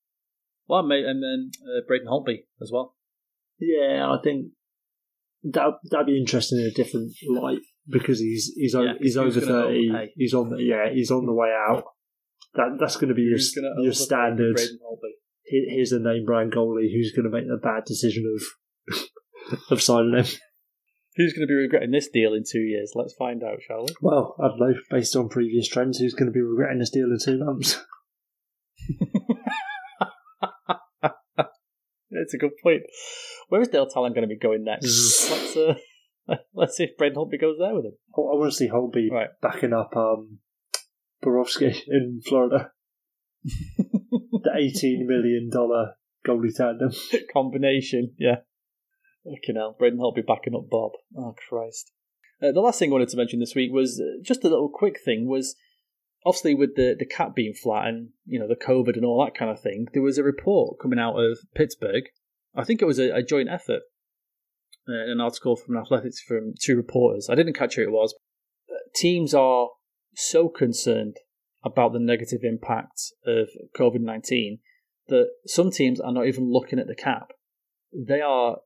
Well, 0.68 0.82
mate, 0.82 1.04
and 1.04 1.22
then 1.22 1.50
uh, 1.62 1.80
Braden 1.86 2.08
Holtby 2.08 2.44
as 2.62 2.70
well. 2.72 2.94
Yeah, 3.58 4.10
I 4.10 4.18
think 4.22 4.48
that 5.44 5.72
that'd 5.90 6.06
be 6.06 6.18
interesting 6.18 6.58
in 6.60 6.66
a 6.66 6.70
different 6.70 7.12
light 7.28 7.60
because 7.88 8.18
he's 8.18 8.52
he's 8.56 8.74
Yeah, 8.74 8.94
he's 9.00 9.16
over 9.16 9.40
thirty. 9.40 9.90
overpay? 9.90 10.12
He's 10.16 10.34
on 10.34 10.50
the 10.50 10.62
yeah 10.62 10.90
he's 10.92 11.10
on 11.10 11.26
the 11.26 11.32
way 11.34 11.48
out. 11.48 11.84
That 12.54 12.76
that's 12.80 12.96
going 12.96 13.08
to 13.08 13.14
be 13.14 13.22
your 13.22 13.38
your 13.82 13.92
standard. 13.92 14.58
Here's 15.46 15.92
a 15.92 15.98
name 15.98 16.24
brand 16.24 16.52
goalie 16.52 16.90
who's 16.92 17.12
going 17.12 17.30
to 17.30 17.30
make 17.30 17.46
the 17.46 17.60
bad 17.62 17.84
decision 17.84 18.24
of 18.34 19.00
of 19.70 19.82
signing 19.82 20.14
him. 20.16 20.26
Who's 21.16 21.32
going 21.32 21.46
to 21.46 21.50
be 21.50 21.54
regretting 21.54 21.92
this 21.92 22.08
deal 22.08 22.34
in 22.34 22.42
two 22.50 22.60
years? 22.60 22.92
Let's 22.96 23.14
find 23.14 23.44
out, 23.44 23.58
shall 23.64 23.84
we? 23.84 23.94
Well, 24.00 24.34
I 24.42 24.48
don't 24.48 24.58
know. 24.58 24.74
Based 24.90 25.14
on 25.14 25.28
previous 25.28 25.68
trends, 25.68 25.98
who's 25.98 26.14
going 26.14 26.26
to 26.26 26.32
be 26.32 26.40
regretting 26.40 26.80
this 26.80 26.90
deal 26.90 27.04
in 27.04 27.18
two 27.22 27.38
months? 27.38 27.78
It's 32.24 32.34
a 32.34 32.38
good 32.38 32.56
point. 32.62 32.82
Where 33.48 33.60
is 33.60 33.68
Dale 33.68 33.86
Tallon 33.86 34.12
going 34.14 34.26
to 34.28 34.34
be 34.34 34.38
going 34.38 34.64
next? 34.64 35.30
let's 35.30 35.56
uh, 35.56 35.74
let's 36.54 36.76
see 36.76 36.84
if 36.84 36.96
Braden 36.96 37.16
Holtby 37.16 37.40
goes 37.40 37.56
there 37.58 37.74
with 37.74 37.84
him. 37.84 37.92
I 38.16 38.20
want 38.20 38.50
to 38.50 38.56
see 38.56 38.68
Holtby 38.68 39.10
Right. 39.10 39.28
backing 39.42 39.72
up 39.74 39.94
um, 39.96 40.38
Bobrovsky 41.24 41.74
in 41.86 42.22
Florida. 42.26 42.70
the 43.44 44.50
eighteen 44.56 45.06
million 45.06 45.50
dollar 45.52 45.94
goalie 46.26 46.54
tandem. 46.54 46.90
Combination, 47.32 48.14
yeah. 48.18 48.36
Fucking 49.24 49.56
hell, 49.56 49.76
Braden 49.78 49.98
Holtby 49.98 50.26
backing 50.26 50.54
up 50.54 50.68
Bob. 50.70 50.92
Oh 51.16 51.34
Christ. 51.48 51.92
Uh, 52.42 52.52
the 52.52 52.60
last 52.60 52.78
thing 52.78 52.90
I 52.90 52.92
wanted 52.94 53.08
to 53.10 53.16
mention 53.16 53.38
this 53.40 53.54
week 53.54 53.70
was 53.72 54.00
uh, 54.00 54.20
just 54.22 54.44
a 54.44 54.48
little 54.48 54.70
quick 54.72 54.98
thing. 55.04 55.28
Was 55.28 55.54
obviously 56.24 56.54
with 56.54 56.74
the 56.76 56.96
the 56.98 57.06
cap 57.06 57.34
being 57.34 57.54
flat 57.54 57.88
and 57.88 58.10
you 58.24 58.38
know 58.38 58.48
the 58.48 58.56
COVID 58.56 58.96
and 58.96 59.04
all 59.04 59.24
that 59.24 59.38
kind 59.38 59.50
of 59.50 59.60
thing. 59.60 59.86
There 59.92 60.02
was 60.02 60.18
a 60.18 60.22
report 60.22 60.78
coming 60.80 60.98
out 60.98 61.16
of 61.16 61.38
Pittsburgh. 61.54 62.04
I 62.54 62.64
think 62.64 62.80
it 62.80 62.86
was 62.86 62.98
a, 62.98 63.10
a 63.10 63.22
joint 63.22 63.48
effort. 63.48 63.82
Uh, 64.86 65.10
an 65.10 65.20
article 65.20 65.56
from 65.56 65.78
Athletics 65.78 66.20
from 66.20 66.52
two 66.60 66.76
reporters. 66.76 67.28
I 67.30 67.34
didn't 67.34 67.54
catch 67.54 67.76
who 67.76 67.82
it 67.82 67.90
was. 67.90 68.14
Teams 68.94 69.32
are 69.32 69.68
so 70.14 70.48
concerned 70.48 71.16
about 71.64 71.94
the 71.94 71.98
negative 71.98 72.40
impact 72.42 73.00
of 73.26 73.48
COVID 73.78 74.00
nineteen 74.00 74.58
that 75.08 75.28
some 75.46 75.70
teams 75.70 76.00
are 76.00 76.12
not 76.12 76.26
even 76.26 76.50
looking 76.50 76.78
at 76.78 76.86
the 76.86 76.94
cap. 76.94 77.28
They 77.92 78.20
are 78.20 78.58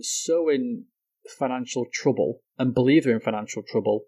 so 0.00 0.48
in 0.48 0.84
financial 1.38 1.86
trouble 1.92 2.40
and 2.58 2.74
believe 2.74 3.04
they're 3.04 3.14
in 3.14 3.20
financial 3.20 3.62
trouble 3.62 4.04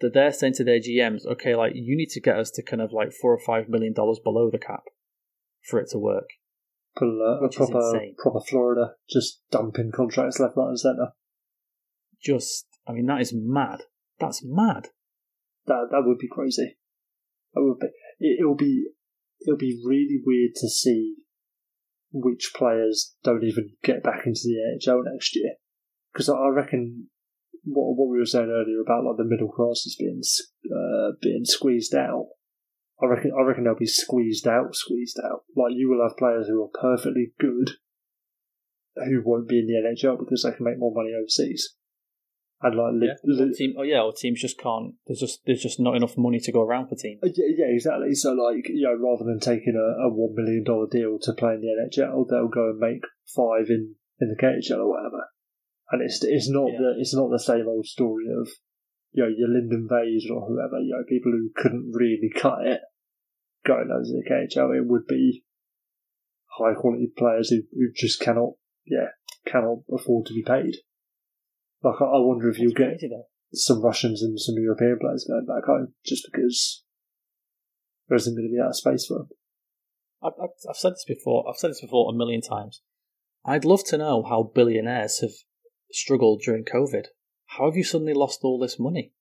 that 0.00 0.14
they're 0.14 0.32
saying 0.32 0.54
to 0.54 0.64
their 0.64 0.80
GMs, 0.80 1.26
okay, 1.26 1.54
like 1.54 1.72
you 1.74 1.96
need 1.96 2.10
to 2.10 2.20
get 2.20 2.38
us 2.38 2.50
to 2.52 2.62
kind 2.62 2.82
of 2.82 2.92
like 2.92 3.12
four 3.12 3.32
or 3.32 3.38
five 3.38 3.68
million 3.68 3.92
dollars 3.92 4.18
below 4.22 4.50
the 4.50 4.58
cap 4.58 4.84
for 5.62 5.78
it 5.78 5.90
to 5.90 5.98
work. 5.98 6.28
Pull 6.96 7.20
a, 7.20 7.38
a 7.38 7.42
Which 7.42 7.60
is 7.60 7.70
proper 7.70 8.00
proper 8.18 8.40
Florida, 8.40 8.94
just 9.08 9.42
dumping 9.50 9.92
contracts 9.94 10.40
left, 10.40 10.56
right, 10.56 10.68
and 10.68 10.80
centre. 10.80 11.12
Just, 12.22 12.66
I 12.86 12.92
mean, 12.92 13.06
that 13.06 13.20
is 13.20 13.32
mad. 13.34 13.82
That's 14.18 14.42
mad. 14.44 14.88
That 15.66 15.88
that 15.90 16.02
would 16.04 16.18
be 16.18 16.28
crazy. 16.28 16.76
That 17.54 17.62
would 17.62 17.78
be. 17.78 17.86
It, 18.18 18.40
it'll 18.40 18.56
be 18.56 18.86
it'll 19.46 19.58
be 19.58 19.80
really 19.84 20.20
weird 20.24 20.54
to 20.56 20.68
see 20.68 21.16
which 22.12 22.52
players 22.54 23.14
don't 23.22 23.44
even 23.44 23.70
get 23.82 24.02
back 24.02 24.26
into 24.26 24.40
the 24.44 24.56
NHL 24.76 25.02
next 25.04 25.36
year. 25.36 25.54
Because 26.12 26.28
I 26.28 26.48
reckon 26.48 27.08
what 27.64 27.96
what 27.96 28.08
we 28.10 28.18
were 28.18 28.26
saying 28.26 28.50
earlier 28.50 28.80
about 28.80 29.04
like 29.04 29.16
the 29.16 29.24
middle 29.24 29.48
classes 29.50 29.96
being 29.98 30.20
uh, 30.70 31.12
being 31.20 31.44
squeezed 31.44 31.94
out. 31.94 32.26
I 33.02 33.06
reckon 33.06 33.32
I 33.38 33.42
reckon 33.42 33.64
they'll 33.64 33.74
be 33.74 33.86
squeezed 33.86 34.46
out, 34.46 34.74
squeezed 34.74 35.18
out. 35.24 35.44
Like 35.56 35.72
you 35.74 35.88
will 35.88 36.06
have 36.06 36.16
players 36.18 36.48
who 36.48 36.62
are 36.62 36.80
perfectly 36.80 37.32
good 37.38 37.72
who 38.96 39.22
won't 39.24 39.48
be 39.48 39.58
in 39.60 39.66
the 39.66 39.74
NHL 39.74 40.18
because 40.18 40.42
they 40.42 40.52
can 40.52 40.64
make 40.64 40.78
more 40.78 40.92
money 40.94 41.10
overseas. 41.18 41.76
And 42.62 42.76
like 42.76 42.92
li- 42.92 43.06
Yeah. 43.08 43.14
li- 43.24 43.54
Team, 43.54 43.74
oh 43.78 43.82
yeah, 43.82 44.02
or 44.02 44.12
teams 44.12 44.40
just 44.42 44.58
can't. 44.58 44.94
There's 45.06 45.20
just 45.20 45.40
there's 45.46 45.62
just 45.62 45.80
not 45.80 45.96
enough 45.96 46.18
money 46.18 46.38
to 46.40 46.52
go 46.52 46.60
around 46.60 46.88
for 46.88 46.94
teams. 46.96 47.20
Uh, 47.22 47.28
Yeah, 47.34 47.46
yeah, 47.56 47.72
exactly. 47.72 48.14
So, 48.14 48.32
like, 48.32 48.68
you 48.68 48.82
know, 48.82 48.94
rather 48.94 49.24
than 49.24 49.40
taking 49.40 49.74
a, 49.76 50.04
a 50.04 50.08
one 50.12 50.34
million 50.34 50.64
dollar 50.64 50.86
deal 50.90 51.18
to 51.22 51.32
play 51.32 51.54
in 51.54 51.62
the 51.62 51.68
NHL, 51.68 52.28
they'll 52.28 52.48
go 52.48 52.68
and 52.70 52.78
make 52.78 53.00
five 53.34 53.70
in 53.70 53.94
in 54.20 54.28
the 54.28 54.36
KHL 54.36 54.76
or 54.80 54.90
whatever. 54.90 55.24
And 55.90 56.02
it's 56.02 56.22
it's 56.22 56.48
not 56.50 56.70
Yeah. 56.72 56.78
the 56.78 56.94
it's 56.98 57.14
not 57.14 57.30
the 57.30 57.38
same 57.38 57.66
old 57.68 57.86
story 57.86 58.26
of 58.38 58.48
you 59.12 59.22
know 59.24 59.28
your 59.28 59.48
Lyndon 59.48 59.86
Bays 59.88 60.26
or 60.30 60.46
whoever 60.46 60.78
you 60.80 60.90
know 60.96 61.04
people 61.08 61.32
who 61.32 61.50
couldn't 61.56 61.90
really 61.92 62.30
cut 62.34 62.66
it 62.66 62.80
going 63.66 63.90
over 63.90 64.04
to 64.04 64.12
the 64.12 64.28
KHL. 64.28 64.76
It 64.76 64.86
would 64.86 65.06
be 65.06 65.44
high 66.58 66.74
quality 66.74 67.10
players 67.16 67.50
who, 67.50 67.62
who 67.72 67.88
just 67.94 68.20
cannot 68.20 68.50
yeah 68.86 69.08
cannot 69.46 69.78
afford 69.92 70.26
to 70.26 70.34
be 70.34 70.42
paid. 70.42 70.76
Like 71.82 72.00
I, 72.00 72.04
I 72.04 72.18
wonder 72.20 72.48
if 72.50 72.58
you'll 72.58 72.72
get 72.72 73.00
though. 73.00 73.24
some 73.52 73.82
Russians 73.82 74.22
and 74.22 74.38
some 74.38 74.56
European 74.58 74.98
players 75.00 75.26
going 75.28 75.46
back 75.46 75.64
home 75.64 75.94
just 76.04 76.28
because 76.30 76.84
there 78.08 78.16
isn't 78.16 78.34
going 78.34 78.48
to 78.48 78.52
be 78.52 78.60
that 78.62 78.74
space 78.74 79.06
for 79.06 79.18
them. 79.18 79.28
I've, 80.22 80.32
I've 80.42 80.50
I've 80.68 80.76
said 80.76 80.92
this 80.92 81.04
before. 81.06 81.48
I've 81.48 81.56
said 81.56 81.70
this 81.70 81.80
before 81.80 82.10
a 82.12 82.16
million 82.16 82.40
times. 82.42 82.82
I'd 83.44 83.64
love 83.64 83.84
to 83.84 83.96
know 83.98 84.22
how 84.22 84.42
billionaires 84.54 85.20
have 85.20 85.30
struggled 85.92 86.42
during 86.42 86.64
COVID. 86.64 87.06
How 87.46 87.66
have 87.66 87.76
you 87.76 87.84
suddenly 87.84 88.14
lost 88.14 88.40
all 88.42 88.58
this 88.58 88.78
money? 88.78 89.12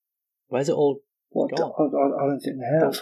Where's 0.48 0.70
it 0.70 0.76
all? 0.76 1.02
What, 1.30 1.52
I, 1.54 1.58
Gone. 1.58 1.74
I, 1.78 2.24
I 2.24 2.28
don't 2.28 2.40
think 2.40 2.58
they 2.60 2.86
have. 2.86 3.00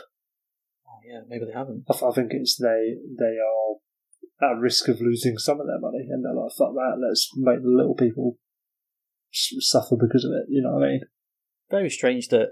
Oh, 0.88 1.00
yeah, 1.06 1.22
maybe 1.28 1.46
they 1.46 1.58
haven't. 1.58 1.86
I, 1.90 1.94
I 1.94 2.12
think 2.12 2.32
it's 2.32 2.58
they 2.58 2.96
they 3.18 3.38
are 3.38 4.52
at 4.52 4.60
risk 4.60 4.88
of 4.88 5.02
losing 5.02 5.38
some 5.38 5.60
of 5.60 5.68
their 5.68 5.80
money, 5.80 6.08
and 6.10 6.24
they're 6.24 6.34
like, 6.34 6.52
"Fuck 6.58 6.74
that! 6.74 6.98
Let's 7.00 7.30
make 7.36 7.62
the 7.62 7.70
little 7.70 7.96
people 7.96 8.38
suffer 9.32 9.96
because 9.96 10.26
of 10.26 10.32
it." 10.32 10.46
You 10.50 10.62
know 10.62 10.76
what 10.76 10.84
I 10.84 10.92
mean? 10.92 11.02
Very 11.70 11.90
strange 11.90 12.30
that 12.30 12.50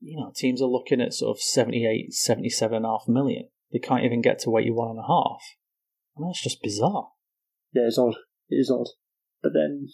you 0.00 0.16
know 0.16 0.32
teams 0.34 0.60
are 0.60 0.66
looking 0.66 1.00
at 1.00 1.14
sort 1.14 1.36
of 1.36 1.42
78, 1.42 2.12
77 2.12 2.76
and 2.76 2.86
a 2.86 2.88
half 2.88 3.04
million. 3.08 3.48
They 3.72 3.78
can't 3.78 4.04
even 4.04 4.20
get 4.20 4.40
to 4.40 4.56
81 4.56 4.90
and 4.90 4.98
a 4.98 5.06
half. 5.06 5.42
I 6.16 6.20
mean, 6.20 6.30
that's 6.30 6.42
just 6.42 6.62
bizarre. 6.62 7.10
Yeah, 7.72 7.86
it's 7.86 7.98
odd. 7.98 8.16
It 8.48 8.56
is 8.56 8.70
odd. 8.70 8.88
But 9.42 9.52
then 9.54 9.88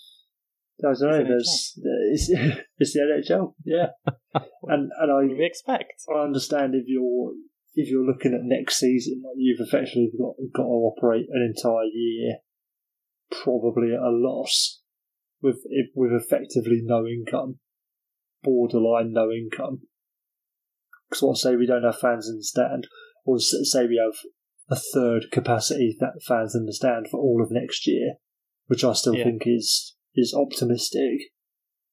I 0.85 0.93
don't 0.93 1.01
know. 1.01 1.37
It's 1.37 1.79
There's 1.81 2.31
it's 2.31 2.61
it's 2.79 2.93
the 2.93 3.01
NHL, 3.01 3.55
yeah, 3.65 3.89
and 4.65 4.91
and 4.99 5.13
I 5.13 5.35
we 5.35 5.45
expect? 5.45 6.03
I 6.15 6.21
understand 6.21 6.75
if 6.75 6.85
you're 6.87 7.33
if 7.75 7.89
you're 7.89 8.05
looking 8.05 8.35
at 8.35 8.41
next 8.43 8.79
season, 8.79 9.23
like 9.25 9.37
you've 9.37 9.61
effectively 9.61 10.11
got 10.19 10.35
got 10.55 10.65
to 10.65 10.69
operate 10.69 11.27
an 11.31 11.55
entire 11.55 11.85
year, 11.85 12.39
probably 13.31 13.95
at 13.95 14.01
a 14.01 14.11
loss, 14.11 14.83
with 15.41 15.61
if, 15.67 15.89
with 15.95 16.13
effectively 16.13 16.83
no 16.83 17.07
income, 17.07 17.59
borderline 18.43 19.13
no 19.13 19.31
income. 19.31 19.83
Because 21.09 21.23
what 21.23 21.37
say 21.39 21.57
we 21.57 21.67
don't 21.67 21.85
have 21.85 21.99
fans 21.99 22.29
in 22.29 22.37
the 22.37 22.45
stand, 22.45 22.89
or 23.25 23.39
say 23.39 23.87
we 23.87 24.03
have 24.03 24.19
a 24.69 24.77
third 24.77 25.27
capacity 25.31 25.97
that 26.01 26.21
fans 26.27 26.55
in 26.55 26.67
the 26.67 26.73
stand 26.73 27.07
for 27.09 27.21
all 27.21 27.41
of 27.43 27.51
next 27.51 27.87
year, 27.87 28.15
which 28.67 28.85
I 28.85 28.93
still 28.93 29.15
Yeah. 29.17 29.25
think 29.25 29.43
is 29.47 29.97
is 30.15 30.35
optimistic. 30.35 31.33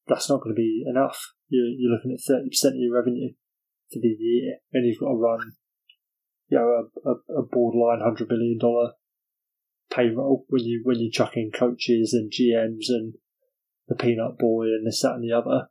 That's 0.08 0.30
not 0.30 0.42
going 0.42 0.56
to 0.56 0.60
be 0.60 0.84
enough. 0.88 1.34
You're, 1.50 1.68
you're 1.68 1.92
looking 1.92 2.12
at 2.14 2.22
thirty 2.26 2.50
percent 2.50 2.76
of 2.76 2.80
your 2.82 2.96
revenue 2.96 3.34
for 3.92 4.00
the 4.00 4.16
year, 4.20 4.58
and 4.74 4.86
you've 4.86 5.00
got 5.00 5.10
to 5.10 5.16
run, 5.16 5.54
you 6.50 6.58
know, 6.58 6.90
a, 7.06 7.10
a, 7.10 7.42
a 7.42 7.46
borderline 7.46 8.02
hundred 8.02 8.28
billion 8.30 8.58
dollar 8.58 8.94
payroll 9.92 10.46
when 10.48 10.64
you 10.64 10.82
when 10.84 11.00
you 11.00 11.12
chuck 11.12 11.34
in 11.36 11.52
coaches 11.52 12.14
and 12.14 12.32
GMs 12.32 12.86
and 12.90 13.16
the 13.88 13.96
peanut 13.96 14.38
boy 14.40 14.64
and 14.66 14.88
this 14.88 15.02
that 15.02 15.16
and 15.16 15.24
the 15.24 15.34
other, 15.36 15.68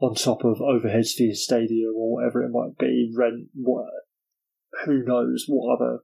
on 0.00 0.14
top 0.14 0.44
of 0.44 0.58
overheads 0.58 1.14
for 1.16 1.22
your 1.22 1.34
stadium 1.34 1.94
or 1.96 2.16
whatever 2.16 2.42
it 2.42 2.50
might 2.50 2.76
be, 2.78 3.10
rent, 3.16 3.48
what, 3.54 3.86
who 4.84 5.04
knows 5.04 5.44
what 5.46 5.76
other 5.76 6.00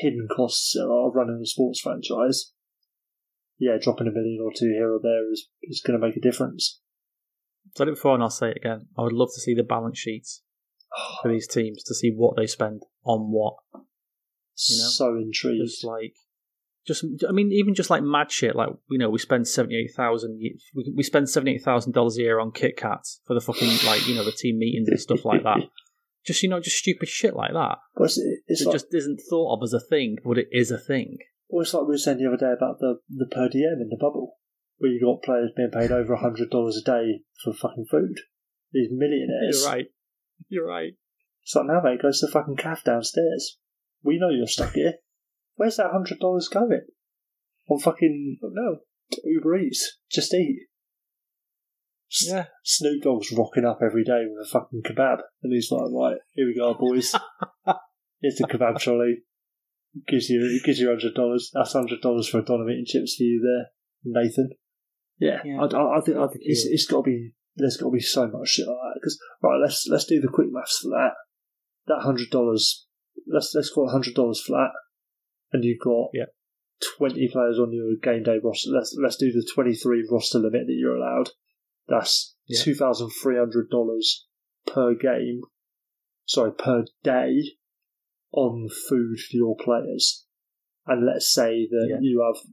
hidden 0.00 0.28
costs 0.34 0.74
there 0.74 0.90
are 0.90 1.10
running 1.10 1.40
a 1.42 1.46
sports 1.46 1.80
franchise. 1.80 2.52
Yeah, 3.60 3.76
dropping 3.80 4.08
a 4.08 4.10
million 4.10 4.40
or 4.42 4.52
two 4.56 4.72
here 4.72 4.90
or 4.92 5.00
there 5.00 5.30
is 5.30 5.48
is 5.62 5.82
going 5.86 6.00
to 6.00 6.04
make 6.04 6.16
a 6.16 6.20
difference. 6.20 6.80
I've 7.66 7.76
said 7.76 7.88
it 7.88 7.94
before 7.94 8.14
and 8.14 8.22
I'll 8.22 8.30
say 8.30 8.50
it 8.50 8.56
again. 8.56 8.86
I 8.98 9.02
would 9.02 9.12
love 9.12 9.28
to 9.34 9.40
see 9.40 9.54
the 9.54 9.62
balance 9.62 9.98
sheets 9.98 10.42
for 11.22 11.30
these 11.30 11.46
teams 11.46 11.84
to 11.84 11.94
see 11.94 12.10
what 12.10 12.36
they 12.36 12.46
spend 12.46 12.82
on 13.04 13.30
what. 13.30 13.54
You 13.74 14.78
know? 14.78 14.88
so 14.88 15.16
intrigued. 15.16 15.66
Just 15.66 15.84
like, 15.84 16.14
just 16.86 17.04
I 17.28 17.32
mean, 17.32 17.52
even 17.52 17.74
just 17.74 17.90
like 17.90 18.02
mad 18.02 18.32
shit. 18.32 18.56
Like 18.56 18.70
you 18.88 18.98
know, 18.98 19.10
we 19.10 19.18
spend 19.18 19.46
seventy 19.46 19.76
eight 19.76 19.92
thousand. 19.94 20.38
We 20.40 20.92
we 20.96 21.02
spend 21.02 21.28
seventy 21.28 21.52
eight 21.52 21.62
thousand 21.62 21.92
dollars 21.92 22.16
a 22.16 22.22
year 22.22 22.40
on 22.40 22.52
Kit 22.52 22.78
Kats 22.78 23.20
for 23.26 23.34
the 23.34 23.40
fucking 23.42 23.68
like 23.86 24.06
you 24.08 24.14
know 24.14 24.24
the 24.24 24.32
team 24.32 24.58
meetings 24.58 24.88
and 24.88 24.98
stuff 24.98 25.24
like 25.24 25.42
that. 25.42 25.58
Just 26.26 26.42
you 26.42 26.50
know, 26.50 26.60
just 26.60 26.76
stupid 26.76 27.08
shit 27.08 27.34
like 27.34 27.54
that. 27.54 27.78
It's, 27.96 28.18
it's 28.46 28.60
It 28.60 28.66
like 28.66 28.74
just 28.74 28.92
isn't 28.92 29.22
thought 29.30 29.56
of 29.56 29.62
as 29.62 29.72
a 29.72 29.80
thing, 29.80 30.18
but 30.22 30.36
it 30.36 30.48
is 30.52 30.70
a 30.70 30.76
thing. 30.76 31.16
Well, 31.50 31.62
it's 31.62 31.74
like 31.74 31.82
we 31.82 31.94
were 31.94 31.98
saying 31.98 32.18
the 32.18 32.28
other 32.28 32.36
day 32.36 32.52
about 32.56 32.78
the, 32.78 33.00
the 33.08 33.26
per 33.26 33.48
diem 33.48 33.78
in 33.80 33.88
the 33.90 33.98
bubble, 34.00 34.36
where 34.78 34.90
you 34.90 35.00
got 35.00 35.22
players 35.22 35.50
being 35.56 35.70
paid 35.72 35.90
over 35.90 36.12
a 36.12 36.20
hundred 36.20 36.50
dollars 36.50 36.76
a 36.76 36.84
day 36.84 37.22
for 37.42 37.52
fucking 37.52 37.86
food. 37.90 38.20
These 38.72 38.90
millionaires. 38.92 39.60
You're 39.60 39.70
right. 39.70 39.86
You're 40.48 40.66
right. 40.66 40.92
It's 41.42 41.54
like 41.54 41.66
now, 41.66 41.80
mate, 41.82 42.02
go 42.02 42.10
to 42.10 42.18
the 42.26 42.30
fucking 42.32 42.56
calf 42.56 42.84
downstairs. 42.84 43.58
We 44.02 44.18
know 44.18 44.30
you're 44.30 44.46
stuck 44.46 44.74
here. 44.74 44.94
Where's 45.56 45.76
that 45.76 45.90
hundred 45.90 46.20
dollars 46.20 46.48
going? 46.48 46.86
On 47.68 47.78
fucking 47.80 48.38
no 48.42 48.78
Uber 49.24 49.56
Eats. 49.58 49.98
Just 50.10 50.32
eat. 50.34 50.66
Yeah. 52.22 52.46
Snoop 52.64 53.02
Dogg's 53.02 53.32
rocking 53.32 53.64
up 53.64 53.80
every 53.84 54.04
day 54.04 54.24
with 54.28 54.46
a 54.46 54.50
fucking 54.50 54.82
kebab, 54.84 55.18
and 55.42 55.52
he's 55.52 55.70
like, 55.70 55.90
"Right, 55.92 56.18
here 56.32 56.46
we 56.46 56.54
go, 56.54 56.74
boys. 56.74 57.14
Here's 58.20 58.36
the 58.36 58.44
kebab 58.44 58.78
trolley. 58.78 59.22
Gives 60.06 60.28
you 60.30 60.40
it 60.44 60.64
gives 60.64 60.78
you 60.78 60.88
hundred 60.88 61.14
dollars. 61.14 61.50
That's 61.52 61.72
hundred 61.72 62.00
dollars 62.00 62.28
for 62.28 62.38
a 62.38 62.44
Donovan 62.44 62.74
eating 62.74 62.84
chips 62.86 63.16
for 63.16 63.24
you 63.24 63.40
there, 63.42 63.70
Nathan. 64.04 64.50
Yeah, 65.18 65.40
Yeah. 65.44 65.60
I, 65.60 65.64
I, 65.66 65.98
I 65.98 66.00
think 66.00 66.16
I 66.16 66.26
think 66.28 66.40
it's, 66.42 66.64
it's 66.64 66.86
got 66.86 66.98
to 66.98 67.10
be. 67.10 67.32
There's 67.56 67.76
got 67.76 67.86
to 67.86 67.92
be 67.92 68.00
so 68.00 68.28
much 68.28 68.48
shit 68.50 68.68
like 68.68 68.76
that. 68.76 68.94
Because 69.00 69.18
right, 69.42 69.58
let's 69.60 69.86
let's 69.90 70.04
do 70.04 70.20
the 70.20 70.28
quick 70.28 70.46
maths 70.50 70.78
for 70.78 70.90
that. 70.90 71.14
That 71.88 72.02
hundred 72.04 72.30
dollars. 72.30 72.86
Let's 73.26 73.52
let's 73.54 73.70
call 73.70 73.88
it 73.88 73.92
hundred 73.92 74.14
dollars 74.14 74.40
flat, 74.40 74.70
and 75.52 75.64
you've 75.64 75.80
got 75.82 76.10
Yeah. 76.14 76.26
twenty 76.96 77.28
players 77.28 77.58
on 77.58 77.72
your 77.72 77.96
game 78.00 78.22
day 78.22 78.38
roster. 78.42 78.70
Let's 78.70 78.96
let's 79.02 79.16
do 79.16 79.32
the 79.32 79.46
twenty 79.52 79.74
three 79.74 80.06
roster 80.08 80.38
limit 80.38 80.68
that 80.68 80.76
you're 80.78 80.96
allowed. 80.96 81.30
That's 81.88 82.36
Yeah. 82.46 82.62
two 82.62 82.76
thousand 82.76 83.10
three 83.20 83.36
hundred 83.36 83.70
dollars 83.70 84.26
per 84.68 84.94
game. 84.94 85.40
Sorry, 86.26 86.52
per 86.52 86.84
day 87.02 87.42
on 88.32 88.68
food 88.88 89.18
for 89.18 89.36
your 89.36 89.56
players. 89.56 90.24
And 90.86 91.06
let's 91.06 91.32
say 91.32 91.66
that 91.70 91.86
Yeah. 91.90 91.98
you 92.00 92.22
have, 92.22 92.44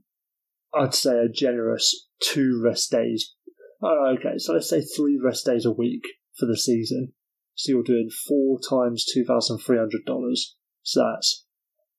I'd 0.74 0.94
say, 0.94 1.18
a 1.18 1.28
generous 1.28 2.08
two 2.20 2.60
rest 2.62 2.90
days. 2.90 3.34
Oh, 3.82 4.16
okay, 4.18 4.38
so 4.38 4.52
let's 4.54 4.68
say 4.68 4.80
three 4.80 5.18
rest 5.22 5.46
days 5.46 5.64
a 5.64 5.72
week 5.72 6.02
for 6.34 6.46
the 6.46 6.56
season. 6.56 7.12
So 7.54 7.72
you're 7.72 7.82
doing 7.82 8.08
four 8.10 8.58
times 8.60 9.04
two 9.04 9.24
thousand 9.24 9.58
three 9.58 9.78
hundred 9.78 10.04
dollars. 10.04 10.56
So 10.82 11.00
that's 11.14 11.44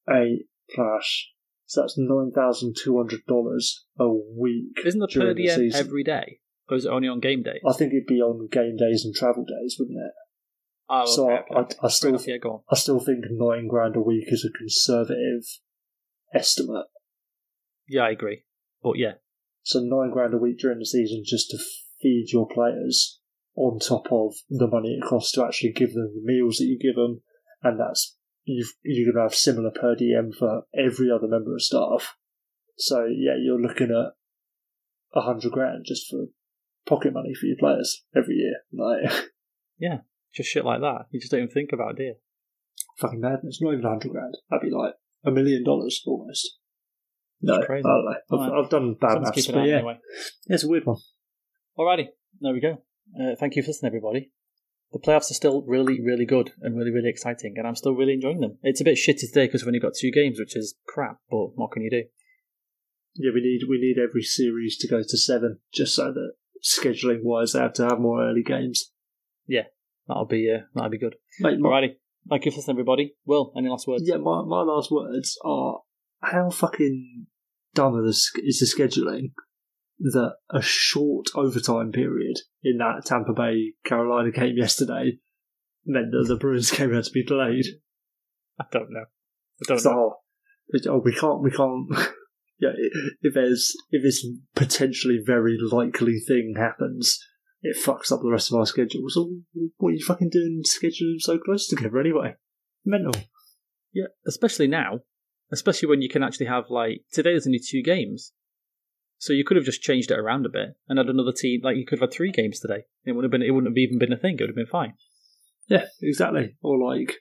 eight 0.09 0.47
plus. 0.73 1.27
So 1.65 1.81
that's 1.81 1.97
nine 1.97 2.31
thousand 2.33 2.75
two 2.81 2.97
hundred 2.97 3.25
dollars 3.27 3.85
a 3.99 4.07
week. 4.09 4.77
Isn't 4.85 4.99
the 4.99 5.07
per 5.07 5.33
the 5.33 5.43
diem 5.43 5.71
every 5.73 6.03
day? 6.03 6.39
Or 6.69 6.77
is 6.77 6.85
it 6.85 6.89
only 6.89 7.07
on 7.07 7.19
game 7.19 7.43
days? 7.43 7.61
I 7.67 7.73
think 7.73 7.93
it'd 7.93 8.05
be 8.07 8.21
on 8.21 8.47
game 8.51 8.77
days 8.77 9.03
and 9.03 9.13
travel 9.15 9.43
days, 9.43 9.75
wouldn't 9.79 9.97
it? 9.97 10.13
Oh, 10.89 11.05
so 11.05 11.29
okay, 11.31 11.43
I- 11.51 11.59
okay. 11.59 11.75
I- 11.81 11.85
I 11.85 11.89
still- 11.89 12.09
enough, 12.09 12.27
yeah. 12.27 12.37
I 12.69 12.75
still 12.75 12.99
think 12.99 13.25
nine 13.29 13.67
grand 13.67 13.95
a 13.95 14.01
week 14.01 14.25
is 14.27 14.45
a 14.45 14.57
conservative 14.57 15.43
estimate. 16.33 16.87
Yeah, 17.87 18.03
I 18.03 18.11
agree. 18.11 18.45
But 18.83 18.97
yeah, 18.97 19.13
So 19.63 19.79
nine 19.81 20.11
grand 20.11 20.33
a 20.33 20.37
week 20.37 20.57
during 20.59 20.79
the 20.79 20.85
season 20.85 21.23
just 21.25 21.49
to 21.51 21.57
feed 22.01 22.27
your 22.31 22.47
players 22.47 23.19
on 23.55 23.77
top 23.79 24.07
of 24.11 24.33
the 24.49 24.67
money 24.67 24.97
it 24.99 25.03
costs 25.07 25.31
to 25.33 25.43
actually 25.43 25.73
give 25.73 25.93
them 25.93 26.11
the 26.15 26.21
meals 26.23 26.57
that 26.57 26.65
you 26.65 26.79
give 26.79 26.95
them, 26.95 27.21
and 27.61 27.79
that's 27.79 28.15
you've, 28.45 28.73
you're 28.83 29.11
going 29.11 29.15
to 29.21 29.29
have 29.29 29.35
similar 29.35 29.69
per 29.71 29.95
diem 29.95 30.31
for 30.31 30.63
every 30.73 31.11
other 31.11 31.27
member 31.27 31.53
of 31.53 31.61
staff. 31.61 32.15
So 32.77 33.05
yeah, 33.05 33.35
you're 33.39 33.59
looking 33.61 33.89
at 33.91 34.13
a 35.13 35.21
hundred 35.21 35.51
grand 35.51 35.83
just 35.85 36.09
for 36.09 36.27
pocket 36.87 37.13
money 37.13 37.33
for 37.33 37.47
your 37.47 37.57
players 37.57 38.03
every 38.15 38.35
year. 38.35 38.61
Like 38.71 39.25
just 40.33 40.49
shit 40.49 40.65
like 40.65 40.81
that. 40.81 41.05
You 41.11 41.19
just 41.19 41.31
don't 41.31 41.41
even 41.41 41.53
think 41.53 41.71
about 41.73 41.91
it, 41.91 41.97
do 41.97 42.03
you? 42.03 42.15
fucking 42.99 43.19
madness. 43.19 43.59
Not 43.61 43.73
even 43.73 43.85
a 43.85 43.89
hundred 43.89 44.11
grand. 44.11 44.37
That'd 44.49 44.69
be 44.69 44.75
like 44.75 44.93
a 45.25 45.31
million 45.31 45.63
dollars 45.63 46.01
almost. 46.05 46.57
No, 47.41 47.55
That's 47.55 47.67
crazy. 47.67 47.85
I 47.85 47.89
don't 47.89 48.05
know. 48.05 48.11
I've, 48.11 48.39
Alright. 48.39 48.63
I've 48.65 48.69
done 48.69 48.95
bad 48.99 49.21
maths, 49.21 49.47
but 49.47 49.65
yeah, 49.65 49.77
anyway. 49.77 49.99
it's 50.47 50.63
a 50.63 50.67
weird 50.67 50.85
one. 50.85 50.97
Alrighty, 51.77 52.07
there 52.41 52.53
we 52.53 52.59
go. 52.59 52.81
Uh, 53.19 53.35
thank 53.39 53.55
you 53.55 53.63
for 53.63 53.67
listening, 53.67 53.89
everybody. 53.89 54.31
The 54.91 54.99
playoffs 54.99 55.31
are 55.31 55.35
still 55.35 55.63
really, 55.65 56.01
really 56.01 56.25
good 56.25 56.51
and 56.61 56.75
really, 56.75 56.91
really 56.91 57.09
exciting, 57.09 57.53
and 57.57 57.65
I'm 57.65 57.75
still 57.75 57.93
really 57.93 58.13
enjoying 58.13 58.41
them. 58.41 58.57
It's 58.63 58.81
a 58.81 58.83
bit 58.83 58.97
shitty 58.97 59.19
today 59.19 59.45
because 59.45 59.61
we've 59.61 59.69
only 59.69 59.79
got 59.79 59.93
two 59.97 60.11
games, 60.11 60.39
which 60.39 60.57
is 60.57 60.75
crap, 60.87 61.19
but 61.29 61.55
what 61.55 61.71
can 61.71 61.83
you 61.83 61.89
do? 61.89 62.03
Yeah, 63.15 63.31
we 63.33 63.41
need 63.41 63.61
we 63.69 63.79
need 63.79 63.97
every 64.01 64.23
series 64.23 64.77
to 64.79 64.87
go 64.87 65.01
to 65.01 65.17
seven, 65.17 65.59
just 65.73 65.95
so 65.95 66.11
that 66.11 66.33
scheduling 66.63 67.23
wise, 67.23 67.53
they 67.53 67.59
have 67.59 67.73
to 67.73 67.87
have 67.87 67.99
more 67.99 68.23
early 68.23 68.43
games. 68.43 68.91
That'll 70.09 70.25
be 70.25 70.51
uh, 70.53 70.63
that'll 70.73 70.89
be 70.89 70.97
good. 70.97 71.15
Mate, 71.39 71.59
my, 71.59 71.69
Alrighty, 71.69 71.95
thank 72.29 72.43
you 72.45 72.51
for 72.51 72.57
listening, 72.57 72.73
everybody. 72.73 73.15
Will, 73.25 73.53
any 73.55 73.69
last 73.69 73.87
words? 73.87 74.03
yeah, 74.05 74.17
my, 74.17 74.43
my 74.43 74.63
last 74.63 74.91
words 74.91 75.37
are: 75.45 75.81
How 76.21 76.49
fucking 76.49 77.27
dumb 77.75 78.03
is 78.05 78.31
the 78.33 78.65
scheduling 78.65 79.33
that 79.99 80.33
a 80.49 80.61
short 80.61 81.27
overtime 81.35 81.91
period 81.91 82.37
in 82.63 82.77
that 82.79 83.05
Tampa 83.05 83.33
Bay 83.33 83.73
Carolina 83.85 84.31
game 84.31 84.55
yesterday 84.57 85.19
meant 85.85 86.11
that 86.11 86.25
the 86.27 86.37
Bruins 86.37 86.71
game 86.77 86.93
had 86.93 87.03
to 87.03 87.11
be 87.11 87.23
delayed. 87.23 87.65
I 88.59 88.65
don't 88.71 88.89
know. 88.89 89.05
I 89.05 89.65
don't 89.67 89.79
So, 89.79 89.91
know. 89.91 90.15
oh, 90.73 90.79
oh, 90.89 91.01
we 91.05 91.13
can't, 91.13 91.43
we 91.43 91.51
can't. 91.51 91.87
yeah, 92.59 92.69
if 93.21 93.33
there's 93.35 93.73
if 93.91 94.01
this 94.01 94.25
potentially 94.55 95.19
very 95.23 95.57
likely 95.71 96.19
thing 96.19 96.55
happens, 96.57 97.19
it 97.61 97.77
fucks 97.77 98.11
up 98.11 98.21
the 98.21 98.31
rest 98.31 98.51
of 98.51 98.57
our 98.57 98.65
schedule. 98.65 99.03
So 99.09 99.31
what 99.77 99.89
are 99.89 99.93
you 99.93 100.05
fucking 100.05 100.29
doing 100.29 100.63
scheduling 100.65 101.19
so 101.19 101.37
close 101.37 101.67
together 101.67 101.99
anyway? 101.99 102.35
Mental. 102.85 103.13
Yeah, 103.93 104.07
especially 104.27 104.67
now. 104.67 104.99
Especially 105.51 105.89
when 105.89 106.03
you 106.03 106.09
can 106.09 106.21
actually 106.21 106.45
have 106.45 106.65
like 106.69 107.01
today. 107.11 107.31
There's 107.31 107.47
only 107.47 107.59
two 107.59 107.81
games, 107.81 108.33
so 109.17 109.33
you 109.33 109.43
could 109.43 109.57
have 109.57 109.65
just 109.65 109.81
changed 109.81 110.11
it 110.11 110.19
around 110.19 110.45
a 110.45 110.49
bit 110.49 110.75
and 110.87 110.99
had 110.99 111.09
another 111.09 111.31
team. 111.31 111.61
Like 111.63 111.75
you 111.75 111.87
could 111.87 111.97
have 111.99 112.09
had 112.09 112.15
three 112.15 112.31
games 112.31 112.59
today. 112.59 112.83
It 113.03 113.13
would 113.13 113.23
have 113.23 113.31
been. 113.31 113.41
It 113.41 113.49
wouldn't 113.49 113.71
have 113.71 113.77
even 113.77 113.97
been 113.97 114.13
a 114.13 114.17
thing. 114.17 114.35
It 114.35 114.43
would 114.43 114.51
have 114.51 114.55
been 114.55 114.67
fine. 114.67 114.93
Yeah, 115.67 115.85
exactly. 116.03 116.55
Or 116.61 116.77
like, 116.77 117.15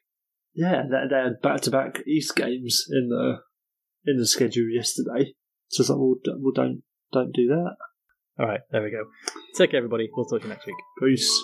yeah, 0.55 0.82
they, 0.82 1.09
they 1.09 1.23
had 1.23 1.40
back-to-back 1.43 2.02
East 2.06 2.36
games 2.36 2.85
in 2.90 3.09
the 3.09 3.39
in 4.05 4.19
the 4.19 4.27
schedule 4.27 4.69
yesterday. 4.70 5.32
So 5.69 5.81
it's 5.81 5.89
like, 5.89 5.98
well, 5.98 6.16
well 6.39 6.52
don't 6.55 6.82
don't 7.10 7.32
do 7.32 7.47
that. 7.47 7.77
All 8.39 8.47
right, 8.47 8.60
there 8.70 8.82
we 8.82 8.90
go. 8.90 9.05
Take 9.56 9.73
care, 9.73 9.78
everybody. 9.78 10.09
We'll 10.15 10.24
talk 10.24 10.40
to 10.40 10.47
you 10.47 10.52
next 10.52 10.66
week. 10.66 10.77
Peace. 11.01 11.43